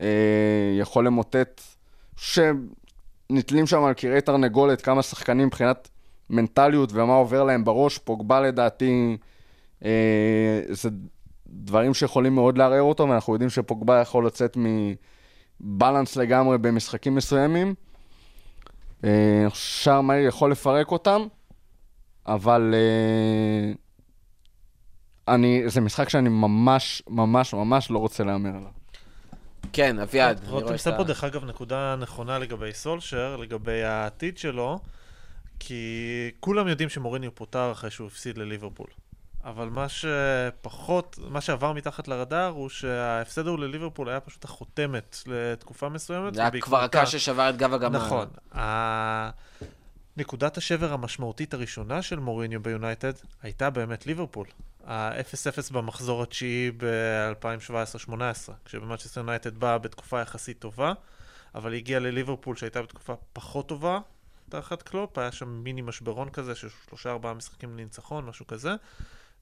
אה, 0.00 0.06
יכול 0.80 1.06
למוטט... 1.06 1.62
שנתלים 2.16 3.66
שם 3.66 3.84
על 3.84 3.92
קירי 3.92 4.20
תרנגולת 4.20 4.82
כמה 4.82 5.02
שחקנים 5.02 5.46
מבחינת 5.46 5.88
מנטליות 6.30 6.90
ומה 6.92 7.14
עובר 7.14 7.44
להם 7.44 7.64
בראש. 7.64 7.98
פוגבה 7.98 8.40
לדעתי, 8.40 9.16
אה, 9.84 10.60
זה 10.68 10.90
דברים 11.46 11.94
שיכולים 11.94 12.34
מאוד 12.34 12.58
לערער 12.58 12.82
אותו, 12.82 13.08
ואנחנו 13.08 13.32
יודעים 13.32 13.50
שפוגבה 13.50 14.00
יכול 14.00 14.26
לצאת 14.26 14.56
מבלנס 15.60 16.16
לגמרי 16.16 16.58
במשחקים 16.58 17.14
מסוימים. 17.14 17.74
אה, 19.04 19.46
שער 19.54 20.00
מהיר 20.00 20.26
יכול 20.26 20.52
לפרק 20.52 20.92
אותם, 20.92 21.22
אבל 22.26 22.74
אה, 22.74 23.72
אני, 25.34 25.62
זה 25.66 25.80
משחק 25.80 26.08
שאני 26.08 26.28
ממש, 26.28 27.02
ממש, 27.08 27.54
ממש 27.54 27.90
לא 27.90 27.98
רוצה 27.98 28.24
להמר 28.24 28.48
עליו. 28.48 28.70
כן, 29.72 29.98
אביעד, 29.98 30.40
אני 30.42 30.50
רותם 30.50 30.78
שם. 30.78 30.96
פה 30.96 31.04
דרך 31.04 31.24
אגב 31.24 31.44
נקודה 31.44 31.96
נכונה 31.96 32.38
לגבי 32.38 32.72
סולשר, 32.72 33.36
לגבי 33.36 33.82
העתיד 33.82 34.38
שלו, 34.38 34.78
כי 35.58 36.30
כולם 36.40 36.68
יודעים 36.68 36.88
שמוריניו 36.88 37.34
פוטר 37.34 37.72
אחרי 37.72 37.90
שהוא 37.90 38.06
הפסיד 38.06 38.38
לליברפול. 38.38 38.86
אבל 39.44 39.68
מה 39.68 39.86
שפחות, 39.88 41.18
מה 41.28 41.40
שעבר 41.40 41.72
מתחת 41.72 42.08
לרדאר 42.08 42.48
הוא 42.48 42.68
שההפסד 42.68 43.46
ההוא 43.46 43.58
לליברפול 43.58 44.08
היה 44.08 44.20
פשוט 44.20 44.44
החותמת 44.44 45.18
לתקופה 45.26 45.88
מסוימת. 45.88 46.34
זה 46.34 46.40
היה 46.40 46.50
כבר 46.60 46.78
הקש 46.78 47.12
ששבר 47.16 47.50
את 47.50 47.56
גב 47.56 47.74
הגמל. 47.74 47.98
נכון. 47.98 48.28
נקודת 50.16 50.56
השבר 50.56 50.92
המשמעותית 50.92 51.54
הראשונה 51.54 52.02
של 52.02 52.18
מוריניו 52.18 52.62
ביונייטד 52.62 53.12
הייתה 53.42 53.70
באמת 53.70 54.06
ליברפול. 54.06 54.46
ה-0-0 54.86 55.72
במחזור 55.72 56.22
התשיעי 56.22 56.70
ב-2017-2018, 56.70 58.12
כשבמאצ'סטר 58.64 59.20
יונייטד 59.20 59.58
באה 59.58 59.78
בתקופה 59.78 60.20
יחסית 60.20 60.58
טובה, 60.58 60.92
אבל 61.54 61.72
היא 61.72 61.78
הגיעה 61.78 62.00
לליברפול 62.00 62.56
שהייתה 62.56 62.82
בתקופה 62.82 63.14
פחות 63.32 63.68
טובה 63.68 63.98
תחת 64.48 64.82
קלופ, 64.82 65.18
היה 65.18 65.32
שם 65.32 65.48
מיני 65.48 65.82
משברון 65.82 66.30
כזה 66.30 66.54
של 66.54 66.68
שלושה 66.88 67.10
ארבעה 67.10 67.34
משחקים 67.34 67.72
לניצחון, 67.78 68.24
משהו 68.24 68.46
כזה. 68.46 68.74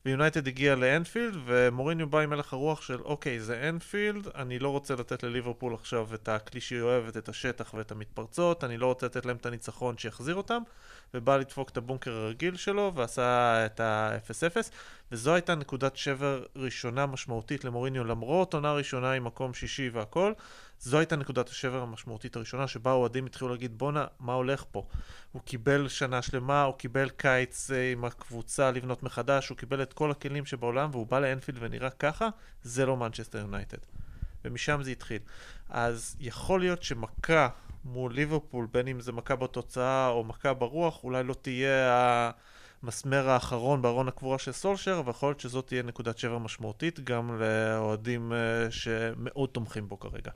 ויונייטד 0.07 0.47
הגיע 0.47 0.75
לאנפילד, 0.75 1.35
ומוריניו 1.45 2.07
בא 2.07 2.19
עם 2.19 2.33
הלך 2.33 2.53
הרוח 2.53 2.83
של 2.83 3.01
אוקיי, 3.01 3.41
זה 3.41 3.69
אנפילד, 3.69 4.29
אני 4.35 4.59
לא 4.59 4.69
רוצה 4.69 4.95
לתת 4.95 5.23
לליברפול 5.23 5.75
עכשיו 5.75 6.15
את 6.15 6.29
הכלי 6.29 6.61
שהיא 6.61 6.81
אוהבת, 6.81 7.17
את 7.17 7.29
השטח 7.29 7.75
ואת 7.75 7.93
המתפרצות, 7.93 8.65
אני 8.65 8.79
לא 8.79 8.87
רוצה 8.87 9.07
לתת 9.07 9.27
להם 9.27 9.37
את 9.37 9.47
הניצחון 9.47 9.99
שיחזיר 9.99 10.35
אותם, 10.35 10.63
ובא 11.15 11.37
לדפוק 11.37 11.71
את 11.71 11.77
הבונקר 11.77 12.13
הרגיל 12.13 12.57
שלו, 12.57 12.93
ועשה 12.95 13.67
את 13.67 13.81
ה-0-0, 13.81 14.57
וזו 15.13 15.35
הייתה 15.35 15.55
נקודת 15.55 15.97
שבר 15.97 16.45
ראשונה 16.57 17.07
משמעותית 17.07 17.65
למוריניו, 17.65 18.05
למרות 18.05 18.55
עונה 18.55 18.73
ראשונה 18.73 19.13
עם 19.13 19.25
מקום 19.25 19.55
שישי 19.55 19.89
והכל, 19.89 20.33
זו 20.85 20.99
הייתה 20.99 21.17
נקודת 21.17 21.49
השבר 21.49 21.83
המשמעותית 21.83 22.37
הראשונה, 22.37 22.69
שבה 22.69 22.91
האוהדים 22.91 23.27
התחילו 23.27 23.51
להגיד, 23.51 23.79
בואנה, 23.79 24.07
מה 24.21 24.33
הולך 24.33 24.65
פה? 24.71 24.87
הוא 25.33 25.43
קיבל 25.43 25.89
שנה 25.89 26.23
שלמה, 26.23 26.63
הוא 26.63 26.75
קיבל 26.75 27.09
קיץ 27.09 27.71
אה, 27.71 27.93
עם 27.93 28.05
הקבוצה 28.05 28.71
לבנות 28.71 29.03
מחדש, 29.03 29.49
הוא 29.49 29.59
קיבל 29.59 29.83
את 29.83 29.93
כל 29.93 30.11
הכלים 30.11 30.47
שבעולם, 30.47 30.91
והוא 30.93 31.07
בא 31.07 31.21
לאנפילד 31.21 31.59
ונראה 31.61 31.91
ככה, 31.91 32.29
זה 32.63 32.87
לא 32.87 32.97
מנצ'סטר 32.97 33.39
יונייטד. 33.39 33.79
ומשם 34.45 34.83
זה 34.83 34.91
התחיל. 34.91 35.19
אז 35.69 36.17
יכול 36.21 36.61
להיות 36.61 36.83
שמכה 36.83 37.49
מול 37.85 38.15
ליברפול, 38.15 38.67
בין 38.73 38.89
אם 38.89 39.01
זה 39.01 39.13
מכה 39.13 39.37
בתוצאה 39.37 40.09
או 40.09 40.25
מכה 40.25 40.55
ברוח, 40.55 41.05
אולי 41.05 41.23
לא 41.23 41.35
תהיה 41.35 42.31
המסמר 42.83 43.29
האחרון 43.29 43.83
בארון 43.83 44.09
הקבורה 44.09 44.39
של 44.39 44.53
סולשר, 44.53 44.99
אבל 44.99 45.11
יכול 45.11 45.29
להיות 45.29 45.41
שזאת 45.41 45.67
תהיה 45.67 45.83
נקודת 45.83 46.19
שבר 46.19 46.39
משמעותית 46.39 47.01
גם 47.01 47.41
לאוהדים 47.41 48.33
אה, 48.33 48.71
שמאוד 48.71 49.49
תומכים 49.53 49.89
בו 49.89 50.01
כרגע. 50.01 50.31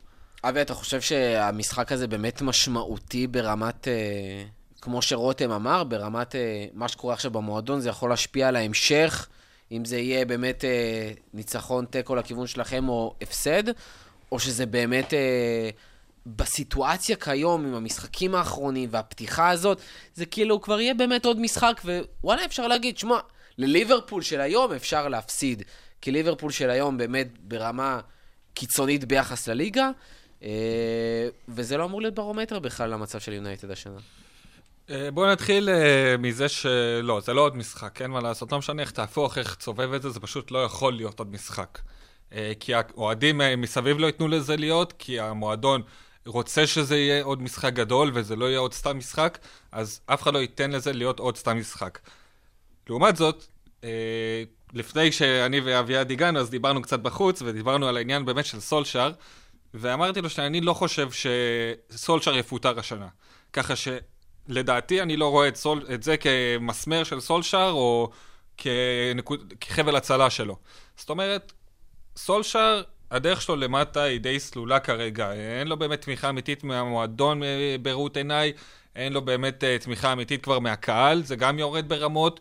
אבי, 0.45 0.63
אתה 0.63 0.75
חושב 0.75 1.01
שהמשחק 1.01 1.93
הזה 1.93 2.07
באמת 2.07 2.43
משמעותי 2.43 3.27
ברמת, 3.27 3.89
אה, 3.89 4.45
כמו 4.81 5.03
שרותם 5.03 5.51
אמר, 5.51 5.85
ברמת 5.85 6.35
אה, 6.35 6.67
מה 6.75 6.89
שקורה 6.89 7.15
עכשיו 7.15 7.31
במועדון, 7.31 7.81
זה 7.81 7.89
יכול 7.89 8.11
להשפיע 8.11 8.49
על 8.49 8.57
ההמשך, 8.57 9.29
אם 9.73 9.85
זה 9.85 9.99
יהיה 9.99 10.25
באמת 10.25 10.65
אה, 10.65 11.11
ניצחון 11.35 11.85
תיקו 11.85 12.15
לכיוון 12.15 12.47
שלכם 12.47 12.89
או 12.89 13.15
הפסד, 13.23 13.63
או 14.33 14.39
שזה 14.39 14.67
באמת 14.67 15.15
אה, 15.15 15.71
בסיטואציה 16.27 17.17
כיום, 17.17 17.67
עם 17.67 17.75
המשחקים 17.75 18.35
האחרונים 18.35 18.89
והפתיחה 18.93 19.51
הזאת, 19.51 19.81
זה 20.15 20.27
כאילו 20.27 20.61
כבר 20.61 20.81
יהיה 20.81 20.95
באמת 20.95 21.25
עוד 21.25 21.41
משחק, 21.41 21.81
ווואלה, 21.85 22.45
אפשר 22.45 22.67
להגיד, 22.67 22.99
שמע, 22.99 23.19
לליברפול 23.59 24.23
של 24.23 24.41
היום 24.41 24.73
אפשר 24.73 25.09
להפסיד, 25.09 25.63
כי 26.01 26.11
ליברפול 26.11 26.51
של 26.51 26.71
היום 26.71 26.99
באמת 26.99 27.29
ברמה 27.41 28.01
קיצונית 28.55 29.05
ביחס 29.05 29.49
לליגה, 29.49 29.91
וזה 31.49 31.77
לא 31.77 31.85
אמור 31.85 32.01
להיות 32.01 32.15
ברומטר 32.15 32.59
בכלל 32.59 32.91
למצב 32.91 33.19
של 33.19 33.33
יונייטד 33.33 33.71
השנה. 33.71 33.99
אה, 34.91 35.11
בואו 35.11 35.33
נתחיל 35.33 35.69
אה, 35.69 36.17
מזה 36.19 36.49
שלא, 36.49 37.21
זה 37.21 37.33
לא 37.35 37.41
עוד 37.41 37.57
משחק, 37.57 38.03
אין 38.03 38.11
מה 38.11 38.21
לעשות, 38.21 38.53
לא 38.53 38.59
משנה 38.59 38.83
איך 38.83 38.91
תהפוך, 38.91 39.39
איך 39.39 39.55
תסובב 39.55 39.93
את 39.93 40.03
זה, 40.03 40.11
זה 40.11 40.21
פשוט 40.21 40.51
לא 40.51 40.65
יכול 40.65 40.93
להיות 40.93 41.19
עוד 41.19 41.33
משחק. 41.33 41.79
אה, 42.33 42.53
כי 42.61 42.75
האוהדים 42.75 43.41
אה, 43.41 43.57
מסביב 43.57 43.99
לא 43.99 44.07
ייתנו 44.07 44.29
לזה 44.29 44.57
להיות, 44.57 44.95
כי 44.99 45.21
המועדון 45.21 45.83
רוצה 46.27 46.67
שזה 46.67 46.97
יהיה 46.97 47.25
עוד 47.25 47.43
משחק 47.43 47.73
גדול 47.73 48.11
וזה 48.15 48.37
לא 48.37 48.45
יהיה 48.45 48.59
עוד 48.59 48.73
סתם 48.73 48.99
משחק, 48.99 49.39
אז 49.73 50.01
אף 50.07 50.23
אחד 50.23 50.35
לא 50.35 50.39
ייתן 50.39 50.71
לזה 50.71 50.93
להיות 50.93 51.19
עוד 51.21 51.37
סתם 51.37 51.59
משחק. 51.59 51.99
לעומת 52.89 53.17
זאת, 53.17 53.47
אה, 53.85 54.43
לפני 54.73 55.13
שאני 55.13 55.61
ואביעד 55.61 56.11
הגענו, 56.11 56.41
אז 56.41 56.51
דיברנו 56.51 56.83
קצת 56.83 57.01
בחוץ, 57.01 57.43
ודיברנו 57.43 57.89
על 57.89 57.97
העניין 57.97 58.25
באמת 58.25 58.45
של 58.45 58.61
סולשאר, 58.61 59.13
ואמרתי 59.75 60.21
לו 60.21 60.31
שאני 60.31 60.61
לא 60.61 60.75
חושב 60.75 61.09
שסולשאר 61.91 62.37
יפוטר 62.37 62.79
השנה. 62.79 63.09
ככה 63.53 63.75
שלדעתי 63.77 65.03
אני 65.03 65.17
לא 65.17 65.31
רואה 65.31 65.49
את, 65.49 65.57
סול, 65.57 65.87
את 65.95 66.03
זה 66.03 66.17
כמסמר 66.17 67.05
של 67.05 67.21
סולשאר, 67.21 67.71
או 67.71 68.11
כנקוד, 68.57 69.53
כחבל 69.61 69.97
הצלה 69.97 70.31
שלו. 70.31 70.57
זאת 70.97 71.11
אומרת, 71.11 71.53
סולשאר, 72.17 72.83
הדרך 73.11 73.43
שלו 73.43 73.57
למטה 73.57 74.03
היא 74.03 74.21
די 74.21 74.41
סלולה 74.41 74.81
כרגע. 74.81 75.33
אין 75.33 75.69
לו 75.69 75.77
באמת 75.77 76.01
תמיכה 76.01 76.29
אמיתית 76.29 76.65
מהמועדון 76.65 77.43
אה, 77.43 77.77
בראות 77.83 78.17
עיניי, 78.17 78.53
אין 78.97 79.13
לו 79.13 79.23
באמת 79.23 79.65
אה, 79.65 79.79
תמיכה 79.79 80.13
אמיתית 80.13 80.43
כבר 80.43 80.59
מהקהל, 80.59 81.23
זה 81.23 81.37
גם 81.37 81.59
יורד 81.59 81.89
ברמות. 81.89 82.41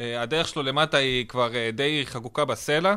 אה, 0.00 0.22
הדרך 0.22 0.48
שלו 0.48 0.62
למטה 0.62 0.96
היא 0.96 1.26
כבר 1.26 1.54
אה, 1.54 1.70
די 1.72 2.02
חקוקה 2.06 2.44
בסלע. 2.44 2.94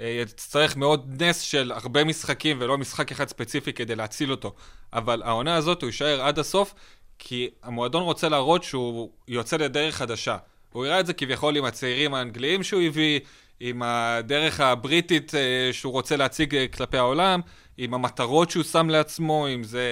אה, 0.00 0.18
יצטרך 0.22 0.76
מאוד 0.76 1.22
נס 1.22 1.40
של 1.40 1.72
הרבה 1.72 2.04
משחקים 2.04 2.56
ולא 2.60 2.78
משחק 2.78 3.12
אחד 3.12 3.28
ספציפי 3.28 3.72
כדי 3.72 3.96
להציל 3.96 4.30
אותו. 4.30 4.54
אבל 4.92 5.22
העונה 5.22 5.54
הזאת 5.54 5.82
הוא 5.82 5.86
יישאר 5.86 6.22
עד 6.22 6.38
הסוף, 6.38 6.74
כי 7.18 7.50
המועדון 7.62 8.02
רוצה 8.02 8.28
להראות 8.28 8.64
שהוא 8.64 9.10
יוצא 9.28 9.56
לדרך 9.56 9.94
חדשה. 9.94 10.36
הוא 10.72 10.86
יראה 10.86 11.00
את 11.00 11.06
זה 11.06 11.12
כביכול 11.12 11.56
עם 11.56 11.64
הצעירים 11.64 12.14
האנגליים 12.14 12.62
שהוא 12.62 12.82
הביא, 12.82 13.20
עם 13.60 13.82
הדרך 13.84 14.60
הבריטית 14.60 15.32
שהוא 15.72 15.92
רוצה 15.92 16.16
להציג 16.16 16.56
כלפי 16.72 16.98
העולם, 16.98 17.40
עם 17.78 17.94
המטרות 17.94 18.50
שהוא 18.50 18.64
שם 18.64 18.88
לעצמו, 18.90 19.46
עם 19.46 19.64
זה 19.64 19.82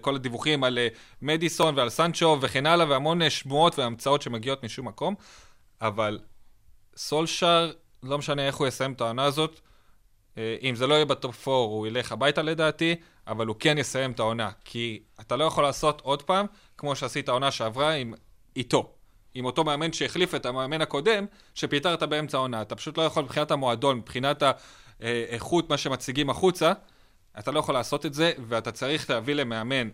כל 0.00 0.14
הדיווחים 0.14 0.64
על 0.64 0.78
מדיסון 1.22 1.78
ועל 1.78 1.88
סנצ'ו 1.88 2.38
וכן 2.40 2.66
הלאה, 2.66 2.86
והמון 2.88 3.30
שמועות 3.30 3.78
והמצאות 3.78 4.22
שמגיעות 4.22 4.64
משום 4.64 4.88
מקום. 4.88 5.14
אבל 5.80 6.18
סולשאר, 6.96 7.72
לא 8.02 8.18
משנה 8.18 8.46
איך 8.46 8.56
הוא 8.56 8.66
יסיים 8.66 8.92
את 8.92 9.00
העונה 9.00 9.24
הזאת, 9.24 9.60
אה, 10.38 10.56
אם 10.62 10.74
זה 10.74 10.86
לא 10.86 10.94
יהיה 10.94 11.04
בטופ 11.04 11.48
4, 11.48 11.58
הוא 11.58 11.86
ילך 11.86 12.12
הביתה 12.12 12.42
לדעתי, 12.42 12.96
אבל 13.26 13.46
הוא 13.46 13.56
כן 13.58 13.78
יסיים 13.78 14.12
את 14.12 14.20
העונה. 14.20 14.50
כי 14.64 15.02
אתה 15.20 15.36
לא 15.36 15.44
יכול 15.44 15.64
לעשות 15.64 16.00
עוד 16.00 16.22
פעם, 16.22 16.46
כמו 16.76 16.96
שעשית 16.96 17.28
העונה 17.28 17.50
שעברה 17.50 17.92
עם 17.92 18.14
איתו. 18.56 18.94
עם 19.34 19.44
אותו 19.44 19.64
מאמן 19.64 19.92
שהחליף 19.92 20.34
את 20.34 20.46
המאמן 20.46 20.80
הקודם, 20.80 21.26
שפיטרת 21.54 22.02
באמצע 22.02 22.38
העונה. 22.38 22.62
אתה 22.62 22.76
פשוט 22.76 22.98
לא 22.98 23.02
יכול 23.02 23.22
מבחינת 23.22 23.50
המועדון, 23.50 23.96
מבחינת 23.96 24.42
האיכות, 25.00 25.70
מה 25.70 25.76
שמציגים 25.76 26.30
החוצה, 26.30 26.72
אתה 27.38 27.50
לא 27.50 27.58
יכול 27.58 27.74
לעשות 27.74 28.06
את 28.06 28.14
זה, 28.14 28.32
ואתה 28.48 28.72
צריך 28.72 29.10
להביא 29.10 29.34
למאמן 29.34 29.88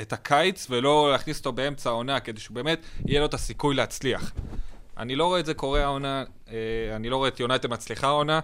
את 0.00 0.12
הקיץ, 0.12 0.66
ולא 0.70 1.12
להכניס 1.12 1.38
אותו 1.38 1.52
באמצע 1.52 1.90
העונה, 1.90 2.20
כדי 2.20 2.40
שהוא 2.40 2.54
באמת 2.54 2.86
יהיה 3.06 3.20
לו 3.20 3.26
את 3.26 3.34
הסיכוי 3.34 3.74
להצליח. 3.74 4.32
אני 5.00 5.16
לא 5.16 5.24
רואה 5.24 5.40
את 5.40 5.46
זה 5.46 5.54
קורה 5.54 5.84
העונה, 5.84 6.24
אה, 6.48 6.56
אני 6.96 7.08
לא 7.08 7.16
רואה 7.16 7.28
את 7.28 7.40
יונייטד 7.40 7.70
מצליחה 7.70 8.06
העונה, 8.06 8.40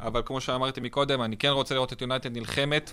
אבל 0.00 0.22
כמו 0.26 0.40
שאמרתי 0.40 0.80
מקודם, 0.80 1.22
אני 1.22 1.36
כן 1.36 1.48
רוצה 1.48 1.74
לראות 1.74 1.92
את 1.92 2.00
יונייטד 2.00 2.32
נלחמת, 2.36 2.90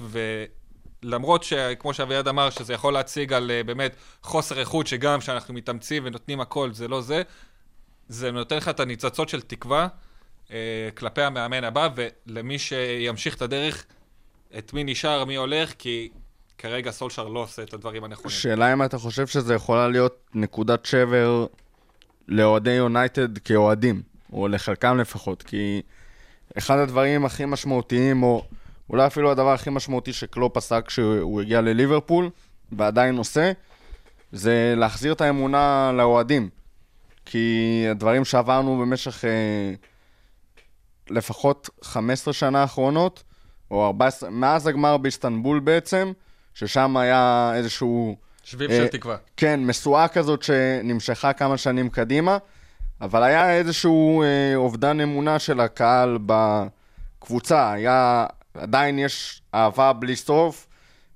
ולמרות 1.04 1.44
שכמו 1.44 1.94
שאביעד 1.94 2.28
אמר, 2.28 2.50
שזה 2.50 2.74
יכול 2.74 2.94
להציג 2.94 3.34
על 3.34 3.52
אה, 3.52 3.64
באמת 3.64 3.96
חוסר 4.22 4.60
איכות, 4.60 4.88
שגם 4.88 5.20
כשאנחנו 5.20 5.54
מתאמצים 5.54 6.04
ונותנים 6.06 6.42
הכל, 6.42 6.74
זה 6.74 6.88
לא 6.88 7.02
זה, 7.02 7.22
זה 8.08 8.32
נותן 8.32 8.58
לך 8.58 8.70
את 8.70 8.80
הניצוצות 8.80 9.30
של 9.30 9.42
תקווה 9.42 9.88
אה, 10.52 10.90
כלפי 10.96 11.22
המאמן 11.22 11.64
הבא, 11.64 11.90
ולמי 11.96 12.60
שימשיך 12.60 13.36
את 13.36 13.42
הדרך, 13.42 13.86
את 14.58 14.74
מי 14.74 14.84
נשאר, 14.84 15.26
מי 15.26 15.36
הולך, 15.36 15.74
כי 15.78 16.10
כרגע 16.58 16.92
סולשר 16.92 17.28
לא 17.28 17.40
עושה 17.40 17.64
את 17.64 17.74
הדברים 17.74 18.04
הנכונים. 18.04 18.30
שאלה 18.30 18.74
אם 18.74 18.84
אתה 18.84 18.98
חושב 18.98 19.28
שזה 19.28 19.54
יכולה 19.54 19.88
להיות 19.88 20.30
נקודת 20.34 20.86
שבר 20.86 21.48
לאוהדי 22.28 22.72
יונייטד 22.72 23.38
כאוהדים, 23.38 24.02
או 24.34 24.48
לחלקם 24.48 24.98
לפחות, 24.98 25.44
כי 25.44 25.82
אחד 26.58 26.78
הדברים 26.78 27.26
הכי 27.26 27.46
משמעותיים, 27.46 28.24
או 28.24 28.46
אולי 28.90 29.08
אפילו 29.08 29.32
הדבר 29.32 29.54
הכי 29.54 29.70
משמעותי 29.70 30.14
שקלופ 30.14 30.58
עשה 30.58 30.82
כשהוא 30.82 31.42
הגיע 31.42 31.62
לליברפול, 31.62 32.30
ועדיין 32.72 33.18
עושה, 33.18 33.52
זה 34.32 34.74
להחזיר 34.78 35.14
את 35.14 35.22
האמונה 35.22 35.92
לאוהדים. 35.94 36.50
כי 37.26 37.86
הדברים 37.92 38.26
שעברנו 38.26 38.78
במשך 38.78 39.26
אה, 39.26 39.74
לפחות 41.10 41.70
15 41.82 42.34
שנה 42.34 42.62
האחרונות, 42.62 43.24
או 43.72 43.86
14, 43.86 44.30
מאז 44.30 44.68
הגמר 44.68 44.98
באיסטנבול 44.98 45.60
בעצם, 45.60 46.12
ששם 46.54 46.98
היה 46.98 47.52
איזשהו... 47.56 48.16
שביב 48.48 48.72
אה, 48.72 48.78
של 48.78 48.88
תקווה. 48.88 49.16
כן, 49.38 49.60
משואה 49.64 50.08
כזאת 50.08 50.44
שנמשכה 50.44 51.34
כמה 51.34 51.58
שנים 51.58 51.90
קדימה, 51.90 52.38
אבל 53.02 53.24
היה 53.24 53.54
איזשהו 53.54 54.24
אה, 54.24 54.56
אובדן 54.56 55.00
אמונה 55.00 55.40
של 55.40 55.60
הקהל 55.60 56.18
בקבוצה. 56.26 57.72
היה, 57.72 58.26
עדיין 58.54 59.00
יש 59.00 59.42
אהבה 59.54 59.94
בלי 59.94 60.16
סוף, 60.16 60.68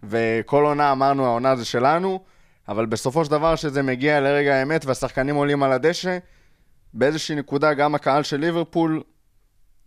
וכל 0.04 0.64
עונה 0.66 0.92
אמרנו, 0.92 1.26
העונה 1.26 1.56
זה 1.56 1.66
שלנו, 1.66 2.20
אבל 2.68 2.86
בסופו 2.86 3.26
של 3.26 3.32
דבר, 3.32 3.56
כשזה 3.56 3.82
מגיע 3.82 4.20
לרגע 4.20 4.56
האמת 4.56 4.86
והשחקנים 4.86 5.36
עולים 5.36 5.64
על 5.64 5.72
הדשא, 5.72 6.18
באיזושהי 6.94 7.36
נקודה 7.36 7.74
גם 7.74 7.96
הקהל 7.96 8.24
של 8.24 8.38
ליברפול 8.38 9.04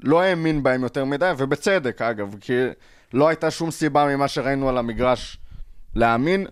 לא 0.00 0.22
האמין 0.22 0.62
בהם 0.62 0.82
יותר 0.82 1.04
מדי, 1.04 1.32
ובצדק 1.38 2.02
אגב, 2.02 2.34
כי 2.40 2.52
לא 3.12 3.28
הייתה 3.28 3.50
שום 3.50 3.70
סיבה 3.70 4.06
ממה 4.06 4.28
שראינו 4.28 4.68
על 4.68 4.78
המגרש 4.78 5.38
להאמין, 5.94 6.46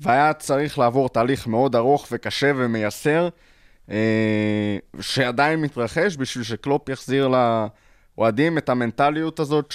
והיה 0.00 0.32
צריך 0.32 0.78
לעבור 0.78 1.08
תהליך 1.08 1.46
מאוד 1.46 1.76
ארוך 1.76 2.08
וקשה 2.12 2.52
ומייסר, 2.56 3.28
אה, 3.90 4.76
שעדיין 5.00 5.60
מתרחש 5.60 6.16
בשביל 6.16 6.44
שקלופ 6.44 6.88
יחזיר 6.88 7.28
לאוהדים 8.18 8.58
את 8.58 8.68
המנטליות 8.68 9.40
הזאת 9.40 9.74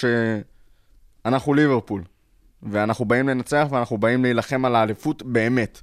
שאנחנו 1.24 1.54
ליברפול, 1.54 2.02
ואנחנו 2.62 3.04
באים 3.04 3.28
לנצח 3.28 3.66
ואנחנו 3.70 3.98
באים 3.98 4.22
להילחם 4.22 4.64
על 4.64 4.74
האליפות 4.74 5.22
באמת. 5.22 5.80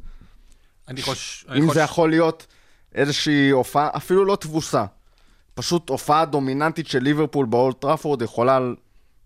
אני 0.87 1.01
חושב... 1.01 1.51
אם 1.51 1.73
זה 1.73 1.81
יכול 1.81 2.09
להיות 2.09 2.47
איזושהי 2.95 3.49
הופעה, 3.49 3.89
אפילו 3.95 4.25
לא 4.25 4.35
תבוסה, 4.35 4.85
פשוט 5.53 5.89
הופעה 5.89 6.25
דומיננטית 6.25 6.87
של 6.87 6.99
ליברפול 6.99 7.45
באולד 7.45 7.81
טראפורד 7.81 8.21
יכולה 8.21 8.59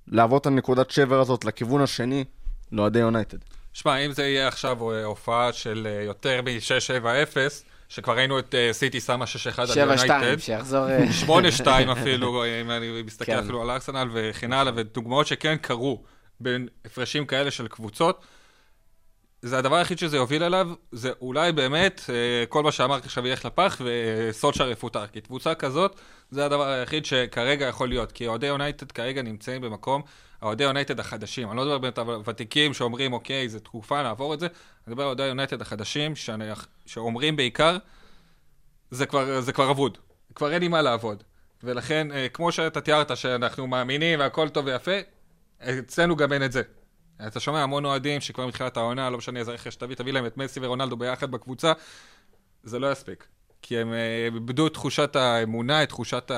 להוות 0.08 0.42
את 0.42 0.48
הנקודת 0.48 0.92
שבר 0.92 1.20
הזאת 1.20 1.46
לכיוון 1.46 1.82
השני 1.82 2.24
לאוהדי 2.72 3.00
יונייטד. 3.00 3.38
שמע, 3.82 3.98
אם 3.98 4.12
זה 4.12 4.28
יהיה 4.28 4.48
עכשיו 4.48 4.92
אה, 4.92 5.04
הופעה 5.04 5.54
של 5.54 5.88
אה, 5.90 6.04
יותר 6.04 6.42
מ-6-7-0, 6.42 7.38
שכבר 7.90 8.16
ראינו 8.16 8.40
את 8.40 8.56
אה, 8.56 8.74
סיטי 8.74 9.00
שמה 9.00 9.26
6-1 9.26 9.62
על 9.62 9.68
7-2, 9.68 9.80
יונייטד, 9.80 10.38
שיחזור... 10.40 10.90
אה, 10.90 11.06
8-2 11.64 11.68
אפילו, 12.00 12.46
אם 12.46 12.72
אני 12.72 13.02
מסתכל 13.06 13.26
כן. 13.26 13.38
אפילו 13.38 13.62
על 13.62 13.70
ארסנל 13.70 14.10
וכן 14.14 14.54
הלאה, 14.54 14.74
ודוגמאות 14.76 15.28
שכן 15.28 15.58
קרו 15.58 16.04
בין 16.40 16.68
הפרשים 16.86 17.26
כאלה 17.26 17.52
של 17.52 17.68
קבוצות. 17.68 18.26
זה 19.42 19.58
הדבר 19.58 19.76
היחיד 19.76 20.00
שזה 20.00 20.18
יוביל 20.18 20.44
אליו, 20.44 20.70
זה 20.92 21.12
אולי 21.22 21.52
באמת 21.52 22.02
כל 22.50 22.64
מה 22.64 22.72
שאמרת 22.72 23.06
עכשיו 23.06 23.28
ילך 23.28 23.46
לפח 23.46 23.82
וסולשר 23.86 24.70
יפוטר. 24.70 25.08
כי 25.08 25.22
קבוצה 25.22 25.56
כזאת, 25.56 26.00
זה 26.32 26.46
הדבר 26.46 26.68
היחיד 26.68 27.06
שכרגע 27.06 27.66
יכול 27.66 27.90
להיות. 27.90 28.12
כי 28.12 28.28
אוהדי 28.28 28.48
יונייטד 28.48 28.92
כרגע 28.92 29.22
נמצאים 29.22 29.62
במקום, 29.62 30.02
האוהדי 30.42 30.64
יונייטד 30.64 31.00
החדשים. 31.00 31.50
אני 31.50 31.58
לא 31.58 31.64
מדבר 31.64 31.78
באמת 31.78 31.98
על 31.98 32.10
הוותיקים 32.10 32.74
שאומרים, 32.74 33.14
אוקיי, 33.14 33.50
זו 33.50 33.60
תקופה, 33.60 34.04
נעבור 34.04 34.34
את 34.34 34.40
זה. 34.40 34.46
אני 34.46 34.54
מדבר 34.88 35.04
על 35.04 35.08
אוהדי 35.08 35.24
יונייטד 35.24 35.62
החדשים, 35.62 36.16
שאני, 36.16 36.46
שאומרים 36.86 37.36
בעיקר, 37.36 37.78
זה 38.92 39.06
כבר, 39.06 39.42
זה 39.42 39.54
כבר 39.54 39.72
אבוד. 39.72 39.98
כבר 40.36 40.52
אין 40.52 40.62
לי 40.62 40.68
מה 40.68 40.82
לעבוד. 40.82 41.24
ולכן, 41.64 42.12
אה, 42.12 42.30
כמו 42.30 42.52
שאתה 42.52 42.82
תיארת, 42.82 43.18
שאנחנו 43.18 43.68
מאמינים 43.68 44.20
והכל 44.20 44.50
טוב 44.50 44.66
ויפה, 44.66 44.92
אצלנו 45.60 46.16
גם 46.16 46.34
אין 46.34 46.44
את 46.44 46.52
זה. 46.52 46.62
אתה 47.28 47.40
שומע 47.40 47.64
המון 47.64 47.86
אוהדים 47.86 48.22
שכבר 48.22 48.48
מתחילת 48.48 48.78
העונה, 48.78 49.10
לא 49.10 49.18
משנה 49.18 49.40
איזה 49.40 49.52
רכש 49.52 49.76
תביא, 49.76 49.96
תביא 49.96 50.14
להם 50.14 50.26
את 50.26 50.38
מסי 50.38 50.60
ורונלדו 50.64 50.98
ביחד 50.98 51.32
בקבוצה, 51.32 51.74
זה 52.64 52.80
לא 52.80 52.92
יספיק. 52.92 53.28
כי 53.62 53.78
הם 53.78 53.94
אה, 53.94 54.26
איבדו 54.26 54.68
את 54.68 54.74
תחושת 54.74 55.16
האמונה, 55.16 55.84
את 55.84 55.90
תחושת 55.90 56.32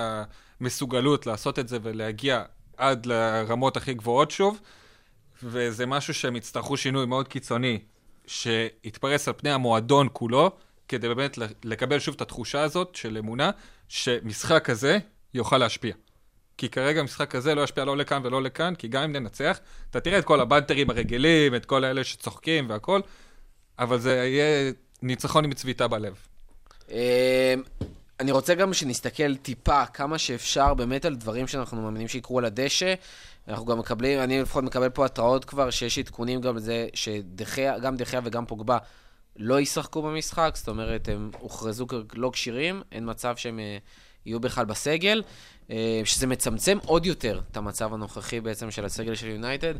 המסוגלות 0.61 1.25
לעשות 1.25 1.59
את 1.59 1.67
זה 1.67 1.77
ולהגיע 1.81 2.43
עד 2.77 3.05
לרמות 3.05 3.77
הכי 3.77 3.93
גבוהות 3.93 4.31
שוב, 4.31 4.59
וזה 5.43 5.85
משהו 5.85 6.13
שהם 6.13 6.35
יצטרכו 6.35 6.77
שינוי 6.77 7.05
מאוד 7.05 7.27
קיצוני, 7.27 7.79
שיתפרס 8.27 9.27
על 9.27 9.33
פני 9.37 9.51
המועדון 9.51 10.07
כולו, 10.13 10.51
כדי 10.87 11.07
באמת 11.07 11.37
לקבל 11.63 11.99
שוב 11.99 12.15
את 12.15 12.21
התחושה 12.21 12.61
הזאת 12.61 12.95
של 12.95 13.17
אמונה, 13.17 13.51
שמשחק 13.87 14.65
כזה 14.65 14.97
יוכל 15.33 15.57
להשפיע. 15.57 15.93
כי 16.57 16.69
כרגע 16.69 16.99
המשחק 16.99 17.35
הזה 17.35 17.55
לא 17.55 17.61
ישפיע 17.61 17.85
לא 17.85 17.97
לכאן 17.97 18.21
ולא 18.25 18.43
לכאן, 18.43 18.75
כי 18.75 18.87
גם 18.87 19.03
אם 19.03 19.11
ננצח, 19.11 19.59
אתה 19.89 19.99
תראה 19.99 20.19
את 20.19 20.25
כל 20.25 20.39
הבנטרים 20.39 20.89
הרגילים, 20.89 21.55
את 21.55 21.65
כל 21.65 21.83
האלה 21.83 22.03
שצוחקים 22.03 22.69
והכל, 22.69 23.01
אבל 23.79 23.99
זה 23.99 24.15
יהיה 24.15 24.71
ניצחון 25.01 25.45
עם 25.45 25.53
צביטה 25.53 25.87
בלב. 25.87 26.15
אני 28.21 28.31
רוצה 28.31 28.55
גם 28.55 28.73
שנסתכל 28.73 29.35
טיפה 29.35 29.85
כמה 29.85 30.17
שאפשר 30.17 30.73
באמת 30.73 31.05
על 31.05 31.15
דברים 31.15 31.47
שאנחנו 31.47 31.81
מאמינים 31.81 32.07
שיקרו 32.07 32.39
על 32.39 32.45
הדשא. 32.45 32.93
אנחנו 33.47 33.65
גם 33.65 33.79
מקבלים, 33.79 34.19
אני 34.19 34.41
לפחות 34.41 34.63
מקבל 34.63 34.89
פה 34.89 35.05
התראות 35.05 35.45
כבר, 35.45 35.69
שיש 35.69 35.99
עדכונים 35.99 36.41
גם 36.41 36.55
לזה 36.55 36.87
שגם 36.93 37.95
דחיה 37.95 38.21
וגם 38.23 38.45
פוגבה 38.45 38.77
לא 39.35 39.59
ישחקו 39.59 40.01
במשחק, 40.01 40.51
זאת 40.55 40.67
אומרת, 40.67 41.07
הם 41.07 41.31
הוכרזו 41.39 41.85
כלא 42.07 42.29
כשירים, 42.33 42.81
אין 42.91 43.09
מצב 43.09 43.35
שהם 43.35 43.59
אה, 43.59 43.77
יהיו 44.25 44.39
בכלל 44.39 44.65
בסגל, 44.65 45.23
אה, 45.71 46.01
שזה 46.05 46.27
מצמצם 46.27 46.77
עוד 46.85 47.05
יותר 47.05 47.41
את 47.51 47.57
המצב 47.57 47.93
הנוכחי 47.93 48.41
בעצם 48.41 48.71
של 48.71 48.85
הסגל 48.85 49.15
של 49.15 49.27
יונייטד. 49.27 49.73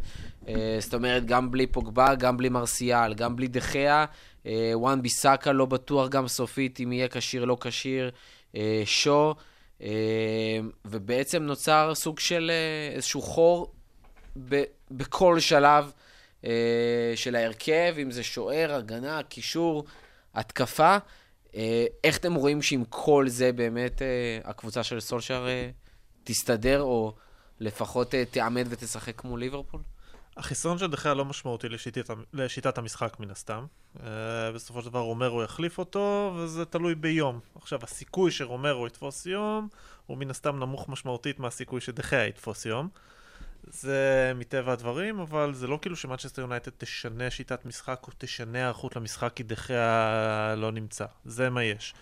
אה, 0.48 0.78
זאת 0.80 0.94
אומרת, 0.94 1.26
גם 1.26 1.52
בלי 1.52 1.68
פוגבה, 1.68 2.16
גם 2.16 2.38
בלי 2.38 2.50
מרסיאל, 2.50 3.14
גם 3.14 3.36
בלי 3.36 3.48
דחיה, 3.48 4.06
וואן 4.74 5.02
ביסאקה 5.02 5.52
לא 5.52 5.66
בטוח 5.66 6.10
גם 6.10 6.28
סופית 6.28 6.80
אם 6.80 6.92
יהיה 6.92 7.08
כשיר, 7.08 7.46
לא 7.46 7.58
כשיר, 7.62 8.12
אה, 8.56 8.82
שו, 8.86 9.36
אה, 9.82 9.88
ובעצם 10.86 11.44
נוצר 11.44 11.92
סוג 11.96 12.20
של 12.20 12.52
אה, 12.54 12.96
איזשהו 12.96 13.22
חור 13.22 13.74
ב- 14.50 14.64
בכל 14.92 15.40
שלב 15.40 15.92
אה, 16.46 16.52
של 17.16 17.36
ההרכב, 17.36 17.96
אם 18.02 18.12
זה 18.12 18.24
שוער, 18.24 18.74
הגנה, 18.74 19.24
קישור, 19.24 19.84
התקפה. 20.34 20.98
אה, 21.56 21.86
איך 22.04 22.18
אתם 22.18 22.34
רואים 22.34 22.62
שעם 22.62 22.84
כל 22.90 23.26
זה 23.30 23.52
באמת 23.52 24.02
אה, 24.02 24.08
הקבוצה 24.44 24.84
של 24.84 25.00
סולשר 25.00 25.46
אה, 25.50 25.70
תסתדר, 26.24 26.82
או 26.82 27.14
לפחות 27.60 28.16
אה, 28.16 28.24
תעמד 28.26 28.66
ותשחק 28.70 29.14
כמו 29.18 29.38
ליברפול? 29.38 29.82
החיסרון 30.42 30.78
של 30.78 30.88
דחיה 30.88 31.14
לא 31.14 31.26
משמעותי 31.26 31.70
לשיטת, 31.70 32.10
לשיטת 32.34 32.78
המשחק 32.78 33.20
מן 33.20 33.32
הסתם. 33.32 33.66
Uh, 33.96 34.00
בסופו 34.56 34.82
של 34.82 34.90
דבר 34.90 35.00
רומרו 35.00 35.44
יחליף 35.44 35.78
אותו, 35.78 36.34
וזה 36.38 36.66
תלוי 36.66 36.96
ביום. 36.96 37.40
עכשיו, 37.56 37.80
הסיכוי 37.84 38.32
שרומרו 38.32 38.88
יתפוס 38.88 39.26
יום, 39.26 39.68
הוא 40.06 40.18
מן 40.18 40.30
הסתם 40.30 40.60
נמוך 40.60 40.90
משמעותית 40.90 41.40
מהסיכוי 41.40 41.82
שדחיה 41.82 42.28
יתפוס 42.28 42.66
יום. 42.66 42.90
זה 43.64 44.32
מטבע 44.36 44.74
הדברים, 44.74 45.20
אבל 45.20 45.54
זה 45.54 45.68
לא 45.68 45.80
כאילו 45.82 45.96
שמנצ'סטר 45.96 46.42
יונייטד 46.42 46.72
תשנה 46.78 47.30
שיטת 47.30 47.66
משחק 47.66 48.00
או 48.08 48.14
תשנה 48.18 48.58
היערכות 48.58 48.96
למשחק 48.96 49.32
כי 49.36 49.44
דחיה 49.44 50.56
לא 50.58 50.72
נמצא. 50.72 51.06
זה 51.26 51.50
מה 51.50 51.64
יש. 51.64 51.94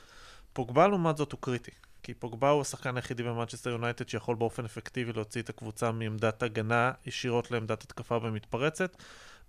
פוגבה 0.53 0.87
לעומת 0.87 1.17
זאת 1.17 1.31
הוא 1.31 1.39
קריטי. 1.41 1.71
כי 2.03 2.13
פוגבה 2.13 2.49
הוא 2.49 2.61
השחקן 2.61 2.95
היחידי 2.95 3.23
במנצ'סטר 3.23 3.69
יונייטד 3.69 4.09
שיכול 4.09 4.35
באופן 4.35 4.65
אפקטיבי 4.65 5.13
להוציא 5.13 5.41
את 5.41 5.49
הקבוצה 5.49 5.91
מעמדת 5.91 6.43
הגנה 6.43 6.91
ישירות 7.05 7.51
לעמדת 7.51 7.83
התקפה 7.83 8.19
במתפרצת, 8.19 8.95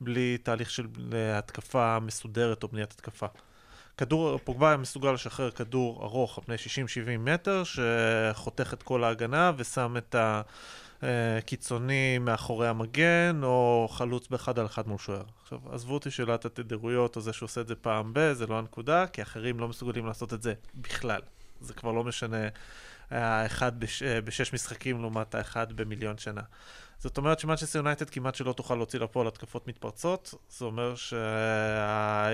בלי 0.01 0.39
תהליך 0.39 0.71
של 0.71 0.87
אה, 1.13 1.39
התקפה 1.39 1.99
מסודרת 2.01 2.63
או 2.63 2.69
בניית 2.69 2.93
התקפה. 2.93 3.27
כדור, 3.97 4.39
פוגבה 4.39 4.77
מסוגל 4.77 5.13
לשחרר 5.13 5.51
כדור 5.51 6.05
ארוך 6.05 6.39
על 6.39 6.45
פני 6.45 6.55
60-70 6.57 7.19
מטר, 7.19 7.63
שחותך 7.65 8.75
את 8.75 8.83
כל 8.83 9.05
ההגנה 9.05 9.53
ושם 9.57 9.97
את 9.97 10.17
הקיצוני 11.03 12.19
מאחורי 12.19 12.69
המגן, 12.69 13.41
או 13.43 13.89
חלוץ 13.91 14.29
באחד 14.29 14.59
על 14.59 14.67
אחד 14.67 14.89
מול 14.89 14.99
שוער. 14.99 15.25
עכשיו, 15.43 15.59
עזבו 15.71 15.95
אותי 15.95 16.11
שאלת 16.11 16.45
התדירויות, 16.45 17.17
או 17.17 17.21
זה 17.21 17.33
שעושה 17.33 17.61
את 17.61 17.69
זה 17.69 17.75
פעם 17.75 18.11
ב, 18.13 18.33
זה 18.33 18.47
לא 18.47 18.59
הנקודה, 18.59 19.07
כי 19.07 19.23
אחרים 19.23 19.61
לא 19.61 19.69
מסוגלים 19.69 20.07
לעשות 20.07 20.35
את 20.35 20.43
זה 20.43 20.55
בכלל. 20.75 21.21
זה 21.61 21.75
כבר 21.75 21.93
לא 21.93 22.05
משנה 22.05 22.49
האחד 23.11 23.81
בש, 23.81 24.03
בשש 24.03 24.53
משחקים 24.53 25.01
לעומת 25.01 25.35
האחד 25.35 25.73
במיליון 25.73 26.19
שנה. 26.19 26.43
זאת 26.99 27.19
אומרת 27.19 27.41
שמנצ'סטר 27.41 27.79
יונייטד 27.79 28.11
כמעט 28.11 28.35
שלא 28.35 28.53
תוכל 28.53 28.75
להוציא 28.75 28.99
לפועל 28.99 29.27
התקפות 29.27 29.69
מתפרצות, 29.69 30.35
זה 30.51 30.65
אומר 30.65 30.95
שה... 30.97 32.29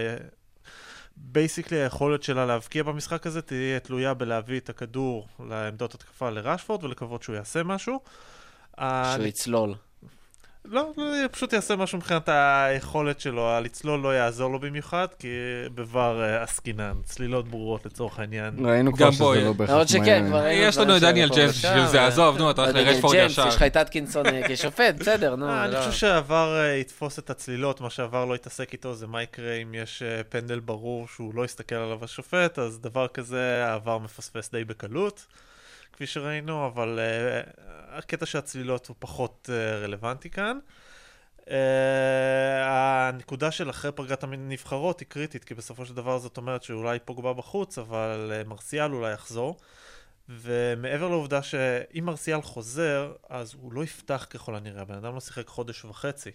basically 1.17 1.79
היכולת 1.79 2.23
שלה 2.23 2.47
להבקיע 2.47 2.83
במשחק 2.83 3.27
הזה 3.27 3.43
תהיה 3.43 3.81
תלויה 3.81 4.15
בלהביא 4.15 4.61
את 4.61 4.69
הכדור 4.69 5.29
לעמדות 5.41 5.95
התקפה 5.95 6.31
לרשפורד 6.31 6.85
ולקוות 6.85 7.23
שהוא 7.23 7.37
יעשה 7.37 7.63
משהו. 7.63 8.01
שהוא 9.15 9.27
יצלול. 9.27 9.75
לא, 10.69 10.93
לא, 10.97 11.05
פשוט 11.31 11.53
יעשה 11.53 11.77
משהו 11.77 11.99
מבחינת 11.99 12.29
היכולת 12.29 13.21
שלו, 13.21 13.49
לצלול 13.49 14.01
לא 14.01 14.15
יעזור 14.15 14.51
לו 14.51 14.59
במיוחד, 14.59 15.07
כי 15.19 15.29
ב 15.75 15.87
VAR 15.87 16.23
אה, 16.23 16.43
עסקינן, 16.43 16.95
צלילות 17.05 17.49
ברורות 17.49 17.87
לצורך 17.87 18.19
העניין. 18.19 18.67
ראינו 18.67 18.93
כבר 18.93 19.11
שזה 19.11 19.25
לא 19.25 19.53
בהכרח 19.53 19.71
למרות 19.71 19.89
שכן, 19.89 20.25
כבר 20.29 20.45
ראינו 20.45 20.63
יש 20.63 20.79
לנו 20.79 20.97
את 20.97 21.01
דניאל 21.03 21.29
ג'יימס 21.29 21.65
בשביל 21.65 21.87
זה, 21.87 22.01
ו- 22.01 22.07
עזוב, 22.07 22.39
נו, 22.39 22.51
אתה 22.51 22.63
הולך 22.63 22.77
לרשפורד 22.77 23.15
ג'יימס, 23.15 23.33
ישר. 23.33 23.49
יש 23.49 23.57
לך 23.57 23.63
את 23.63 23.77
אטקינסון 23.77 24.27
אה, 24.27 24.43
כשופט, 24.49 24.95
בסדר, 25.01 25.37
נו. 25.37 25.49
אה, 25.49 25.65
אני 25.65 25.73
לא. 25.73 25.79
חושב 25.79 25.93
שה 25.93 26.25
VAR 26.25 26.57
אה, 26.61 26.73
יתפוס 26.73 27.19
את 27.19 27.31
הצלילות, 27.31 27.81
מה 27.81 27.91
שה 27.91 28.08
VAR 28.08 28.25
לא 28.25 28.35
יתעסק 28.35 28.73
איתו 28.73 28.95
זה 28.95 29.07
מה 29.07 29.23
יקרה 29.23 29.53
אם 29.53 29.75
יש 29.75 30.03
אה, 30.03 30.25
פנדל 30.29 30.61
ברור 30.61 31.09
שהוא 31.09 31.35
לא 31.35 31.45
יסתכל 31.45 31.75
עליו 31.75 32.05
השופט, 32.05 32.59
אז 32.59 32.81
דבר 32.81 33.09
כזה 33.09 33.65
ה 33.67 33.75
VAR 33.75 33.99
מפספס 33.99 34.51
די 34.51 34.65
בקלות, 34.65 35.27
כפי 35.93 36.07
שראינו, 36.07 36.67
אבל 36.67 36.99
אה, 36.99 37.41
הקטע 37.97 38.27
של 38.27 38.39
הצלילות 38.39 38.87
הוא 38.87 38.97
פחות 38.99 39.51
אה, 39.53 39.79
רלוונטי 39.79 40.31
כאן. 40.31 40.59
Uh, 41.39 41.49
הנקודה 42.63 43.51
של 43.51 43.71
אחרי 43.71 43.93
פגרת 43.93 44.23
הנבחרות 44.23 45.01
היא 45.01 45.09
קריטית, 45.09 45.45
כי 45.45 45.55
בסופו 45.55 45.87
של 45.87 45.95
דבר 45.95 46.19
זאת 46.19 46.37
אומרת 46.37 46.63
שאולי 46.63 46.99
פוגבה 46.99 47.33
בחוץ, 47.33 47.79
אבל 47.79 48.33
uh, 48.45 48.49
מרסיאל 48.49 48.93
אולי 48.93 49.13
יחזור. 49.13 49.57
ומעבר 50.29 51.09
לעובדה 51.09 51.43
שאם 51.43 52.05
מרסיאל 52.05 52.43
חוזר, 52.43 53.13
אז 53.29 53.55
הוא 53.55 53.73
לא 53.73 53.85
יפתח 53.85 54.27
ככל 54.31 54.55
הנראה, 54.55 54.83
הבן 54.83 54.95
אדם 54.95 55.15
לא 55.15 55.21
שיחק 55.21 55.49
חודש 55.49 55.85
וחצי. 55.85 56.31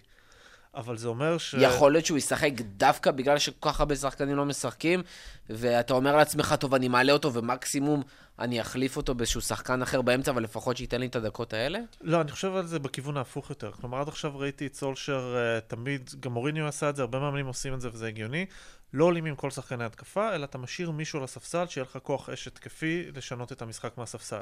אבל 0.74 0.96
זה 0.96 1.08
אומר 1.08 1.38
ש... 1.38 1.54
יכול 1.58 1.92
להיות 1.92 2.06
שהוא 2.06 2.18
ישחק 2.18 2.52
דווקא 2.60 3.10
בגלל 3.10 3.38
שכל 3.38 3.70
כך 3.70 3.80
הרבה 3.80 3.96
שחקנים 3.96 4.36
לא 4.36 4.44
משחקים, 4.44 5.02
ואתה 5.50 5.94
אומר 5.94 6.16
לעצמך, 6.16 6.54
טוב, 6.60 6.74
אני 6.74 6.88
מעלה 6.88 7.12
אותו, 7.12 7.34
ומקסימום 7.34 8.02
אני 8.38 8.60
אחליף 8.60 8.96
אותו 8.96 9.14
באיזשהו 9.14 9.40
שחקן 9.40 9.82
אחר 9.82 10.02
באמצע, 10.02 10.30
אבל 10.30 10.42
לפחות 10.42 10.76
שייתן 10.76 11.00
לי 11.00 11.06
את 11.06 11.16
הדקות 11.16 11.52
האלה? 11.52 11.78
לא, 12.00 12.20
אני 12.20 12.30
חושב 12.30 12.54
על 12.54 12.66
זה 12.66 12.78
בכיוון 12.78 13.16
ההפוך 13.16 13.50
יותר. 13.50 13.72
כלומר, 13.72 14.00
עד 14.00 14.08
עכשיו 14.08 14.38
ראיתי 14.38 14.66
את 14.66 14.74
סולשר 14.74 15.36
uh, 15.36 15.70
תמיד, 15.70 16.10
גם 16.20 16.32
מוריניו 16.32 16.66
עשה 16.66 16.90
את 16.90 16.96
זה, 16.96 17.02
הרבה 17.02 17.18
מאמנים 17.18 17.46
עושים 17.46 17.74
את 17.74 17.80
זה 17.80 17.88
וזה 17.92 18.06
הגיוני. 18.06 18.46
לא 18.92 19.04
עולים 19.04 19.24
עם 19.24 19.34
כל 19.34 19.50
שחקני 19.50 19.84
התקפה, 19.84 20.34
אלא 20.34 20.44
אתה 20.44 20.58
משאיר 20.58 20.90
מישהו 20.90 21.18
על 21.18 21.24
הספסל 21.24 21.66
שיהיה 21.66 21.84
לך 21.90 21.98
כוח 22.02 22.28
אש 22.28 22.46
התקפי 22.46 23.04
לשנות 23.16 23.52
את 23.52 23.62
המשחק 23.62 23.98
מהספסל. 23.98 24.40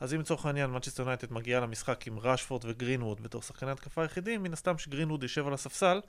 אז 0.00 0.14
אם 0.14 0.20
לצורך 0.20 0.46
העניין 0.46 0.70
מנצ'סטר 0.70 1.02
יונייטד 1.02 1.32
מגיעה 1.32 1.60
למשחק 1.60 2.06
עם 2.06 2.18
ראשפורד 2.18 2.64
וגרינווד 2.64 3.22
בתור 3.22 3.42
שחקני 3.42 3.70
התקפה 3.70 4.02
היחידים, 4.02 4.42
מן 4.42 4.52
הסתם 4.52 4.78
שגרינווד 4.78 5.22
יישב 5.22 5.46
על 5.46 5.52
הספסל 5.54 6.00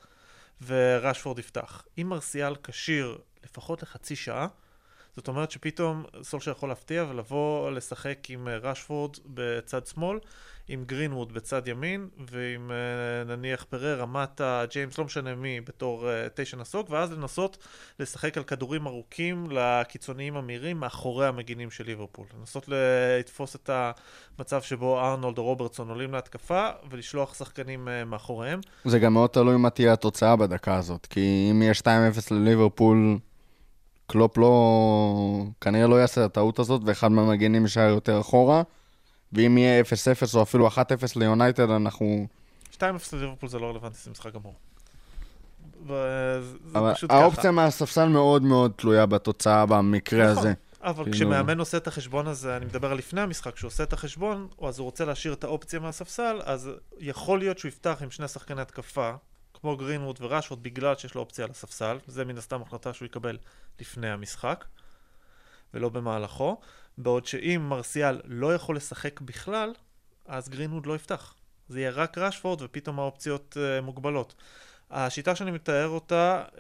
וראשפורד 0.62 1.40
יפתח. 1.40 1.86
אם 1.98 2.08
מרסיאל 2.10 2.56
כשיר 2.64 3.18
לפחות 3.44 3.84
לחצי 3.84 4.16
שעה, 4.16 4.48
זאת 5.16 5.28
אומרת 5.28 5.52
שפתאום 5.52 6.04
סולשר 6.24 6.52
יכול 6.52 6.70
להפתיע 6.70 7.06
ולבוא 7.10 7.72
לשחק 7.72 8.18
עם 8.30 8.48
אה, 8.48 8.58
ראשפורד 8.58 9.18
בצד 9.26 9.86
שמאל, 9.86 10.20
עם 10.68 10.84
גרינווד 10.86 11.34
בצד 11.34 11.68
ימין, 11.68 12.08
ועם 12.32 12.72
אה, 12.72 13.36
נניח 13.36 13.66
פררה, 13.70 14.06
מטה, 14.06 14.64
ג'יימס, 14.72 14.98
לא 14.98 15.06
משנה 15.06 15.36
מי, 15.36 15.62
בתור 15.62 16.10
אה, 16.10 16.28
תשע 16.34 16.58
נסוג, 16.58 16.88
ואז 16.90 17.12
לנסות 17.12 17.58
לשחק 18.00 18.38
על 18.38 18.44
כדורים 18.44 18.88
ארוכים 18.88 19.48
לקיצוניים 19.52 20.36
המהירים 20.36 20.80
מאחורי 20.80 21.28
המגינים 21.28 21.72
של 21.72 21.86
ליברפול. 21.86 22.26
לנסות 22.40 22.70
לתפוס 22.70 23.56
את 23.56 23.70
המצב 24.40 24.62
שבו 24.62 25.00
ארנולד 25.00 25.38
או 25.38 25.44
רוברטסון 25.44 25.90
עולים 25.90 26.14
להתקפה, 26.14 26.70
ולשלוח 26.90 27.34
שחקנים 27.34 27.88
מאחוריהם. 28.06 28.60
זה 28.86 29.00
גם 29.00 29.14
מאוד 29.14 29.30
תלוי 29.30 29.58
מה 29.58 29.70
תהיה 29.70 29.94
התוצאה 29.94 30.36
בדקה 30.36 30.76
הזאת, 30.76 31.06
כי 31.06 31.48
אם 31.52 31.62
יהיה 31.62 31.74
2-0 31.74 31.88
לליברפול, 32.32 33.18
קלופ 34.10 34.38
לא... 34.38 35.44
כנראה 35.62 35.88
לא 35.88 35.96
יעשה 35.96 36.26
את 36.26 36.32
הטעות 36.32 36.60
הזאת, 36.60 36.82
ואחד 36.86 37.12
מהמגנים 37.12 37.64
יישאר 37.64 37.90
יותר 37.90 38.20
אחורה, 38.20 38.62
ואם 39.34 39.58
יהיה 39.58 39.82
0-0 39.82 39.86
או 40.34 40.42
אפילו 40.42 40.68
1-0 40.68 40.72
ליונייטד, 41.16 41.70
אנחנו... 41.70 42.28
2-0 42.74 42.82
לליברפול 43.14 43.50
זה 43.50 43.60
לא 43.60 43.70
רלוונטי, 43.70 43.98
זה 44.04 44.12
משחק 44.12 44.34
גמור. 44.34 44.54
אבל 45.88 46.94
האופציה. 47.10 47.52
מהספסל 47.52 48.08
מאוד 48.08 48.44
מאוד 48.44 48.72
תלויה 48.76 49.06
בתוצאה 49.06 49.66
במקרה 49.66 50.32
נכון. 50.32 50.38
הזה. 50.38 50.54
אבל 50.84 51.04
כאילו- 51.04 51.16
כשמאמן 51.16 51.60
עושה 51.60 51.78
את 51.78 51.88
החשבון 51.88 52.28
הזה, 52.28 52.58
אני 52.58 52.66
מדבר 52.66 52.92
על 52.92 52.98
לפני 52.98 53.22
המשחק, 53.22 53.54
כשהוא 53.54 53.68
עושה 53.68 53.84
את 53.84 53.94
החשבון, 53.94 54.48
או 54.60 54.70
אז 54.70 54.80
הוא 54.80 54.86
רוצה 54.86 55.06
להשאיר 55.06 55.34
את 55.34 55.44
האופציה 55.44 55.80
מהספסל, 55.80 56.40
אז 56.46 56.70
יכול 57.00 57.40
להיות 57.40 57.60
שהוא 57.60 57.70
יפתח 57.70 57.98
עם 58.02 58.12
שני 58.12 58.28
שחקני 58.28 58.62
התקפה, 58.62 59.12
כמו 59.62 59.78
גרינווד 59.78 60.18
וראשוורד, 60.22 60.64
בגלל 60.64 60.96
שיש 60.96 61.16
לו 61.16 61.22
אופציה 61.22 61.46
על 61.46 61.52
הספסל, 61.52 61.98
זה 62.08 62.26
מן 62.26 62.38
הסתם 62.38 62.62
החלטה 62.62 62.94
שהוא 62.94 63.06
יקבל 63.06 63.38
לפני 63.80 64.10
המשחק, 64.10 64.66
ולא 65.74 65.90
במהלכו, 65.90 66.60
בעוד 66.98 67.26
שאם 67.26 67.66
מרסיאל 67.70 68.22
לא 68.26 68.56
יכול 68.56 68.76
לשחק 68.76 69.22
בכלל, 69.22 69.74
אז 70.26 70.50
גרינווד 70.50 70.86
לא 70.86 70.96
יפתח. 70.96 71.34
זה 71.70 71.80
יהיה 71.80 71.92
רק 71.92 72.18
ראשפורד 72.18 72.62
ופתאום 72.62 73.00
האופציות 73.00 73.58
uh, 73.58 73.82
מוגבלות. 73.82 74.36
השיטה 74.92 75.36
שאני 75.36 75.52
מתאר 75.52 75.88
אותה, 75.88 76.44
uh, 76.56 76.60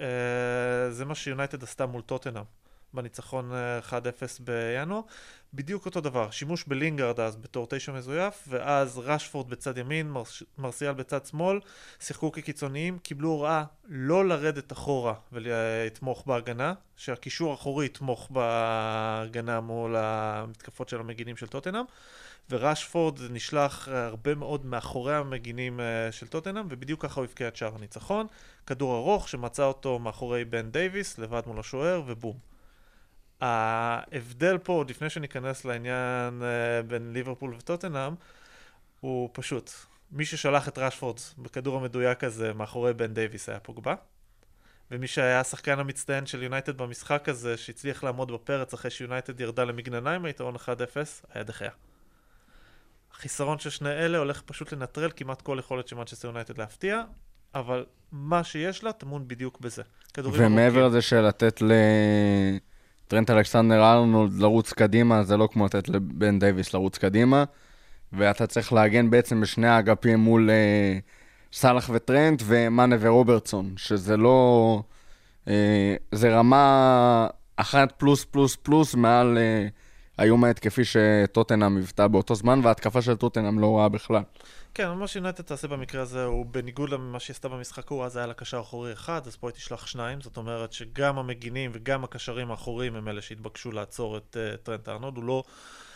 זה 0.90 1.06
מה 1.06 1.16
שיונייטד 1.16 1.64
עשתה 1.64 1.86
מול 1.86 2.02
טוטנאם. 2.02 2.44
בניצחון 2.94 3.52
אה, 3.53 3.80
1-0 3.80 3.91
בינואר. 4.40 5.02
בדיוק 5.53 5.86
אותו 5.86 6.02
דבר, 6.02 6.32
שימוש 6.32 6.64
בלינגרד 6.68 7.20
אז 7.20 7.36
בתור 7.36 7.68
תשע 7.70 7.91
מזויף, 7.91 8.48
ואז 8.48 8.98
ראשפורד 8.98 9.49
בצד 9.49 9.78
ימין, 9.78 10.11
מרש... 10.11 10.44
מרסיאל 10.57 10.94
בצד 10.94 11.26
שמאל, 11.26 11.60
שיחקו 11.99 12.32
כקיצוניים, 12.32 12.99
קיבלו 12.99 13.30
הוראה 13.30 13.64
לא 13.88 14.28
לרדת 14.28 14.72
אחורה 14.72 15.14
ולתמוך 15.32 16.24
בהגנה, 16.28 16.74
שהקישור 16.98 17.52
האחורי 17.52 17.86
יתמוך 17.86 18.28
בהגנה 18.32 19.60
מול 19.60 19.95
המתקפות 19.98 20.90
של 20.90 20.99
המגינים 20.99 21.38
של 21.38 21.48
טוטנאם, 21.48 21.86
וראשפורד 22.49 23.20
נשלח 23.32 23.88
הרבה 23.88 24.36
מאוד 24.36 24.66
מאחורי 24.66 25.16
המגינים 25.16 25.80
אה, 25.80 26.11
של 26.11 26.28
טוטנאם, 26.28 26.66
ובדיוק 26.70 27.02
ככה 27.02 27.20
הוא 27.20 27.26
הבקיע 27.26 27.48
את 27.48 27.56
שער 27.56 27.76
הניצחון. 27.76 28.28
כדור 28.66 28.95
ארוך 28.95 29.30
שמצא 29.30 29.64
אותו 29.64 29.99
מאחורי 29.99 30.45
בן 30.45 30.72
דייוויס, 30.72 31.18
לבד 31.18 31.41
מול 31.45 31.60
השוער, 31.60 32.02
ובום. 32.06 32.49
ההבדל 33.41 34.57
פה, 34.57 34.74
עוד 34.74 34.90
לפני 34.90 35.10
שניכנס 35.10 35.66
לעניין 35.66 36.41
אה, 36.41 36.88
בין 36.88 37.14
ליברפול 37.14 37.56
וטוטנאם, 37.56 38.14
הוא 38.99 39.30
פשוט. 39.34 39.72
מי 40.11 40.26
ששלח 40.26 40.68
את 40.68 40.78
ראשפורד 40.78 41.20
בכדור 41.38 41.78
המדויק 41.78 42.24
הזה 42.24 42.53
מאחורי 42.53 42.94
בן 42.94 43.14
דייוויס 43.14 43.49
היה 43.49 43.60
פוגבה, 43.60 43.95
ומי 44.91 45.07
שהיה 45.07 45.40
השחקן 45.40 45.80
המצטיין 45.80 46.26
של 46.26 46.44
יונייטד 46.44 46.78
במשחק 46.78 47.30
הזה, 47.30 47.57
שהצליח 47.57 48.03
לעמוד 48.03 48.32
בפרץ 48.32 48.74
אחרי 48.74 48.91
שיונייטד 48.91 49.41
ירדה 49.41 49.64
למגננה 49.64 50.16
עם 50.16 50.26
היתרון 50.26 50.56
1-0, 50.56 50.60
היה 51.34 51.44
דה 51.44 51.53
חאה. 51.53 51.72
החיסרון 53.14 53.60
של 53.60 53.70
שני 53.70 53.90
אלה 53.90 54.18
הולך 54.18 54.41
פשוט 54.41 54.72
לנטרל 54.72 55.11
כמעט 55.16 55.41
כל 55.41 55.57
יכולת 55.60 55.88
של 55.88 55.95
מנצ'סטר 55.95 56.28
יונייטד 56.28 56.57
להפתיע, 56.57 57.02
אבל 57.56 57.86
מה 58.11 58.44
שיש 58.44 58.84
לה 58.84 58.94
טמון 58.94 59.28
בדיוק 59.28 59.60
בזה. 59.60 59.84
ומעבר. 60.18 60.88
לזה 60.88 61.02
של 61.02 61.22
לתת 61.22 61.61
לטרנט 63.10 63.30
אלכסנדר 63.30 63.84
ארנולד 63.84 64.34
לרוץ 64.40 64.73
קדימה, 64.73 65.23
זה 65.23 65.38
לא 65.38 65.49
כמו 65.52 65.65
לתת 65.65 65.90
לבן 65.90 66.40
דייוויס 66.40 66.73
לרוץ 66.73 66.98
קדימה, 66.98 67.44
ואתה 68.14 68.48
צריך 68.48 68.73
להגן 68.73 69.10
בעצם 69.10 69.41
בשני 69.41 69.68
האגפים 69.68 70.19
מול 70.19 70.49
אה, 70.49 70.99
סאלח 71.53 71.90
וטרנט 71.94 72.41
ומאנה 72.45 72.95
ורוברטסון, 72.99 73.73
שזה 73.77 74.18
לא... 74.18 74.81
אה, 75.48 75.95
זה 76.11 76.38
רמה 76.38 77.27
אחת 77.56 77.91
פלוס 77.98 78.26
פלוס 78.26 78.56
פלוס 78.56 78.95
מעל 78.95 79.38
אה, 79.38 79.68
האיום 80.18 80.44
ההתקפי 80.44 80.81
שטוטנאם 80.86 81.76
היוותה 81.77 82.07
באותו 82.07 82.36
זמן, 82.36 82.60
וההתקפה 82.64 83.02
של 83.02 83.15
טוטנאם 83.15 83.60
לא 83.60 83.77
רעה 83.77 83.90
בכלל. 83.90 84.23
כן, 84.74 84.91
מה 84.91 85.08
שיונייטד 85.08 85.44
תעשה 85.44 85.68
במקרה 85.68 86.02
הזה 86.02 86.24
הוא 86.24 86.46
בניגוד 86.46 86.90
למה 86.90 87.20
שהיא 87.20 87.34
עשתה 87.34 87.48
במשחק 87.48 87.91
ההוא, 87.91 88.06
אז 88.06 88.18
היה 88.18 88.28
לה 88.28 88.34
קשר 88.34 88.60
אחורי 88.60 88.94
אחד, 88.94 89.28
אז 89.28 89.36
פה 89.36 89.48
היא 89.48 89.54
תשלח 89.54 89.86
שניים, 89.86 90.22
זאת 90.22 90.38
אומרת 90.38 90.74
שגם 90.74 91.20
המגינים 91.20 91.72
וגם 91.74 92.04
הקשרים 92.04 92.52
האחוריים 92.52 92.96
הם 92.96 93.08
אלה 93.08 93.22
שהתבקשו 93.22 93.72
לעצור 93.72 94.18
את 94.18 94.38
אה, 94.53 94.57
טרנט 94.58 94.90
ארנולד, 94.90 95.18
הוא 95.18 95.24
לא 95.24 95.44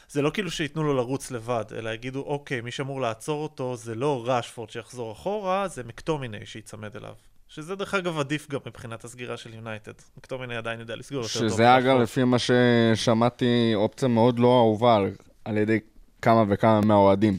זה 0.09 0.21
לא 0.21 0.29
כאילו 0.29 0.51
שייתנו 0.51 0.83
לו 0.83 0.93
לרוץ 0.93 1.31
לבד, 1.31 1.65
אלא 1.77 1.89
יגידו, 1.89 2.19
אוקיי, 2.19 2.61
מי 2.61 2.71
שאמור 2.71 3.01
לעצור 3.01 3.43
אותו 3.43 3.77
זה 3.77 3.95
לא 3.95 4.23
ראשפורד 4.27 4.69
שיחזור 4.69 5.11
אחורה, 5.11 5.67
זה 5.67 5.83
מקטומיני 5.83 6.45
שיצמד 6.45 6.95
אליו. 6.95 7.13
שזה 7.47 7.75
דרך 7.75 7.93
אגב 7.93 8.19
עדיף 8.19 8.49
גם 8.49 8.59
מבחינת 8.65 9.03
הסגירה 9.03 9.37
של 9.37 9.53
יונייטד. 9.53 9.91
מקטומיני 10.17 10.55
עדיין 10.55 10.79
יודע 10.79 10.95
לסגור 10.95 11.21
יותר 11.21 11.39
טוב. 11.39 11.49
שזה 11.49 11.77
אגב. 11.77 11.97
לפי 11.97 12.23
מה 12.23 12.37
ששמעתי, 12.39 13.71
אופציה 13.75 14.07
מאוד 14.07 14.39
לא 14.39 14.59
אהובה 14.59 14.97
על 15.45 15.57
ידי 15.57 15.79
כמה 16.21 16.43
וכמה 16.49 16.81
מהאוהדים. 16.81 17.37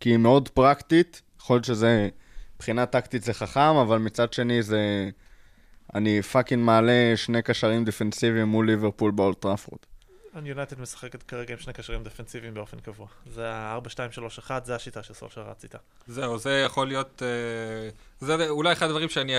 כי 0.00 0.10
היא 0.10 0.16
מאוד 0.16 0.48
פרקטית, 0.48 1.22
יכול 1.40 1.56
להיות 1.56 1.64
שזה, 1.64 2.08
מבחינה 2.56 2.86
טקטית 2.86 3.22
זה 3.22 3.34
חכם, 3.34 3.76
אבל 3.76 3.98
מצד 3.98 4.32
שני 4.32 4.62
זה... 4.62 5.10
אני 5.94 6.22
fucking 6.22 6.64
מעלה 6.64 7.12
שני 7.16 7.42
קשרים 7.42 7.84
דפנסיביים 7.84 8.48
מול 8.48 8.66
ליברפול 8.66 9.10
באולד 9.10 9.36
טראפורד. 9.36 9.78
יונייטד 10.44 10.80
משחקת 10.80 11.22
כרגע 11.22 11.54
עם 11.54 11.60
שני 11.60 11.72
קשרים 11.72 12.04
דפנסיביים 12.04 12.54
באופן 12.54 12.80
קבוע. 12.80 13.06
זה 13.26 13.50
ה-4-2-3-1, 13.50 14.50
זה 14.64 14.74
השיטה 14.74 15.02
של 15.02 15.14
סולשר 15.14 15.40
רץ 15.40 15.62
איתה. 15.62 15.78
זהו, 16.06 16.38
זה 16.38 16.62
יכול 16.66 16.86
להיות... 16.86 17.22
אה, 17.22 17.88
זה 18.26 18.48
אולי 18.48 18.72
אחד 18.72 18.86
הדברים 18.86 19.08
שאני... 19.08 19.32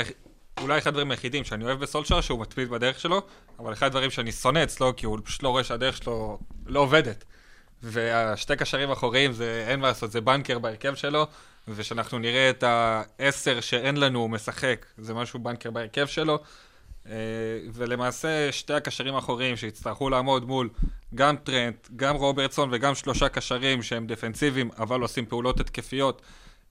אולי 0.62 0.78
אחד 0.78 0.88
הדברים 0.88 1.12
היחידים 1.12 1.44
שאני 1.44 1.64
אוהב 1.64 1.80
בסולשר, 1.80 2.22
שהוא 2.22 2.42
מתמיד 2.42 2.70
בדרך 2.70 3.00
שלו, 3.00 3.22
אבל 3.60 3.74
אחד 3.74 3.88
הדברים 3.88 4.12
שאני 4.12 4.32
שונא 4.32 4.64
אצלו, 4.64 4.96
כי 4.96 5.06
הוא 5.06 5.20
פשוט 5.24 5.44
לא 5.44 5.50
רואה 5.50 5.64
שהדרך 5.64 5.98
שלו 5.98 6.40
לא 6.66 6.80
עובדת. 6.80 7.24
והשתי 7.84 8.56
קשרים 8.56 8.92
אחוריים, 8.92 9.32
זה 9.32 9.66
אין 9.68 9.80
מה 9.80 9.88
לעשות, 9.88 10.12
זה 10.12 10.22
בנקר 10.22 10.60
בהרכב 10.60 10.96
שלו, 10.96 11.28
ושאנחנו 11.68 12.20
נראה 12.20 12.50
את 12.50 12.64
העשר 12.64 13.62
שאין 13.62 13.98
לנו, 13.98 14.20
הוא 14.20 14.30
משחק, 14.30 14.86
זה 14.98 15.14
משהו 15.14 15.40
בנקר 15.40 15.72
בהרכב 15.72 16.06
שלו. 16.06 16.40
אה, 17.10 17.14
ולמעשה 17.74 18.52
שתי 18.52 18.74
הקשרים 18.74 19.16
האחוריים 19.16 19.56
שיצטרכו 19.56 20.10
לעמוד 20.10 20.46
מול 20.46 20.70
גם 21.16 21.36
טרנט, 21.36 21.88
גם 21.96 22.16
רוברטסון 22.16 22.70
וגם 22.72 22.96
שלושה 22.96 23.30
קשרים 23.30 23.84
שהם 23.84 24.08
דפנסיביים 24.08 24.70
אבל 24.78 25.02
עושים 25.02 25.26
פעולות 25.26 25.60
התקפיות, 25.60 26.22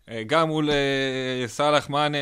אה, 0.09 0.23
גם 0.27 0.49
מול 0.49 0.71
אה, 0.71 1.45
סאלח 1.47 1.89
מאנה, 1.89 2.19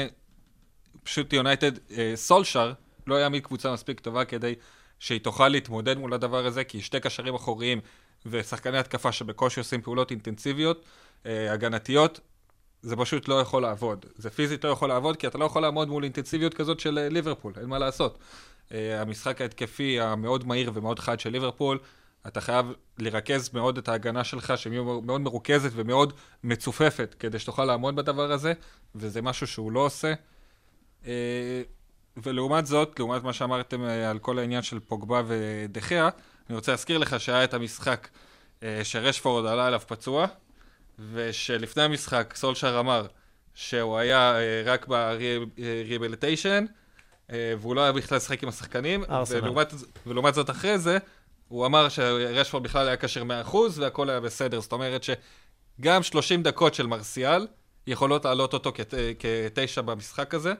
פשוט 1.03 1.33
יונייטד, 1.33 1.73
סולשר 2.15 2.73
לא 3.07 3.15
יעמיד 3.15 3.45
קבוצה 3.47 3.73
מספיק 3.73 4.01
טובה 4.01 4.25
כדי 4.25 4.55
שהיא 4.99 5.21
תוכל 5.21 5.49
להתמודד 5.49 5.99
מול 5.99 6.15
הדבר 6.15 6.47
הזה, 6.47 6.65
כי 6.65 6.81
שתי 6.81 7.01
קשרים 7.01 7.35
אחוריים 7.35 7.81
ושחקני 8.27 8.79
התקפה 8.79 9.13
שבקושי 9.13 9.61
עושים 9.61 9.83
פעולות 9.83 10.11
אינטנסיביות, 10.11 10.85
אה, 11.27 11.53
הגנתיות, 11.53 12.21
זה 12.83 12.97
פשוט 12.97 13.29
לא 13.29 13.41
יכול 13.41 13.63
לעבוד. 13.63 14.07
זה 14.17 14.31
פיזית 14.31 14.65
לא 14.65 14.71
יכול 14.71 14.89
לעבוד, 14.89 15.17
כי 15.17 15.27
אתה 15.27 15.39
לא 15.39 15.45
יכול 15.45 15.63
לעמוד 15.63 15.89
מול 15.89 16.05
אינטנסיביות 16.05 16.55
כזאת 16.55 16.81
של 16.81 16.99
אה, 16.99 17.09
ליברפול, 17.09 17.53
אין 17.61 17.69
מה 17.69 17.79
לעשות. 17.79 18.19
אה, 18.73 19.01
המשחק 19.01 19.41
ההתקפי 19.41 20.01
המאוד 20.01 20.47
מהיר 20.47 20.71
ומאוד 20.75 20.99
חד 20.99 21.21
של 21.21 21.31
ליברפול, 21.31 21.79
אתה 22.27 22.41
חייב 22.41 22.67
לרכז 22.99 23.51
מאוד 23.55 23.79
את 23.79 23.89
ההגנה 23.89 24.25
שלך, 24.25 24.53
שהיא 24.57 24.81
מאוד 24.81 25.21
מרוכזת 25.21 25.71
ומאוד 25.75 26.13
מצופפת, 26.45 27.15
כדי 27.19 27.39
שתוכל 27.39 27.65
לעמוד 27.65 27.97
בדבר 27.97 28.33
הזה, 28.33 28.53
וזה 28.95 29.23
משהו 29.23 29.47
שהוא 29.47 29.73
לא 29.73 29.81
עושה. 29.81 30.15
אה, 31.07 31.63
ולעומת 32.17 32.67
זאת, 32.67 32.99
לעומת 32.99 33.23
מה 33.23 33.33
שאמרתם 33.33 33.85
אה, 33.85 34.11
על 34.11 34.19
כל 34.19 34.39
העניין 34.39 34.63
של 34.63 34.81
פוגבה 34.81 35.23
ודחיה, 35.27 36.09
אני 36.53 36.57
רוצה 36.57 36.73
להזכיר 36.73 36.99
לך 36.99 37.21
שהיה 37.21 37.45
את 37.45 37.55
המשחק 37.55 38.09
אה, 38.63 38.81
שרשפורד 38.83 39.47
עלה 39.47 39.69
אליו 39.69 39.81
פצוע, 39.87 40.27
ושלפני 41.13 41.83
המשחק 41.83 42.35
סולשר 42.37 42.81
אמר 42.81 43.07
שהוא 43.55 43.97
היה 43.97 44.39
אה, 44.39 44.63
רק 44.65 44.87
ב-rehabilitation, 44.89 46.67
והוא 47.59 47.75
לא 47.75 47.81
היה 47.81 47.93
בכלל 47.93 48.17
לשחק 48.17 48.43
עם 48.43 48.49
השחקנים. 48.49 49.05
ולעומת, 49.43 49.75
ולעומת 50.07 50.35
זאת 50.35 50.51
אחרי 50.51 50.79
זה, 50.79 50.99
הוא 51.49 51.67
אמר 51.67 51.89
שרשפורד 51.89 52.63
בכלל 52.63 52.89
היה 52.89 52.97
כשר 52.97 53.23
100% 53.49 53.57
והכל 53.75 54.11
היה 54.11 54.21
בסדר, 54.21 54.61
זאת 54.61 54.73
אומרת 54.73 55.05
שגם 55.05 56.03
30 56.03 56.43
דקות 56.43 56.75
של 56.75 56.87
מרסיאל 56.87 57.47
יכולות 57.87 58.25
להעלות 58.25 58.55
אותו 58.55 58.73
כת, 58.75 58.95
כתשע 59.19 59.81
במשחק 59.81 60.35
הזה, 60.35 60.53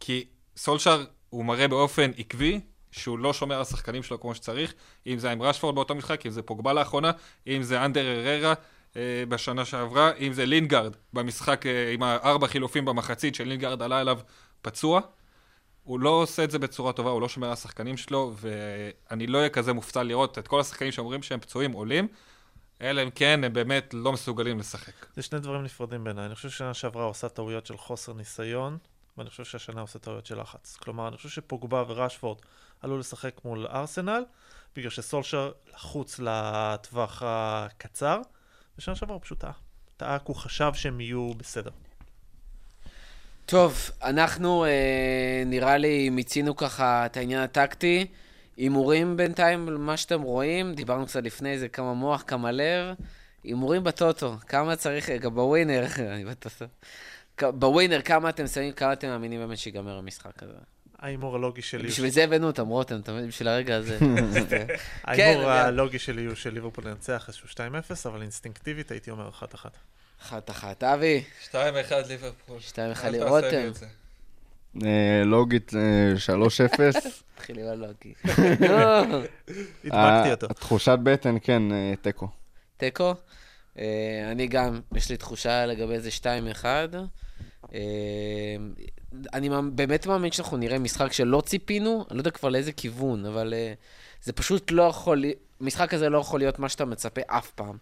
כי 0.00 0.24
סולשר 0.56 1.04
הוא 1.30 1.44
מראה 1.44 1.68
באופן 1.68 2.10
עקבי 2.16 2.60
שהוא 2.90 3.18
לא 3.18 3.32
שומר 3.32 3.54
על 3.54 3.60
השחקנים 3.62 4.02
שלו 4.02 4.20
כמו 4.20 4.34
שצריך, 4.34 4.74
אם 5.06 5.18
זה 5.18 5.30
עם 5.30 5.42
רשפורד 5.42 5.74
באותו 5.74 5.94
משחק, 5.94 6.26
אם 6.26 6.30
זה 6.30 6.42
פוגבה 6.42 6.72
לאחרונה, 6.72 7.10
אם 7.46 7.62
זה 7.62 7.84
אנדר 7.84 8.06
הררה 8.06 8.54
אה, 8.96 9.24
בשנה 9.28 9.64
שעברה, 9.64 10.12
אם 10.12 10.32
זה 10.32 10.46
לינגארד 10.46 10.96
במשחק 11.12 11.66
אה, 11.66 11.92
עם 11.92 12.02
הארבע 12.02 12.46
חילופים 12.46 12.84
במחצית 12.84 13.34
שלינגארד 13.34 13.82
עלה 13.82 14.00
אליו 14.00 14.18
פצוע. 14.62 15.00
הוא 15.82 16.00
לא 16.00 16.10
עושה 16.10 16.44
את 16.44 16.50
זה 16.50 16.58
בצורה 16.58 16.92
טובה, 16.92 17.10
הוא 17.10 17.20
לא 17.20 17.28
שומר 17.28 17.46
על 17.46 17.52
השחקנים 17.52 17.96
שלו, 17.96 18.34
ואני 18.40 19.26
לא 19.26 19.38
אהיה 19.38 19.48
כזה 19.48 19.72
מופתע 19.72 20.02
לראות 20.02 20.38
את 20.38 20.48
כל 20.48 20.60
השחקנים 20.60 20.92
שאומרים 20.92 21.22
שהם 21.22 21.40
פצועים 21.40 21.72
עולים, 21.72 22.08
אלא 22.80 23.02
אם 23.02 23.10
כן 23.10 23.44
הם 23.44 23.52
באמת 23.52 23.94
לא 23.94 24.12
מסוגלים 24.12 24.58
לשחק. 24.58 25.06
זה 25.14 25.22
שני 25.22 25.38
דברים 25.38 25.64
נפרדים 25.64 26.04
בעיניי. 26.04 26.26
אני 26.26 26.34
חושב 26.34 26.50
ששנה 26.50 26.74
שעברה 26.74 27.02
הוא 27.02 27.10
עושה 27.10 27.28
טעויות 27.28 27.66
של 27.66 27.76
חוסר 27.76 28.12
ניסיון, 28.12 28.78
ואני 29.18 29.30
חושב 29.30 29.44
שהשנה 29.44 29.80
הוא 29.80 29.84
עושה 29.84 29.98
טעויות 29.98 30.26
של 30.26 30.40
לחץ. 30.40 30.76
כלומר, 30.76 31.08
אני 31.08 31.16
חושב 31.16 31.28
שפוגבה 31.28 31.84
וראשפורד 31.88 32.38
עלו 32.80 32.98
לשחק 32.98 33.44
מול 33.44 33.66
ארסנל, 33.66 34.24
בגלל 34.76 34.90
שסולשר 34.90 35.52
לחוץ 35.74 36.20
לטווח 36.22 37.22
הקצר, 37.26 38.20
ושנה 38.78 38.94
שעברה 38.94 39.14
הוא 39.14 39.22
פשוט 39.22 39.44
טעה. 39.96 40.18
כי 40.18 40.24
הוא 40.24 40.36
חשב 40.36 40.70
שהם 40.74 41.00
יהיו 41.00 41.34
בסדר. 41.34 41.70
טוב, 43.46 43.90
אנחנו 44.02 44.64
אה, 44.64 45.42
נראה 45.46 45.76
לי 45.76 46.10
מיצינו 46.10 46.56
ככה 46.56 47.06
את 47.06 47.16
העניין 47.16 47.40
הטקטי. 47.40 48.06
הימורים 48.56 49.16
בינתיים, 49.16 49.84
מה 49.86 49.96
שאתם 49.96 50.22
רואים, 50.22 50.74
דיברנו 50.74 51.06
קצת 51.06 51.22
לפני 51.22 51.58
זה, 51.58 51.68
כמה 51.68 51.94
מוח, 51.94 52.24
כמה 52.26 52.52
לב. 52.52 52.94
הימורים 53.44 53.84
בטוטו, 53.84 54.36
כמה 54.48 54.76
צריך, 54.76 55.10
גם 55.10 55.34
בווינר, 55.34 55.84
אני 56.14 56.24
בטוטו. 56.24 56.64
בווינר, 57.42 58.02
כמה 58.02 58.28
אתם 58.28 58.46
שמים, 58.46 58.72
כמה 58.72 58.92
אתם 58.92 59.08
מאמינים 59.08 59.40
באמת 59.40 59.58
שיגמר 59.58 59.98
המשחק 59.98 60.42
הזה? 60.42 60.58
ההימור 61.00 61.34
הלוגי 61.36 61.62
שלי. 61.62 61.88
בשביל 61.88 62.10
זה 62.10 62.24
הבאנו 62.24 62.46
אותם, 62.46 62.66
רותם, 62.66 63.00
אתה 63.00 63.12
מבין? 63.12 63.28
בשביל 63.28 63.48
הרגע 63.48 63.76
הזה. 63.76 63.98
כן, 64.56 64.66
ההימור 65.04 65.42
אני- 65.44 65.58
הלוגי 65.60 65.98
שלי 65.98 66.24
הוא 66.24 66.34
של 66.34 66.54
ליברפול 66.54 66.84
לנצח 66.88 67.24
איזשהו 67.28 67.48
2-0, 67.48 67.56
אבל 68.08 68.22
אינסטינקטיבית 68.22 68.90
הייתי 68.90 69.10
אומר 69.10 69.28
1-1. 69.28 69.42
אחת 70.22 70.50
אחת. 70.50 70.82
אבי, 70.84 71.22
2-1 71.50 71.54
ליברפול. 72.08 72.60
שתיים 72.60 72.90
אחד 72.90 73.08
אל 73.08 73.12
תעשה 73.12 73.24
לרותם. 73.24 73.70
אה, 74.84 75.22
לוגית 75.24 75.72
אה, 75.74 76.12
3-0. 76.96 77.08
התחיל 77.36 77.58
עם 77.60 77.66
הלוגי. 77.66 78.14
הדבקתי 79.84 80.30
אותו. 80.30 80.46
התחושת 80.50 80.98
בטן, 81.02 81.36
כן, 81.42 81.72
אה, 81.72 81.92
תיקו. 82.02 82.28
תיקו. 82.76 83.14
אה, 83.78 83.84
אני 84.32 84.46
גם, 84.46 84.80
יש 84.94 85.08
לי 85.10 85.16
תחושה 85.16 85.66
לגבי 85.66 86.00
זה 86.00 86.08
2-1. 86.62 86.64
אה, 87.74 87.80
אני 89.34 89.50
באמת 89.72 90.06
מאמין 90.06 90.32
שאנחנו 90.32 90.56
נראה 90.56 90.78
משחק 90.78 91.12
שלא 91.12 91.42
ציפינו, 91.46 92.04
אני 92.10 92.16
לא 92.16 92.20
יודע 92.20 92.30
כבר 92.30 92.48
לאיזה 92.48 92.72
כיוון, 92.72 93.26
אבל 93.26 93.54
אה, 93.54 93.72
זה 94.22 94.32
פשוט 94.32 94.70
לא 94.70 94.82
יכול, 94.82 95.24
המשחק 95.60 95.94
הזה 95.94 96.08
לא 96.08 96.18
יכול 96.18 96.40
להיות 96.40 96.58
מה 96.58 96.68
שאתה 96.68 96.84
מצפה 96.84 97.20
אף 97.26 97.50
פעם. 97.50 97.76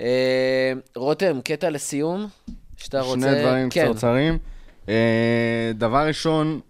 אה, 0.00 0.72
רותם, 0.96 1.40
קטע 1.44 1.70
לסיום, 1.70 2.28
שאתה 2.76 3.00
רוצה... 3.00 3.20
שני 3.20 3.42
דברים 3.42 3.70
כן, 3.70 3.84
קצרצרים. 3.84 4.38
דבר 5.74 6.06
ראשון, 6.06 6.60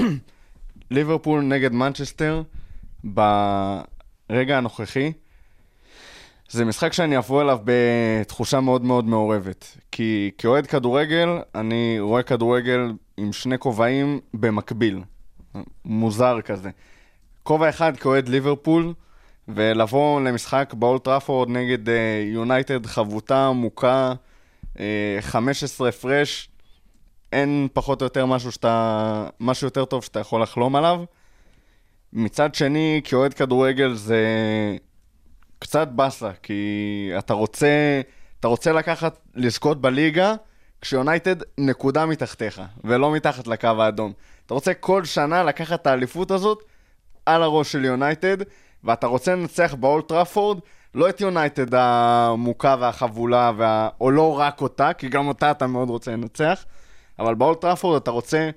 ליברפול 0.90 1.42
נגד 1.42 1.72
מנצ'סטר 1.72 2.42
ברגע 3.04 4.58
הנוכחי. 4.58 5.12
זה 6.52 6.64
משחק 6.64 6.92
שאני 6.92 7.18
אבוא 7.18 7.42
אליו 7.42 7.58
בתחושה 7.64 8.60
מאוד 8.60 8.84
מאוד 8.84 9.04
מעורבת. 9.04 9.76
כי 9.92 10.30
כאוהד 10.38 10.66
כדורגל, 10.66 11.28
אני 11.54 11.96
רואה 12.00 12.22
כדורגל 12.22 12.92
עם 13.16 13.32
שני 13.32 13.58
כובעים 13.58 14.20
במקביל. 14.34 15.02
מוזר 15.84 16.40
כזה. 16.40 16.70
כובע 17.42 17.68
אחד 17.68 17.96
כאוהד 17.96 18.28
ליברפול, 18.28 18.94
ולבוא 19.48 20.20
למשחק 20.20 20.74
באולד 20.78 21.04
טראפורד 21.04 21.48
נגד 21.48 21.88
אה, 21.88 22.24
יונייטד 22.24 22.86
חבוטה, 22.86 23.46
עמוקה, 23.46 24.12
אה, 24.80 25.18
15 25.20 25.88
הפרש, 25.88 26.48
אין 27.32 27.68
פחות 27.72 28.02
או 28.02 28.06
יותר 28.06 28.26
משהו 28.26 28.52
שאתה, 28.52 29.28
משהו 29.40 29.66
יותר 29.66 29.84
טוב 29.84 30.04
שאתה 30.04 30.20
יכול 30.20 30.42
לחלום 30.42 30.76
עליו. 30.76 31.04
מצד 32.12 32.54
שני, 32.54 33.00
כאוהד 33.04 33.34
כדורגל 33.34 33.94
זה 33.94 34.26
קצת 35.62 35.88
באסה, 35.88 36.30
כי 36.42 37.12
אתה 37.18 37.34
רוצה, 37.34 38.00
אתה 38.40 38.48
רוצה 38.48 38.72
לקחת, 38.72 39.18
לזכות 39.34 39.80
בליגה, 39.80 40.34
כשיונייטד 40.80 41.36
נקודה 41.58 42.06
מתחתיך, 42.06 42.62
ולא 42.84 43.12
מתחת 43.12 43.46
לקו 43.46 43.68
האדום. 43.78 44.12
אתה 44.46 44.54
רוצה 44.54 44.74
כל 44.74 45.04
שנה 45.04 45.42
לקחת 45.42 45.80
את 45.82 45.86
האליפות 45.86 46.30
הזאת 46.30 46.62
על 47.26 47.42
הראש 47.42 47.72
של 47.72 47.84
יונייטד, 47.84 48.36
ואתה 48.84 49.06
רוצה 49.06 49.34
לנצח 49.34 49.74
באולד 49.74 50.08
טראפורד, 50.08 50.58
לא 50.94 51.08
את 51.08 51.20
יונייטד 51.20 51.74
המוכה 51.74 52.76
והחבולה, 52.80 53.52
וה... 53.56 53.88
או 54.00 54.10
לא 54.10 54.38
רק 54.38 54.60
אותה, 54.60 54.92
כי 54.92 55.08
גם 55.08 55.28
אותה 55.28 55.50
אתה 55.50 55.66
מאוד 55.66 55.90
רוצה 55.90 56.12
לנצח, 56.12 56.64
אבל 57.18 57.34
באולד 57.34 57.60
טראפורד 57.60 58.02
אתה 58.02 58.10
רוצה 58.10 58.50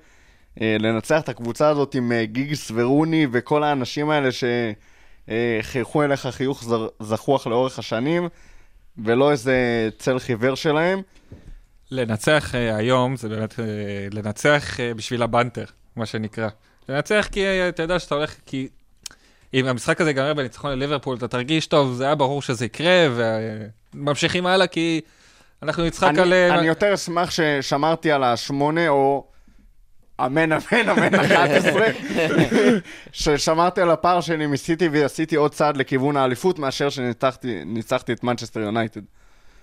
אה, 0.62 0.78
לנצח 0.80 1.22
את 1.22 1.30
הקבוצה 1.30 1.70
הזאת 1.70 1.96
עם 1.96 2.12
אה, 2.12 2.26
גיגס 2.26 2.72
ורוני 2.76 3.28
וכל 3.32 3.64
האנשים 3.64 4.10
האלה 4.10 4.30
אה, 4.44 4.72
חייכו 5.62 6.04
אליך 6.04 6.28
חיוך 6.28 6.64
זחוח 7.00 7.48
לאורך 7.48 7.80
השנים, 7.80 8.30
ולא 8.98 9.32
איזה 9.32 9.90
צל 9.98 10.20
חיוור 10.20 10.56
שלהם. 10.56 11.02
לנצח 11.92 12.56
אה, 12.56 12.76
היום 12.76 13.16
זה 13.16 13.30
באמת 13.30 13.60
אה, 13.60 13.66
לנצח 14.12 14.80
אה, 14.80 14.94
בשביל 14.94 15.24
הבנטר, 15.24 15.66
מה 15.96 16.06
שנקרא. 16.06 16.50
לנצח 16.90 17.28
כי 17.32 17.46
אה, 17.46 17.70
אתה 17.70 17.84
יודע 17.84 18.00
שאתה 18.00 18.16
הולך, 18.16 18.36
כי 18.46 18.68
אם 19.54 19.66
המשחק 19.66 20.02
הזה 20.02 20.10
ייגמר 20.10 20.34
בניצחון 20.34 20.72
לליברפול, 20.72 21.18
אתה 21.18 21.28
תרגיש 21.28 21.68
טוב, 21.68 21.94
זה 21.94 22.06
היה 22.06 22.16
ברור 22.16 22.42
שזה 22.42 22.66
יקרה, 22.66 23.08
וממשיכים 23.94 24.46
הלאה 24.46 24.68
כי 24.68 25.02
אנחנו 25.64 25.86
נצחק 25.86 26.10
אני, 26.10 26.22
על... 26.22 26.34
אה, 26.34 26.60
אני 26.60 26.68
יותר 26.68 26.94
אשמח 26.94 27.32
ששמרתי 27.32 28.12
על 28.12 28.24
השמונה, 28.24 28.90
או 28.90 29.28
אמן, 30.20 30.52
אמן, 30.52 30.90
אמן, 30.90 31.16
11, 31.16 31.88
ששמרתי 33.12 33.82
על 33.82 33.92
הפער 33.92 34.22
שלי 34.22 34.48
מסיטי 34.48 34.90
ועשיתי 34.92 35.36
עוד 35.36 35.52
צעד 35.52 35.78
לכיוון 35.78 36.18
האליפות, 36.18 36.60
מאשר 36.60 36.90
שניצחתי 36.90 37.62
ניצחתי 37.66 38.14
את 38.14 38.24
מנצ'סטר 38.24 38.60
יונייטד. 38.60 39.02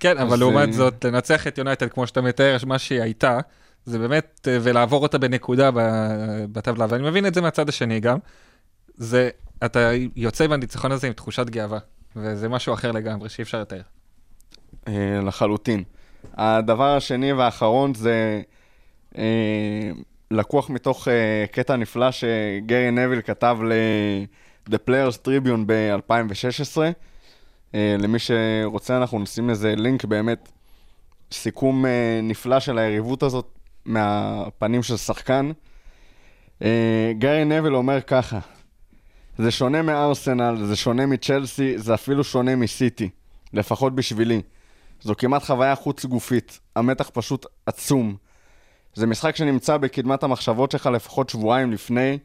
כן, 0.00 0.18
אבל 0.18 0.38
לעומת 0.38 0.68
אה, 0.68 0.72
זאת, 0.72 1.04
לנצח 1.04 1.46
את 1.46 1.58
יונייטד, 1.58 1.88
כמו 1.88 2.06
שאתה 2.06 2.20
מתאר, 2.20 2.56
מה 2.66 2.78
שהיא 2.78 3.02
הייתה, 3.02 3.38
זה 3.84 3.98
באמת, 3.98 4.48
אה, 4.50 4.58
ולעבור 4.62 5.02
אותה 5.02 5.18
בנקודה 5.18 5.70
ב- 5.70 6.44
בטבלה, 6.52 6.86
ואני 6.88 7.02
מבין 7.02 7.26
את 7.26 7.34
זה 7.34 7.40
מהצד 7.40 7.68
השני 7.68 8.00
גם, 8.00 8.18
זה, 8.96 9.30
אתה 9.64 9.90
יוצא 10.16 10.46
מהניצחון 10.46 10.92
הזה 10.92 11.06
עם 11.06 11.12
תחושת 11.12 11.50
גאווה, 11.50 11.78
וזה 12.16 12.48
משהו 12.48 12.74
אחר 12.74 12.92
לגמרי, 12.92 13.28
שאי 13.28 13.42
אפשר 13.42 13.60
לתאר. 13.60 13.80
אה, 14.88 15.20
לחלוטין. 15.26 15.82
הדבר 16.34 16.96
השני 16.96 17.32
והאחרון 17.32 17.94
זה 17.94 18.42
אה, 19.18 19.90
לקוח 20.32 20.70
מתוך 20.70 21.08
אה, 21.08 21.44
קטע 21.50 21.76
נפלא 21.76 22.10
שגרי 22.10 22.90
נביל 22.90 23.20
כתב 23.20 23.58
ל-The 23.64 24.78
Players 24.88 25.26
Tribune 25.26 25.64
ב-2016. 25.66 26.78
אה, 27.74 27.96
למי 27.98 28.18
שרוצה, 28.18 28.96
אנחנו 28.96 29.18
נשים 29.18 29.50
לזה 29.50 29.74
לינק, 29.76 30.04
באמת 30.04 30.48
סיכום 31.32 31.86
אה, 31.86 32.20
נפלא 32.22 32.60
של 32.60 32.78
היריבות 32.78 33.22
הזאת 33.22 33.58
מהפנים 33.84 34.82
של 34.82 34.96
שחקן. 34.96 35.50
אה, 36.62 37.12
גרי 37.18 37.44
נביל 37.44 37.74
אומר 37.74 38.00
ככה, 38.00 38.38
זה 39.38 39.50
שונה 39.50 39.82
מארסנל, 39.82 40.56
זה 40.64 40.76
שונה 40.76 41.06
מצ'לסי, 41.06 41.78
זה 41.78 41.94
אפילו 41.94 42.24
שונה 42.24 42.56
מסיטי, 42.56 43.08
לפחות 43.52 43.94
בשבילי. 43.94 44.42
זו 45.00 45.14
כמעט 45.18 45.44
חוויה 45.44 45.74
חוץ 45.74 46.04
גופית, 46.04 46.60
המתח 46.76 47.10
פשוט 47.12 47.46
עצום. 47.66 48.16
זה 48.94 49.06
משחק 49.06 49.36
שנמצא 49.36 49.76
בקדמת 49.76 50.22
המחשבות 50.22 50.70
שלך 50.70 50.86
לפחות 50.86 51.28
שבועיים 51.28 51.72
לפני, 51.72 52.18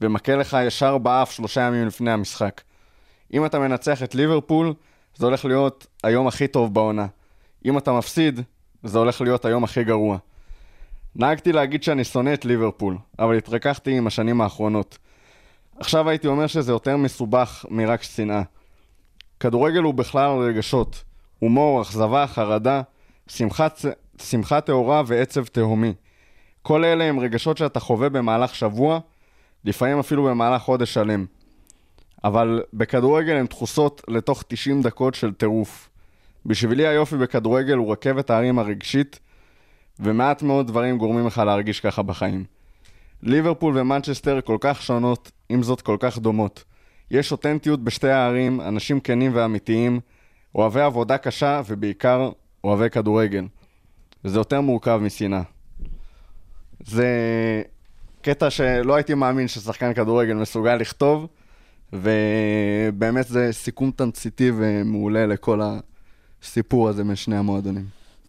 ומכה 0.00 0.36
לך 0.36 0.56
ישר 0.66 0.98
באף 0.98 1.30
שלושה 1.30 1.60
ימים 1.60 1.86
לפני 1.86 2.10
המשחק. 2.10 2.60
אם 3.32 3.46
אתה 3.46 3.58
מנצח 3.58 4.02
את 4.02 4.14
ליברפול, 4.14 4.74
זה 5.16 5.26
הולך 5.26 5.44
להיות 5.44 5.86
היום 6.02 6.26
הכי 6.26 6.48
טוב 6.48 6.74
בעונה. 6.74 7.06
אם 7.64 7.78
אתה 7.78 7.92
מפסיד, 7.92 8.40
זה 8.82 8.98
הולך 8.98 9.20
להיות 9.20 9.44
היום 9.44 9.64
הכי 9.64 9.84
גרוע. 9.84 10.18
נהגתי 11.16 11.52
להגיד 11.52 11.82
שאני 11.82 12.04
שונא 12.04 12.34
את 12.34 12.44
ליברפול, 12.44 12.98
אבל 13.18 13.36
התרככתי 13.36 13.96
עם 13.96 14.06
השנים 14.06 14.40
האחרונות. 14.40 14.98
עכשיו 15.78 16.08
הייתי 16.08 16.26
אומר 16.26 16.46
שזה 16.46 16.72
יותר 16.72 16.96
מסובך 16.96 17.64
מרק 17.70 18.02
שנאה. 18.02 18.42
כדורגל 19.40 19.82
הוא 19.82 19.94
בכלל 19.94 20.38
רגשות. 20.38 21.04
הומור, 21.38 21.82
אכזבה, 21.82 22.26
חרדה, 22.26 22.82
שמחה, 23.26 23.66
שמחה 24.22 24.60
טהורה 24.60 25.02
ועצב 25.06 25.44
תהומי. 25.44 25.92
כל 26.66 26.84
אלה 26.84 27.04
הם 27.04 27.20
רגשות 27.20 27.56
שאתה 27.56 27.80
חווה 27.80 28.08
במהלך 28.08 28.54
שבוע, 28.54 29.00
לפעמים 29.64 29.98
אפילו 29.98 30.24
במהלך 30.24 30.62
חודש 30.62 30.94
שלם. 30.94 31.26
אבל 32.24 32.62
בכדורגל 32.72 33.36
הן 33.36 33.46
דחוסות 33.46 34.02
לתוך 34.08 34.44
90 34.48 34.82
דקות 34.82 35.14
של 35.14 35.34
טירוף. 35.34 35.88
בשבילי 36.46 36.86
היופי 36.86 37.16
בכדורגל 37.16 37.76
הוא 37.76 37.92
רכבת 37.92 38.30
ההרים 38.30 38.58
הרגשית, 38.58 39.20
ומעט 40.00 40.42
מאוד 40.42 40.66
דברים 40.66 40.98
גורמים 40.98 41.26
לך 41.26 41.38
להרגיש 41.38 41.80
ככה 41.80 42.02
בחיים. 42.02 42.44
ליברפול 43.22 43.78
ומנצ'סטר 43.78 44.40
כל 44.40 44.56
כך 44.60 44.82
שונות, 44.82 45.30
עם 45.48 45.62
זאת 45.62 45.80
כל 45.80 45.96
כך 46.00 46.18
דומות. 46.18 46.64
יש 47.10 47.32
אותנטיות 47.32 47.84
בשתי 47.84 48.08
הערים, 48.08 48.60
אנשים 48.60 49.00
כנים 49.00 49.32
ואמיתיים, 49.34 50.00
אוהבי 50.54 50.80
עבודה 50.80 51.18
קשה 51.18 51.60
ובעיקר 51.66 52.30
אוהבי 52.64 52.90
כדורגל. 52.90 53.46
וזה 54.24 54.38
יותר 54.38 54.60
מורכב 54.60 55.00
משנאה. 55.02 55.55
זה 56.86 57.06
קטע 58.22 58.50
שלא 58.50 58.94
הייתי 58.94 59.14
מאמין 59.14 59.48
ששחקן 59.48 59.94
כדורגל 59.94 60.34
מסוגל 60.34 60.74
לכתוב, 60.74 61.26
ובאמת 61.92 63.26
זה 63.26 63.48
סיכום 63.52 63.90
תמציתי 63.90 64.50
ומעולה 64.56 65.26
לכל 65.26 65.60
הסיפור 66.42 66.88
הזה 66.88 67.04
בין 67.04 67.16
שני 67.16 67.36
המועדונים. 67.36 67.84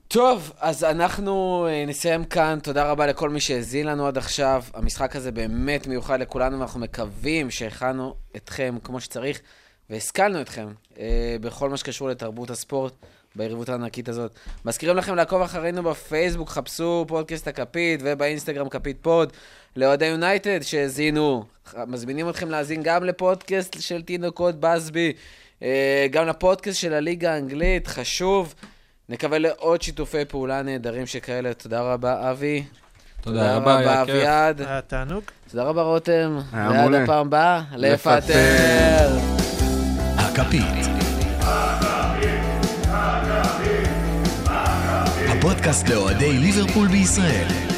טוב, 0.08 0.52
אז 0.60 0.84
אנחנו 0.84 1.66
אה, 1.70 1.86
נסיים 1.88 2.24
כאן. 2.26 2.60
תודה 2.64 2.92
רבה 2.92 3.08
לכל 3.08 3.30
מי 3.30 3.40
שהאזין 3.40 3.88
לנו 3.88 4.08
עד 4.08 4.18
עכשיו. 4.18 4.64
המשחק 4.74 5.16
הזה 5.16 5.32
באמת 5.32 5.88
מיוחד 5.88 6.20
לכולנו, 6.20 6.60
ואנחנו 6.60 6.80
מקווים 6.80 7.52
שהכנו 7.52 8.16
אתכם 8.36 8.76
כמו 8.84 9.00
שצריך, 9.00 9.40
והשכלנו 9.90 10.42
אתכם 10.42 10.68
אה, 11.00 11.36
בכל 11.42 11.70
מה 11.70 11.78
שקשור 11.78 12.10
לתרבות 12.10 12.50
הספורט, 12.50 12.94
ביריבות 13.38 13.70
הענקית 13.70 14.10
הזאת. 14.10 14.32
מזכירים 14.66 14.98
לכם 14.98 15.16
לעקוב 15.16 15.42
אחרינו 15.42 15.84
בפייסבוק, 15.84 16.50
חפשו 16.50 17.06
פודקאסט 17.08 17.48
הכפית, 17.48 18.00
ובאינסטגרם 18.04 18.70
כפית 18.70 18.98
פוד. 19.02 19.34
לאוהדי 19.76 20.06
יונייטד 20.06 20.60
שהאזינו, 20.62 21.44
מזמינים 21.88 22.30
אתכם 22.30 22.50
להאזין 22.50 22.84
גם 22.84 23.04
לפודקאסט 23.04 23.82
של 23.82 24.02
תינוקות 24.02 24.60
בסבי, 24.60 25.14
אה, 25.64 26.08
גם 26.12 26.28
לפודקאסט 26.28 26.80
של 26.80 26.94
הליגה 26.94 27.34
האנגלית, 27.34 27.88
חשוב. 27.88 28.54
נקווה 29.10 29.38
לעוד 29.38 29.82
שיתופי 29.82 30.26
פעולה 30.26 30.62
נהדרים 30.62 31.06
שכאלה. 31.06 31.54
תודה 31.54 31.82
רבה, 31.82 32.32
אבי. 32.32 32.64
תודה 33.22 33.56
רבה, 33.56 33.78
היה 33.78 34.06
כיף. 34.06 34.16
אביעד. 34.16 34.62
היה 34.62 34.82
תענוג. 34.82 35.24
תודה 35.52 35.64
רבה, 35.64 35.82
רותם. 35.82 36.40
היה 36.54 36.70
ועד 36.70 36.82
מעולה. 36.82 37.04
הפעם 37.04 37.28
הבאה, 37.28 37.64
לפטר. 37.76 38.18
לפטר. 38.18 39.18
הכפית. 40.18 41.87
הפודקאסט 45.68 45.90
לאוהדי 45.90 46.38
ליברפול 46.38 46.88
בישראל. 46.88 47.77